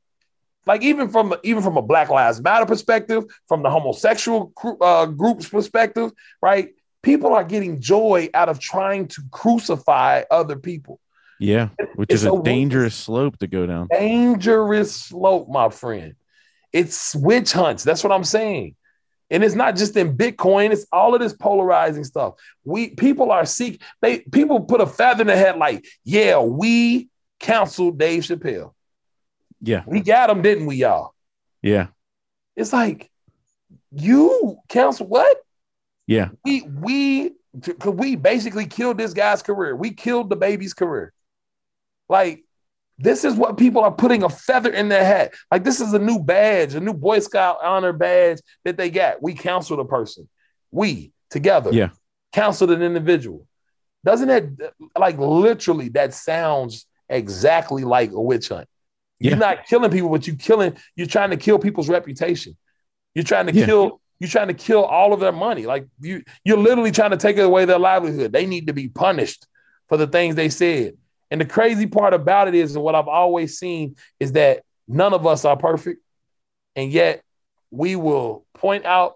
like 0.65 0.81
even 0.81 1.09
from 1.09 1.35
even 1.43 1.61
from 1.61 1.77
a 1.77 1.81
Black 1.81 2.09
Lives 2.09 2.41
Matter 2.41 2.65
perspective, 2.65 3.23
from 3.47 3.61
the 3.63 3.69
homosexual 3.69 4.51
group, 4.55 4.81
uh, 4.81 5.05
group's 5.05 5.47
perspective, 5.47 6.11
right? 6.41 6.69
People 7.05 7.33
are 7.35 7.43
getting 7.43 7.79
joy 7.79 8.29
out 8.33 8.49
of 8.49 8.59
trying 8.59 9.07
to 9.09 9.21
crucify 9.29 10.23
other 10.31 10.55
people 10.55 10.99
Yeah. 11.39 11.69
Which 11.95 12.09
It's 12.11 12.23
is 12.23 12.25
a 12.25 12.33
a- 12.33 12.41
dangerous 12.43 12.95
slope 12.95 13.37
to 13.39 13.47
go 13.47 13.65
down. 13.67 13.87
dangerous 13.91 14.95
slope, 14.95 15.47
my 15.47 15.69
friend. 15.69 16.15
It's 16.73 17.13
witch 17.15 17.51
hunts. 17.53 17.83
That's 17.83 18.03
what 18.03 18.11
I'm 18.11 18.23
saying. 18.23 18.75
And 19.29 19.43
it's 19.43 19.55
not 19.55 19.75
just 19.75 19.95
in 19.97 20.17
Bitcoin, 20.17 20.71
it's 20.71 20.85
all 20.91 21.13
of 21.15 21.19
this 21.21 21.33
polarizing 21.33 22.03
stuff. 22.05 22.35
We 22.63 22.89
people 22.95 23.31
are 23.31 23.45
seek 23.45 23.81
they 24.01 24.19
people 24.19 24.61
put 24.61 24.81
a 24.81 24.87
feather 24.87 25.21
in 25.21 25.27
the 25.27 25.35
head 25.35 25.57
like, 25.57 25.85
yeah, 26.03 26.39
we 26.39 27.09
counseled 27.39 27.97
Dave 27.99 28.23
Chappelle. 28.23 28.73
Yeah. 29.61 29.83
We 29.87 30.01
got 30.01 30.29
him, 30.29 30.41
didn't 30.41 30.65
we, 30.67 30.75
y'all? 30.77 31.13
Yeah. 31.61 31.87
It's 32.55 32.73
like 32.73 33.09
you 33.91 34.57
counsel 34.69 35.07
what? 35.07 35.37
Yeah. 36.07 36.29
We 36.43 36.61
we 36.63 37.31
we 37.85 38.15
basically 38.15 38.65
killed 38.65 38.97
this 38.97 39.13
guy's 39.13 39.41
career. 39.41 39.75
We 39.75 39.91
killed 39.91 40.29
the 40.29 40.35
baby's 40.35 40.73
career. 40.73 41.13
Like 42.09 42.43
this 42.97 43.23
is 43.25 43.35
what 43.35 43.57
people 43.57 43.81
are 43.83 43.91
putting 43.91 44.23
a 44.23 44.29
feather 44.29 44.71
in 44.71 44.87
their 44.89 45.03
hat. 45.03 45.33
Like 45.51 45.63
this 45.63 45.81
is 45.81 45.93
a 45.93 45.99
new 45.99 46.19
badge, 46.19 46.75
a 46.75 46.79
new 46.79 46.93
Boy 46.93 47.19
Scout 47.19 47.57
honor 47.63 47.93
badge 47.93 48.39
that 48.63 48.77
they 48.77 48.89
got. 48.89 49.21
We 49.21 49.33
counseled 49.33 49.79
a 49.79 49.85
person. 49.85 50.29
We 50.71 51.11
together. 51.29 51.71
Yeah. 51.71 51.89
Counseled 52.33 52.71
an 52.71 52.81
individual. 52.81 53.47
Doesn't 54.03 54.27
that 54.27 54.73
like 54.97 55.17
literally 55.17 55.89
that 55.89 56.13
sounds 56.13 56.85
exactly 57.09 57.83
like 57.83 58.11
a 58.11 58.21
witch 58.21 58.49
hunt? 58.49 58.67
Yeah. 59.19 59.31
You're 59.31 59.39
not 59.39 59.65
killing 59.65 59.91
people, 59.91 60.09
but 60.09 60.27
you 60.27 60.35
killing, 60.35 60.77
you're 60.95 61.07
trying 61.07 61.31
to 61.31 61.37
kill 61.37 61.57
people's 61.57 61.89
reputation. 61.89 62.55
You're 63.13 63.23
trying 63.23 63.47
to 63.47 63.53
Yeah. 63.53 63.65
kill, 63.65 64.01
you're 64.19 64.29
trying 64.29 64.47
to 64.47 64.53
kill 64.53 64.83
all 64.83 65.13
of 65.13 65.19
their 65.19 65.31
money. 65.31 65.65
Like 65.65 65.87
you, 65.99 66.23
you're 66.43 66.57
literally 66.57 66.91
trying 66.91 67.11
to 67.11 67.17
take 67.17 67.37
away 67.37 67.65
their 67.65 67.79
livelihood. 67.79 68.31
They 68.31 68.45
need 68.45 68.67
to 68.67 68.73
be 68.73 68.87
punished 68.87 69.45
for 69.87 69.97
the 69.97 70.07
things 70.07 70.35
they 70.35 70.49
said. 70.49 70.95
And 71.31 71.41
the 71.41 71.45
crazy 71.45 71.87
part 71.87 72.13
about 72.13 72.47
it 72.47 72.55
is, 72.55 72.75
and 72.75 72.83
what 72.83 72.95
I've 72.95 73.07
always 73.07 73.57
seen 73.57 73.95
is 74.19 74.33
that 74.33 74.63
none 74.87 75.13
of 75.13 75.25
us 75.25 75.43
are 75.43 75.57
perfect. 75.57 76.01
And 76.75 76.91
yet 76.91 77.23
we 77.71 77.95
will 77.95 78.45
point 78.53 78.85
out 78.85 79.15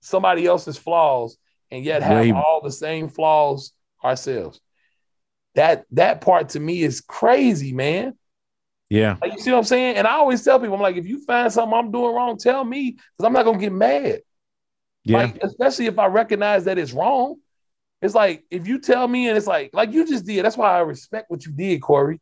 somebody 0.00 0.46
else's 0.46 0.76
flaws 0.76 1.36
and 1.70 1.84
yet 1.84 2.02
have 2.02 2.36
all 2.36 2.60
the 2.62 2.70
same 2.70 3.08
flaws 3.08 3.72
ourselves. 4.04 4.60
That 5.54 5.84
that 5.92 6.20
part 6.20 6.50
to 6.50 6.60
me 6.60 6.82
is 6.82 7.00
crazy, 7.00 7.72
man. 7.72 8.16
Yeah. 8.94 9.16
Like, 9.20 9.32
you 9.32 9.38
see 9.40 9.50
what 9.50 9.58
I'm 9.58 9.64
saying? 9.64 9.96
And 9.96 10.06
I 10.06 10.12
always 10.12 10.42
tell 10.44 10.60
people, 10.60 10.74
I'm 10.76 10.80
like, 10.80 10.96
if 10.96 11.06
you 11.06 11.24
find 11.24 11.52
something 11.52 11.76
I'm 11.76 11.90
doing 11.90 12.14
wrong, 12.14 12.38
tell 12.38 12.64
me 12.64 12.92
because 12.92 13.26
I'm 13.26 13.32
not 13.32 13.44
gonna 13.44 13.58
get 13.58 13.72
mad. 13.72 14.20
Yeah. 15.04 15.18
Like, 15.18 15.42
especially 15.42 15.86
if 15.86 15.98
I 15.98 16.06
recognize 16.06 16.64
that 16.66 16.78
it's 16.78 16.92
wrong. 16.92 17.36
It's 18.00 18.14
like 18.14 18.44
if 18.50 18.68
you 18.68 18.78
tell 18.78 19.08
me 19.08 19.28
and 19.28 19.36
it's 19.36 19.46
like, 19.46 19.70
like 19.72 19.92
you 19.92 20.06
just 20.06 20.24
did. 20.26 20.44
That's 20.44 20.56
why 20.56 20.76
I 20.76 20.80
respect 20.80 21.30
what 21.30 21.44
you 21.44 21.52
did, 21.52 21.80
Corey. 21.82 22.20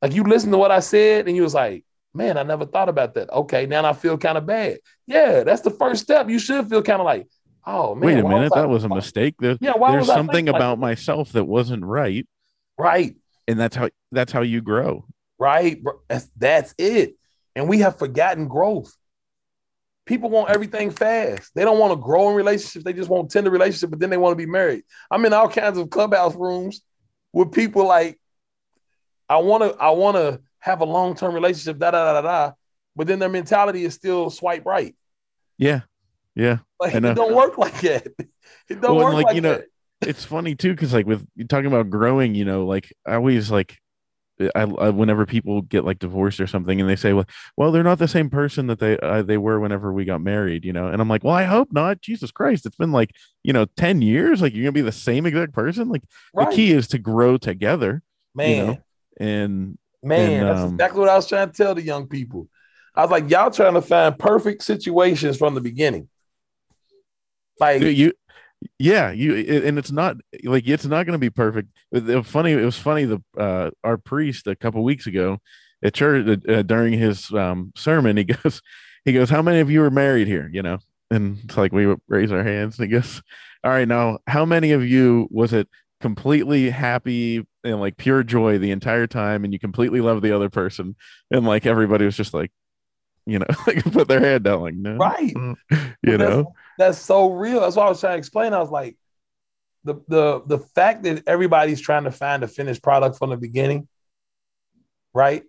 Like 0.00 0.12
you 0.14 0.22
listened 0.24 0.52
to 0.52 0.58
what 0.58 0.70
I 0.70 0.80
said 0.80 1.26
and 1.26 1.34
you 1.36 1.42
was 1.42 1.54
like, 1.54 1.84
man, 2.12 2.36
I 2.36 2.42
never 2.44 2.66
thought 2.66 2.88
about 2.88 3.14
that. 3.14 3.30
Okay, 3.30 3.66
now 3.66 3.84
I 3.84 3.94
feel 3.94 4.16
kind 4.16 4.38
of 4.38 4.46
bad. 4.46 4.78
Yeah, 5.06 5.42
that's 5.42 5.62
the 5.62 5.70
first 5.70 6.04
step. 6.04 6.28
You 6.28 6.38
should 6.38 6.68
feel 6.68 6.82
kind 6.82 7.00
of 7.00 7.06
like, 7.06 7.26
oh 7.66 7.94
man. 7.94 8.06
Wait 8.06 8.18
a 8.18 8.28
minute. 8.28 8.52
I- 8.54 8.60
That 8.60 8.68
was 8.68 8.84
a 8.84 8.88
mistake. 8.88 9.34
There, 9.40 9.56
Yeah, 9.60 9.72
why 9.76 9.90
there's 9.92 10.02
was 10.06 10.14
something 10.14 10.34
thinking 10.34 10.52
like 10.52 10.60
about 10.60 10.78
myself 10.78 11.32
that 11.32 11.44
wasn't 11.44 11.84
right. 11.84 12.26
Right. 12.78 13.16
And 13.48 13.58
that's 13.58 13.74
how 13.76 13.88
that's 14.12 14.32
how 14.32 14.42
you 14.42 14.60
grow. 14.60 15.06
Right? 15.44 15.82
That's 16.08 16.26
that's 16.38 16.74
it. 16.78 17.16
And 17.54 17.68
we 17.68 17.80
have 17.80 17.98
forgotten 17.98 18.48
growth. 18.48 18.90
People 20.06 20.30
want 20.30 20.50
everything 20.50 20.90
fast. 20.90 21.50
They 21.54 21.64
don't 21.64 21.78
want 21.78 21.92
to 21.92 22.02
grow 22.02 22.30
in 22.30 22.34
relationships. 22.34 22.84
They 22.84 22.94
just 22.94 23.10
want 23.10 23.30
tender 23.30 23.50
relationship, 23.50 23.90
but 23.90 24.00
then 24.00 24.08
they 24.08 24.16
want 24.16 24.32
to 24.32 24.36
be 24.36 24.50
married. 24.50 24.84
I'm 25.10 25.24
in 25.26 25.34
all 25.34 25.48
kinds 25.50 25.76
of 25.76 25.90
clubhouse 25.90 26.34
rooms 26.34 26.80
with 27.34 27.52
people 27.52 27.86
like, 27.86 28.18
I 29.28 29.36
want 29.36 29.62
to, 29.62 29.78
I 29.78 29.90
want 29.90 30.16
to 30.16 30.40
have 30.60 30.80
a 30.80 30.84
long 30.86 31.14
term 31.14 31.34
relationship, 31.34 31.78
da 31.78 31.90
da 31.90 32.12
da 32.12 32.20
da 32.20 32.22
da. 32.22 32.52
But 32.96 33.06
then 33.06 33.18
their 33.18 33.28
mentality 33.28 33.84
is 33.84 33.92
still 33.94 34.30
swipe 34.30 34.64
right. 34.64 34.94
Yeah. 35.58 35.82
Yeah. 36.34 36.58
Like 36.80 36.94
it 36.94 37.00
don't 37.00 37.34
work 37.34 37.58
like 37.58 37.78
that. 37.82 38.06
It 38.68 38.80
don't 38.80 38.96
Well, 38.96 39.06
work 39.06 39.14
like, 39.14 39.26
like, 39.26 39.34
you 39.36 39.42
know, 39.42 39.60
it's 40.00 40.24
funny 40.24 40.54
too 40.54 40.72
because 40.72 40.92
like 40.92 41.06
with 41.06 41.26
you 41.34 41.46
talking 41.46 41.66
about 41.66 41.90
growing 41.90 42.34
you 42.34 42.44
know 42.44 42.66
like 42.66 42.92
i 43.06 43.14
always 43.14 43.50
like 43.50 43.78
I, 44.40 44.62
I 44.62 44.90
whenever 44.90 45.26
people 45.26 45.62
get 45.62 45.84
like 45.84 46.00
divorced 46.00 46.40
or 46.40 46.46
something 46.48 46.80
and 46.80 46.90
they 46.90 46.96
say 46.96 47.12
well 47.12 47.26
well 47.56 47.70
they're 47.70 47.84
not 47.84 48.00
the 48.00 48.08
same 48.08 48.30
person 48.30 48.66
that 48.66 48.80
they 48.80 48.98
uh, 48.98 49.22
they 49.22 49.38
were 49.38 49.60
whenever 49.60 49.92
we 49.92 50.04
got 50.04 50.20
married 50.20 50.64
you 50.64 50.72
know 50.72 50.88
and 50.88 51.00
i'm 51.00 51.08
like 51.08 51.22
well 51.22 51.36
i 51.36 51.44
hope 51.44 51.68
not 51.72 52.00
jesus 52.00 52.32
christ 52.32 52.66
it's 52.66 52.74
been 52.76 52.90
like 52.90 53.12
you 53.44 53.52
know 53.52 53.66
10 53.76 54.02
years 54.02 54.42
like 54.42 54.52
you're 54.52 54.64
gonna 54.64 54.72
be 54.72 54.80
the 54.80 54.90
same 54.90 55.24
exact 55.24 55.52
person 55.52 55.88
like 55.88 56.02
Right. 56.32 56.50
the 56.50 56.56
key 56.56 56.72
is 56.72 56.88
to 56.88 56.98
grow 56.98 57.36
together 57.36 58.02
Man. 58.34 58.66
know, 58.66 58.78
and 59.18 59.78
Man, 60.02 60.32
And, 60.32 60.48
that's 60.48 60.60
um, 60.60 60.74
exactly 60.74 61.00
what 61.00 61.08
I 61.08 61.16
was 61.16 61.26
trying 61.26 61.50
to 61.50 61.56
tell 61.56 61.74
the 61.74 61.82
young 61.82 62.06
people. 62.08 62.48
I 62.94 63.02
was 63.02 63.10
like, 63.10 63.30
y'all 63.30 63.50
trying 63.50 63.74
to 63.74 63.80
find 63.82 64.18
perfect 64.18 64.62
situations 64.62 65.38
from 65.38 65.54
the 65.54 65.62
beginning. 65.62 66.08
Like, 67.58 67.80
you 67.80 68.12
yeah 68.78 69.10
you 69.10 69.34
it- 69.34 69.64
and 69.64 69.78
it's 69.78 69.90
not 69.92 70.16
like 70.44 70.66
it's 70.66 70.84
not 70.86 71.04
going 71.06 71.12
to 71.14 71.18
be 71.18 71.30
perfect. 71.30 71.68
It, 71.92 72.08
it- 72.08 72.26
funny 72.26 72.52
it 72.52 72.64
was 72.64 72.78
funny 72.78 73.04
the 73.04 73.22
uh 73.38 73.70
our 73.82 73.96
priest 73.98 74.46
a 74.46 74.56
couple 74.56 74.82
weeks 74.84 75.06
ago 75.06 75.38
at 75.82 75.94
church 75.94 76.40
uh, 76.48 76.62
during 76.62 76.94
his 76.94 77.30
um 77.32 77.72
sermon 77.76 78.16
he 78.16 78.24
goes 78.42 78.62
he 79.04 79.12
goes 79.12 79.30
how 79.30 79.42
many 79.42 79.60
of 79.60 79.70
you 79.70 79.82
are 79.82 79.90
married 79.90 80.26
here? 80.28 80.48
You 80.52 80.62
know? 80.62 80.78
And 81.10 81.38
it's 81.44 81.56
like 81.56 81.72
we 81.72 81.94
raise 82.08 82.32
our 82.32 82.42
hands 82.42 82.78
and 82.78 82.88
he 82.88 82.92
goes 82.92 83.22
all 83.62 83.70
right 83.70 83.88
now 83.88 84.18
how 84.26 84.44
many 84.44 84.72
of 84.72 84.84
you 84.84 85.28
was 85.30 85.52
it 85.52 85.68
completely 86.00 86.70
happy 86.70 87.46
and 87.64 87.80
like 87.80 87.96
pure 87.96 88.22
joy 88.22 88.58
the 88.58 88.70
entire 88.70 89.06
time 89.06 89.42
and 89.44 89.52
you 89.52 89.58
completely 89.58 90.00
love 90.00 90.22
the 90.22 90.32
other 90.32 90.50
person? 90.50 90.96
And 91.30 91.46
like 91.46 91.66
everybody 91.66 92.04
was 92.04 92.16
just 92.16 92.34
like 92.34 92.50
you 93.26 93.38
know 93.38 93.46
like 93.66 93.82
put 93.92 94.08
their 94.08 94.20
hand 94.20 94.44
down 94.44 94.60
like 94.62 94.74
no. 94.74 94.96
Right. 94.96 95.32
you 95.70 96.16
that's- 96.16 96.18
know 96.18 96.52
That's 96.78 96.98
so 96.98 97.32
real. 97.32 97.60
That's 97.60 97.76
why 97.76 97.86
I 97.86 97.88
was 97.88 98.00
trying 98.00 98.14
to 98.14 98.18
explain. 98.18 98.52
I 98.52 98.58
was 98.58 98.70
like, 98.70 98.96
the 99.84 99.94
the 100.08 100.42
the 100.46 100.58
fact 100.58 101.02
that 101.04 101.22
everybody's 101.26 101.80
trying 101.80 102.04
to 102.04 102.10
find 102.10 102.42
a 102.42 102.48
finished 102.48 102.82
product 102.82 103.18
from 103.18 103.30
the 103.30 103.36
beginning, 103.36 103.86
right? 105.12 105.44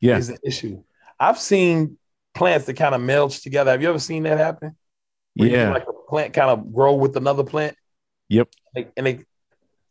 Yeah. 0.00 0.16
Is 0.16 0.28
an 0.30 0.38
issue. 0.44 0.82
I've 1.18 1.38
seen 1.38 1.98
plants 2.34 2.66
that 2.66 2.74
kind 2.74 2.94
of 2.94 3.00
melts 3.00 3.42
together. 3.42 3.72
Have 3.72 3.82
you 3.82 3.88
ever 3.88 3.98
seen 3.98 4.22
that 4.22 4.38
happen? 4.38 4.76
Where 5.34 5.48
yeah 5.48 5.70
like 5.70 5.86
a 5.88 5.92
plant 6.08 6.32
kind 6.32 6.50
of 6.50 6.72
grow 6.72 6.94
with 6.94 7.16
another 7.16 7.44
plant. 7.44 7.76
Yep. 8.28 8.48
Like, 8.74 8.92
and 8.96 9.06
they, 9.06 9.24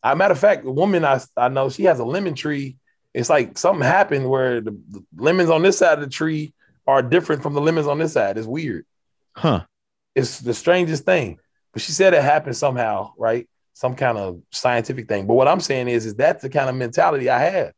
a 0.02 0.16
matter 0.16 0.32
of 0.32 0.40
fact, 0.40 0.64
the 0.64 0.72
woman 0.72 1.04
I, 1.04 1.20
I 1.36 1.50
know, 1.50 1.70
she 1.70 1.84
has 1.84 2.00
a 2.00 2.06
lemon 2.06 2.34
tree. 2.34 2.78
It's 3.14 3.30
like 3.30 3.58
something 3.58 3.84
happened 3.84 4.30
where 4.30 4.62
the, 4.62 4.72
the 4.90 5.04
lemons 5.18 5.50
on 5.50 5.62
this 5.62 5.78
side 5.78 6.00
of 6.00 6.04
the 6.04 6.10
tree 6.10 6.54
are 6.88 7.02
different 7.02 7.44
from 7.44 7.54
the 7.54 7.62
lemons 7.62 7.88
on 7.88 8.00
this 8.00 8.14
side. 8.14 8.38
It's 8.38 8.48
weird. 8.48 8.86
huh 9.36 9.66
It's 10.20 10.40
the 10.40 10.54
strangest 10.54 11.06
thing. 11.06 11.40
But 11.74 11.82
she 11.82 11.92
said 11.92 12.14
it 12.14 12.24
happened 12.24 12.58
somehow, 12.58 13.14
right? 13.18 13.48
Some 13.74 13.96
kind 13.96 14.18
of 14.18 14.42
scientific 14.52 15.08
thing. 15.08 15.28
But 15.28 15.36
what 15.36 15.48
I'm 15.48 15.60
saying 15.60 15.88
is, 15.88 16.06
is 16.06 16.16
that's 16.16 16.42
the 16.42 16.50
kind 16.50 16.70
of 16.70 16.76
mentality 16.76 17.30
I 17.30 17.40
have. 17.40 17.74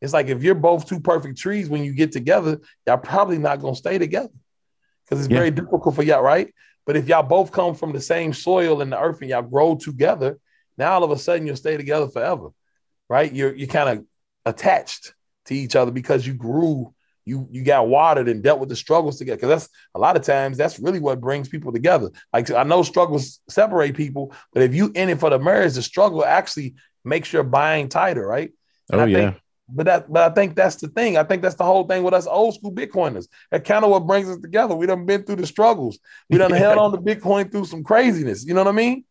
It's 0.00 0.12
like 0.12 0.26
if 0.28 0.42
you're 0.42 0.54
both 0.54 0.86
two 0.86 1.00
perfect 1.00 1.38
trees 1.38 1.70
when 1.70 1.82
you 1.82 1.94
get 1.94 2.12
together, 2.12 2.60
y'all 2.86 2.98
probably 2.98 3.38
not 3.38 3.60
gonna 3.60 3.74
stay 3.74 3.98
together 3.98 4.32
because 5.04 5.24
it's 5.24 5.32
Yeah. 5.32 5.38
very 5.38 5.50
difficult 5.50 5.94
for 5.94 6.02
y'all, 6.02 6.22
right? 6.22 6.52
But 6.84 6.96
if 6.96 7.08
y'all 7.08 7.22
both 7.22 7.50
come 7.50 7.74
from 7.74 7.92
the 7.92 8.00
same 8.00 8.32
soil 8.32 8.82
and 8.82 8.92
the 8.92 9.00
earth 9.00 9.20
and 9.22 9.30
y'all 9.30 9.42
grow 9.42 9.74
together, 9.74 10.38
now 10.76 10.92
all 10.92 11.04
of 11.04 11.10
a 11.10 11.18
sudden 11.18 11.46
you'll 11.46 11.56
stay 11.56 11.76
together 11.76 12.08
forever, 12.08 12.50
right? 13.08 13.32
You're 13.32 13.54
you're 13.54 13.68
kind 13.68 13.98
of 13.98 14.04
attached 14.44 15.14
to 15.46 15.54
each 15.54 15.74
other 15.76 15.90
because 15.90 16.26
you 16.26 16.34
grew, 16.34 16.92
you 17.26 17.46
you 17.50 17.62
got 17.62 17.88
watered 17.88 18.28
and 18.28 18.42
dealt 18.42 18.60
with 18.60 18.70
the 18.70 18.76
struggles 18.76 19.18
together. 19.18 19.36
Because 19.36 19.48
that's 19.48 19.68
a 19.94 19.98
lot 19.98 20.16
of 20.16 20.22
times 20.22 20.56
that's 20.56 20.78
really 20.78 21.00
what 21.00 21.20
brings 21.20 21.48
people 21.48 21.72
together. 21.72 22.10
Like 22.32 22.50
I 22.50 22.62
know 22.62 22.82
struggles 22.82 23.40
separate 23.50 23.94
people, 23.94 24.32
but 24.52 24.62
if 24.62 24.74
you 24.74 24.92
in 24.94 25.10
it 25.10 25.20
for 25.20 25.28
the 25.28 25.38
marriage, 25.38 25.74
the 25.74 25.82
struggle 25.82 26.24
actually 26.24 26.76
makes 27.04 27.32
your 27.32 27.42
buying 27.42 27.88
tighter, 27.88 28.26
right? 28.26 28.52
And 28.90 29.00
oh 29.00 29.04
I 29.04 29.06
yeah 29.08 29.30
think 29.32 29.42
But 29.68 29.86
that, 29.86 30.12
but 30.12 30.30
I 30.30 30.34
think 30.34 30.54
that's 30.54 30.76
the 30.76 30.88
thing. 30.88 31.16
I 31.16 31.24
think 31.24 31.42
that's 31.42 31.56
the 31.56 31.64
whole 31.64 31.84
thing 31.84 32.04
with 32.04 32.14
us 32.14 32.26
old 32.26 32.54
school 32.54 32.72
Bitcoiners. 32.72 33.26
That 33.50 33.64
kind 33.64 33.84
of 33.84 33.90
what 33.90 34.06
brings 34.06 34.28
us 34.28 34.38
together. 34.38 34.76
We 34.76 34.86
done 34.86 35.04
been 35.06 35.24
through 35.24 35.36
the 35.36 35.46
struggles. 35.46 35.98
We 36.30 36.38
done 36.38 36.50
held 36.64 36.78
on 36.78 36.92
to 36.92 36.98
Bitcoin 36.98 37.50
through 37.50 37.64
some 37.64 37.82
craziness. 37.82 38.46
You 38.46 38.54
know 38.54 38.60
what 38.60 38.68
I 38.68 38.76
mean? 38.76 39.04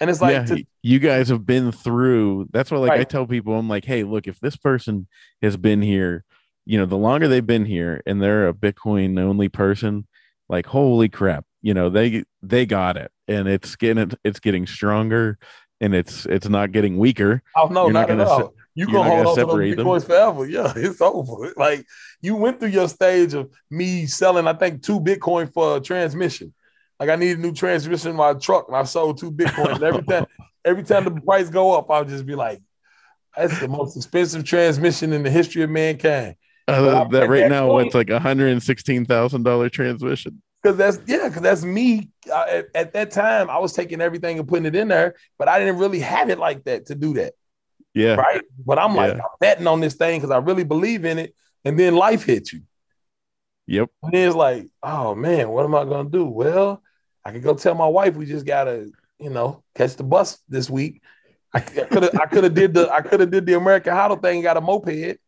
And 0.00 0.10
it's 0.10 0.20
like 0.20 0.32
yeah, 0.32 0.56
to, 0.56 0.64
you 0.82 0.98
guys 0.98 1.28
have 1.28 1.46
been 1.46 1.70
through. 1.70 2.48
That's 2.52 2.70
what 2.70 2.80
like 2.80 2.90
right. 2.90 3.00
I 3.00 3.04
tell 3.04 3.26
people. 3.26 3.54
I'm 3.54 3.68
like, 3.68 3.84
hey, 3.84 4.02
look, 4.02 4.26
if 4.26 4.40
this 4.40 4.56
person 4.56 5.06
has 5.40 5.56
been 5.56 5.80
here, 5.80 6.24
you 6.66 6.78
know, 6.78 6.86
the 6.86 6.96
longer 6.96 7.28
they've 7.28 7.46
been 7.46 7.66
here, 7.66 8.02
and 8.06 8.22
they're 8.22 8.48
a 8.48 8.54
Bitcoin 8.54 9.18
only 9.18 9.48
person, 9.48 10.06
like 10.48 10.66
holy 10.66 11.08
crap, 11.08 11.44
you 11.62 11.74
know, 11.74 11.90
they 11.90 12.24
they 12.42 12.66
got 12.66 12.96
it, 12.96 13.10
and 13.28 13.48
it's 13.48 13.76
getting 13.76 14.12
it's 14.24 14.40
getting 14.40 14.66
stronger, 14.66 15.38
and 15.80 15.94
it's 15.94 16.26
it's 16.26 16.48
not 16.48 16.72
getting 16.72 16.98
weaker. 16.98 17.42
Oh 17.56 17.68
no, 17.68 17.84
You're 17.84 17.92
not, 17.92 18.08
not 18.08 18.20
at 18.20 18.26
all. 18.26 18.54
You 18.74 18.86
can 18.86 18.96
hold 18.96 19.26
on 19.26 19.36
to 19.36 19.46
those 19.46 19.76
Bitcoins 19.76 20.06
forever. 20.06 20.46
Yeah, 20.46 20.72
it's 20.76 21.00
over. 21.00 21.52
Like 21.56 21.86
you 22.20 22.36
went 22.36 22.58
through 22.58 22.70
your 22.70 22.88
stage 22.88 23.34
of 23.34 23.50
me 23.70 24.06
selling, 24.06 24.46
I 24.46 24.52
think, 24.54 24.82
two 24.82 25.00
Bitcoin 25.00 25.52
for 25.52 25.76
a 25.76 25.80
transmission. 25.80 26.52
Like 26.98 27.08
I 27.08 27.16
need 27.16 27.38
a 27.38 27.40
new 27.40 27.52
transmission 27.52 28.10
in 28.10 28.16
my 28.16 28.34
truck, 28.34 28.66
and 28.68 28.76
I 28.76 28.84
sold 28.84 29.18
two 29.18 29.30
Bitcoins. 29.30 29.82
every 29.82 30.02
time, 30.02 30.26
every 30.64 30.82
time 30.82 31.04
the 31.04 31.20
price 31.20 31.50
go 31.50 31.72
up, 31.78 31.90
I'll 31.90 32.04
just 32.04 32.26
be 32.26 32.34
like, 32.34 32.60
"That's 33.36 33.58
the 33.60 33.68
most 33.68 33.96
expensive 33.96 34.44
transmission 34.44 35.12
in 35.12 35.22
the 35.22 35.30
history 35.30 35.62
of 35.62 35.70
mankind." 35.70 36.36
Uh, 36.66 37.04
that 37.08 37.28
right 37.28 37.40
that 37.40 37.50
now, 37.50 37.68
point, 37.68 37.86
what's 37.86 37.94
like 37.94 38.10
a 38.10 38.18
hundred 38.18 38.48
and 38.48 38.62
sixteen 38.62 39.04
thousand 39.04 39.42
dollar 39.42 39.68
transmission? 39.68 40.42
Because 40.62 40.78
that's 40.78 40.98
yeah, 41.06 41.28
because 41.28 41.42
that's 41.42 41.62
me. 41.62 42.08
Uh, 42.32 42.46
at, 42.48 42.66
at, 42.74 42.92
that 42.94 43.10
time, 43.10 43.50
I 43.50 43.58
was 43.58 43.74
taking 43.74 44.00
everything 44.00 44.38
and 44.38 44.48
putting 44.48 44.64
it 44.64 44.74
in 44.74 44.88
there, 44.88 45.14
but 45.38 45.46
I 45.46 45.58
didn't 45.58 45.76
really 45.76 46.00
have 46.00 46.30
it 46.30 46.38
like 46.38 46.64
that 46.64 46.86
to 46.86 46.94
do 46.94 47.14
that. 47.14 47.34
Yeah, 47.92 48.14
right. 48.14 48.40
But 48.64 48.78
I'm 48.78 48.94
like, 48.94 49.14
yeah. 49.14 49.20
I'm 49.20 49.28
betting 49.40 49.66
on 49.66 49.80
this 49.80 49.94
thing 49.94 50.20
because 50.20 50.30
I 50.30 50.38
really 50.38 50.64
believe 50.64 51.04
in 51.04 51.18
it, 51.18 51.34
and 51.66 51.78
then 51.78 51.94
life 51.94 52.24
hits 52.24 52.52
you. 52.52 52.62
Yep. 53.66 53.90
And 54.02 54.14
it's 54.14 54.34
like, 54.34 54.68
oh 54.82 55.14
man, 55.14 55.50
what 55.50 55.64
am 55.64 55.74
I 55.74 55.84
gonna 55.84 56.08
do? 56.08 56.24
Well, 56.24 56.82
I 57.24 57.32
could 57.32 57.42
go 57.42 57.54
tell 57.54 57.74
my 57.74 57.86
wife 57.86 58.16
we 58.16 58.26
just 58.26 58.46
gotta, 58.46 58.90
you 59.18 59.30
know, 59.30 59.62
catch 59.74 59.96
the 59.96 60.04
bus 60.04 60.38
this 60.48 60.68
week. 60.68 61.02
I 61.52 61.60
could 61.60 62.02
have 62.02 62.20
I 62.20 62.26
could 62.26 62.44
have 62.44 62.54
did 62.54 62.74
the 62.74 62.90
I 62.90 63.00
could 63.00 63.20
have 63.20 63.30
did 63.30 63.46
the 63.46 63.54
American 63.54 63.94
Hodl 63.94 64.20
thing, 64.20 64.42
got 64.42 64.56
a 64.56 64.60
moped. 64.60 65.18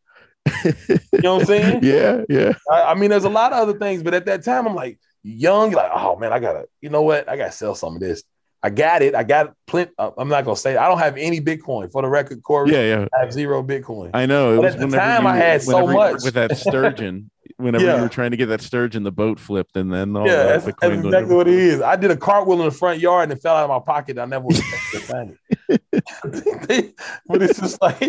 You 0.64 1.20
know 1.22 1.34
what 1.34 1.40
I'm 1.42 1.46
saying? 1.46 1.80
Yeah, 1.82 2.22
yeah. 2.28 2.52
I, 2.70 2.82
I, 2.82 2.94
mean, 2.94 3.10
there's 3.10 3.24
a 3.24 3.28
lot 3.28 3.52
of 3.52 3.58
other 3.58 3.78
things, 3.78 4.02
but 4.02 4.14
at 4.14 4.26
that 4.26 4.44
time, 4.44 4.66
I'm 4.66 4.74
like 4.74 4.98
young, 5.22 5.72
like, 5.72 5.90
oh 5.94 6.16
man, 6.16 6.32
I 6.32 6.38
gotta, 6.38 6.66
you 6.80 6.90
know 6.90 7.02
what? 7.02 7.28
I 7.28 7.36
gotta 7.36 7.52
sell 7.52 7.74
some 7.74 7.94
of 7.94 8.00
this. 8.00 8.22
I 8.62 8.70
got 8.70 9.02
it. 9.02 9.14
I 9.14 9.22
got 9.22 9.54
plenty. 9.66 9.92
Uh, 9.98 10.10
I'm 10.18 10.28
not 10.28 10.44
gonna 10.44 10.56
say 10.56 10.76
I 10.76 10.88
don't 10.88 10.98
have 10.98 11.16
any 11.16 11.40
Bitcoin 11.40 11.92
for 11.92 12.02
the 12.02 12.08
record, 12.08 12.42
Corey. 12.42 12.72
Yeah, 12.72 12.82
yeah. 12.82 13.08
I 13.16 13.20
have 13.20 13.32
zero 13.32 13.62
Bitcoin. 13.62 14.10
I 14.14 14.26
know. 14.26 14.56
But 14.56 14.72
at 14.72 14.78
the 14.80 14.96
time, 14.96 15.22
you, 15.22 15.28
I 15.28 15.36
had 15.36 15.62
so 15.62 15.86
much 15.86 16.22
with 16.24 16.34
that 16.34 16.56
sturgeon 16.56 17.30
whenever 17.56 17.84
yeah. 17.84 17.96
you 17.96 18.02
were 18.02 18.08
trying 18.08 18.30
to 18.30 18.36
get 18.36 18.46
that 18.46 18.60
sturgeon, 18.60 19.02
the 19.02 19.12
boat 19.12 19.38
flipped, 19.38 19.76
and 19.76 19.92
then 19.92 20.16
all 20.16 20.26
yeah, 20.26 20.44
that's, 20.44 20.64
that's 20.64 20.82
exactly 20.82 21.34
what 21.34 21.48
it 21.48 21.54
is. 21.54 21.80
I 21.80 21.96
did 21.96 22.10
a 22.10 22.16
cartwheel 22.16 22.60
in 22.60 22.66
the 22.66 22.70
front 22.70 23.00
yard 23.00 23.24
and 23.24 23.32
it 23.38 23.42
fell 23.42 23.56
out 23.56 23.64
of 23.64 23.70
my 23.70 23.78
pocket. 23.94 24.18
I 24.18 24.24
never 24.24 24.44
would 24.44 24.56
have 24.92 25.02
find 25.02 25.38
it. 25.68 26.94
but 27.26 27.42
it's 27.42 27.60
just 27.60 27.80
like 27.80 28.00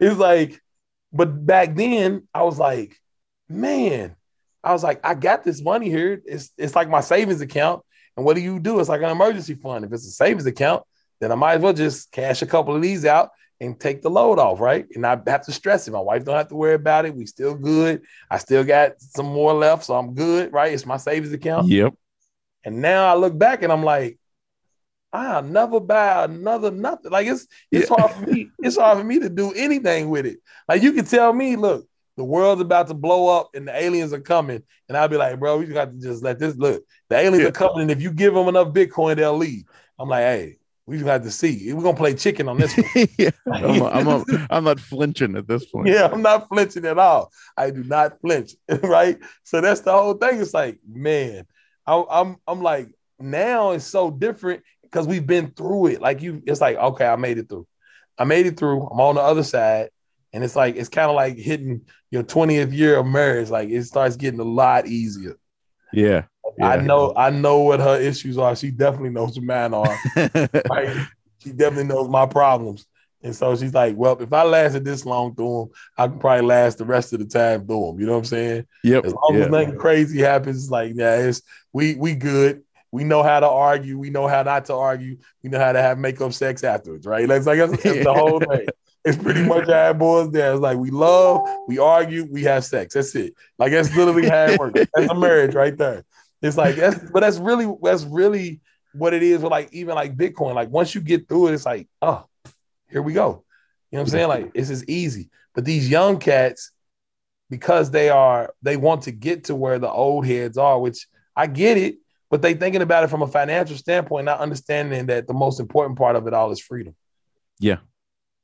it's 0.00 0.18
like, 0.18 0.60
but 1.16 1.46
back 1.46 1.74
then 1.74 2.28
I 2.34 2.42
was 2.42 2.58
like, 2.58 2.96
man, 3.48 4.16
I 4.62 4.72
was 4.72 4.82
like, 4.82 5.00
I 5.04 5.14
got 5.14 5.44
this 5.44 5.62
money 5.62 5.88
here. 5.88 6.20
It's 6.24 6.50
it's 6.58 6.74
like 6.74 6.88
my 6.88 7.00
savings 7.00 7.40
account. 7.40 7.82
And 8.16 8.24
what 8.24 8.34
do 8.34 8.42
you 8.42 8.58
do? 8.58 8.80
It's 8.80 8.88
like 8.88 9.02
an 9.02 9.10
emergency 9.10 9.54
fund. 9.54 9.84
If 9.84 9.92
it's 9.92 10.06
a 10.06 10.10
savings 10.10 10.46
account, 10.46 10.84
then 11.20 11.32
I 11.32 11.34
might 11.34 11.54
as 11.54 11.60
well 11.60 11.72
just 11.72 12.10
cash 12.12 12.42
a 12.42 12.46
couple 12.46 12.74
of 12.74 12.82
these 12.82 13.04
out 13.04 13.30
and 13.60 13.78
take 13.78 14.02
the 14.02 14.10
load 14.10 14.38
off, 14.38 14.60
right? 14.60 14.86
And 14.94 15.06
I 15.06 15.18
have 15.26 15.44
to 15.46 15.52
stress 15.52 15.88
it. 15.88 15.92
My 15.92 16.00
wife 16.00 16.24
don't 16.24 16.36
have 16.36 16.48
to 16.48 16.54
worry 16.54 16.74
about 16.74 17.06
it. 17.06 17.14
We 17.14 17.26
still 17.26 17.54
good. 17.54 18.02
I 18.30 18.38
still 18.38 18.64
got 18.64 19.00
some 19.00 19.26
more 19.26 19.54
left, 19.54 19.84
so 19.84 19.94
I'm 19.94 20.14
good, 20.14 20.52
right? 20.52 20.72
It's 20.72 20.86
my 20.86 20.96
savings 20.98 21.32
account. 21.32 21.68
Yep. 21.68 21.94
And 22.64 22.82
now 22.82 23.06
I 23.06 23.16
look 23.16 23.38
back 23.38 23.62
and 23.62 23.72
I'm 23.72 23.84
like, 23.84 24.18
I'll 25.16 25.42
never 25.42 25.80
buy 25.80 26.24
another 26.24 26.70
nothing. 26.70 27.10
Like 27.10 27.26
it's 27.26 27.46
it's 27.70 27.90
yeah. 27.90 27.96
hard 27.96 28.12
for 28.12 28.30
me. 28.30 28.50
It's 28.58 28.76
hard 28.76 28.98
for 28.98 29.04
me 29.04 29.18
to 29.20 29.28
do 29.28 29.52
anything 29.52 30.10
with 30.10 30.26
it. 30.26 30.38
Like 30.68 30.82
you 30.82 30.92
can 30.92 31.04
tell 31.04 31.32
me, 31.32 31.56
look, 31.56 31.86
the 32.16 32.24
world's 32.24 32.60
about 32.60 32.88
to 32.88 32.94
blow 32.94 33.28
up 33.28 33.50
and 33.54 33.66
the 33.68 33.76
aliens 33.76 34.12
are 34.12 34.20
coming, 34.20 34.62
and 34.88 34.96
I'll 34.96 35.08
be 35.08 35.16
like, 35.16 35.38
bro, 35.38 35.58
we 35.58 35.66
got 35.66 35.92
to 35.92 35.98
just 35.98 36.22
let 36.22 36.38
this 36.38 36.56
look. 36.56 36.84
The 37.08 37.16
aliens 37.16 37.42
yeah. 37.42 37.48
are 37.48 37.52
coming, 37.52 37.82
and 37.82 37.90
if 37.90 38.02
you 38.02 38.12
give 38.12 38.34
them 38.34 38.48
enough 38.48 38.68
Bitcoin, 38.68 39.16
they'll 39.16 39.36
leave. 39.36 39.64
I'm 39.98 40.08
like, 40.08 40.22
hey, 40.22 40.58
we 40.86 40.98
just 40.98 41.08
have 41.08 41.22
to 41.24 41.30
see. 41.30 41.72
We're 41.72 41.82
gonna 41.82 41.96
play 41.96 42.14
chicken 42.14 42.48
on 42.48 42.58
this 42.58 42.76
one. 42.76 42.86
yeah, 43.18 43.30
I'm, 43.52 43.82
I'm, 43.82 44.08
I'm, 44.08 44.46
I'm, 44.50 44.64
not 44.64 44.80
flinching 44.80 45.36
at 45.36 45.48
this 45.48 45.66
point. 45.66 45.88
Yeah, 45.88 46.08
I'm 46.12 46.22
not 46.22 46.48
flinching 46.48 46.84
at 46.84 46.98
all. 46.98 47.32
I 47.56 47.70
do 47.70 47.82
not 47.82 48.20
flinch, 48.20 48.52
right? 48.82 49.18
So 49.42 49.60
that's 49.60 49.80
the 49.80 49.92
whole 49.92 50.14
thing. 50.14 50.40
It's 50.40 50.54
like, 50.54 50.78
man, 50.86 51.46
I, 51.86 52.04
I'm 52.08 52.36
I'm 52.46 52.62
like 52.62 52.88
now 53.18 53.72
it's 53.72 53.84
so 53.84 54.10
different 54.10 54.62
because 54.96 55.06
we've 55.06 55.26
been 55.26 55.50
through 55.50 55.88
it. 55.88 56.00
Like 56.00 56.22
you, 56.22 56.42
it's 56.46 56.62
like 56.62 56.78
okay, 56.78 57.06
I 57.06 57.16
made 57.16 57.36
it 57.36 57.50
through. 57.50 57.66
I 58.16 58.24
made 58.24 58.46
it 58.46 58.58
through. 58.58 58.86
I'm 58.86 58.98
on 58.98 59.16
the 59.16 59.20
other 59.20 59.42
side, 59.42 59.90
and 60.32 60.42
it's 60.42 60.56
like 60.56 60.76
it's 60.76 60.88
kind 60.88 61.10
of 61.10 61.16
like 61.16 61.36
hitting 61.36 61.82
your 62.10 62.22
20th 62.22 62.72
year 62.72 62.96
of 62.96 63.06
marriage. 63.06 63.50
Like 63.50 63.68
it 63.68 63.84
starts 63.84 64.16
getting 64.16 64.40
a 64.40 64.44
lot 64.44 64.86
easier. 64.86 65.36
Yeah. 65.92 66.22
Yeah. 66.58 66.68
I 66.68 66.76
know 66.78 67.12
I 67.14 67.28
know 67.28 67.58
what 67.58 67.80
her 67.80 68.00
issues 68.00 68.38
are. 68.38 68.56
She 68.56 68.70
definitely 68.70 69.10
knows 69.10 69.36
what 69.36 69.44
mine 69.44 69.74
are. 69.74 69.98
right? 70.70 71.06
She 71.40 71.52
definitely 71.52 71.84
knows 71.84 72.08
my 72.08 72.24
problems. 72.24 72.86
And 73.22 73.36
so 73.36 73.54
she's 73.54 73.74
like, 73.74 73.96
Well, 73.96 74.16
if 74.22 74.32
I 74.32 74.44
lasted 74.44 74.84
this 74.84 75.04
long 75.04 75.34
through 75.34 75.58
them, 75.58 75.68
I 75.98 76.08
can 76.08 76.18
probably 76.18 76.46
last 76.46 76.78
the 76.78 76.86
rest 76.86 77.12
of 77.12 77.18
the 77.18 77.26
time 77.26 77.66
through 77.66 77.88
them. 77.88 78.00
You 78.00 78.06
know 78.06 78.12
what 78.12 78.18
I'm 78.18 78.24
saying? 78.24 78.66
Yep. 78.84 79.04
As 79.04 79.12
long 79.12 79.36
as 79.36 79.48
nothing 79.50 79.76
crazy 79.76 80.20
happens, 80.20 80.70
like 80.70 80.92
yeah, 80.94 81.16
it's 81.16 81.42
we 81.74 81.96
we 81.96 82.14
good. 82.14 82.62
We 82.96 83.04
know 83.04 83.22
how 83.22 83.40
to 83.40 83.46
argue. 83.46 83.98
We 83.98 84.08
know 84.08 84.26
how 84.26 84.42
not 84.42 84.64
to 84.64 84.74
argue. 84.74 85.18
We 85.42 85.50
know 85.50 85.58
how 85.58 85.72
to 85.72 85.82
have 85.82 85.98
make 85.98 86.18
up 86.22 86.32
sex 86.32 86.64
afterwards, 86.64 87.06
right? 87.06 87.28
That's 87.28 87.44
like 87.44 87.58
that's, 87.58 87.82
that's 87.82 88.04
the 88.04 88.14
whole 88.14 88.40
thing. 88.40 88.68
It's 89.04 89.18
pretty 89.18 89.42
much 89.42 89.68
how 89.68 89.90
it 89.90 89.98
boils 89.98 90.30
down. 90.30 90.54
It's 90.54 90.62
like 90.62 90.78
we 90.78 90.88
love, 90.88 91.46
we 91.68 91.78
argue, 91.78 92.24
we 92.24 92.44
have 92.44 92.64
sex. 92.64 92.94
That's 92.94 93.14
it. 93.14 93.34
Like 93.58 93.70
that's 93.72 93.94
literally 93.94 94.30
how 94.30 94.46
it 94.46 94.58
works. 94.58 94.80
That's 94.94 95.10
a 95.10 95.14
marriage 95.14 95.54
right 95.54 95.76
there. 95.76 96.06
It's 96.40 96.56
like 96.56 96.76
that's 96.76 96.98
but 97.10 97.20
that's 97.20 97.36
really 97.36 97.70
that's 97.82 98.04
really 98.04 98.62
what 98.94 99.12
it 99.12 99.22
is 99.22 99.42
with 99.42 99.50
like 99.50 99.68
even 99.74 99.94
like 99.94 100.16
Bitcoin. 100.16 100.54
Like 100.54 100.70
once 100.70 100.94
you 100.94 101.02
get 101.02 101.28
through 101.28 101.48
it, 101.48 101.52
it's 101.52 101.66
like, 101.66 101.88
oh, 102.00 102.24
here 102.88 103.02
we 103.02 103.12
go. 103.12 103.44
You 103.90 103.98
know 103.98 104.04
what 104.04 104.08
I'm 104.08 104.08
saying? 104.08 104.28
Like 104.28 104.54
this 104.54 104.70
is 104.70 104.88
easy. 104.88 105.28
But 105.54 105.66
these 105.66 105.90
young 105.90 106.18
cats, 106.18 106.72
because 107.50 107.90
they 107.90 108.08
are 108.08 108.54
they 108.62 108.78
want 108.78 109.02
to 109.02 109.10
get 109.10 109.44
to 109.44 109.54
where 109.54 109.78
the 109.78 109.90
old 109.90 110.24
heads 110.24 110.56
are, 110.56 110.80
which 110.80 111.08
I 111.36 111.46
get 111.46 111.76
it, 111.76 111.98
but 112.30 112.42
they 112.42 112.54
thinking 112.54 112.82
about 112.82 113.04
it 113.04 113.08
from 113.08 113.22
a 113.22 113.26
financial 113.26 113.76
standpoint, 113.76 114.24
not 114.24 114.40
understanding 114.40 115.06
that 115.06 115.26
the 115.26 115.34
most 115.34 115.60
important 115.60 115.98
part 115.98 116.16
of 116.16 116.26
it 116.26 116.34
all 116.34 116.50
is 116.50 116.60
freedom. 116.60 116.94
Yeah. 117.58 117.78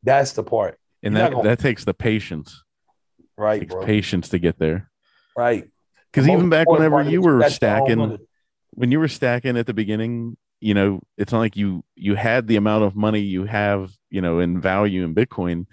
That's 0.02 0.32
the 0.32 0.42
part. 0.42 0.78
And 1.02 1.14
You're 1.14 1.22
that 1.24 1.32
gonna, 1.32 1.48
that 1.48 1.58
takes 1.58 1.84
the 1.84 1.94
patience. 1.94 2.62
Right. 3.36 3.60
Takes 3.60 3.74
patience 3.84 4.28
to 4.30 4.38
get 4.38 4.58
there. 4.58 4.90
Right. 5.36 5.68
Because 6.12 6.28
even 6.28 6.48
back 6.48 6.68
whenever 6.68 7.02
you 7.02 7.22
were 7.22 7.48
stacking, 7.48 8.18
when 8.70 8.92
you 8.92 9.00
were 9.00 9.08
stacking 9.08 9.56
at 9.56 9.66
the 9.66 9.74
beginning, 9.74 10.36
you 10.60 10.74
know, 10.74 11.00
it's 11.16 11.32
not 11.32 11.40
like 11.40 11.56
you 11.56 11.82
you 11.96 12.14
had 12.14 12.46
the 12.46 12.56
amount 12.56 12.84
of 12.84 12.94
money 12.94 13.20
you 13.20 13.44
have, 13.44 13.90
you 14.10 14.20
know, 14.20 14.38
in 14.38 14.60
value 14.60 15.04
in 15.04 15.14
Bitcoin. 15.14 15.66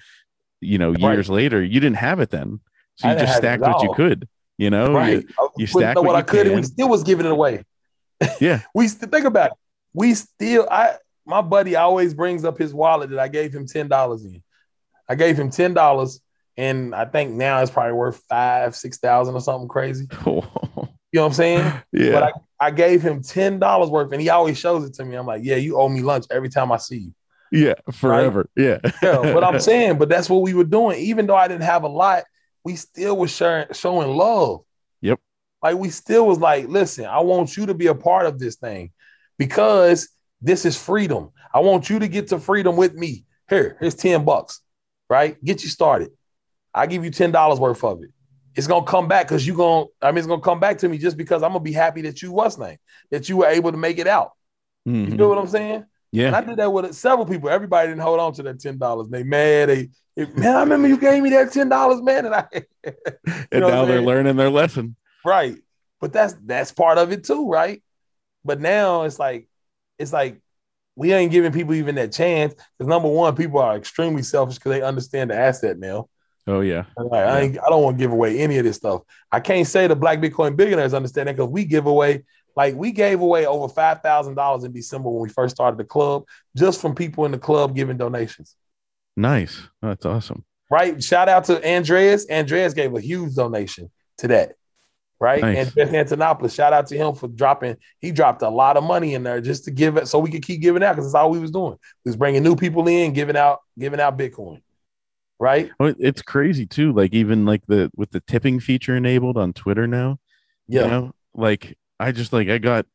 You 0.61 0.77
know, 0.77 0.91
years 0.91 1.29
right. 1.29 1.35
later, 1.35 1.63
you 1.63 1.79
didn't 1.79 1.97
have 1.97 2.19
it 2.19 2.31
then, 2.31 2.59
so 2.95 3.09
you 3.09 3.17
just 3.17 3.37
stacked 3.37 3.61
what 3.61 3.81
you 3.81 3.93
could. 3.93 4.27
You 4.57 4.69
know, 4.69 4.93
right. 4.93 5.23
you, 5.23 5.49
you 5.57 5.67
stacked 5.67 5.97
what, 5.97 6.07
what 6.07 6.15
I 6.15 6.21
could, 6.21 6.47
and 6.47 6.55
we 6.57 6.63
still 6.63 6.89
was 6.89 7.03
giving 7.03 7.25
it 7.25 7.31
away. 7.31 7.63
Yeah, 8.39 8.61
we 8.73 8.87
st- 8.87 9.11
think 9.11 9.25
about 9.25 9.51
it. 9.51 9.57
We 9.93 10.13
still, 10.13 10.67
I 10.69 10.95
my 11.25 11.41
buddy 11.41 11.75
always 11.75 12.13
brings 12.13 12.43
up 12.45 12.57
his 12.57 12.73
wallet 12.73 13.09
that 13.11 13.19
I 13.19 13.27
gave 13.27 13.53
him 13.53 13.67
ten 13.67 13.87
dollars 13.87 14.25
in. 14.25 14.43
I 15.07 15.15
gave 15.15 15.37
him 15.37 15.49
ten 15.49 15.73
dollars 15.73 16.21
and 16.59 16.93
I 16.93 17.05
think 17.05 17.31
now 17.31 17.61
it's 17.61 17.71
probably 17.71 17.93
worth 17.93 18.21
five, 18.27 18.75
six 18.75 18.97
thousand 18.97 19.33
or 19.33 19.39
something 19.39 19.69
crazy. 19.69 20.07
you 20.25 20.33
know 20.33 20.89
what 21.13 21.25
I'm 21.27 21.33
saying? 21.33 21.73
Yeah. 21.93 22.11
But 22.11 22.23
I, 22.23 22.67
I 22.67 22.71
gave 22.71 23.01
him 23.01 23.23
ten 23.23 23.59
dollars 23.59 23.89
worth, 23.89 24.11
and 24.11 24.21
he 24.21 24.29
always 24.29 24.59
shows 24.59 24.83
it 24.83 24.93
to 24.95 25.05
me. 25.05 25.15
I'm 25.15 25.25
like, 25.25 25.41
yeah, 25.41 25.55
you 25.55 25.79
owe 25.79 25.87
me 25.87 26.01
lunch 26.01 26.25
every 26.29 26.49
time 26.49 26.69
I 26.73 26.77
see 26.77 26.97
you. 26.97 27.13
Yeah, 27.49 27.75
forever. 27.93 28.49
Right? 28.57 28.65
Yeah. 28.83 28.91
yeah. 29.01 29.33
But 29.33 29.45
I'm 29.45 29.61
saying, 29.61 29.99
but 29.99 30.09
that's 30.09 30.29
what 30.29 30.41
we 30.41 30.53
were 30.53 30.65
doing. 30.65 30.99
Even 30.99 31.27
though 31.27 31.37
I 31.37 31.47
didn't 31.47 31.63
have 31.63 31.83
a 31.83 31.87
lot, 31.87 32.25
we 32.65 32.75
still 32.75 33.15
was 33.15 33.33
sharing, 33.33 33.67
showing 33.71 34.09
love. 34.09 34.65
Like 35.61 35.77
we 35.77 35.89
still 35.89 36.27
was 36.27 36.39
like, 36.39 36.67
listen, 36.67 37.05
I 37.05 37.19
want 37.19 37.57
you 37.57 37.65
to 37.67 37.73
be 37.73 37.87
a 37.87 37.95
part 37.95 38.25
of 38.25 38.39
this 38.39 38.55
thing 38.55 38.91
because 39.37 40.09
this 40.41 40.65
is 40.65 40.81
freedom. 40.81 41.31
I 41.53 41.59
want 41.59 41.89
you 41.89 41.99
to 41.99 42.07
get 42.07 42.29
to 42.29 42.39
freedom 42.39 42.75
with 42.75 42.93
me. 42.93 43.25
Here, 43.49 43.77
here's 43.79 43.95
10 43.95 44.25
bucks, 44.25 44.61
right? 45.09 45.43
Get 45.43 45.63
you 45.63 45.69
started. 45.69 46.11
I 46.73 46.87
give 46.87 47.03
you 47.03 47.11
ten 47.11 47.31
dollars 47.31 47.59
worth 47.59 47.83
of 47.83 48.03
it. 48.03 48.09
It's 48.55 48.67
gonna 48.67 48.85
come 48.85 49.07
back 49.07 49.27
because 49.27 49.45
you're 49.45 49.55
gonna. 49.55 49.85
I 50.01 50.11
mean, 50.11 50.19
it's 50.19 50.27
gonna 50.27 50.41
come 50.41 50.59
back 50.59 50.77
to 50.79 50.89
me 50.89 50.97
just 50.97 51.17
because 51.17 51.43
I'm 51.43 51.51
gonna 51.51 51.59
be 51.61 51.71
happy 51.71 52.01
that 52.03 52.21
you 52.21 52.31
was 52.31 52.57
name 52.57 52.77
that 53.11 53.29
you 53.29 53.37
were 53.37 53.47
able 53.47 53.71
to 53.71 53.77
make 53.77 53.97
it 53.99 54.07
out. 54.07 54.31
Mm-hmm. 54.87 55.11
You 55.11 55.17
know 55.17 55.29
what 55.29 55.37
I'm 55.37 55.47
saying? 55.47 55.85
Yeah. 56.11 56.27
And 56.27 56.35
I 56.35 56.41
did 56.41 56.57
that 56.57 56.71
with 56.71 56.93
several 56.95 57.25
people. 57.25 57.49
Everybody 57.49 57.89
didn't 57.89 58.01
hold 58.01 58.19
on 58.19 58.33
to 58.33 58.43
that 58.43 58.59
ten 58.59 58.77
dollars. 58.77 59.09
They 59.09 59.23
mad. 59.23 59.69
They 59.69 59.89
man, 60.35 60.55
I 60.55 60.59
remember 60.61 60.87
you 60.87 60.97
gave 60.97 61.21
me 61.23 61.29
that 61.31 61.51
ten 61.51 61.69
dollars, 61.69 62.01
man. 62.01 62.25
And 62.25 62.35
I 62.35 62.47
and 63.51 63.61
now 63.61 63.85
they're 63.85 64.01
learning 64.01 64.35
their 64.35 64.49
lesson. 64.49 64.95
Right. 65.25 65.57
But 65.99 66.13
that's 66.13 66.35
that's 66.45 66.71
part 66.71 66.97
of 66.97 67.11
it 67.11 67.23
too, 67.23 67.49
right? 67.49 67.81
But 68.45 68.59
now 68.59 69.03
it's 69.03 69.19
like 69.19 69.47
it's 69.97 70.13
like 70.13 70.39
we 70.95 71.13
ain't 71.13 71.31
giving 71.31 71.51
people 71.51 71.73
even 71.73 71.95
that 71.95 72.11
chance. 72.11 72.53
Because 72.53 72.89
number 72.89 73.09
one, 73.09 73.35
people 73.35 73.59
are 73.59 73.75
extremely 73.75 74.23
selfish 74.23 74.55
because 74.55 74.71
they 74.71 74.81
understand 74.81 75.29
the 75.31 75.35
asset 75.35 75.77
now. 75.77 76.09
Oh 76.47 76.61
yeah. 76.61 76.85
Like, 76.97 77.09
yeah. 77.11 77.33
I, 77.33 77.65
I 77.65 77.69
don't 77.69 77.83
want 77.83 77.97
to 77.97 78.03
give 78.03 78.11
away 78.11 78.39
any 78.39 78.57
of 78.57 78.65
this 78.65 78.77
stuff. 78.77 79.01
I 79.31 79.39
can't 79.39 79.67
say 79.67 79.87
the 79.87 79.95
Black 79.95 80.19
Bitcoin 80.19 80.55
billionaires 80.55 80.93
understand 80.93 81.27
that 81.27 81.35
because 81.35 81.49
we 81.49 81.65
give 81.65 81.85
away 81.85 82.23
like 82.55 82.75
we 82.75 82.91
gave 82.91 83.21
away 83.21 83.45
over 83.45 83.71
five 83.71 84.01
thousand 84.01 84.35
dollars 84.35 84.63
in 84.63 84.71
December 84.71 85.09
when 85.09 85.21
we 85.21 85.29
first 85.29 85.55
started 85.55 85.77
the 85.77 85.85
club, 85.85 86.23
just 86.57 86.81
from 86.81 86.95
people 86.95 87.25
in 87.25 87.31
the 87.31 87.37
club 87.37 87.75
giving 87.75 87.97
donations. 87.97 88.55
Nice, 89.15 89.61
that's 89.81 90.05
awesome. 90.05 90.43
Right. 90.71 91.01
Shout 91.03 91.29
out 91.29 91.45
to 91.45 91.65
Andreas. 91.67 92.25
Andreas 92.29 92.73
gave 92.73 92.95
a 92.95 93.01
huge 93.01 93.35
donation 93.35 93.91
to 94.19 94.27
that. 94.29 94.53
Right. 95.21 95.41
Nice. 95.41 95.57
And 95.57 95.75
Jeff 95.75 95.89
Antonopoulos, 95.89 96.55
shout 96.55 96.71
out 96.71 96.87
to 96.87 96.97
him 96.97 97.13
for 97.13 97.27
dropping. 97.27 97.75
He 97.99 98.11
dropped 98.11 98.41
a 98.41 98.49
lot 98.49 98.77
of 98.77 98.85
money 98.85 99.15
in 99.15 99.23
there 99.23 99.41
just 99.41 99.65
to 99.65 99.71
give 99.71 99.97
it 99.97 100.07
so 100.07 100.17
we 100.17 100.31
could 100.31 100.43
keep 100.43 100.61
giving 100.61 100.81
out 100.81 100.95
because 100.95 101.07
that's 101.07 101.15
all 101.15 101.29
we 101.29 101.39
was 101.39 101.51
doing. 101.51 101.77
We 102.05 102.09
was 102.09 102.15
bringing 102.15 102.41
new 102.41 102.55
people 102.55 102.87
in, 102.87 103.11
giving 103.11 103.35
out, 103.35 103.59
giving 103.77 103.99
out 103.99 104.17
Bitcoin 104.17 104.61
right? 105.39 105.71
Oh, 105.79 105.93
it's 105.97 106.21
crazy 106.21 106.65
too. 106.65 106.91
Like 106.91 107.13
even 107.13 107.45
like 107.45 107.65
the 107.67 107.89
with 107.95 108.11
the 108.11 108.19
tipping 108.19 108.59
feature 108.59 108.95
enabled 108.95 109.37
on 109.37 109.53
Twitter 109.53 109.87
now. 109.87 110.19
Yeah. 110.67 110.83
You 110.83 110.87
know, 110.87 111.11
like 111.33 111.77
I 111.99 112.11
just 112.11 112.33
like 112.33 112.49
I 112.49 112.57
got 112.57 112.85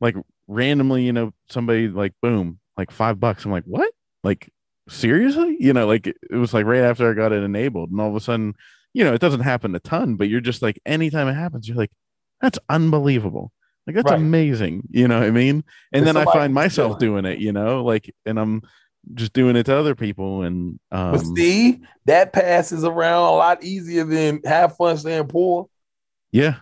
like 0.00 0.16
randomly, 0.46 1.04
you 1.04 1.12
know, 1.12 1.32
somebody 1.48 1.88
like 1.88 2.12
boom, 2.20 2.58
like 2.76 2.90
five 2.90 3.20
bucks. 3.20 3.44
I'm 3.44 3.52
like, 3.52 3.64
what? 3.64 3.90
Like 4.22 4.52
seriously? 4.88 5.56
You 5.60 5.72
know, 5.72 5.86
like 5.86 6.06
it 6.06 6.36
was 6.36 6.52
like 6.52 6.66
right 6.66 6.80
after 6.82 7.10
I 7.10 7.14
got 7.14 7.32
it 7.32 7.42
enabled, 7.42 7.90
and 7.90 8.00
all 8.00 8.08
of 8.08 8.16
a 8.16 8.20
sudden, 8.20 8.54
you 8.94 9.04
know, 9.04 9.12
it 9.12 9.20
doesn't 9.20 9.40
happen 9.40 9.74
a 9.74 9.80
ton, 9.80 10.14
but 10.14 10.28
you're 10.28 10.40
just 10.40 10.62
like 10.62 10.80
anytime 10.86 11.28
it 11.28 11.34
happens, 11.34 11.68
you're 11.68 11.76
like, 11.76 11.90
that's 12.40 12.58
unbelievable. 12.70 13.52
Like 13.86 13.96
that's 13.96 14.10
right. 14.10 14.18
amazing. 14.18 14.88
You 14.90 15.08
know 15.08 15.18
what 15.18 15.26
I 15.26 15.30
mean? 15.30 15.64
And 15.92 16.06
then 16.06 16.16
I 16.16 16.24
find 16.24 16.54
myself 16.54 16.98
doing 16.98 17.26
it, 17.26 17.38
you 17.38 17.52
know, 17.52 17.84
like 17.84 18.14
and 18.24 18.38
I'm 18.40 18.62
just 19.12 19.34
doing 19.34 19.56
it 19.56 19.64
to 19.64 19.76
other 19.76 19.94
people. 19.94 20.42
And 20.42 20.78
um, 20.90 21.12
but 21.12 21.26
see, 21.36 21.82
that 22.06 22.32
passes 22.32 22.84
around 22.84 23.24
a 23.24 23.32
lot 23.32 23.62
easier 23.62 24.04
than 24.04 24.40
have 24.44 24.76
fun 24.76 24.96
staying 24.96 25.26
poor. 25.26 25.68
Yeah, 26.32 26.56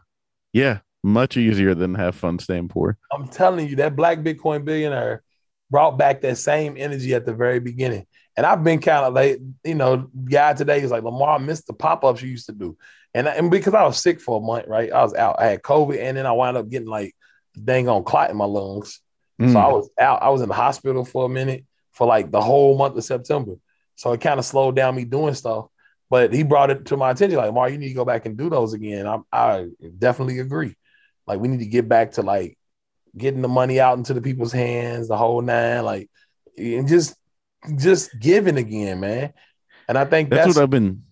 yeah, 0.53 0.81
much 1.05 1.37
easier 1.37 1.75
than 1.75 1.95
have 1.95 2.17
fun 2.17 2.39
staying 2.39 2.69
poor. 2.69 2.99
I'm 3.13 3.29
telling 3.29 3.69
you, 3.69 3.77
that 3.77 3.95
black 3.95 4.19
Bitcoin 4.19 4.65
billionaire 4.65 5.23
brought 5.71 5.97
back 5.99 6.21
that 6.23 6.39
same 6.39 6.75
energy 6.77 7.15
at 7.15 7.25
the 7.25 7.35
very 7.35 7.61
beginning. 7.61 8.07
And 8.37 8.47
I've 8.47 8.65
been 8.65 8.81
kind 8.81 9.05
of 9.05 9.15
like, 9.15 9.39
you 9.63 9.75
know, 9.75 10.09
guy 10.25 10.55
today 10.55 10.81
is 10.81 10.91
like 10.91 11.03
Lamar 11.03 11.39
missed 11.39 11.67
the 11.67 11.75
pop 11.75 12.05
ups 12.05 12.23
you 12.23 12.31
used 12.31 12.47
to 12.47 12.53
do, 12.53 12.77
and 13.13 13.29
and 13.29 13.51
because 13.51 13.75
I 13.75 13.85
was 13.85 13.99
sick 14.03 14.21
for 14.21 14.39
a 14.39 14.41
month, 14.41 14.67
right? 14.69 14.91
I 14.91 15.03
was 15.03 15.15
out. 15.15 15.37
I 15.39 15.47
had 15.47 15.63
COVID, 15.63 16.01
and 16.01 16.17
then 16.17 16.27
I 16.27 16.33
wound 16.33 16.57
up 16.57 16.69
getting 16.69 16.89
like 16.89 17.15
dang 17.63 17.89
on 17.89 18.05
clot 18.05 18.31
in 18.31 18.37
my 18.37 18.47
lungs. 18.47 19.01
Mm. 19.41 19.53
So 19.53 19.59
I 19.59 19.69
was 19.69 19.91
out. 20.01 20.23
I 20.23 20.31
was 20.31 20.41
in 20.41 20.49
the 20.49 20.55
hospital 20.55 21.05
for 21.05 21.27
a 21.27 21.29
minute 21.29 21.65
for 21.93 22.07
like 22.07 22.31
the 22.31 22.41
whole 22.41 22.77
month 22.77 22.97
of 22.97 23.05
September. 23.05 23.55
So 23.97 24.13
it 24.13 24.21
kind 24.21 24.39
of 24.39 24.47
slowed 24.47 24.77
down 24.77 24.97
me 24.97 25.05
doing 25.05 25.35
stuff. 25.35 25.67
But 26.09 26.33
he 26.33 26.43
brought 26.43 26.71
it 26.71 26.87
to 26.87 26.97
my 26.99 27.11
attention, 27.11 27.39
like, 27.39 27.55
Mark, 27.55 27.73
you 27.73 27.79
need 27.79 27.89
to 27.89 27.95
go 27.95 28.05
back 28.05 28.27
and 28.27 28.37
do 28.37 28.51
those 28.51 28.75
again. 28.75 29.07
I, 29.07 29.19
I 29.33 29.69
definitely 29.99 30.41
agree. 30.41 30.77
Like, 31.27 31.41
we 31.41 31.49
need 31.49 31.61
to 31.61 31.67
get 31.67 31.89
back 31.89 32.13
to 32.13 32.23
like 32.23 32.59
getting 33.17 33.41
the 33.41 33.49
money 33.49 33.81
out 33.81 33.97
into 33.97 34.13
the 34.13 34.21
people's 34.21 34.53
hands, 34.53 35.09
the 35.09 35.17
whole 35.17 35.41
nine, 35.41 35.85
like, 35.85 36.11
and 36.59 36.87
just 36.87 37.15
just 37.77 38.19
giving 38.19 38.57
again, 38.57 39.01
man. 39.01 39.33
And 39.89 39.99
I 39.99 40.05
think 40.05 40.31
that's, 40.31 40.47
that's 40.47 40.57
what 40.57 40.63
I've 40.63 40.71
been. 40.71 41.03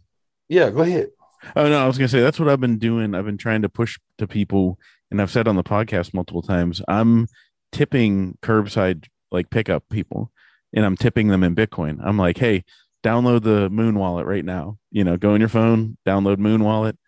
Yeah, 0.49 0.71
go 0.71 0.83
ahead. 0.83 1.11
Oh 1.57 1.69
no, 1.69 1.83
I 1.83 1.87
was 1.87 1.97
gonna 1.97 2.09
say 2.09 2.21
that's 2.21 2.39
what 2.39 2.49
I've 2.49 2.61
been 2.61 2.79
doing. 2.79 3.15
I've 3.15 3.25
been 3.25 3.39
trying 3.39 3.63
to 3.63 3.69
push 3.69 3.99
to 4.19 4.27
people, 4.27 4.79
and 5.11 5.21
I've 5.23 5.31
said 5.31 5.49
on 5.49 5.57
the 5.57 5.63
podcast 5.63 6.13
multiple 6.13 6.43
times. 6.43 6.83
I'm 6.89 7.29
tipping 7.73 8.37
curbside 8.43 9.07
like 9.31 9.51
pickup 9.51 9.89
people 9.89 10.33
and 10.73 10.85
I'm 10.85 10.97
tipping 10.97 11.29
them 11.29 11.43
in 11.43 11.55
Bitcoin. 11.55 11.99
I'm 12.03 12.19
like, 12.19 12.39
hey, 12.39 12.65
download 13.03 13.43
the 13.43 13.69
Muun 13.71 13.97
Wallet 13.97 14.27
right 14.27 14.45
now. 14.45 14.79
You 14.91 15.05
know, 15.05 15.17
go 15.17 15.35
on 15.35 15.41
your 15.41 15.49
phone, 15.49 15.97
download 16.07 16.37
Muun 16.37 16.63
Wallet. 16.63 16.99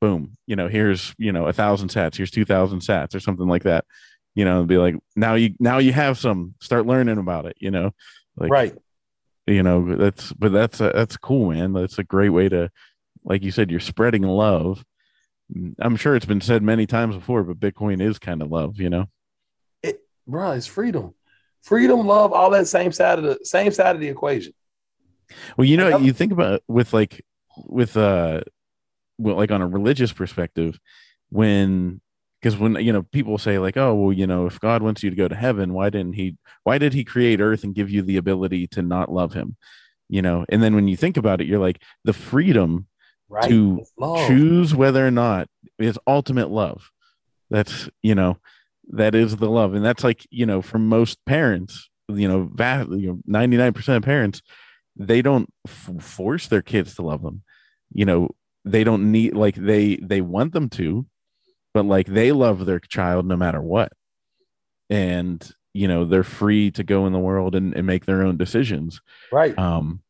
Boom. 0.00 0.36
You 0.46 0.56
know, 0.56 0.68
here's 0.68 1.14
you 1.18 1.32
know 1.32 1.46
a 1.46 1.52
thousand 1.52 1.88
sats. 1.88 2.16
Here's 2.16 2.30
two 2.30 2.44
thousand 2.44 2.80
sats 2.80 3.14
or 3.14 3.20
something 3.20 3.48
like 3.48 3.62
that. 3.62 3.84
You 4.34 4.44
know, 4.44 4.64
be 4.64 4.76
like 4.76 4.96
now 5.14 5.34
you 5.34 5.54
now 5.58 5.78
you 5.78 5.92
have 5.92 6.18
some. 6.18 6.54
Start 6.60 6.86
learning 6.86 7.18
about 7.18 7.46
it. 7.46 7.56
You 7.58 7.70
know, 7.70 7.92
like 8.36 8.50
right. 8.50 8.74
You 9.46 9.62
know 9.62 9.94
that's 9.94 10.32
but 10.32 10.52
that's 10.52 10.80
a, 10.80 10.90
that's 10.94 11.16
cool, 11.16 11.50
man. 11.52 11.72
That's 11.72 11.98
a 11.98 12.04
great 12.04 12.30
way 12.30 12.48
to, 12.48 12.70
like 13.24 13.42
you 13.42 13.50
said, 13.50 13.70
you're 13.70 13.80
spreading 13.80 14.22
love. 14.22 14.84
I'm 15.78 15.94
sure 15.94 16.16
it's 16.16 16.26
been 16.26 16.40
said 16.40 16.62
many 16.62 16.86
times 16.86 17.14
before, 17.14 17.44
but 17.44 17.60
Bitcoin 17.60 18.02
is 18.02 18.18
kind 18.18 18.42
of 18.42 18.50
love. 18.50 18.80
You 18.80 18.90
know, 18.90 19.06
it, 19.82 20.00
bro, 20.26 20.52
it's 20.52 20.66
freedom 20.66 21.14
freedom, 21.66 22.06
love, 22.06 22.32
all 22.32 22.50
that 22.50 22.68
same 22.68 22.92
side 22.92 23.18
of 23.18 23.24
the 23.24 23.38
same 23.42 23.72
side 23.72 23.96
of 23.96 24.00
the 24.00 24.08
equation. 24.08 24.52
Well, 25.56 25.64
you 25.66 25.76
know, 25.76 25.98
you 25.98 26.12
think 26.12 26.32
about 26.32 26.62
with 26.68 26.92
like 26.92 27.24
with 27.56 27.96
uh 27.96 28.42
well, 29.18 29.36
like 29.36 29.50
on 29.50 29.62
a 29.62 29.66
religious 29.66 30.12
perspective, 30.12 30.78
when 31.30 32.00
because 32.46 32.60
when 32.60 32.76
you 32.76 32.92
know 32.92 33.02
people 33.02 33.38
say 33.38 33.58
like, 33.58 33.76
oh 33.76 33.92
well, 33.92 34.12
you 34.12 34.24
know, 34.24 34.46
if 34.46 34.60
God 34.60 34.80
wants 34.80 35.02
you 35.02 35.10
to 35.10 35.16
go 35.16 35.26
to 35.26 35.34
heaven, 35.34 35.72
why 35.72 35.90
didn't 35.90 36.12
he 36.12 36.36
why 36.62 36.78
did 36.78 36.92
he 36.92 37.02
create 37.02 37.40
earth 37.40 37.64
and 37.64 37.74
give 37.74 37.90
you 37.90 38.02
the 38.02 38.16
ability 38.16 38.68
to 38.68 38.82
not 38.82 39.12
love 39.12 39.32
him? 39.32 39.56
You 40.08 40.22
know, 40.22 40.46
and 40.48 40.62
then 40.62 40.76
when 40.76 40.86
you 40.86 40.96
think 40.96 41.16
about 41.16 41.40
it, 41.40 41.48
you're 41.48 41.58
like 41.58 41.82
the 42.04 42.12
freedom 42.12 42.86
right. 43.28 43.48
to 43.48 43.84
choose 44.28 44.76
whether 44.76 45.04
or 45.04 45.10
not 45.10 45.48
is 45.80 45.98
ultimate 46.06 46.48
love. 46.48 46.92
That's 47.50 47.88
you 48.00 48.14
know, 48.14 48.38
that 48.90 49.16
is 49.16 49.38
the 49.38 49.50
love 49.50 49.74
and 49.74 49.84
that's 49.84 50.04
like 50.04 50.24
you 50.30 50.46
know 50.46 50.62
for 50.62 50.78
most 50.78 51.24
parents 51.24 51.90
you 52.08 52.28
know 52.28 52.48
vast, 52.54 52.88
you 52.90 53.20
know 53.26 53.40
99% 53.40 53.96
of 53.96 54.02
parents 54.04 54.40
they 54.94 55.20
don't 55.20 55.52
f- 55.66 55.90
force 56.00 56.46
their 56.46 56.62
kids 56.62 56.94
to 56.94 57.02
love 57.02 57.22
them 57.22 57.42
you 57.92 58.04
know 58.04 58.28
they 58.64 58.84
don't 58.84 59.10
need 59.10 59.34
like 59.34 59.56
they 59.56 59.96
they 59.96 60.20
want 60.20 60.52
them 60.52 60.68
to 60.68 61.04
but 61.76 61.86
like 61.86 62.06
they 62.06 62.32
love 62.32 62.66
their 62.66 62.80
child 62.80 63.26
no 63.26 63.36
matter 63.36 63.60
what 63.60 63.92
and 64.90 65.52
you 65.72 65.88
know 65.88 66.04
they're 66.04 66.22
free 66.22 66.70
to 66.70 66.82
go 66.82 67.06
in 67.06 67.12
the 67.12 67.18
world 67.18 67.54
and, 67.54 67.74
and 67.74 67.86
make 67.86 68.06
their 68.06 68.22
own 68.22 68.36
decisions 68.36 69.00
right 69.30 69.58
um 69.58 70.00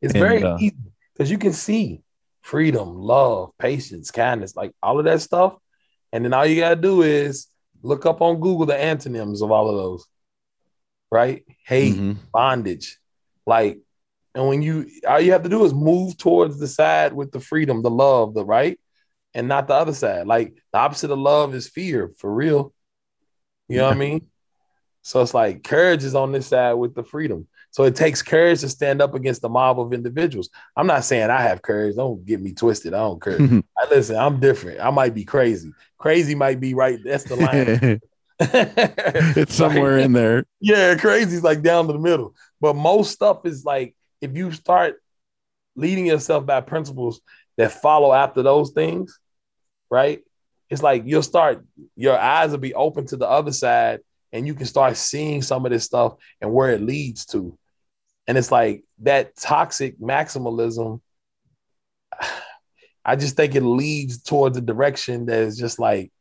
it's 0.00 0.14
and, 0.14 0.22
very 0.22 0.42
uh, 0.42 0.56
easy 0.58 0.76
because 1.12 1.30
you 1.30 1.38
can 1.38 1.52
see 1.52 2.02
freedom 2.42 2.98
love 2.98 3.50
patience 3.58 4.10
kindness 4.10 4.56
like 4.56 4.72
all 4.82 4.98
of 4.98 5.04
that 5.04 5.20
stuff 5.20 5.56
and 6.12 6.24
then 6.24 6.32
all 6.32 6.46
you 6.46 6.60
gotta 6.60 6.76
do 6.76 7.02
is 7.02 7.50
Look 7.82 8.04
up 8.06 8.20
on 8.20 8.40
Google 8.40 8.66
the 8.66 8.76
antonyms 8.76 9.42
of 9.42 9.50
all 9.50 9.68
of 9.68 9.76
those. 9.76 10.06
Right? 11.10 11.44
Hate, 11.64 11.94
mm-hmm. 11.94 12.20
bondage. 12.32 12.98
Like, 13.46 13.80
and 14.34 14.46
when 14.46 14.62
you 14.62 14.86
all 15.08 15.20
you 15.20 15.32
have 15.32 15.42
to 15.42 15.48
do 15.48 15.64
is 15.64 15.74
move 15.74 16.16
towards 16.16 16.58
the 16.58 16.68
side 16.68 17.12
with 17.12 17.32
the 17.32 17.40
freedom, 17.40 17.82
the 17.82 17.90
love, 17.90 18.34
the 18.34 18.44
right, 18.44 18.78
and 19.34 19.48
not 19.48 19.68
the 19.68 19.74
other 19.74 19.94
side. 19.94 20.26
Like 20.26 20.54
the 20.72 20.78
opposite 20.78 21.10
of 21.10 21.18
love 21.18 21.54
is 21.54 21.68
fear, 21.68 22.10
for 22.18 22.32
real. 22.32 22.72
You 23.68 23.78
know 23.78 23.84
what 23.84 23.94
I 23.94 23.98
mean? 23.98 24.26
So 25.02 25.22
it's 25.22 25.34
like 25.34 25.62
courage 25.62 26.04
is 26.04 26.14
on 26.14 26.32
this 26.32 26.48
side 26.48 26.74
with 26.74 26.94
the 26.94 27.04
freedom. 27.04 27.46
So 27.70 27.84
it 27.84 27.94
takes 27.94 28.20
courage 28.20 28.60
to 28.60 28.68
stand 28.68 29.00
up 29.00 29.14
against 29.14 29.42
the 29.42 29.48
mob 29.48 29.78
of 29.78 29.92
individuals. 29.92 30.50
I'm 30.76 30.88
not 30.88 31.04
saying 31.04 31.30
I 31.30 31.42
have 31.42 31.62
courage. 31.62 31.94
Don't 31.94 32.24
get 32.26 32.40
me 32.40 32.52
twisted. 32.52 32.94
I 32.94 32.98
don't 32.98 33.22
care. 33.22 33.40
I 33.78 33.88
listen, 33.88 34.16
I'm 34.16 34.40
different. 34.40 34.80
I 34.80 34.90
might 34.90 35.14
be 35.14 35.24
crazy. 35.24 35.70
Crazy 35.98 36.34
might 36.34 36.58
be 36.58 36.74
right. 36.74 36.98
That's 37.04 37.24
the 37.24 37.36
line. 37.36 38.00
it's 38.40 39.54
somewhere 39.54 39.98
like, 39.98 40.06
in 40.06 40.12
there. 40.12 40.46
Yeah, 40.60 40.96
crazy's 40.96 41.44
like 41.44 41.62
down 41.62 41.86
to 41.86 41.92
the 41.92 41.98
middle. 41.98 42.34
But 42.60 42.74
most 42.74 43.12
stuff 43.12 43.46
is 43.46 43.64
like 43.64 43.94
if 44.20 44.36
you 44.36 44.50
start 44.52 45.00
leading 45.76 46.06
yourself 46.06 46.44
by 46.44 46.60
principles 46.60 47.20
that 47.56 47.72
follow 47.72 48.12
after 48.12 48.42
those 48.42 48.70
things, 48.70 49.18
right? 49.90 50.20
It's 50.68 50.82
like 50.82 51.02
you'll 51.04 51.22
start, 51.22 51.64
your 51.96 52.18
eyes 52.18 52.50
will 52.50 52.58
be 52.58 52.74
open 52.74 53.06
to 53.06 53.16
the 53.16 53.28
other 53.28 53.52
side 53.52 54.00
and 54.32 54.46
you 54.46 54.54
can 54.54 54.66
start 54.66 54.96
seeing 54.96 55.42
some 55.42 55.66
of 55.66 55.72
this 55.72 55.84
stuff 55.84 56.14
and 56.40 56.52
where 56.52 56.70
it 56.70 56.80
leads 56.80 57.26
to. 57.26 57.58
And 58.26 58.38
it's 58.38 58.52
like 58.52 58.84
that 59.00 59.36
toxic 59.36 59.98
maximalism. 59.98 61.00
I 63.04 63.16
just 63.16 63.34
think 63.34 63.54
it 63.54 63.62
leads 63.62 64.22
towards 64.22 64.56
a 64.56 64.60
direction 64.60 65.26
that 65.26 65.38
is 65.38 65.58
just 65.58 65.78
like 65.78 66.12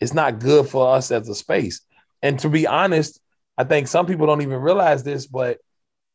it's 0.00 0.14
not 0.14 0.40
good 0.40 0.68
for 0.68 0.94
us 0.94 1.10
as 1.10 1.28
a 1.28 1.34
space. 1.34 1.80
And 2.22 2.38
to 2.40 2.48
be 2.48 2.66
honest, 2.66 3.20
I 3.56 3.64
think 3.64 3.86
some 3.86 4.06
people 4.06 4.26
don't 4.26 4.42
even 4.42 4.60
realize 4.60 5.04
this, 5.04 5.26
but 5.26 5.58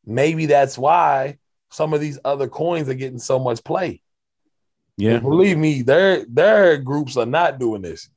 maybe 0.06 0.48
that's 0.48 0.78
why 0.78 1.38
some 1.72 1.94
of 1.94 2.02
these 2.02 2.20
other 2.26 2.48
coins 2.48 2.90
are 2.90 2.96
getting 2.96 3.20
so 3.20 3.40
much 3.40 3.64
play. 3.64 4.02
Yeah, 5.00 5.20
believe 5.20 5.58
me, 5.58 5.82
their 5.82 6.26
their 6.26 6.78
groups 6.78 7.16
are 7.18 7.26
not 7.26 7.58
doing 7.58 7.82
this. 7.82 8.10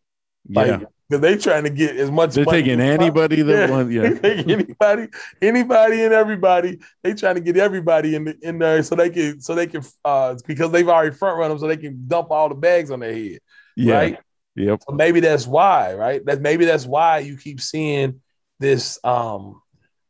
Like 0.51 0.67
yeah. 0.67 0.81
because 1.09 1.21
they 1.23 1.37
trying 1.37 1.63
to 1.63 1.71
get 1.71 1.95
as 1.97 2.11
much. 2.11 2.35
They're 2.35 2.45
taking 2.45 2.81
as 2.81 3.01
anybody 3.01 3.43
that 3.43 3.69
Yeah. 3.69 3.71
wants. 3.71 3.93
Yeah, 3.93 4.19
anybody, 4.53 5.09
anybody, 5.41 6.03
and 6.03 6.13
everybody. 6.13 6.81
They 7.05 7.15
trying 7.15 7.37
to 7.37 7.41
get 7.41 7.57
everybody 7.57 8.17
in 8.17 8.25
the, 8.25 8.37
in 8.43 8.59
there 8.59 8.83
so 8.83 8.97
they 8.97 9.11
can 9.11 9.41
so 9.41 9.55
they 9.55 9.69
can 9.69 9.85
uh 10.05 10.35
because 10.45 10.73
they've 10.73 10.89
already 10.89 11.15
front 11.15 11.39
run 11.39 11.51
them 11.51 11.59
so 11.61 11.69
they 11.69 11.77
can 11.77 12.05
dump 12.09 12.33
all 12.33 12.49
the 12.49 12.57
bags 12.57 12.91
on 12.91 12.99
their 13.01 13.15
head. 13.15 13.39
yeah, 13.77 13.95
Right. 13.95 14.19
yep, 14.57 14.83
So 14.89 14.97
maybe 14.97 15.21
that's 15.21 15.47
why, 15.47 15.95
right? 15.95 16.25
That 16.27 16.41
maybe 16.41 16.65
that's 16.65 16.85
why 16.85 17.19
you 17.21 17.37
keep 17.37 17.61
seeing 17.61 18.21
this 18.59 18.99
um 19.05 19.63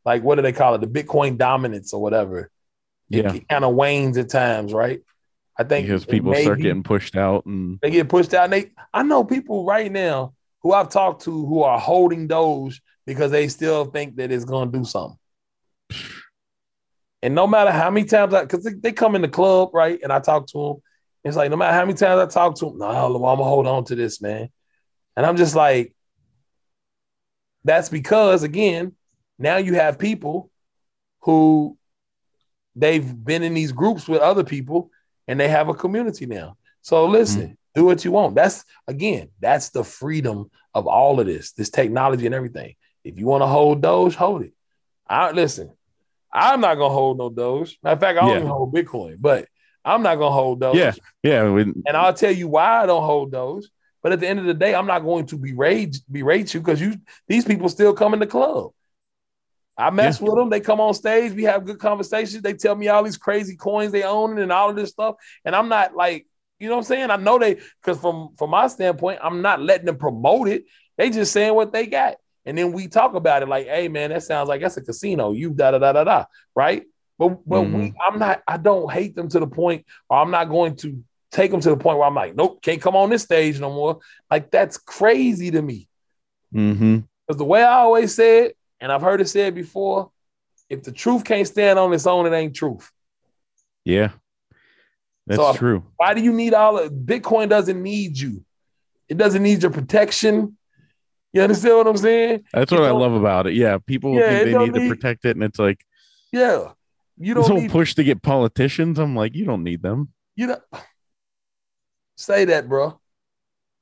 like 0.05 0.23
what 0.23 0.35
do 0.35 0.41
they 0.41 0.51
call 0.53 0.73
it? 0.73 0.81
The 0.81 0.87
Bitcoin 0.87 1.37
dominance 1.37 1.93
or 1.93 2.01
whatever. 2.01 2.49
It, 3.11 3.25
yeah. 3.25 3.37
kind 3.47 3.63
of 3.63 3.75
wanes 3.75 4.17
at 4.17 4.29
times, 4.29 4.73
right? 4.73 5.01
I 5.57 5.63
think 5.63 5.87
Because 5.87 6.05
people 6.05 6.33
start 6.33 6.57
be- 6.57 6.63
getting 6.63 6.83
pushed 6.83 7.15
out, 7.15 7.45
and 7.45 7.79
they 7.81 7.91
get 7.91 8.09
pushed 8.09 8.33
out. 8.33 8.45
And 8.45 8.53
they 8.53 8.71
I 8.93 9.03
know 9.03 9.23
people 9.23 9.65
right 9.65 9.91
now 9.91 10.33
who 10.61 10.73
I've 10.73 10.89
talked 10.89 11.23
to 11.23 11.45
who 11.45 11.63
are 11.63 11.79
holding 11.79 12.27
Doge 12.27 12.81
because 13.05 13.31
they 13.31 13.47
still 13.47 13.85
think 13.85 14.15
that 14.15 14.31
it's 14.31 14.45
gonna 14.45 14.71
do 14.71 14.83
something. 14.83 15.17
And 17.21 17.35
no 17.35 17.47
matter 17.47 17.71
how 17.71 17.89
many 17.89 18.05
times 18.05 18.33
I 18.33 18.41
because 18.41 18.63
they, 18.63 18.73
they 18.73 18.91
come 18.91 19.15
in 19.15 19.21
the 19.21 19.27
club, 19.27 19.69
right? 19.73 19.99
And 20.01 20.11
I 20.11 20.19
talk 20.19 20.47
to 20.47 20.57
them. 20.57 20.75
It's 21.23 21.37
like 21.37 21.49
no 21.49 21.55
matter 21.55 21.73
how 21.73 21.85
many 21.85 21.97
times 21.97 22.19
I 22.19 22.25
talk 22.25 22.55
to 22.57 22.65
them, 22.65 22.79
no, 22.79 22.85
I'm 22.85 23.13
gonna 23.13 23.43
hold 23.43 23.67
on 23.67 23.85
to 23.85 23.95
this, 23.95 24.21
man. 24.21 24.49
And 25.15 25.25
I'm 25.25 25.37
just 25.37 25.55
like, 25.55 25.93
that's 27.63 27.89
because 27.89 28.43
again, 28.43 28.93
now 29.37 29.57
you 29.57 29.75
have 29.75 29.99
people 29.99 30.49
who 31.21 31.77
they've 32.75 33.23
been 33.23 33.43
in 33.43 33.53
these 33.53 33.71
groups 33.71 34.07
with 34.07 34.21
other 34.21 34.43
people 34.43 34.89
and 35.27 35.39
they 35.39 35.47
have 35.47 35.69
a 35.69 35.73
community 35.73 36.25
now. 36.25 36.57
So 36.81 37.05
listen, 37.05 37.41
mm-hmm. 37.41 37.53
do 37.75 37.85
what 37.85 38.03
you 38.03 38.11
want. 38.11 38.35
That's 38.35 38.63
again, 38.87 39.29
that's 39.39 39.69
the 39.69 39.83
freedom 39.83 40.49
of 40.73 40.87
all 40.87 41.19
of 41.19 41.25
this, 41.25 41.51
this 41.53 41.69
technology 41.69 42.25
and 42.25 42.35
everything. 42.35 42.75
If 43.03 43.17
you 43.19 43.25
want 43.25 43.41
to 43.41 43.47
hold 43.47 43.81
Doge, 43.81 44.15
hold 44.15 44.43
it. 44.43 44.53
I 45.07 45.31
listen, 45.31 45.71
I'm 46.31 46.61
not 46.61 46.75
gonna 46.75 46.93
hold 46.93 47.17
no 47.17 47.29
Doge. 47.29 47.77
Matter 47.83 47.93
of 47.93 47.99
fact, 47.99 48.17
I 48.17 48.21
don't 48.21 48.29
Yeah. 48.31 48.37
even 48.37 48.47
hold 48.47 48.73
Bitcoin, 48.73 49.17
but 49.19 49.47
I'm 49.85 50.01
not 50.01 50.15
gonna 50.15 50.33
hold 50.33 50.59
Doge. 50.61 50.75
yeah, 50.75 50.93
yeah. 51.21 51.49
when- 51.49 51.83
And 51.85 51.95
I'll 51.97 52.13
tell 52.13 52.31
you 52.31 52.47
why 52.47 52.83
I 52.83 52.85
don't 52.85 53.03
hold 53.03 53.31
those. 53.31 53.69
But 54.01 54.11
at 54.11 54.19
the 54.19 54.27
end 54.27 54.39
of 54.39 54.45
the 54.45 54.53
day, 54.53 54.75
I'm 54.75 54.87
not 54.87 54.99
going 54.99 55.25
to 55.27 55.37
berate 55.37 55.97
berate 56.11 56.53
you 56.53 56.59
because 56.59 56.81
you 56.81 56.97
these 57.27 57.45
people 57.45 57.69
still 57.69 57.93
come 57.93 58.13
in 58.13 58.19
the 58.19 58.27
club. 58.27 58.71
I 59.77 59.89
mess 59.89 60.21
with 60.21 60.35
them. 60.35 60.49
They 60.49 60.59
come 60.59 60.79
on 60.79 60.93
stage. 60.93 61.33
We 61.33 61.43
have 61.43 61.65
good 61.65 61.79
conversations. 61.79 62.41
They 62.41 62.53
tell 62.53 62.75
me 62.75 62.89
all 62.89 63.03
these 63.03 63.17
crazy 63.17 63.55
coins 63.55 63.91
they 63.91 64.03
own 64.03 64.37
and 64.37 64.51
all 64.51 64.69
of 64.69 64.75
this 64.75 64.91
stuff. 64.91 65.15
And 65.45 65.55
I'm 65.55 65.67
not 65.67 65.95
like, 65.95 66.27
you 66.59 66.69
know 66.69 66.75
what 66.75 66.81
I'm 66.81 66.85
saying? 66.85 67.11
I 67.11 67.15
know 67.15 67.39
they 67.39 67.55
because 67.81 67.99
from 67.99 68.35
from 68.37 68.51
my 68.51 68.67
standpoint, 68.67 69.19
I'm 69.23 69.41
not 69.41 69.61
letting 69.61 69.85
them 69.85 69.97
promote 69.97 70.47
it. 70.47 70.65
They 70.97 71.09
just 71.09 71.31
saying 71.31 71.55
what 71.55 71.73
they 71.73 71.87
got. 71.87 72.17
And 72.45 72.57
then 72.57 72.71
we 72.71 72.87
talk 72.87 73.15
about 73.15 73.41
it 73.41 73.49
like, 73.49 73.67
hey 73.67 73.87
man, 73.87 74.11
that 74.11 74.23
sounds 74.23 74.47
like 74.49 74.61
that's 74.61 74.77
a 74.77 74.81
casino. 74.81 75.31
You 75.31 75.51
da 75.51 75.71
da 75.71 75.79
da 75.79 75.91
da 75.91 76.03
da. 76.03 76.25
Right. 76.55 76.83
But 77.17 77.47
but 77.47 77.61
we 77.61 77.67
mm-hmm. 77.67 77.97
I'm 78.05 78.19
not, 78.19 78.43
I 78.47 78.57
don't 78.57 78.91
hate 78.91 79.15
them 79.15 79.29
to 79.29 79.39
the 79.39 79.47
point, 79.47 79.85
or 80.09 80.17
I'm 80.17 80.31
not 80.31 80.45
going 80.45 80.75
to 80.77 81.03
take 81.31 81.51
them 81.51 81.61
to 81.61 81.69
the 81.69 81.77
point 81.77 81.97
where 81.97 82.07
I'm 82.07 82.15
like, 82.15 82.35
nope, 82.35 82.61
can't 82.61 82.81
come 82.81 82.95
on 82.95 83.09
this 83.09 83.23
stage 83.23 83.59
no 83.59 83.71
more. 83.71 83.99
Like 84.29 84.51
that's 84.51 84.77
crazy 84.77 85.51
to 85.51 85.61
me. 85.61 85.87
Mm-hmm. 86.53 86.99
Because 87.27 87.37
the 87.37 87.45
way 87.45 87.63
I 87.63 87.79
always 87.79 88.13
say 88.13 88.45
it, 88.45 88.57
and 88.83 88.91
I've 88.91 89.01
heard 89.01 89.21
it 89.21 89.29
said 89.29 89.55
before, 89.55 90.11
if 90.69 90.83
the 90.83 90.91
truth 90.91 91.23
can't 91.23 91.47
stand 91.47 91.79
on 91.79 91.93
its 91.93 92.05
own, 92.05 92.25
it 92.25 92.35
ain't 92.35 92.53
truth. 92.53 92.91
Yeah, 93.85 94.09
that's 95.25 95.41
So- 95.41 95.53
true. 95.53 95.83
Why 95.95 96.13
do 96.13 96.21
you 96.21 96.33
need 96.33 96.53
all 96.53 96.77
of 96.77 96.91
Bitcoin 96.91 97.47
doesn't 97.49 97.81
need 97.81 98.19
you? 98.19 98.43
It 99.07 99.17
doesn't 99.17 99.41
need 99.41 99.61
your 99.61 99.71
protection. 99.71 100.57
You 101.31 101.41
understand 101.41 101.77
what 101.77 101.87
I'm 101.87 101.97
saying? 101.97 102.43
That's 102.53 102.71
what 102.71 102.83
I 102.83 102.91
love 102.91 103.13
about 103.13 103.47
it. 103.47 103.53
Yeah, 103.53 103.77
people 103.79 104.15
Yeah, 104.15 104.29
think 104.29 104.45
they 104.45 104.51
don't 104.51 104.71
need 104.73 104.81
to 104.89 104.95
protect 104.95 105.25
it, 105.25 105.35
and 105.35 105.43
it's 105.43 105.59
like 105.59 105.83
Yeah. 106.31 106.73
You 107.17 107.33
don't 107.35 107.43
this 107.43 107.49
whole 107.49 107.61
need 107.61 107.71
push 107.71 107.93
to 107.95 108.03
get 108.03 108.21
politicians. 108.21 108.99
I'm 108.99 109.15
like, 109.15 109.33
you 109.35 109.45
don't 109.45 109.63
need 109.63 109.81
them. 109.81 110.11
you 110.35 110.47
know 110.47 110.57
say 112.15 112.45
that, 112.45 112.67
bro. 112.69 112.99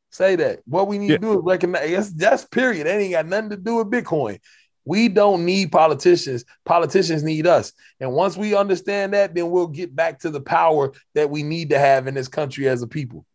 Say 0.10 0.36
that. 0.38 0.60
What 0.66 0.88
we 0.88 0.97
need 0.97 1.12
Yeah. 1.12 1.18
to 1.18 1.22
do 1.22 1.32
is 1.39 1.39
recognize 1.43 1.89
that's, 1.89 2.12
that's 2.14 2.45
period. 2.45 2.88
That 2.88 2.99
ain't 2.99 3.14
got 3.14 3.26
nothing 3.26 3.49
to 3.52 3.58
do 3.58 3.76
with 3.78 3.88
Bitcoin. 3.89 4.39
We 4.86 5.10
don't 5.10 5.46
need 5.46 5.72
politicians. 5.72 6.44
Politicians 6.66 7.24
need 7.24 7.46
us. 7.46 7.72
And 8.00 8.14
once 8.14 8.36
we 8.36 8.56
understand 8.56 9.14
that, 9.14 9.36
then 9.36 9.52
we'll 9.52 9.68
get 9.68 9.96
back 9.96 10.20
to 10.22 10.30
the 10.32 10.42
power 10.42 10.92
that 11.14 11.30
we 11.30 11.44
need 11.44 11.70
to 11.70 11.80
have 11.80 12.08
in 12.08 12.16
this 12.16 12.28
country 12.28 12.68
as 12.68 12.82
a 12.82 12.88
people. 12.88 13.26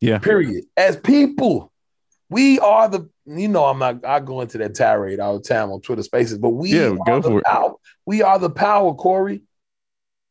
Yeah. 0.00 0.18
Period. 0.18 0.64
As 0.76 0.96
people, 0.96 1.72
we 2.30 2.58
are 2.60 2.88
the, 2.88 3.08
you 3.26 3.48
know, 3.48 3.64
I'm 3.64 3.78
not, 3.78 4.04
I 4.04 4.20
go 4.20 4.40
into 4.40 4.58
that 4.58 4.74
tirade 4.74 5.18
all 5.18 5.38
the 5.38 5.44
time 5.44 5.70
on 5.72 5.80
Twitter 5.80 6.02
spaces, 6.02 6.38
but 6.38 6.50
we 6.50 6.70
Yeah, 6.70 6.90
are 6.90 6.96
go 7.06 7.20
the 7.20 7.28
for 7.28 7.38
it. 7.38 7.44
power. 7.44 7.74
We 8.06 8.22
are 8.22 8.38
the 8.38 8.50
power, 8.50 8.94
Corey. 8.94 9.42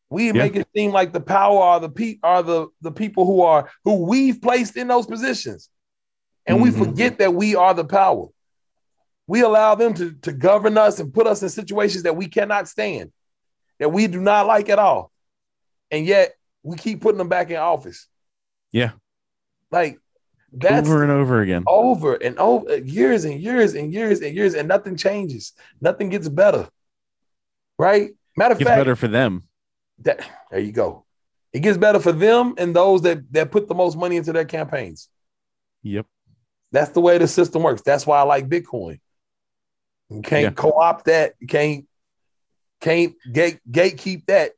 We 0.09 0.32
make 0.32 0.55
it 0.55 0.68
seem 0.76 0.91
like 0.91 1.11
the 1.11 1.20
power 1.22 1.59
are 1.59 1.80
the 1.80 1.89
pe- 1.89 2.20
are 2.22 2.43
the 2.43 2.68
the 2.82 2.91
people 2.91 3.26
who 3.26 3.41
are 3.41 3.72
who 3.84 4.05
we've 4.05 4.39
placed 4.39 4.78
in 4.78 4.88
those 4.88 5.07
positions, 5.07 5.70
and 6.45 6.61
we 6.61 6.70
Mhm. 6.70 6.78
forget 6.86 7.18
that 7.18 7.34
we 7.34 7.55
are 7.55 7.74
the 7.74 7.84
power. 7.86 8.28
We 9.28 9.41
allow 9.41 9.76
them 9.76 9.93
to 9.95 10.13
to 10.24 10.32
govern 10.34 10.78
us 10.78 10.99
and 10.99 11.13
put 11.13 11.28
us 11.28 11.41
in 11.41 11.49
situations 11.49 12.03
that 12.03 12.15
we 12.15 12.28
cannot 12.28 12.67
stand, 12.67 13.11
that 13.80 13.89
we 13.89 14.07
do 14.07 14.19
not 14.19 14.47
like 14.47 14.69
at 14.69 14.80
all, 14.80 15.11
and 15.91 16.05
yet 16.05 16.34
we 16.63 16.78
keep 16.78 17.01
putting 17.01 17.17
them 17.17 17.30
back 17.30 17.49
in 17.49 17.57
office. 17.57 18.07
Yeah. 18.71 18.91
like 19.71 19.99
that's 20.51 20.88
over 20.88 21.03
and 21.03 21.11
over 21.11 21.41
again. 21.41 21.63
over 21.67 22.13
and 22.15 22.38
over 22.38 22.78
years 22.78 23.26
and 23.26 23.39
years 23.41 23.74
and 23.76 23.93
years 23.93 24.21
and 24.21 24.36
years, 24.36 24.53
and 24.53 24.67
nothing 24.67 24.95
changes. 24.97 25.53
Nothing 25.82 26.09
gets 26.09 26.30
better. 26.30 26.67
Right? 27.80 28.11
Matter 28.38 28.53
of 28.53 28.59
fact, 28.59 28.80
better 28.80 28.95
for 28.95 29.07
them. 29.07 29.43
that 29.99 30.28
there 30.51 30.59
you 30.59 30.71
go. 30.71 31.05
It 31.53 31.61
gets 31.61 31.78
better 31.78 31.99
for 31.99 32.11
them 32.11 32.55
and 32.57 32.76
those 32.76 33.01
that 33.03 33.32
that 33.34 33.51
put 33.51 33.67
the 33.67 33.76
most 33.76 33.97
money 33.97 34.17
into 34.17 34.34
their 34.34 34.45
campaigns. 34.45 35.07
Yep. 35.84 36.05
That's 36.71 36.91
the 36.91 37.01
way 37.01 37.17
the 37.19 37.28
system 37.28 37.61
works. 37.63 37.82
That's 37.84 38.05
why 38.07 38.19
I 38.19 38.24
like 38.24 38.49
Bitcoin. 38.49 38.99
You 40.14 40.22
can't 40.22 40.43
Yeah. 40.43 40.49
co-opt 40.51 41.05
that. 41.05 41.34
You 41.39 41.47
can't 41.47 41.86
can't 42.82 43.14
gate 43.32 43.59
gatekeep 43.70 44.26
that. 44.28 44.51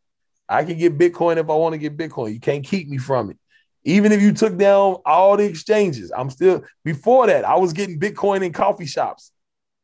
I 0.48 0.64
can 0.64 0.78
get 0.78 0.98
Bitcoin 0.98 1.38
if 1.38 1.50
I 1.50 1.54
want 1.56 1.74
to 1.74 1.78
get 1.78 1.98
Bitcoin. 1.98 2.34
You 2.34 2.40
can't 2.40 2.64
keep 2.64 2.88
me 2.88 2.98
from 2.98 3.32
it. 3.32 3.38
Even 3.84 4.12
if 4.12 4.22
you 4.22 4.32
took 4.34 4.58
down 4.58 4.98
all 5.06 5.38
the 5.38 5.44
exchanges, 5.46 6.12
I'm 6.16 6.30
still 6.30 6.64
before 6.84 7.28
that. 7.28 7.46
I 7.46 7.56
was 7.56 7.74
getting 7.74 8.00
Bitcoin 8.00 8.44
in 8.44 8.52
coffee 8.52 8.86
shops. 8.88 9.32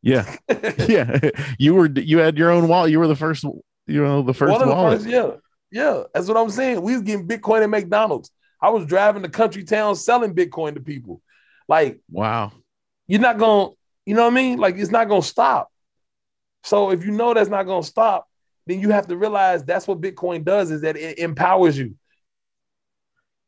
Yeah. 0.02 0.36
yeah. 0.88 1.20
You 1.60 1.76
were 1.76 1.88
you 1.88 2.18
had 2.20 2.38
your 2.38 2.50
own 2.52 2.68
wallet. 2.68 2.92
You 2.92 3.00
were 3.00 3.08
the 3.08 3.16
first. 3.16 3.44
You 3.44 4.04
know 4.04 4.22
the 4.24 4.34
first 4.34 4.52
One 4.52 4.68
the 4.68 4.74
wallet. 4.74 5.00
first- 5.00 5.10
yeah, 5.10 5.32
yeah. 5.72 6.04
That's 6.14 6.28
what 6.28 6.38
I'm 6.38 6.50
saying. 6.50 6.82
We 6.82 6.94
was 6.94 7.02
getting 7.04 7.28
Bitcoin 7.28 7.62
at 7.64 7.70
McDonald's. 7.70 8.32
I 8.62 8.70
was 8.70 8.86
driving 8.86 9.24
to 9.24 9.30
country 9.30 9.64
towns 9.64 10.04
selling 10.06 10.34
Bitcoin 10.36 10.76
to 10.76 10.80
people. 10.82 11.22
Like 11.68 12.00
Wow. 12.10 12.52
you're 13.08 13.20
not 13.22 13.38
gonna, 13.38 13.72
you 14.06 14.16
know 14.16 14.24
what 14.24 14.32
I 14.34 14.36
mean? 14.36 14.60
Like 14.60 14.76
it's 14.78 14.92
not 14.92 15.08
gonna 15.08 15.22
stop. 15.22 15.72
So 16.64 16.92
if 16.92 17.06
you 17.06 17.12
know 17.12 17.34
that's 17.34 17.50
not 17.50 17.64
gonna 17.64 17.84
stop, 17.84 18.28
then 18.68 18.80
you 18.80 18.90
have 18.92 19.08
to 19.08 19.18
realize 19.18 19.64
that's 19.64 19.88
what 19.88 20.02
Bitcoin 20.02 20.44
does 20.44 20.72
is 20.72 20.82
that 20.82 20.96
it 20.98 21.20
empowers 21.20 21.78
you. 21.78 21.96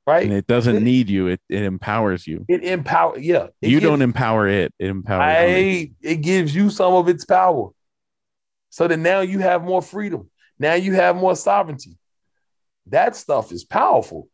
Right? 0.06 0.24
And 0.26 0.34
it 0.34 0.48
doesn't 0.48 0.84
need 0.84 1.10
you. 1.10 1.28
It 1.28 1.42
it 1.48 1.64
empowers 1.64 2.28
you. 2.28 2.46
It 2.50 2.64
empower, 2.64 3.18
yeah. 3.18 3.48
It 3.62 3.70
you 3.70 3.80
gives- 3.80 3.84
don't 3.90 4.02
empower 4.02 4.48
it. 4.50 4.74
It 4.78 4.88
empowers 4.88 5.64
you. 5.64 5.92
It 6.02 6.18
gives 6.18 6.54
you 6.54 6.70
some 6.70 6.94
of 6.94 7.08
its 7.08 7.24
power. 7.26 7.70
So 8.70 8.88
that 8.88 8.98
now 8.98 9.22
you 9.22 9.40
have 9.40 9.64
more 9.64 9.82
freedom. 9.82 10.30
Now 10.60 10.74
you 10.74 10.94
have 10.94 11.16
more 11.16 11.36
sovereignty. 11.36 11.98
That 12.88 13.16
stuff 13.16 13.52
is 13.52 13.64
powerful. 13.64 14.28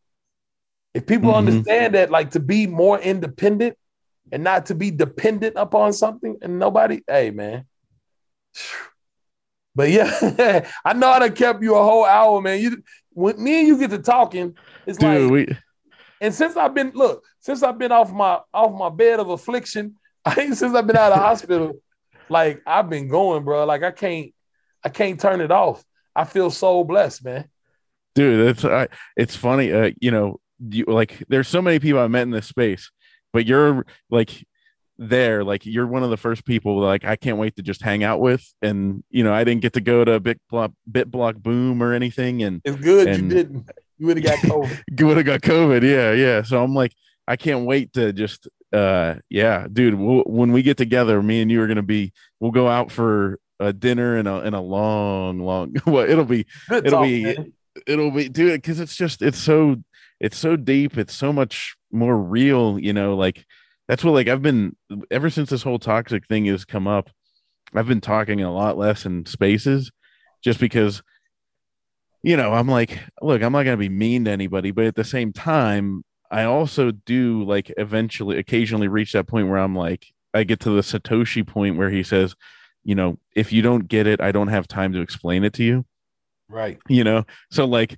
If 0.92 1.06
people 1.06 1.30
Mhm. 1.32 1.36
understand 1.36 1.94
that, 1.94 2.10
like 2.10 2.30
to 2.32 2.40
be 2.40 2.66
more 2.66 2.98
independent 2.98 3.76
and 4.32 4.44
not 4.44 4.66
to 4.66 4.74
be 4.74 4.90
dependent 4.90 5.54
upon 5.56 5.92
something 5.92 6.36
and 6.42 6.58
nobody, 6.58 7.02
hey 7.06 7.30
man. 7.30 7.64
But 9.74 9.90
yeah, 9.90 10.66
I 10.84 10.92
know 10.92 11.10
I 11.10 11.20
done 11.20 11.34
kept 11.34 11.62
you 11.62 11.74
a 11.76 11.82
whole 11.82 12.04
hour, 12.04 12.40
man. 12.40 12.60
You 12.60 12.82
when 13.10 13.42
me 13.42 13.60
and 13.60 13.68
you 13.68 13.78
get 13.78 13.90
to 13.90 13.98
talking, 13.98 14.56
it's 14.86 15.00
like 15.00 15.30
we 15.30 15.48
and 16.20 16.34
since 16.34 16.56
I've 16.56 16.74
been 16.74 16.90
look, 16.94 17.24
since 17.40 17.62
I've 17.62 17.78
been 17.78 17.92
off 17.92 18.12
my 18.12 18.40
off 18.52 18.72
my 18.72 18.88
bed 18.88 19.20
of 19.20 19.30
affliction, 19.30 19.96
I 20.24 20.34
think 20.34 20.54
since 20.54 20.74
I've 20.74 20.86
been 20.86 20.96
out 20.96 21.12
of 21.12 21.18
hospital, 21.18 21.74
like 22.28 22.62
I've 22.66 22.90
been 22.90 23.08
going, 23.08 23.44
bro. 23.44 23.64
Like 23.64 23.82
I 23.82 23.90
can't, 23.90 24.34
I 24.84 24.88
can't 24.88 25.20
turn 25.20 25.40
it 25.40 25.50
off. 25.50 25.84
I 26.14 26.24
feel 26.24 26.50
so 26.50 26.84
blessed, 26.84 27.24
man. 27.24 27.48
dude 28.14 28.48
it's 28.48 28.64
I 28.64 28.88
it's 29.16 29.36
funny 29.36 29.72
uh 29.72 29.90
you 30.00 30.10
know 30.10 30.40
you 30.68 30.84
like 30.86 31.22
there's 31.28 31.48
so 31.48 31.62
many 31.62 31.78
people 31.78 32.00
i 32.00 32.08
met 32.08 32.22
in 32.22 32.30
this 32.30 32.46
space 32.46 32.90
but 33.32 33.46
you're 33.46 33.84
like 34.10 34.46
there 34.98 35.42
like 35.42 35.64
you're 35.64 35.86
one 35.86 36.02
of 36.02 36.10
the 36.10 36.16
first 36.16 36.44
people 36.44 36.78
like 36.78 37.04
i 37.06 37.16
can't 37.16 37.38
wait 37.38 37.56
to 37.56 37.62
just 37.62 37.80
hang 37.82 38.04
out 38.04 38.20
with 38.20 38.44
and 38.60 39.02
you 39.10 39.24
know 39.24 39.32
i 39.32 39.42
didn't 39.44 39.62
get 39.62 39.72
to 39.72 39.80
go 39.80 40.04
to 40.04 40.20
bit 40.20 40.38
block 40.50 40.72
BitBlockBoom 40.90 41.80
or 41.80 41.94
anything 41.94 42.42
and 42.42 42.60
It's 42.64 42.76
good 42.76 43.08
And- 43.08 43.30
you 43.30 43.36
didn't. 43.36 43.70
You 43.98 44.06
would 44.06 44.16
have 44.16 44.24
got 44.24 44.38
COVID. 44.38 44.82
you 44.98 45.06
would 45.06 45.16
have 45.18 45.26
got 45.26 45.40
covid 45.42 45.82
yeah 45.82 46.12
yeah 46.12 46.42
so 46.42 46.62
i'm 46.62 46.74
like 46.74 46.92
I 47.28 47.36
can't 47.36 47.64
wait 47.64 47.92
to 47.92 48.12
just 48.12 48.48
uh 48.72 49.14
yeah, 49.28 49.66
dude, 49.72 49.94
we'll, 49.94 50.22
when 50.24 50.50
we 50.52 50.62
get 50.62 50.76
together, 50.76 51.22
me 51.22 51.40
and 51.42 51.50
you 51.50 51.60
are 51.62 51.68
gonna 51.68 51.82
be 51.82 52.12
we'll 52.40 52.50
go 52.50 52.66
out 52.66 52.90
for 52.90 53.38
a 53.60 53.72
dinner 53.72 54.16
and 54.16 54.26
a 54.26 54.36
and 54.40 54.54
a 54.54 54.60
long, 54.60 55.38
long 55.38 55.74
well, 55.86 56.08
it'll 56.10 56.24
be 56.24 56.46
Good 56.68 56.86
it'll 56.86 56.98
talk, 57.00 57.06
be 57.06 57.24
man. 57.24 57.52
it'll 57.86 58.10
be 58.10 58.28
dude 58.28 58.54
because 58.60 58.80
it's 58.80 58.96
just 58.96 59.22
it's 59.22 59.38
so 59.38 59.76
it's 60.18 60.36
so 60.38 60.56
deep 60.56 60.98
it's 60.98 61.14
so 61.14 61.32
much 61.32 61.76
more 61.92 62.16
real 62.16 62.78
you 62.78 62.92
know 62.92 63.16
like 63.16 63.44
that's 63.88 64.04
what 64.04 64.12
like 64.12 64.28
i've 64.28 64.42
been 64.42 64.76
ever 65.10 65.28
since 65.30 65.50
this 65.50 65.62
whole 65.62 65.78
toxic 65.78 66.26
thing 66.26 66.44
has 66.46 66.64
come 66.64 66.86
up 66.86 67.10
i've 67.74 67.88
been 67.88 68.00
talking 68.00 68.40
a 68.40 68.52
lot 68.52 68.78
less 68.78 69.04
in 69.04 69.26
spaces 69.26 69.90
just 70.42 70.60
because 70.60 71.02
you 72.22 72.36
know 72.36 72.52
i'm 72.52 72.68
like 72.68 73.00
look 73.22 73.42
i'm 73.42 73.52
not 73.52 73.64
going 73.64 73.76
to 73.76 73.80
be 73.80 73.88
mean 73.88 74.24
to 74.24 74.30
anybody 74.30 74.70
but 74.70 74.84
at 74.84 74.94
the 74.94 75.04
same 75.04 75.32
time 75.32 76.02
i 76.30 76.44
also 76.44 76.90
do 76.90 77.42
like 77.44 77.72
eventually 77.76 78.38
occasionally 78.38 78.88
reach 78.88 79.12
that 79.12 79.26
point 79.26 79.48
where 79.48 79.58
i'm 79.58 79.74
like 79.74 80.06
i 80.34 80.44
get 80.44 80.60
to 80.60 80.70
the 80.70 80.82
satoshi 80.82 81.46
point 81.46 81.76
where 81.76 81.90
he 81.90 82.02
says 82.02 82.34
you 82.84 82.94
know 82.94 83.18
if 83.34 83.52
you 83.52 83.62
don't 83.62 83.88
get 83.88 84.06
it 84.06 84.20
i 84.20 84.30
don't 84.32 84.48
have 84.48 84.68
time 84.68 84.92
to 84.92 85.00
explain 85.00 85.44
it 85.44 85.52
to 85.54 85.64
you 85.64 85.84
Right. 86.48 86.78
you 86.88 87.04
know 87.04 87.24
so 87.50 87.64
like 87.64 87.96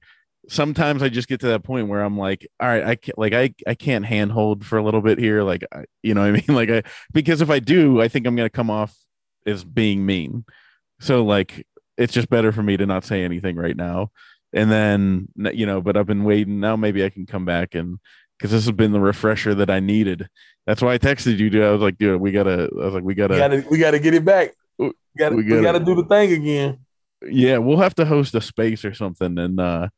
sometimes 0.48 1.02
i 1.02 1.08
just 1.08 1.28
get 1.28 1.38
to 1.40 1.46
that 1.46 1.62
point 1.62 1.86
where 1.88 2.00
i'm 2.02 2.18
like 2.18 2.46
all 2.58 2.68
right 2.68 2.82
i 2.84 2.94
can't 2.96 3.16
like 3.16 3.32
i 3.32 3.54
i 3.66 3.74
can't 3.74 4.04
handhold 4.04 4.64
for 4.64 4.76
a 4.76 4.82
little 4.82 5.00
bit 5.00 5.16
here 5.18 5.42
like 5.44 5.62
I, 5.72 5.84
you 6.02 6.14
know 6.14 6.20
what 6.22 6.28
i 6.28 6.32
mean? 6.48 6.56
Like 6.56 6.68
i 6.70 6.82
because 7.12 7.40
if 7.40 7.48
i 7.50 7.58
do 7.60 8.00
i 8.00 8.08
think 8.08 8.26
i'm 8.26 8.34
going 8.34 8.46
to 8.46 8.50
come 8.50 8.70
off 8.70 8.96
as 9.46 9.64
being 9.64 10.04
mean. 10.06 10.44
So 11.00 11.24
like 11.24 11.66
it's 11.96 12.12
just 12.12 12.28
better 12.30 12.50
for 12.52 12.62
me 12.62 12.76
to 12.76 12.86
not 12.86 13.04
say 13.04 13.22
anything 13.24 13.56
right 13.56 13.76
now. 13.76 14.10
And 14.52 14.70
then 14.70 15.28
you 15.36 15.64
know 15.66 15.80
but 15.80 15.96
i've 15.96 16.06
been 16.06 16.24
waiting. 16.24 16.58
Now 16.60 16.74
maybe 16.76 17.04
i 17.04 17.08
can 17.08 17.24
come 17.26 17.44
back 17.44 17.74
and 17.74 17.98
because 18.38 18.50
this 18.50 18.64
has 18.64 18.72
been 18.72 18.92
the 18.92 19.00
refresher 19.00 19.54
that 19.54 19.70
i 19.70 19.78
needed. 19.80 20.28
That's 20.66 20.82
why 20.82 20.94
i 20.94 20.98
texted 20.98 21.38
you 21.38 21.50
dude. 21.50 21.62
I 21.62 21.70
was 21.70 21.80
like 21.82 21.98
dude 21.98 22.20
we 22.20 22.32
gotta 22.32 22.68
i 22.80 22.84
was 22.84 22.94
like 22.94 23.04
we 23.04 23.14
gotta 23.14 23.34
We 23.34 23.38
gotta 23.40 23.64
we 23.70 23.78
gotta 23.78 23.98
get 24.00 24.14
it 24.14 24.24
back. 24.24 24.54
We 24.78 24.90
gotta 25.16 25.36
We 25.36 25.42
we 25.44 25.48
gotta- 25.50 25.62
gotta, 25.62 25.84
do 25.84 25.94
the 25.94 26.04
thing 26.04 26.32
again. 26.32 26.78
yeah 27.24 27.58
we'll 27.58 27.78
have 27.78 27.94
to 27.96 28.04
host 28.04 28.34
a 28.34 28.40
space 28.40 28.84
or 28.84 28.92
something 28.94 29.38
and 29.38 29.60
uh 29.60 29.88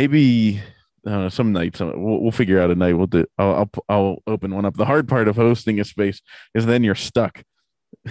maybe 0.00 0.60
I 1.06 1.10
don't 1.10 1.22
know, 1.22 1.28
some 1.40 1.52
nights 1.52 1.80
uh, 1.80 1.92
we'll, 1.94 2.20
we'll 2.22 2.32
figure 2.42 2.60
out 2.60 2.70
a 2.70 2.74
night 2.74 2.94
we'll 2.98 3.06
do 3.18 3.24
I'll, 3.38 3.54
I'll 3.60 3.70
I'll 3.94 4.16
open 4.26 4.54
one 4.54 4.64
up 4.68 4.76
the 4.76 4.84
hard 4.92 5.06
part 5.08 5.26
of 5.28 5.36
hosting 5.36 5.80
a 5.80 5.84
space 5.84 6.20
is 6.54 6.66
then 6.66 6.84
you're 6.84 6.94
stuck 7.10 7.34
Yeah, 8.04 8.10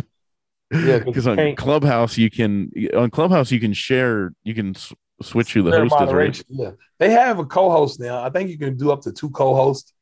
'cause 0.72 1.04
because 1.06 1.26
on 1.26 1.36
can't- 1.36 1.56
clubhouse 1.56 2.18
you 2.18 2.30
can 2.30 2.70
on 2.94 3.10
clubhouse 3.10 3.50
you 3.50 3.60
can 3.60 3.72
share 3.72 4.32
you 4.44 4.54
can 4.54 4.68
s- 4.76 4.92
switch 5.22 5.52
who 5.54 5.62
the 5.62 5.70
Fair 5.70 5.86
host 5.86 6.02
is 6.02 6.12
right 6.12 6.42
Yeah, 6.48 6.70
they 6.98 7.10
have 7.10 7.38
a 7.38 7.44
co-host 7.46 8.00
now. 8.00 8.22
I 8.22 8.30
think 8.30 8.50
you 8.50 8.58
can 8.58 8.76
do 8.76 8.90
up 8.92 9.00
to 9.02 9.12
two 9.12 9.30
co-hosts. 9.30 9.92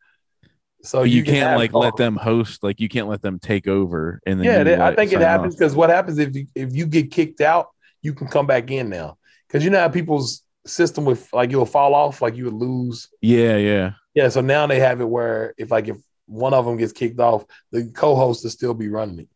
So 0.82 1.00
but 1.00 1.10
you, 1.10 1.22
can 1.24 1.34
can't 1.34 1.46
have 1.50 1.58
like 1.58 1.72
let 1.72 1.92
co-hosts. 1.92 1.98
them 1.98 2.16
host 2.16 2.62
like 2.62 2.80
you 2.80 2.88
can't 2.88 3.08
let 3.08 3.22
them 3.22 3.38
take 3.38 3.66
over 3.68 4.20
and 4.26 4.38
then 4.38 4.44
Yeah, 4.46 4.58
you 4.58 4.64
they, 4.64 4.80
I 4.80 4.94
think 4.94 5.12
it 5.12 5.20
happens 5.20 5.54
off. 5.54 5.58
because 5.58 5.74
what 5.76 5.90
happens 5.90 6.18
if 6.18 6.34
you 6.34 6.46
if 6.54 6.74
you 6.74 6.86
get 6.86 7.10
kicked 7.10 7.40
out, 7.40 7.66
you 8.02 8.12
can 8.12 8.26
come 8.28 8.46
back 8.46 8.70
in 8.70 8.88
now. 8.88 9.18
Because 9.46 9.62
you 9.64 9.70
know 9.70 9.78
how 9.80 9.88
people's 9.88 10.42
system 10.66 11.04
with 11.04 11.32
like 11.32 11.50
you'll 11.50 11.66
fall 11.66 11.94
off, 11.94 12.22
like 12.22 12.36
you 12.36 12.44
would 12.46 12.54
lose. 12.54 13.08
yeah 13.20 13.56
yeah 13.56 13.92
Yeah, 14.14 14.28
so 14.28 14.40
now 14.40 14.66
they 14.66 14.80
have 14.80 15.00
it 15.00 15.08
where 15.08 15.54
if 15.58 15.70
like 15.70 15.88
if 15.88 15.98
one 16.26 16.54
of 16.54 16.64
them 16.64 16.76
gets 16.76 16.92
kicked 16.92 17.20
off, 17.20 17.44
the 17.72 17.90
co-host 17.94 18.44
will 18.44 18.50
still 18.50 18.74
be 18.74 18.88
running 18.88 19.20
it. 19.20 19.28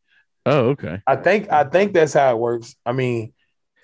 oh 0.47 0.71
okay 0.71 1.01
I 1.07 1.17
think 1.17 1.51
I 1.51 1.65
think 1.65 1.93
that's 1.95 2.15
how 2.15 2.31
it 2.35 2.39
works. 2.39 2.75
I 2.85 2.93
mean, 2.93 3.33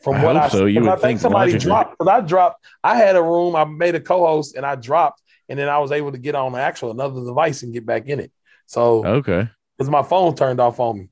from 0.02 0.16
I 0.16 0.24
what 0.24 0.36
I 0.36 0.48
so. 0.48 0.66
you 0.66 0.80
would 0.82 0.90
I 0.90 0.94
think 0.96 1.02
think 1.02 1.20
somebody 1.20 1.52
logically. 1.52 1.68
dropped 1.70 1.98
because 1.98 2.08
I 2.08 2.20
dropped. 2.26 2.64
I 2.82 2.96
had 2.96 3.16
a 3.16 3.22
room. 3.22 3.56
I 3.56 3.64
made 3.64 3.94
a 3.94 4.00
co-host 4.00 4.56
and 4.56 4.64
I 4.66 4.74
dropped, 4.74 5.22
and 5.48 5.58
then 5.58 5.68
I 5.68 5.78
was 5.78 5.92
able 5.92 6.12
to 6.12 6.18
get 6.18 6.34
on 6.34 6.54
actual 6.56 6.90
another 6.90 7.24
device 7.24 7.62
and 7.62 7.72
get 7.72 7.86
back 7.86 8.06
in 8.08 8.20
it. 8.20 8.32
So 8.66 9.04
okay 9.06 9.48
because 9.76 9.90
my 9.90 10.02
phone 10.02 10.34
turned 10.34 10.58
off 10.60 10.80
on 10.80 10.98
me. 10.98 11.08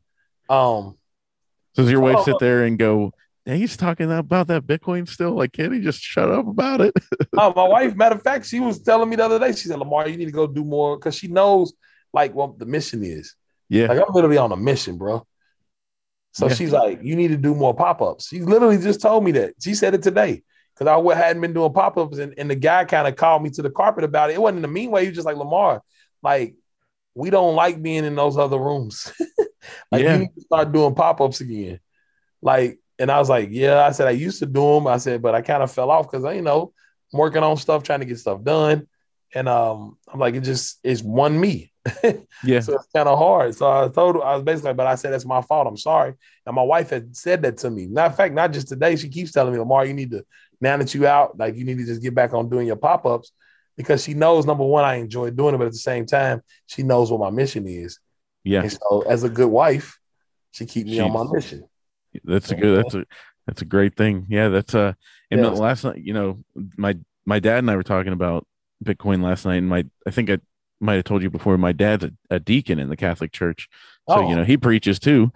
Um, 0.48 0.96
So 1.76 1.82
does 1.82 1.90
your 1.90 2.00
wife 2.00 2.16
Oh. 2.20 2.24
sit 2.24 2.38
there 2.40 2.64
and 2.64 2.78
go, 2.78 3.12
hey, 3.44 3.58
he's 3.58 3.76
talking 3.76 4.10
about 4.10 4.46
that 4.48 4.66
Bitcoin 4.66 5.08
still? 5.08 5.32
Like, 5.32 5.52
can't 5.52 5.72
he 5.74 5.80
just 5.80 6.00
shut 6.00 6.30
up 6.30 6.46
about 6.46 6.80
it? 6.80 6.94
uh, 7.36 7.52
my 7.56 7.66
wife, 7.66 7.94
matter 7.96 8.14
of 8.14 8.22
fact, 8.22 8.46
she 8.46 8.60
was 8.60 8.80
telling 8.82 9.08
me 9.08 9.16
the 9.16 9.24
other 9.24 9.38
day. 9.38 9.52
She 9.52 9.68
said, 9.68 9.78
"Lamar, 9.78 10.08
you 10.08 10.16
need 10.16 10.26
to 10.26 10.30
go 10.32 10.46
do 10.46 10.64
more 10.64 10.96
because 10.98 11.14
she 11.14 11.28
knows 11.28 11.72
like 12.12 12.34
what 12.34 12.58
the 12.58 12.66
mission 12.66 13.02
is. 13.02 13.34
yeah. 13.68 13.88
Like 13.88 13.98
I'm 13.98 14.12
literally 14.14 14.38
on 14.38 14.52
a 14.52 14.56
mission, 14.56 14.98
bro." 14.98 15.26
So 16.32 16.48
Yeah. 16.48 16.54
she's 16.54 16.72
like, 16.72 17.00
"You 17.02 17.16
need 17.16 17.28
to 17.28 17.36
do 17.36 17.54
more 17.54 17.74
pop 17.74 18.02
ups." 18.02 18.28
She 18.28 18.40
literally 18.40 18.78
just 18.78 19.00
told 19.00 19.24
me 19.24 19.32
that. 19.32 19.54
She 19.62 19.74
said 19.74 19.94
it 19.94 20.02
today 20.02 20.42
because 20.74 20.88
I 20.88 21.14
hadn't 21.16 21.42
been 21.42 21.52
doing 21.52 21.72
pop 21.72 21.96
ups, 21.96 22.18
and, 22.18 22.34
and 22.36 22.50
the 22.50 22.56
guy 22.56 22.84
kind 22.84 23.06
of 23.06 23.16
called 23.16 23.42
me 23.42 23.50
to 23.50 23.62
the 23.62 23.70
carpet 23.70 24.04
about 24.04 24.30
it. 24.30 24.34
It 24.34 24.40
wasn't 24.42 24.58
in 24.58 24.64
a 24.64 24.68
mean 24.68 24.90
way. 24.90 25.02
He 25.02 25.08
was 25.08 25.16
just 25.16 25.26
like, 25.26 25.36
"Lamar, 25.36 25.82
like 26.22 26.56
we 27.14 27.30
don't 27.30 27.56
like 27.56 27.82
being 27.82 28.04
in 28.04 28.16
those 28.16 28.36
other 28.36 28.58
rooms. 28.58 29.12
like 29.92 30.02
Yeah. 30.02 30.12
you 30.12 30.18
need 30.20 30.34
to 30.34 30.40
start 30.42 30.72
doing 30.72 30.94
pop 30.94 31.20
ups 31.20 31.40
again." 31.40 31.80
Like, 32.42 32.78
and 32.98 33.10
I 33.10 33.18
was 33.18 33.28
like, 33.28 33.48
"Yeah." 33.50 33.84
I 33.84 33.90
said 33.90 34.08
I 34.08 34.12
used 34.12 34.38
to 34.40 34.46
do 34.46 34.74
them. 34.74 34.86
I 34.86 34.98
said, 34.98 35.22
but 35.22 35.34
I 35.34 35.42
kind 35.42 35.62
of 35.62 35.70
fell 35.70 35.90
off 35.90 36.10
because 36.10 36.24
I, 36.24 36.32
you 36.34 36.42
know 36.42 36.72
I'm 37.12 37.18
working 37.18 37.42
on 37.42 37.56
stuff, 37.56 37.82
trying 37.82 38.00
to 38.00 38.06
get 38.06 38.18
stuff 38.18 38.42
done, 38.42 38.88
and 39.34 39.48
um, 39.48 39.96
I'm 40.12 40.20
like, 40.20 40.34
it 40.34 40.40
just 40.42 40.78
it's 40.82 41.02
one 41.02 41.38
me. 41.38 41.72
yeah. 42.44 42.60
So 42.60 42.74
it's 42.74 42.88
kind 42.94 43.08
of 43.08 43.18
hard. 43.18 43.54
So 43.54 43.70
I 43.70 43.88
told 43.88 44.16
I 44.16 44.34
was 44.34 44.42
basically, 44.42 44.74
but 44.74 44.86
I 44.86 44.94
said, 44.94 45.12
that's 45.12 45.26
my 45.26 45.42
fault. 45.42 45.66
I'm 45.66 45.76
sorry. 45.76 46.14
And 46.46 46.54
my 46.54 46.62
wife 46.62 46.90
had 46.90 47.14
said 47.16 47.42
that 47.42 47.58
to 47.58 47.70
me. 47.70 47.86
Matter 47.86 48.10
of 48.10 48.16
fact, 48.16 48.34
not 48.34 48.52
just 48.52 48.68
today. 48.68 48.96
She 48.96 49.08
keeps 49.08 49.32
telling 49.32 49.52
me, 49.52 49.58
Lamar, 49.58 49.84
you 49.84 49.92
need 49.92 50.10
to, 50.12 50.24
now 50.60 50.76
that 50.76 50.94
you 50.94 51.06
out, 51.06 51.38
like 51.38 51.56
you 51.56 51.64
need 51.64 51.78
to 51.78 51.84
just 51.84 52.02
get 52.02 52.14
back 52.14 52.32
on 52.32 52.48
doing 52.48 52.66
your 52.66 52.76
pop 52.76 53.04
ups 53.04 53.32
because 53.76 54.02
she 54.02 54.14
knows, 54.14 54.46
number 54.46 54.64
one, 54.64 54.84
I 54.84 54.96
enjoy 54.96 55.30
doing 55.30 55.54
it. 55.54 55.58
But 55.58 55.66
at 55.66 55.72
the 55.72 55.78
same 55.78 56.06
time, 56.06 56.42
she 56.66 56.82
knows 56.82 57.10
what 57.10 57.20
my 57.20 57.30
mission 57.30 57.66
is. 57.66 57.98
Yeah. 58.44 58.62
And 58.62 58.72
so 58.72 59.04
as 59.06 59.24
a 59.24 59.28
good 59.28 59.48
wife, 59.48 59.98
she 60.52 60.66
keep 60.66 60.86
me 60.86 61.00
on 61.00 61.12
my 61.12 61.24
mission. 61.30 61.64
That's 62.22 62.50
a 62.50 62.54
good, 62.54 62.78
that's 62.78 62.94
a, 62.94 63.04
that's 63.46 63.62
a 63.62 63.66
great 63.66 63.96
thing. 63.96 64.26
Yeah. 64.28 64.48
That's 64.48 64.74
uh, 64.74 64.92
and 65.30 65.40
Yeah. 65.40 65.48
last 65.48 65.84
night, 65.84 65.98
you 65.98 66.12
know, 66.14 66.44
my, 66.76 66.96
my 67.26 67.40
dad 67.40 67.58
and 67.58 67.70
I 67.70 67.76
were 67.76 67.82
talking 67.82 68.12
about 68.12 68.46
Bitcoin 68.84 69.22
last 69.22 69.44
night. 69.44 69.56
And 69.56 69.68
my, 69.68 69.84
I 70.06 70.10
think 70.10 70.30
I 70.30 70.38
might 70.80 70.94
have 70.96 71.04
told 71.04 71.22
you 71.22 71.30
before, 71.30 71.56
my 71.58 71.72
dad's 71.72 72.04
a, 72.04 72.12
a 72.30 72.38
deacon 72.38 72.78
in 72.78 72.88
the 72.88 72.96
Catholic 72.96 73.32
Church. 73.32 73.68
So, 74.08 74.16
Oh. 74.16 74.28
you 74.28 74.36
know, 74.36 74.44
he 74.44 74.56
preaches 74.56 74.98
too. 74.98 75.32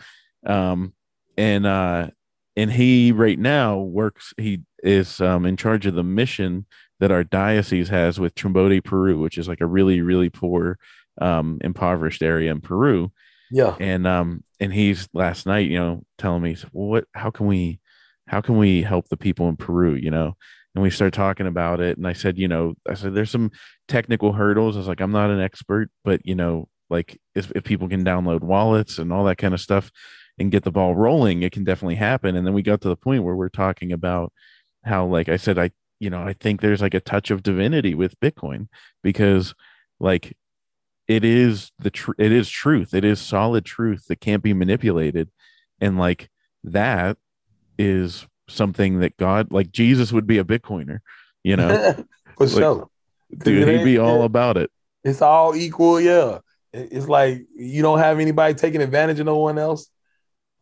Um, 0.47 0.93
and, 1.37 1.67
uh, 1.67 2.11
and 2.57 2.71
he 2.73 3.13
right 3.13 3.39
now 3.39 3.79
works, 3.79 4.35
he 4.37 4.61
is 4.83 5.21
um, 5.21 5.47
in 5.47 5.57
charge 5.57 5.87
of 5.87 5.95
the 5.95 6.03
mission 6.03 6.67
that 7.01 7.11
our 7.13 7.25
diocese 7.25 7.89
has 7.89 8.19
with 8.19 8.35
Chimbote, 8.35 8.85
Peru, 8.85 9.19
which 9.21 9.39
is 9.39 9.47
like 9.49 9.61
a 9.61 9.67
really, 9.67 10.01
really 10.01 10.29
poor, 10.31 10.79
um, 11.21 11.59
impoverished 11.63 12.23
area 12.23 12.51
in 12.51 12.61
Peru. 12.61 13.13
Yeah. 13.51 13.77
And, 13.81 14.07
um, 14.07 14.43
and 14.61 14.73
he's 14.73 15.09
last 15.13 15.47
night, 15.47 15.69
you 15.71 15.79
know, 15.79 16.03
telling 16.17 16.43
me, 16.43 16.57
well, 16.73 16.89
what, 16.89 17.05
how 17.15 17.31
can 17.31 17.47
we, 17.47 17.81
how 18.27 18.41
can 18.41 18.59
we 18.59 18.83
help 18.83 19.09
the 19.09 19.17
people 19.17 19.49
in 19.49 19.57
Peru, 19.57 19.95
you 19.95 20.11
know? 20.11 20.37
And 20.75 20.83
we 20.83 20.91
started 20.91 21.15
talking 21.15 21.47
about 21.47 21.81
it. 21.81 21.97
And 21.97 22.07
I 22.07 22.13
said, 22.13 22.39
you 22.39 22.47
know, 22.47 22.75
I 22.89 22.95
said, 22.95 23.15
there's 23.15 23.31
some 23.31 23.51
technical 23.89 24.33
hurdles. 24.33 24.77
I 24.77 24.81
was 24.81 24.89
like, 24.89 25.01
I'm 25.01 25.13
not 25.13 25.31
an 25.31 25.41
expert, 25.41 25.91
but, 26.05 26.21
you 26.25 26.35
know, 26.35 26.69
like 26.91 27.19
if, 27.35 27.51
if 27.53 27.65
people 27.65 27.89
can 27.89 28.05
download 28.05 28.41
wallets 28.41 28.99
and 28.99 29.13
all 29.13 29.25
that 29.25 29.39
kind 29.39 29.55
of 29.55 29.61
stuff 29.61 29.91
and 30.39 30.51
get 30.51 30.65
the 30.65 30.71
ball 30.71 30.95
rolling, 30.95 31.43
it 31.43 31.53
can 31.53 31.65
definitely 31.65 31.97
happen. 31.97 32.37
And 32.37 32.47
then 32.47 32.55
we 32.55 32.63
got 32.63 32.81
to 32.83 32.89
the 32.89 32.97
point 32.97 33.25
where 33.25 33.35
we're 33.35 33.49
talking 33.49 33.93
about 33.93 34.33
how, 34.85 35.07
like 35.07 35.29
I 35.29 35.37
said, 35.37 35.59
I, 35.59 35.71
you 36.01 36.11
know, 36.11 36.23
I 36.23 36.33
think 36.33 36.61
there's 36.61 36.83
like 36.83 36.95
a 36.95 37.01
touch 37.01 37.31
of 37.31 37.43
divinity 37.43 37.95
with 37.95 38.21
Bitcoin 38.21 38.69
because, 39.03 39.55
like, 39.99 40.37
it 41.09 41.25
is 41.25 41.73
the 41.79 41.91
tr- 41.91 42.13
it 42.19 42.31
is 42.33 42.49
truth. 42.49 42.95
It 42.95 43.05
is 43.05 43.21
solid 43.21 43.65
truth 43.65 44.07
that 44.09 44.21
can't 44.21 44.43
be 44.43 44.53
manipulated, 44.55 45.31
and 45.81 45.99
like 45.99 46.31
that 46.63 47.17
is 47.79 48.27
something 48.49 49.01
that 49.01 49.17
God, 49.17 49.51
like 49.53 49.73
Jesus, 49.73 50.13
would 50.13 50.27
be 50.27 50.39
a 50.39 50.45
Bitcoiner. 50.45 50.99
You 51.43 51.57
know, 51.57 51.95
For 52.37 52.45
Like, 52.47 52.53
sure. 52.53 52.89
dude, 53.39 53.69
he'd 53.69 53.85
be 53.85 53.99
all 53.99 54.23
about 54.23 54.57
it. 54.57 54.71
It's 55.05 55.23
all 55.23 55.57
equal, 55.57 56.01
yeah. 56.01 56.39
It's 56.73 57.09
like 57.09 57.47
you 57.57 57.81
don't 57.83 57.99
have 57.99 58.21
anybody 58.21 58.55
taking 58.55 58.83
advantage 58.83 59.19
of 59.21 59.27
no 59.27 59.39
one 59.39 59.59
else. 59.59 59.89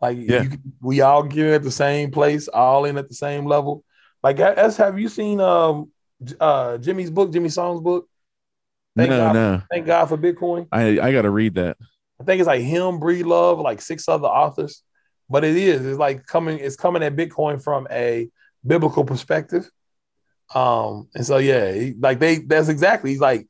Like 0.01 0.19
Yeah. 0.19 0.43
you, 0.43 0.51
we 0.81 1.01
all 1.01 1.23
get 1.25 1.47
at 1.55 1.63
the 1.63 1.71
same 1.71 2.11
place, 2.11 2.47
all 2.49 2.85
in 2.85 2.97
at 2.99 3.09
the 3.09 3.15
same 3.15 3.47
level. 3.47 3.83
Like 4.23 4.39
as 4.39 4.77
have 4.77 4.99
you 4.99 5.09
seen 5.09 5.41
um 5.41 5.91
uh 6.39 6.79
Jimmy's 6.79 7.11
book, 7.11 7.33
Jimmy 7.33 7.49
Song's 7.49 7.81
book? 7.81 8.09
Thank 8.97 9.11
no, 9.11 9.19
God, 9.19 9.33
no, 9.35 9.63
Thank 9.71 9.87
God 9.87 10.07
for 10.07 10.17
Bitcoin. 10.17 10.69
I 10.73 10.99
I 11.01 11.13
got 11.13 11.23
to 11.23 11.31
read 11.31 11.55
that. 11.55 11.77
I 12.21 12.25
think 12.25 12.41
it's 12.41 12.47
like 12.47 12.63
him, 12.63 12.99
Breedlove, 12.99 13.63
like 13.63 13.81
six 13.83 14.09
other 14.09 14.27
authors. 14.27 14.83
But 15.29 15.45
it 15.45 15.57
is, 15.57 15.85
it's 15.85 15.99
like 15.99 16.25
coming, 16.25 16.59
it's 16.61 16.77
coming 16.77 17.03
at 17.03 17.15
Bitcoin 17.17 17.63
from 17.63 17.87
a 17.91 18.31
biblical 18.67 19.05
perspective. 19.05 19.69
Um, 20.55 21.09
and 21.15 21.27
so 21.27 21.39
yeah, 21.39 21.73
he- 21.73 21.95
like 21.99 22.19
they 22.21 22.39
that's 22.39 22.69
exactly 22.69 23.11
he's 23.11 23.21
like 23.21 23.49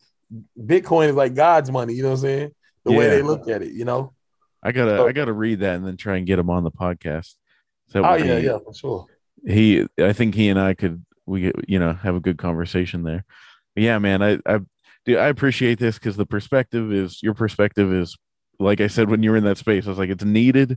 Bitcoin 0.59 1.09
is 1.11 1.15
like 1.15 1.35
God's 1.35 1.71
money, 1.71 1.95
you 1.95 2.03
know 2.03 2.09
what 2.11 2.15
I'm 2.17 2.23
saying? 2.23 2.51
The 2.85 2.93
way 2.93 3.09
they 3.09 3.23
look 3.23 3.49
at 3.49 3.63
it, 3.63 3.73
you 3.73 3.85
know. 3.85 4.15
I 4.63 4.73
gotta 4.73 4.97
So- 4.97 5.07
I 5.07 5.13
gotta 5.13 5.33
read 5.33 5.61
that 5.61 5.77
and 5.77 5.87
then 5.87 5.97
try 5.97 6.17
and 6.17 6.27
get 6.27 6.39
him 6.39 6.51
on 6.51 6.65
the 6.65 6.71
podcast. 6.71 7.35
So 7.89 8.05
Oh 8.05 8.15
yeah, 8.17 8.39
yeah, 8.39 8.59
for 8.59 8.75
sure. 8.75 9.07
he 9.47 9.87
I 10.01 10.13
think 10.13 10.35
he 10.35 10.49
and 10.49 10.59
I 10.59 10.75
could 10.75 11.05
we 11.27 11.53
you 11.69 11.79
know 11.79 11.93
have 11.93 12.17
a 12.17 12.21
good 12.21 12.39
conversation 12.39 13.03
there. 13.03 13.25
But 13.75 13.85
yeah, 13.85 13.99
man, 13.99 14.23
I 14.23 14.39
I 14.47 14.61
dude, 15.07 15.17
I 15.19 15.29
appreciate 15.29 15.79
this 15.79 15.99
because 15.99 16.17
the 16.17 16.27
perspective 16.27 16.93
is 16.93 17.23
your 17.23 17.33
perspective 17.35 17.93
is 17.93 18.17
like 18.59 18.81
I 18.81 18.87
said 18.89 19.09
when 19.11 19.23
you 19.23 19.31
were 19.31 19.37
in 19.37 19.45
that 19.45 19.59
space. 19.59 19.87
I 19.87 19.91
was 19.91 19.99
like, 19.99 20.11
it's 20.11 20.25
needed, 20.25 20.77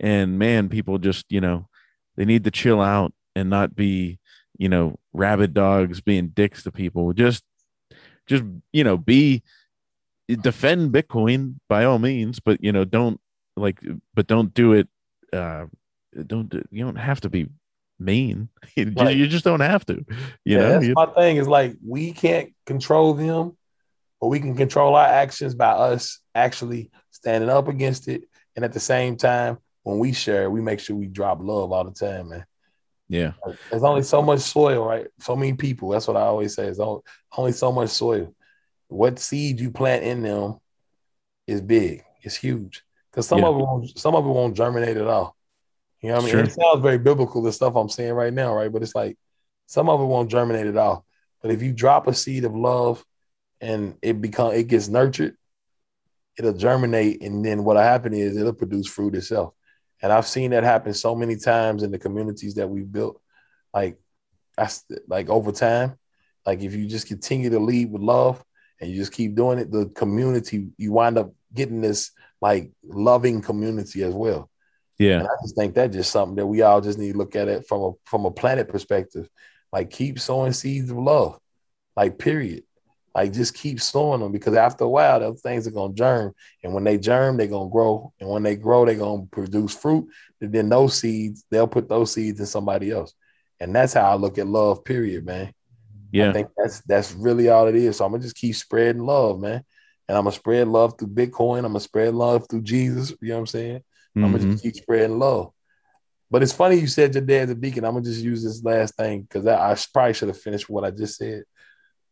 and 0.00 0.38
man, 0.38 0.68
people 0.68 0.98
just 0.98 1.26
you 1.30 1.40
know 1.40 1.68
they 2.16 2.24
need 2.24 2.44
to 2.44 2.50
chill 2.50 2.80
out 2.80 3.12
and 3.34 3.48
not 3.50 3.74
be 3.76 4.18
you 4.58 4.68
know 4.68 4.96
rabid 5.12 5.52
dogs 5.54 6.00
being 6.00 6.28
dicks 6.28 6.62
to 6.64 6.72
people. 6.72 7.12
Just 7.12 7.44
just 8.26 8.42
you 8.72 8.82
know 8.84 8.96
be 8.96 9.42
defend 10.28 10.92
Bitcoin 10.92 11.56
by 11.68 11.84
all 11.84 11.98
means, 11.98 12.40
but 12.40 12.62
you 12.62 12.72
know 12.72 12.84
don't 12.84 13.20
like 13.56 13.80
but 14.14 14.26
don't 14.26 14.52
do 14.54 14.72
it. 14.72 14.88
Uh, 15.32 15.66
don't 16.26 16.52
you 16.70 16.84
don't 16.84 16.96
have 16.96 17.20
to 17.22 17.28
be 17.30 17.48
mean. 17.98 18.48
You, 18.76 18.92
Right. 18.96 19.16
you 19.16 19.26
just 19.26 19.44
don't 19.44 19.60
have 19.60 19.84
to. 19.86 19.94
You 19.94 20.04
yeah, 20.44 20.58
know. 20.58 20.68
that's 20.70 20.86
You- 20.86 20.94
my 20.94 21.06
thing. 21.06 21.36
Is 21.38 21.48
like 21.48 21.74
we 21.86 22.12
can't 22.12 22.52
control 22.66 23.14
them, 23.14 23.55
but 24.26 24.30
we 24.30 24.40
can 24.40 24.56
control 24.56 24.96
our 24.96 25.06
actions 25.06 25.54
by 25.54 25.70
us 25.70 26.18
actually 26.34 26.90
standing 27.12 27.48
up 27.48 27.68
against 27.68 28.08
it. 28.08 28.24
And 28.56 28.64
at 28.64 28.72
the 28.72 28.80
same 28.80 29.16
time, 29.16 29.58
when 29.84 30.00
we 30.00 30.12
share, 30.12 30.50
we 30.50 30.60
make 30.60 30.80
sure 30.80 30.96
we 30.96 31.06
drop 31.06 31.38
love 31.40 31.70
all 31.70 31.84
the 31.84 31.92
time, 31.92 32.30
man. 32.30 32.44
yeah. 33.06 33.34
There's 33.70 33.84
only 33.84 34.02
so 34.02 34.22
much 34.22 34.40
soil, 34.40 34.84
right? 34.84 35.06
So 35.20 35.36
many 35.36 35.52
people. 35.52 35.90
That's 35.90 36.08
what 36.08 36.16
I 36.16 36.22
always 36.22 36.56
say. 36.56 36.66
It's 36.66 36.80
only, 36.80 37.52
so 37.52 37.70
much 37.70 37.90
soil. 37.90 38.34
What 38.88 39.20
seed 39.20 39.60
you 39.60 39.70
plant 39.70 40.02
in 40.02 40.24
them 40.24 40.56
is 41.46 41.60
big. 41.60 42.02
It's 42.20 42.34
huge. 42.34 42.82
Because 43.12 43.28
some 43.28 43.38
Yeah. 43.38 43.46
of 43.46 43.54
it 43.54 43.62
won't, 43.62 43.96
some 43.96 44.16
of 44.16 44.24
it 44.26 44.28
won't 44.28 44.56
germinate 44.56 44.96
at 44.96 45.06
all. 45.06 45.36
You 46.00 46.08
know 46.08 46.16
what 46.16 46.22
I 46.22 46.24
mean? 46.24 46.32
Sure. 46.32 46.44
It 46.46 46.52
sounds 46.52 46.82
very 46.82 46.98
biblical, 46.98 47.42
the 47.42 47.52
stuff 47.52 47.76
I'm 47.76 47.88
saying 47.88 48.14
right 48.14 48.32
now, 48.32 48.52
right? 48.56 48.72
But 48.72 48.82
it's 48.82 48.96
like 48.96 49.16
some 49.66 49.88
of 49.88 50.00
it 50.00 50.04
won't 50.04 50.32
germinate 50.32 50.66
at 50.66 50.76
all. 50.76 51.06
But 51.42 51.52
if 51.52 51.62
you 51.62 51.72
drop 51.72 52.08
a 52.08 52.12
seed 52.12 52.44
of 52.44 52.56
love 52.56 53.04
and 53.60 53.96
it 54.02 54.20
become 54.20 54.52
it 54.52 54.68
gets 54.68 54.88
nurtured, 54.88 55.36
it'll 56.38 56.52
germinate, 56.52 57.22
and 57.22 57.44
then 57.44 57.64
what'll 57.64 57.82
happen 57.82 58.12
is 58.12 58.36
it'll 58.36 58.52
produce 58.52 58.86
fruit 58.86 59.14
itself. 59.14 59.54
And 60.02 60.12
I've 60.12 60.26
seen 60.26 60.50
that 60.50 60.64
happen 60.64 60.92
so 60.94 61.14
many 61.14 61.36
times 61.36 61.82
in 61.82 61.90
the 61.90 61.98
communities 61.98 62.54
that 62.54 62.68
we've 62.68 62.90
built. 62.90 63.20
Like 63.72 63.98
that's 64.56 64.84
like 65.08 65.28
over 65.28 65.52
time. 65.52 65.98
Like 66.44 66.62
if 66.62 66.74
you 66.74 66.86
just 66.86 67.08
continue 67.08 67.50
to 67.50 67.58
lead 67.58 67.90
with 67.90 68.02
love 68.02 68.42
and 68.80 68.90
you 68.90 68.96
just 68.96 69.12
keep 69.12 69.34
doing 69.34 69.58
it, 69.58 69.70
the 69.70 69.86
community, 69.94 70.68
you 70.76 70.92
wind 70.92 71.18
up 71.18 71.32
getting 71.52 71.80
this 71.80 72.12
like 72.40 72.70
loving 72.84 73.40
community 73.40 74.02
as 74.02 74.14
well. 74.14 74.50
Yeah. 74.98 75.18
And 75.18 75.26
I 75.26 75.32
just 75.42 75.56
think 75.56 75.74
that's 75.74 75.96
just 75.96 76.12
something 76.12 76.36
that 76.36 76.46
we 76.46 76.62
all 76.62 76.80
just 76.80 76.98
need 76.98 77.12
to 77.12 77.18
look 77.18 77.36
at 77.36 77.48
it 77.48 77.66
from 77.66 77.82
a 77.82 77.92
from 78.04 78.24
a 78.24 78.30
planet 78.30 78.68
perspective. 78.68 79.28
Like 79.72 79.90
keep 79.90 80.18
sowing 80.18 80.52
seeds 80.52 80.90
of 80.90 80.98
love. 80.98 81.38
Like 81.96 82.18
period. 82.18 82.64
Like 83.16 83.32
just 83.32 83.54
keep 83.54 83.80
sowing 83.80 84.20
them 84.20 84.30
because 84.30 84.52
after 84.56 84.84
a 84.84 84.88
while 84.90 85.18
those 85.18 85.40
things 85.40 85.66
are 85.66 85.70
gonna 85.70 85.94
germ. 85.94 86.34
And 86.62 86.74
when 86.74 86.84
they 86.84 86.98
germ, 86.98 87.38
they're 87.38 87.46
gonna 87.46 87.70
grow. 87.70 88.12
And 88.20 88.28
when 88.28 88.42
they 88.42 88.56
grow, 88.56 88.84
they're 88.84 88.94
gonna 88.94 89.24
produce 89.30 89.74
fruit. 89.74 90.10
And 90.42 90.52
then 90.52 90.68
those 90.68 90.98
seeds, 90.98 91.42
they'll 91.50 91.66
put 91.66 91.88
those 91.88 92.12
seeds 92.12 92.40
in 92.40 92.44
somebody 92.44 92.90
else. 92.90 93.14
And 93.58 93.74
that's 93.74 93.94
how 93.94 94.10
I 94.10 94.16
look 94.16 94.36
at 94.36 94.46
love, 94.46 94.84
period, 94.84 95.24
man. 95.24 95.54
Yeah, 96.12 96.28
I 96.28 96.34
think 96.34 96.48
that's 96.58 96.80
that's 96.82 97.12
really 97.12 97.48
all 97.48 97.68
it 97.68 97.74
is. 97.74 97.96
So 97.96 98.04
I'm 98.04 98.10
gonna 98.10 98.22
just 98.22 98.36
keep 98.36 98.54
spreading 98.54 99.06
love, 99.06 99.40
man. 99.40 99.64
And 100.08 100.18
I'm 100.18 100.24
gonna 100.24 100.36
spread 100.36 100.68
love 100.68 100.98
through 100.98 101.08
Bitcoin. 101.08 101.60
I'm 101.60 101.72
gonna 101.72 101.80
spread 101.80 102.14
love 102.14 102.46
through 102.50 102.64
Jesus. 102.64 103.14
You 103.22 103.28
know 103.28 103.36
what 103.36 103.40
I'm 103.40 103.46
saying? 103.46 103.82
I'm 104.14 104.22
gonna 104.22 104.38
just 104.38 104.46
mm-hmm. 104.46 104.56
keep 104.56 104.76
spreading 104.76 105.18
love. 105.18 105.52
But 106.30 106.42
it's 106.42 106.52
funny 106.52 106.76
you 106.76 106.86
said 106.86 107.14
your 107.14 107.24
dad's 107.24 107.50
a 107.50 107.54
deacon. 107.54 107.86
I'm 107.86 107.94
gonna 107.94 108.04
just 108.04 108.22
use 108.22 108.44
this 108.44 108.62
last 108.62 108.94
thing 108.96 109.22
because 109.22 109.46
I, 109.46 109.72
I 109.72 109.76
probably 109.90 110.12
should 110.12 110.28
have 110.28 110.40
finished 110.40 110.68
what 110.68 110.84
I 110.84 110.90
just 110.90 111.16
said. 111.16 111.44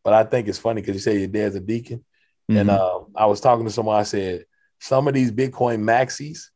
But 0.05 0.13
I 0.13 0.23
think 0.23 0.47
it's 0.47 0.59
funny 0.59 0.81
because 0.81 0.93
you 0.93 1.01
say 1.01 1.17
your 1.17 1.27
dad's 1.27 1.55
a 1.55 1.59
deacon, 1.59 2.05
and 2.47 2.69
Mhm. 2.69 2.77
uh, 2.77 3.05
I 3.17 3.25
was 3.25 3.41
talking 3.41 3.65
to 3.65 3.71
someone. 3.71 3.97
I 3.99 4.03
said 4.03 4.45
some 4.79 5.07
of 5.07 5.13
these 5.15 5.31
Bitcoin 5.31 5.79
maxis 5.81 6.49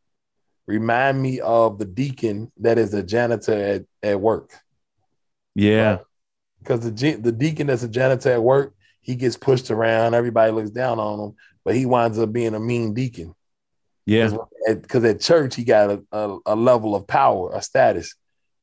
remind 0.68 1.20
me 1.22 1.40
of 1.40 1.80
the 1.80 1.86
deacon 1.86 2.52
that 2.58 2.78
is 2.78 2.94
a 2.94 3.02
janitor 3.04 3.54
at, 3.54 3.86
at 4.04 4.22
work. 4.22 4.52
yeah. 5.56 5.98
Because 6.60 6.82
the 6.82 7.14
the 7.16 7.32
deacon 7.32 7.68
that's 7.68 7.84
a 7.84 7.88
janitor 7.88 8.32
at 8.34 8.44
work, 8.44 8.76
he 9.02 9.16
gets 9.16 9.38
pushed 9.38 9.72
around. 9.72 10.14
Everybody 10.14 10.52
looks 10.52 10.70
down 10.72 11.00
on 11.00 11.20
him, 11.20 11.36
but 11.64 11.74
he 11.74 11.86
winds 11.86 12.20
up 12.20 12.32
being 12.34 12.54
a 12.54 12.60
mean 12.60 12.94
deacon. 12.94 13.34
Yeah. 14.06 14.36
because 14.68 15.04
at 15.06 15.22
church 15.22 15.56
he 15.56 15.64
got 15.64 15.90
a, 15.90 16.04
a, 16.12 16.38
a 16.48 16.56
level 16.56 16.96
of 16.96 17.08
power, 17.08 17.52
a 17.54 17.62
status, 17.62 18.14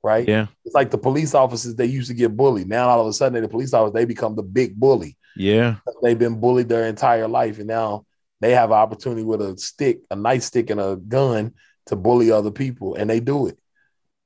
right? 0.03 0.27
Yeah. 0.29 0.47
It's 0.65 0.75
like 0.75 0.91
the 0.91 0.99
police 0.99 1.35
officers 1.35 1.75
they 1.75 1.87
used 1.87 2.09
to 2.09 2.15
get 2.15 2.37
bullied. 2.37 2.69
Now 2.69 2.89
all 2.89 3.01
of 3.01 3.07
a 3.07 3.13
sudden 3.13 3.43
the 3.43 3.49
police 3.49 3.73
officers 3.75 3.95
they 3.95 4.05
become 4.05 4.37
the 4.37 4.43
big 4.43 4.79
bully. 4.79 5.17
Yeah. 5.37 5.77
They've 6.03 6.19
been 6.19 6.41
bullied 6.41 6.69
their 6.69 6.87
entire 6.87 7.29
life, 7.29 7.59
and 7.59 7.67
now 7.67 8.07
they 8.41 8.53
have 8.53 8.71
an 8.71 8.77
opportunity 8.77 9.23
with 9.25 9.41
a 9.43 9.57
stick, 9.59 10.01
a 10.11 10.17
nightstick, 10.17 10.71
and 10.71 10.81
a 10.81 10.97
gun 10.97 11.55
to 11.87 11.97
bully 11.97 12.31
other 12.31 12.51
people, 12.51 12.95
and 12.95 13.09
they 13.09 13.21
do 13.21 13.47
it. 13.47 13.59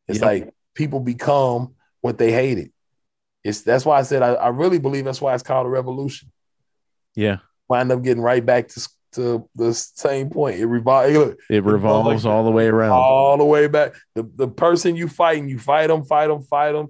It's 0.09 0.19
Yep. 0.21 0.27
like 0.27 0.55
people 0.75 1.01
become 1.01 1.75
what 2.01 2.19
they 2.19 2.33
hated. 2.33 2.73
It's 3.45 3.63
that's 3.63 3.85
why 3.85 3.99
I 3.99 4.03
said 4.03 4.23
I, 4.23 4.35
I 4.35 4.49
really 4.49 4.79
believe 4.79 5.05
that's 5.05 5.21
why 5.21 5.35
it's 5.35 5.43
called 5.43 5.67
a 5.67 5.71
revolution. 5.71 6.31
Yeah. 7.15 7.39
Wind 7.69 7.91
up 7.93 8.03
getting 8.03 8.23
right 8.23 8.45
back 8.45 8.69
to 8.69 8.89
to 9.13 9.49
the 9.55 9.73
same 9.75 10.31
point. 10.31 10.59
It 10.61 10.67
revolves. 10.67 11.37
It 11.49 11.65
revolves 11.65 12.27
all 12.27 12.45
the 12.45 12.51
way 12.51 12.67
around. 12.67 12.93
all 12.93 13.37
the 13.37 13.45
way 13.45 13.67
back. 13.67 13.95
The 14.15 14.29
the 14.35 14.49
person 14.49 14.97
you 14.97 15.09
fighting, 15.09 15.49
you 15.49 15.59
fight 15.59 15.89
them, 15.89 16.05
fight 16.05 16.29
them, 16.29 16.43
fight 16.43 16.73
them. 16.73 16.89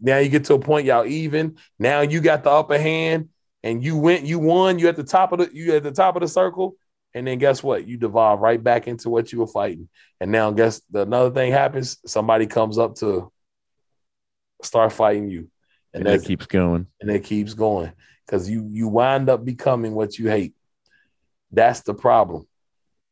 Now 0.00 0.18
you 0.18 0.28
get 0.28 0.44
to 0.44 0.54
a 0.54 0.58
point 0.58 0.86
y'all 0.86 1.06
even. 1.06 1.56
Now 1.78 2.00
you 2.02 2.20
got 2.20 2.44
the 2.44 2.50
upper 2.50 2.78
hand, 2.78 3.30
and 3.62 3.82
you 3.82 3.96
went, 3.96 4.24
you 4.24 4.38
won. 4.38 4.78
You 4.78 4.88
at 4.88 4.96
the 4.96 5.04
top 5.04 5.32
of 5.32 5.38
the 5.38 5.50
you 5.52 5.74
at 5.76 5.82
the 5.82 5.92
top 5.92 6.14
of 6.16 6.20
the 6.22 6.28
circle, 6.28 6.76
and 7.14 7.26
then 7.26 7.38
guess 7.38 7.62
what? 7.62 7.86
You 7.86 7.96
devolve 7.96 8.40
right 8.40 8.62
back 8.62 8.86
into 8.88 9.08
what 9.08 9.32
you 9.32 9.38
were 9.40 9.46
fighting. 9.46 9.88
And 10.20 10.30
now 10.30 10.50
guess 10.50 10.82
the, 10.90 11.02
another 11.02 11.30
thing 11.30 11.52
happens. 11.52 11.98
Somebody 12.06 12.46
comes 12.46 12.78
up 12.78 12.96
to 12.96 13.32
start 14.62 14.92
fighting 14.92 15.28
you, 15.28 15.48
and 15.94 16.06
And 16.06 16.20
that 16.20 16.26
keeps 16.26 16.46
going. 16.46 16.86
and 17.00 17.10
it 17.10 17.24
keeps 17.24 17.54
going 17.54 17.92
because 18.26 18.48
you 18.48 18.66
you 18.70 18.88
wind 18.88 19.28
up 19.28 19.44
becoming 19.44 19.94
what 19.94 20.18
you 20.18 20.28
hate. 20.28 20.54
That's 21.52 21.80
the 21.80 21.94
problem. 21.94 22.46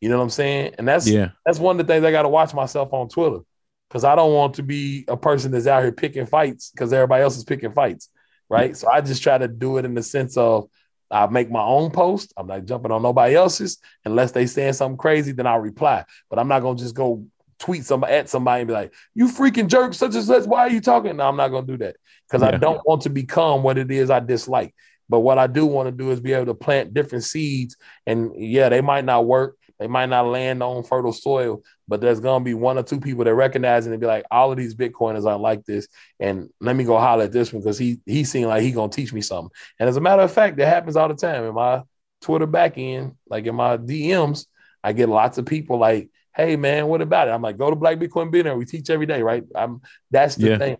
You 0.00 0.08
know 0.08 0.16
what 0.16 0.24
I'm 0.24 0.30
saying? 0.30 0.74
And 0.78 0.88
that's 0.88 1.06
Yeah. 1.06 1.30
that's 1.44 1.58
one 1.58 1.78
of 1.78 1.86
the 1.86 1.92
things 1.92 2.04
I 2.04 2.10
got 2.10 2.22
to 2.22 2.28
watch 2.28 2.54
myself 2.54 2.92
on 2.92 3.08
Twitter 3.08 3.40
because 3.88 4.04
I 4.04 4.14
don't 4.14 4.32
want 4.32 4.54
to 4.54 4.62
be 4.62 5.04
a 5.08 5.16
person 5.16 5.50
that's 5.52 5.66
out 5.66 5.82
here 5.82 5.92
picking 5.92 6.26
fights 6.26 6.70
because 6.70 6.92
everybody 6.92 7.22
else 7.22 7.36
is 7.36 7.44
picking 7.44 7.72
fights, 7.72 8.08
right? 8.48 8.76
So 8.76 8.88
I 8.88 9.00
just 9.00 9.22
try 9.22 9.36
to 9.36 9.48
do 9.48 9.76
it 9.78 9.84
in 9.84 9.94
the 9.94 10.02
sense 10.02 10.36
of 10.36 10.68
I 11.10 11.26
make 11.26 11.50
my 11.50 11.62
own 11.62 11.90
post. 11.90 12.32
I'm 12.36 12.46
not 12.46 12.64
jumping 12.64 12.92
on 12.92 13.02
nobody 13.02 13.34
else's 13.34 13.78
unless 14.04 14.32
they 14.32 14.46
saying 14.46 14.74
something 14.74 14.96
crazy, 14.96 15.32
then 15.32 15.46
I'll 15.46 15.58
reply. 15.58 16.04
But 16.30 16.38
I'm 16.38 16.48
not 16.48 16.60
gonna 16.60 16.78
just 16.78 16.94
go 16.94 17.24
tweet 17.58 17.84
somebody 17.84 18.14
at 18.14 18.28
somebody 18.28 18.62
and 18.62 18.68
be 18.68 18.74
like, 18.74 18.94
"You 19.14 19.26
freaking 19.26 19.66
jerk, 19.66 19.92
such 19.92 20.14
and 20.14 20.24
such. 20.24 20.46
Why 20.46 20.60
are 20.60 20.70
you 20.70 20.80
talking?" 20.80 21.16
No, 21.16 21.28
I'm 21.28 21.36
not 21.36 21.48
gonna 21.48 21.66
do 21.66 21.76
that 21.78 21.96
because 22.26 22.42
I 22.42 22.56
don't 22.56 22.80
want 22.86 23.02
to 23.02 23.10
become 23.10 23.62
what 23.62 23.76
it 23.76 23.90
is 23.90 24.08
I 24.08 24.20
dislike. 24.20 24.74
But 25.10 25.20
what 25.20 25.38
I 25.38 25.48
do 25.48 25.66
want 25.66 25.88
to 25.88 25.92
do 25.92 26.12
is 26.12 26.20
be 26.20 26.34
able 26.34 26.46
to 26.46 26.54
plant 26.54 26.94
different 26.94 27.24
seeds, 27.24 27.76
and 28.06 28.32
yeah, 28.36 28.70
they 28.70 28.80
might 28.80 29.04
not 29.04 29.26
work. 29.26 29.58
They 29.80 29.88
might 29.88 30.10
not 30.10 30.26
land 30.28 30.62
on 30.62 30.84
fertile 30.84 31.12
soil, 31.12 31.62
but 31.88 32.00
there's 32.00 32.20
gonna 32.20 32.44
be 32.44 32.54
one 32.54 32.78
or 32.78 32.84
two 32.84 33.00
people 33.00 33.24
that 33.24 33.34
recognize 33.34 33.86
it 33.86 33.92
and 33.92 34.00
be 34.00 34.06
like, 34.06 34.24
all 34.30 34.52
of 34.52 34.58
these 34.58 34.74
Bitcoiners 34.76 35.26
are 35.26 35.38
like 35.38 35.66
this, 35.66 35.88
and 36.20 36.50
let 36.60 36.76
me 36.76 36.84
go 36.84 36.98
holler 36.98 37.24
at 37.24 37.32
this 37.32 37.52
one 37.52 37.62
because 37.62 37.78
he 37.78 38.00
he 38.06 38.24
seemed 38.24 38.48
like 38.48 38.62
he 38.62 38.72
gonna 38.72 38.92
teach 38.92 39.12
me 39.12 39.22
something. 39.22 39.50
And 39.80 39.88
as 39.88 39.96
a 39.96 40.00
matter 40.00 40.22
of 40.22 40.32
fact, 40.32 40.56
that 40.58 40.68
happens 40.68 40.96
all 40.96 41.08
the 41.08 41.14
time 41.14 41.44
in 41.44 41.54
my 41.54 41.82
Twitter 42.22 42.46
back 42.46 42.74
end, 42.78 43.16
like 43.28 43.46
in 43.46 43.54
my 43.54 43.76
DMs. 43.78 44.46
I 44.82 44.92
get 44.92 45.08
lots 45.08 45.38
of 45.38 45.46
people 45.46 45.78
like, 45.78 46.10
"Hey 46.34 46.56
man, 46.56 46.86
what 46.88 47.02
about 47.02 47.28
it?" 47.28 47.32
I'm 47.32 47.42
like, 47.42 47.58
"Go 47.58 47.70
to 47.70 47.76
Black 47.76 47.98
Bitcoin 47.98 48.30
Billionaire. 48.30 48.56
We 48.56 48.64
teach 48.66 48.90
every 48.90 49.06
day, 49.06 49.22
right?" 49.22 49.44
I'm 49.54 49.80
that's 50.10 50.36
the 50.36 50.48
Yeah. 50.48 50.58
thing. 50.58 50.76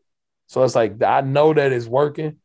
So 0.46 0.62
it's 0.64 0.74
like 0.74 1.02
I 1.02 1.20
know 1.22 1.54
that 1.54 1.72
it's 1.72 1.86
working, 1.86 2.36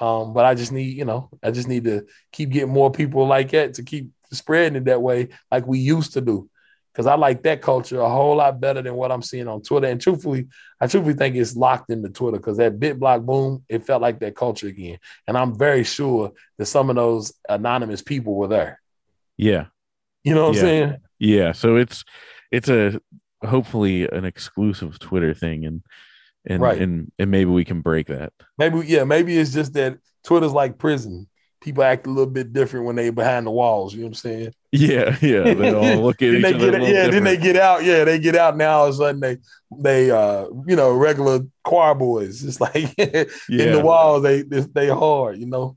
um, 0.00 0.32
but 0.32 0.44
I 0.44 0.54
just 0.54 0.72
need, 0.72 0.96
you 0.96 1.04
know, 1.04 1.30
I 1.42 1.50
just 1.50 1.68
need 1.68 1.84
to 1.84 2.06
keep 2.32 2.50
getting 2.50 2.72
more 2.72 2.90
people 2.90 3.26
like 3.26 3.50
that 3.52 3.74
to 3.74 3.82
keep 3.82 4.10
spreading 4.32 4.76
it 4.76 4.84
that 4.86 5.02
way, 5.02 5.28
like 5.50 5.66
we 5.66 5.78
used 5.78 6.14
to 6.14 6.20
do. 6.20 6.48
Because 6.92 7.06
I 7.06 7.16
like 7.16 7.42
that 7.42 7.60
culture 7.60 8.00
a 8.00 8.08
whole 8.08 8.36
lot 8.36 8.60
better 8.60 8.80
than 8.80 8.94
what 8.94 9.10
I'm 9.10 9.22
seeing 9.22 9.48
on 9.48 9.62
Twitter. 9.62 9.88
And 9.88 10.00
truthfully, 10.00 10.46
I 10.80 10.86
truthfully 10.86 11.14
think 11.14 11.34
it's 11.34 11.56
locked 11.56 11.90
into 11.90 12.08
Twitter 12.08 12.36
because 12.36 12.58
that 12.58 12.78
BitBlockBoom, 12.78 13.62
it 13.68 13.84
felt 13.84 14.00
like 14.00 14.20
that 14.20 14.36
culture 14.36 14.68
again. 14.68 14.98
And 15.26 15.36
I'm 15.36 15.58
very 15.58 15.82
sure 15.82 16.32
that 16.56 16.66
some 16.66 16.90
of 16.90 16.96
those 16.96 17.32
anonymous 17.48 18.00
people 18.00 18.36
were 18.36 18.46
there. 18.46 18.80
Yeah. 19.36 19.66
You 20.22 20.34
know 20.36 20.46
what 20.48 20.54
Yeah. 20.54 20.60
I'm 20.60 20.66
saying? 20.66 20.96
Yeah. 21.18 21.52
So 21.52 21.76
it's 21.76 22.04
it's 22.52 22.68
a 22.68 23.00
hopefully 23.44 24.08
an 24.08 24.24
exclusive 24.24 25.00
Twitter 25.00 25.34
thing 25.34 25.64
and 25.64 25.82
and 26.46 26.62
Right. 26.62 26.80
and 26.80 27.10
and 27.18 27.30
maybe 27.30 27.50
we 27.50 27.64
can 27.64 27.80
break 27.80 28.08
that. 28.08 28.32
Maybe, 28.58 28.80
yeah, 28.86 29.04
maybe 29.04 29.36
it's 29.38 29.52
just 29.52 29.72
that 29.74 29.98
Twitter's 30.24 30.52
like 30.52 30.78
prison. 30.78 31.28
People 31.60 31.82
act 31.82 32.06
a 32.06 32.10
little 32.10 32.30
bit 32.30 32.52
different 32.52 32.84
when 32.84 32.94
they 32.96 33.08
behind 33.08 33.46
the 33.46 33.50
walls. 33.50 33.94
You 33.94 34.00
know 34.00 34.04
what 34.06 34.10
I'm 34.10 34.14
saying? 34.14 34.52
Yeah, 34.70 35.16
yeah. 35.22 35.54
They 35.54 35.72
all 35.96 36.02
look 36.02 36.20
at 36.20 36.28
each 36.34 36.42
they 36.42 36.48
other. 36.54 36.58
get 36.58 36.68
a 36.68 36.72
little 36.72 36.88
yeah, 36.88 37.08
then 37.08 37.24
they 37.24 37.36
get 37.38 37.56
out. 37.56 37.84
Yeah, 37.84 38.04
they 38.04 38.18
get 38.18 38.36
out 38.36 38.56
now. 38.56 38.80
All 38.80 38.86
of 38.88 38.94
a 38.94 38.96
sudden 38.98 39.20
they 39.20 39.38
they 39.78 40.10
uh 40.10 40.46
you 40.66 40.76
know 40.76 40.92
regular 40.92 41.40
choir 41.62 41.94
boys. 41.94 42.44
It's 42.44 42.60
like 42.60 42.92
in 42.98 43.26
Yeah. 43.48 43.72
the 43.72 43.80
walls 43.82 44.22
they 44.22 44.42
they, 44.42 44.60
they 44.60 44.88
hard. 44.88 45.38
You 45.38 45.46
know. 45.46 45.76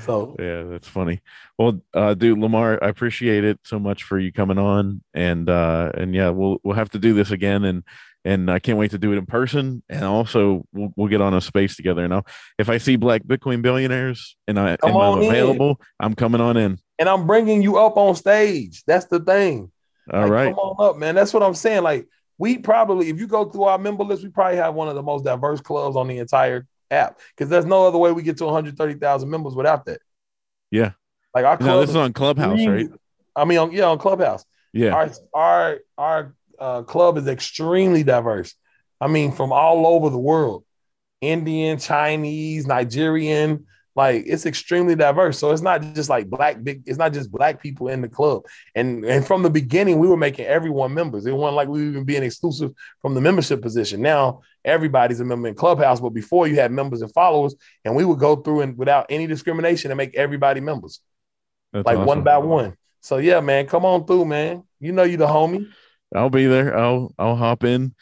So 0.00 0.36
yeah, 0.38 0.62
that's 0.64 0.86
funny. 0.86 1.22
Well, 1.58 1.80
uh, 1.94 2.12
dude, 2.12 2.38
Lamar, 2.38 2.78
I 2.84 2.88
appreciate 2.88 3.44
it 3.44 3.58
so 3.64 3.78
much 3.78 4.02
for 4.02 4.18
you 4.18 4.30
coming 4.30 4.58
on, 4.58 5.02
and 5.14 5.48
uh, 5.48 5.90
and 5.94 6.14
yeah, 6.14 6.28
we'll 6.28 6.58
we'll 6.62 6.76
have 6.76 6.90
to 6.90 6.98
do 6.98 7.14
this 7.14 7.30
again, 7.30 7.64
and 7.64 7.82
and 8.26 8.50
I 8.50 8.58
can't 8.58 8.76
wait 8.76 8.90
to 8.90 8.98
do 8.98 9.12
it 9.12 9.18
in 9.18 9.24
person, 9.24 9.84
and 9.88 10.04
also 10.04 10.66
we'll, 10.72 10.92
we'll 10.96 11.08
get 11.08 11.20
on 11.20 11.32
a 11.32 11.40
space 11.40 11.76
together. 11.76 12.06
Now, 12.08 12.24
if 12.58 12.68
I 12.68 12.78
see 12.78 12.96
Black 12.96 13.22
Bitcoin 13.22 13.62
billionaires 13.62 14.36
and 14.48 14.58
I, 14.58 14.76
and 14.82 15.22
in. 15.22 15.28
available, 15.30 15.80
I'm 16.00 16.14
coming 16.14 16.40
on 16.40 16.56
in. 16.56 16.78
and 16.98 17.08
I'm 17.08 17.26
bringing 17.26 17.62
you 17.62 17.78
up 17.78 17.96
on 17.96 18.16
stage. 18.16 18.82
That's 18.84 19.06
the 19.06 19.20
thing. 19.20 19.70
All 20.12 20.22
Like, 20.22 20.30
right, 20.30 20.54
Come 20.54 20.58
on 20.58 20.90
up, 20.90 20.96
man. 20.96 21.14
That's 21.14 21.32
what 21.32 21.44
I'm 21.44 21.54
saying. 21.54 21.84
Like, 21.84 22.08
we 22.36 22.58
probably, 22.58 23.08
if 23.10 23.18
you 23.20 23.28
go 23.28 23.44
through 23.44 23.64
our 23.64 23.78
member 23.78 24.02
list, 24.02 24.24
we 24.24 24.28
probably 24.28 24.56
have 24.56 24.74
one 24.74 24.88
of 24.88 24.96
the 24.96 25.02
most 25.02 25.24
diverse 25.24 25.60
clubs 25.60 25.94
on 25.96 26.08
the 26.08 26.18
entire 26.18 26.66
app 26.90 27.20
because 27.30 27.48
there's 27.48 27.64
no 27.64 27.86
other 27.86 27.98
way 27.98 28.10
we 28.10 28.22
get 28.22 28.38
to 28.38 28.44
130,000 28.44 29.30
members 29.30 29.54
without 29.54 29.86
that. 29.86 30.00
Yeah. 30.72 30.92
Like, 31.32 31.44
our 31.44 31.56
club. 31.56 31.80
this 31.80 31.90
is 31.90 31.96
on 31.96 32.12
Clubhouse, 32.12 32.66
right? 32.66 32.88
I 33.36 33.44
mean, 33.44 33.58
on, 33.58 33.72
yeah, 33.72 33.84
on 33.84 33.98
Clubhouse. 33.98 34.44
Yeah, 34.72 34.94
Our, 34.94 35.10
our, 35.32 35.78
our 35.96 36.34
uh, 36.58 36.82
club 36.82 37.18
is 37.18 37.26
extremely 37.26 38.02
diverse. 38.02 38.54
I 39.00 39.08
mean, 39.08 39.32
from 39.32 39.52
all 39.52 39.86
over 39.86 40.10
the 40.10 40.18
world 40.18 40.64
Indian, 41.20 41.78
Chinese, 41.78 42.66
Nigerian. 42.66 43.66
Like 43.94 44.24
it's 44.26 44.44
extremely 44.44 44.94
diverse. 44.94 45.38
So 45.38 45.52
it's 45.52 45.62
not 45.62 45.80
just 45.94 46.10
like 46.10 46.28
black 46.28 46.62
big, 46.62 46.82
it's 46.84 46.98
not 46.98 47.14
just 47.14 47.32
black 47.32 47.62
people 47.62 47.88
in 47.88 48.02
the 48.02 48.08
club. 48.10 48.42
And 48.74 49.06
and 49.06 49.26
from 49.26 49.42
the 49.42 49.48
beginning, 49.48 49.98
we 49.98 50.06
were 50.06 50.18
making 50.18 50.44
everyone 50.44 50.92
members. 50.92 51.24
It 51.24 51.32
wasn't 51.32 51.56
like 51.56 51.68
we 51.68 51.80
were 51.80 51.90
even 51.90 52.04
being 52.04 52.22
exclusive 52.22 52.72
from 53.00 53.14
the 53.14 53.22
membership 53.22 53.62
position. 53.62 54.02
Now 54.02 54.42
everybody's 54.66 55.20
a 55.20 55.24
member 55.24 55.48
in 55.48 55.54
Clubhouse, 55.54 56.00
but 56.00 56.10
before 56.10 56.46
you 56.46 56.56
had 56.56 56.72
members 56.72 57.00
and 57.00 57.10
followers, 57.14 57.54
and 57.86 57.96
we 57.96 58.04
would 58.04 58.18
go 58.18 58.36
through 58.36 58.60
and 58.60 58.76
without 58.76 59.06
any 59.08 59.26
discrimination 59.26 59.90
and 59.90 59.96
make 59.96 60.14
everybody 60.14 60.60
members, 60.60 61.00
that's 61.72 61.86
like 61.86 61.96
awesome. 61.96 62.06
one 62.06 62.22
by 62.22 62.36
one. 62.36 62.76
So 63.00 63.16
yeah, 63.16 63.40
man, 63.40 63.66
come 63.66 63.86
on 63.86 64.04
through, 64.04 64.26
man. 64.26 64.64
You 64.78 64.92
know 64.92 65.04
you 65.04 65.16
the 65.16 65.26
homie. 65.26 65.68
I'll 66.14 66.30
be 66.30 66.46
there. 66.46 66.76
I'll 66.76 67.12
I'll 67.18 67.36
hop 67.36 67.64
in. 67.64 67.94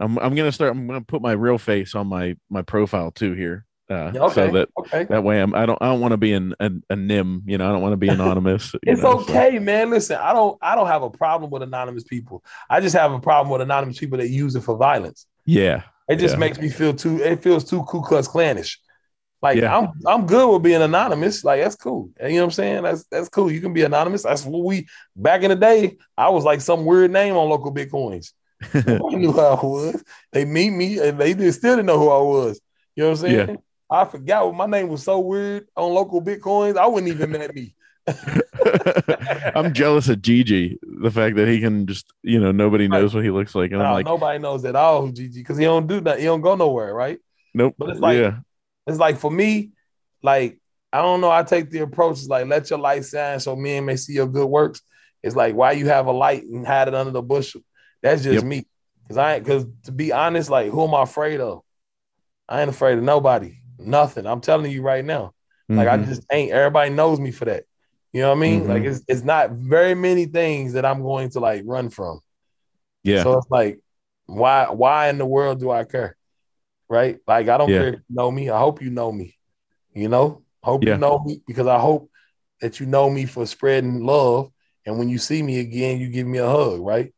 I'm 0.00 0.18
I'm 0.18 0.34
gonna 0.34 0.52
start. 0.52 0.72
I'm 0.72 0.86
gonna 0.86 1.02
put 1.02 1.22
my 1.22 1.32
real 1.32 1.58
face 1.58 1.94
on 1.94 2.06
my 2.06 2.36
my 2.50 2.62
profile 2.62 3.10
too 3.10 3.34
here, 3.34 3.66
uh, 3.90 4.10
okay. 4.14 4.34
so 4.34 4.50
that 4.50 4.68
okay. 4.78 5.04
that 5.04 5.22
way 5.22 5.40
I'm 5.40 5.54
I 5.54 5.66
don't 5.66 5.78
I 5.82 5.86
don't 5.86 6.00
want 6.00 6.12
to 6.12 6.16
be 6.16 6.32
an, 6.32 6.54
an 6.60 6.82
a 6.88 6.96
nim. 6.96 7.42
You 7.46 7.58
know, 7.58 7.68
I 7.68 7.72
don't 7.72 7.82
want 7.82 7.92
to 7.92 7.98
be 7.98 8.08
anonymous. 8.08 8.74
It's 8.84 9.02
know, 9.02 9.18
so- 9.22 9.24
okay, 9.24 9.58
man. 9.58 9.90
Listen, 9.90 10.16
I 10.16 10.32
don't 10.32 10.58
I 10.62 10.74
don't 10.74 10.86
have 10.86 11.02
a 11.02 11.10
problem 11.10 11.50
with 11.50 11.62
anonymous 11.62 12.04
people. 12.04 12.42
I 12.70 12.80
just 12.80 12.96
have 12.96 13.12
a 13.12 13.20
problem 13.20 13.52
with 13.52 13.60
anonymous 13.60 13.98
people 13.98 14.18
that 14.18 14.28
use 14.30 14.56
it 14.56 14.62
for 14.62 14.76
violence. 14.76 15.26
yeah, 15.44 15.82
It 16.08 16.16
just 16.16 16.34
Yeah. 16.34 16.38
makes 16.40 16.58
me 16.58 16.68
feel 16.70 16.94
too 16.94 17.20
it 17.22 17.42
feels 17.42 17.64
too 17.68 17.82
Ku 17.84 18.00
Klux 18.02 18.26
Klanish. 18.28 18.78
Like 19.42 19.58
Yeah. 19.58 19.76
I'm 19.76 19.88
I'm 20.06 20.26
good 20.26 20.48
with 20.52 20.62
being 20.62 20.80
anonymous. 20.82 21.42
Like 21.44 21.60
that's 21.62 21.76
cool. 21.76 22.10
You 22.22 22.28
know 22.28 22.36
what 22.36 22.44
I'm 22.44 22.50
saying? 22.52 22.82
That's 22.84 23.04
that's 23.10 23.28
cool. 23.28 23.50
You 23.50 23.60
can 23.60 23.72
be 23.72 23.82
anonymous. 23.82 24.22
That's 24.22 24.44
what 24.46 24.64
we 24.64 24.86
back 25.16 25.42
in 25.42 25.50
the 25.50 25.56
day. 25.56 25.96
I 26.16 26.28
was 26.30 26.44
like 26.44 26.60
some 26.60 26.84
weird 26.84 27.10
name 27.10 27.34
on 27.36 27.48
LocalBitcoins. 27.50 28.32
Nobody 28.86 29.16
knew 29.16 29.32
who 29.32 29.40
I 29.40 29.54
was. 29.54 30.04
They 30.32 30.44
meet 30.44 30.70
me 30.70 30.98
and 31.00 31.18
they 31.18 31.34
did, 31.34 31.52
still 31.52 31.74
didn't 31.74 31.86
know 31.86 31.98
who 31.98 32.08
I 32.10 32.20
was. 32.20 32.60
You 32.94 33.02
know 33.02 33.10
what 33.10 33.18
I'm 33.18 33.22
saying? 33.30 33.48
Yeah. 33.48 33.56
I 33.90 34.04
forgot 34.04 34.46
what 34.46 34.54
my 34.54 34.66
name 34.66 34.88
was 34.88 35.02
so 35.02 35.18
weird 35.18 35.66
on 35.76 35.90
LocalBitcoins. 35.90 36.76
I 36.78 36.86
wouldn't 36.86 37.12
even 37.12 37.32
met 37.32 37.52
me. 37.54 37.74
I'm 39.54 39.72
jealous 39.74 40.08
of 40.08 40.22
Gigi. 40.22 40.78
The 40.82 41.10
fact 41.10 41.36
that 41.36 41.48
he 41.48 41.60
can 41.60 41.86
just 41.86 42.12
you 42.22 42.40
know 42.40 42.52
nobody 42.52 42.88
knows 42.88 43.14
what 43.14 43.24
he 43.24 43.30
looks 43.30 43.54
like, 43.54 43.72
and 43.72 43.82
I'm 43.82 43.92
like, 43.94 44.06
nobody 44.06 44.38
knows 44.38 44.64
at 44.64 44.76
all 44.76 45.08
Gigi 45.08 45.40
because 45.40 45.58
he 45.58 45.64
don't 45.64 45.86
do 45.86 46.00
that. 46.02 46.18
He 46.18 46.24
don't 46.24 46.40
go 46.40 46.54
nowhere, 46.54 46.94
right? 46.94 47.18
nope. 47.54 47.74
but 47.78 47.90
it's 47.90 48.00
like- 48.00 48.18
yeah, 48.18 48.38
It's 48.86 48.98
like 48.98 49.18
for 49.18 49.30
me, 49.30 49.70
like 50.22 50.58
I 50.92 51.00
don't 51.02 51.20
know. 51.20 51.30
I 51.30 51.42
take 51.42 51.70
the 51.70 51.80
approach 51.80 52.18
is 52.18 52.28
like 52.28 52.46
let 52.46 52.68
your 52.70 52.78
light 52.78 53.04
shine 53.04 53.40
so 53.40 53.56
men 53.56 53.84
may 53.84 53.96
see 53.96 54.12
your 54.14 54.26
good 54.26 54.46
works. 54.46 54.82
It's 55.22 55.36
like 55.36 55.54
why 55.54 55.72
you 55.72 55.86
have 55.86 56.06
a 56.06 56.12
light 56.12 56.44
and 56.44 56.66
hide 56.66 56.88
it 56.88 56.94
under 56.94 57.12
the 57.12 57.22
bushel. 57.22 57.62
That's 58.02 58.22
just 58.22 58.34
Yep. 58.34 58.44
me. 58.44 58.66
Cause 59.08 59.16
I 59.18 59.38
because 59.38 59.66
to 59.84 59.92
be 59.92 60.12
honest, 60.12 60.50
like 60.50 60.70
who 60.70 60.84
am 60.84 60.94
I 60.94 61.02
afraid 61.02 61.40
of? 61.40 61.62
I 62.48 62.60
ain't 62.60 62.70
afraid 62.70 62.98
of 62.98 63.04
nobody. 63.04 63.56
Nothing. 63.78 64.26
I'm 64.26 64.40
telling 64.40 64.70
you 64.70 64.82
right 64.82 65.04
now. 65.04 65.32
Like 65.68 65.88
I 65.88 65.96
Mhm. 65.96 66.06
just 66.06 66.24
ain't. 66.30 66.52
Everybody 66.52 66.90
knows 66.90 67.18
me 67.20 67.30
for 67.30 67.46
that. 67.46 67.64
You 68.12 68.20
know 68.22 68.28
what 68.30 68.36
I 68.36 68.40
mean? 68.40 68.64
Mhm. 68.64 68.68
Like 68.68 68.82
it's 68.82 69.02
it's 69.08 69.22
not 69.22 69.52
very 69.52 69.94
many 69.94 70.26
things 70.26 70.74
that 70.74 70.84
I'm 70.84 71.02
going 71.02 71.30
to 71.30 71.40
like 71.40 71.62
run 71.64 71.88
from. 71.88 72.20
yeah, 73.04 73.22
So 73.22 73.38
it's 73.38 73.48
like, 73.50 73.80
why 74.26 74.66
why 74.70 75.08
in 75.08 75.18
the 75.18 75.26
world 75.26 75.60
do 75.60 75.70
I 75.70 75.84
care? 75.84 76.16
Right? 76.92 77.20
Like 77.26 77.48
I 77.48 77.56
don't 77.56 77.70
Yeah. 77.70 77.78
care 77.78 77.88
if 77.94 78.00
you 78.06 78.14
know 78.16 78.30
me. 78.30 78.50
I 78.50 78.58
hope 78.58 78.82
you 78.82 78.90
know 78.90 79.10
me. 79.10 79.34
You 79.94 80.10
know? 80.10 80.42
Hope 80.62 80.84
Yeah. 80.84 80.92
you 80.92 80.98
know 80.98 81.18
me 81.24 81.40
because 81.46 81.66
I 81.66 81.78
hope 81.78 82.10
that 82.60 82.80
you 82.80 82.86
know 82.86 83.08
me 83.08 83.24
for 83.24 83.46
spreading 83.46 84.04
love. 84.04 84.50
And 84.84 84.98
when 84.98 85.08
you 85.08 85.16
see 85.16 85.42
me 85.42 85.60
again, 85.60 86.00
you 86.00 86.10
give 86.10 86.26
me 86.26 86.36
a 86.36 86.46
hug, 86.46 86.80
right? 86.82 87.14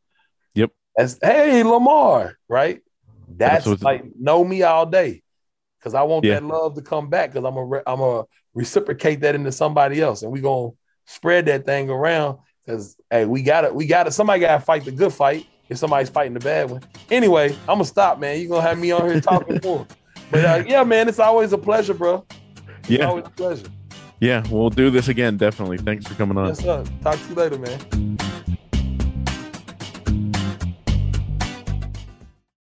Yep. 0.53 0.71
That's 0.95 1.19
hey 1.21 1.61
Lamar, 1.63 2.37
right? 2.47 2.81
That's, 3.27 3.65
That's 3.65 3.81
like 3.81 4.05
know 4.17 4.45
me 4.45 4.63
all 4.63 4.85
day. 4.85 5.23
Cause 5.81 5.93
I 5.93 6.03
want 6.03 6.23
Yeah. 6.23 6.35
that 6.35 6.45
love 6.45 6.75
to 6.75 6.81
come 6.81 7.09
back 7.09 7.33
because 7.33 7.43
I'm 7.45 7.57
a 7.57 7.65
re- 7.65 7.83
I'm 7.85 7.99
a 7.99 8.23
reciprocate 8.53 9.19
that 9.21 9.35
into 9.35 9.51
somebody 9.51 9.99
else. 9.99 10.23
And 10.23 10.31
we 10.31 10.39
gonna 10.39 10.71
spread 11.05 11.47
that 11.47 11.65
thing 11.65 11.89
around 11.89 12.39
because 12.65 12.95
hey, 13.11 13.25
we 13.25 13.43
got 13.43 13.65
it, 13.65 13.75
we 13.75 13.87
got 13.87 14.07
it. 14.07 14.13
Somebody 14.13 14.39
gotta 14.39 14.63
fight 14.63 14.85
the 14.85 14.91
good 14.91 15.11
fight 15.11 15.45
if 15.69 15.77
somebody's 15.77 16.09
fighting 16.09 16.33
the 16.33 16.39
bad 16.39 16.69
one. 16.69 16.81
Anyway, 17.09 17.51
I'm 17.61 17.75
gonna 17.77 17.85
stop, 17.85 18.19
man. 18.19 18.39
You're 18.39 18.49
gonna 18.49 18.61
have 18.61 18.79
me 18.79 18.91
on 18.91 19.09
here 19.09 19.21
talking 19.21 19.59
more. 19.63 19.87
But 20.31 20.45
uh, 20.45 20.63
yeah, 20.67 20.83
man, 20.83 21.07
it's 21.07 21.19
always 21.19 21.53
a 21.53 21.57
pleasure, 21.57 21.93
bro. 21.93 22.25
It's 22.79 22.89
yeah, 22.89 23.07
always 23.07 23.25
a 23.25 23.29
pleasure. 23.29 23.67
yeah. 24.19 24.43
We'll 24.49 24.69
do 24.69 24.89
this 24.89 25.07
again, 25.07 25.37
definitely. 25.37 25.77
Thanks 25.77 26.05
for 26.07 26.13
coming 26.15 26.37
on. 26.37 26.47
Yes, 26.47 26.59
sir. 26.59 26.83
Talk 27.01 27.19
to 27.19 27.29
you 27.29 27.35
later, 27.35 27.57
man. 27.57 28.17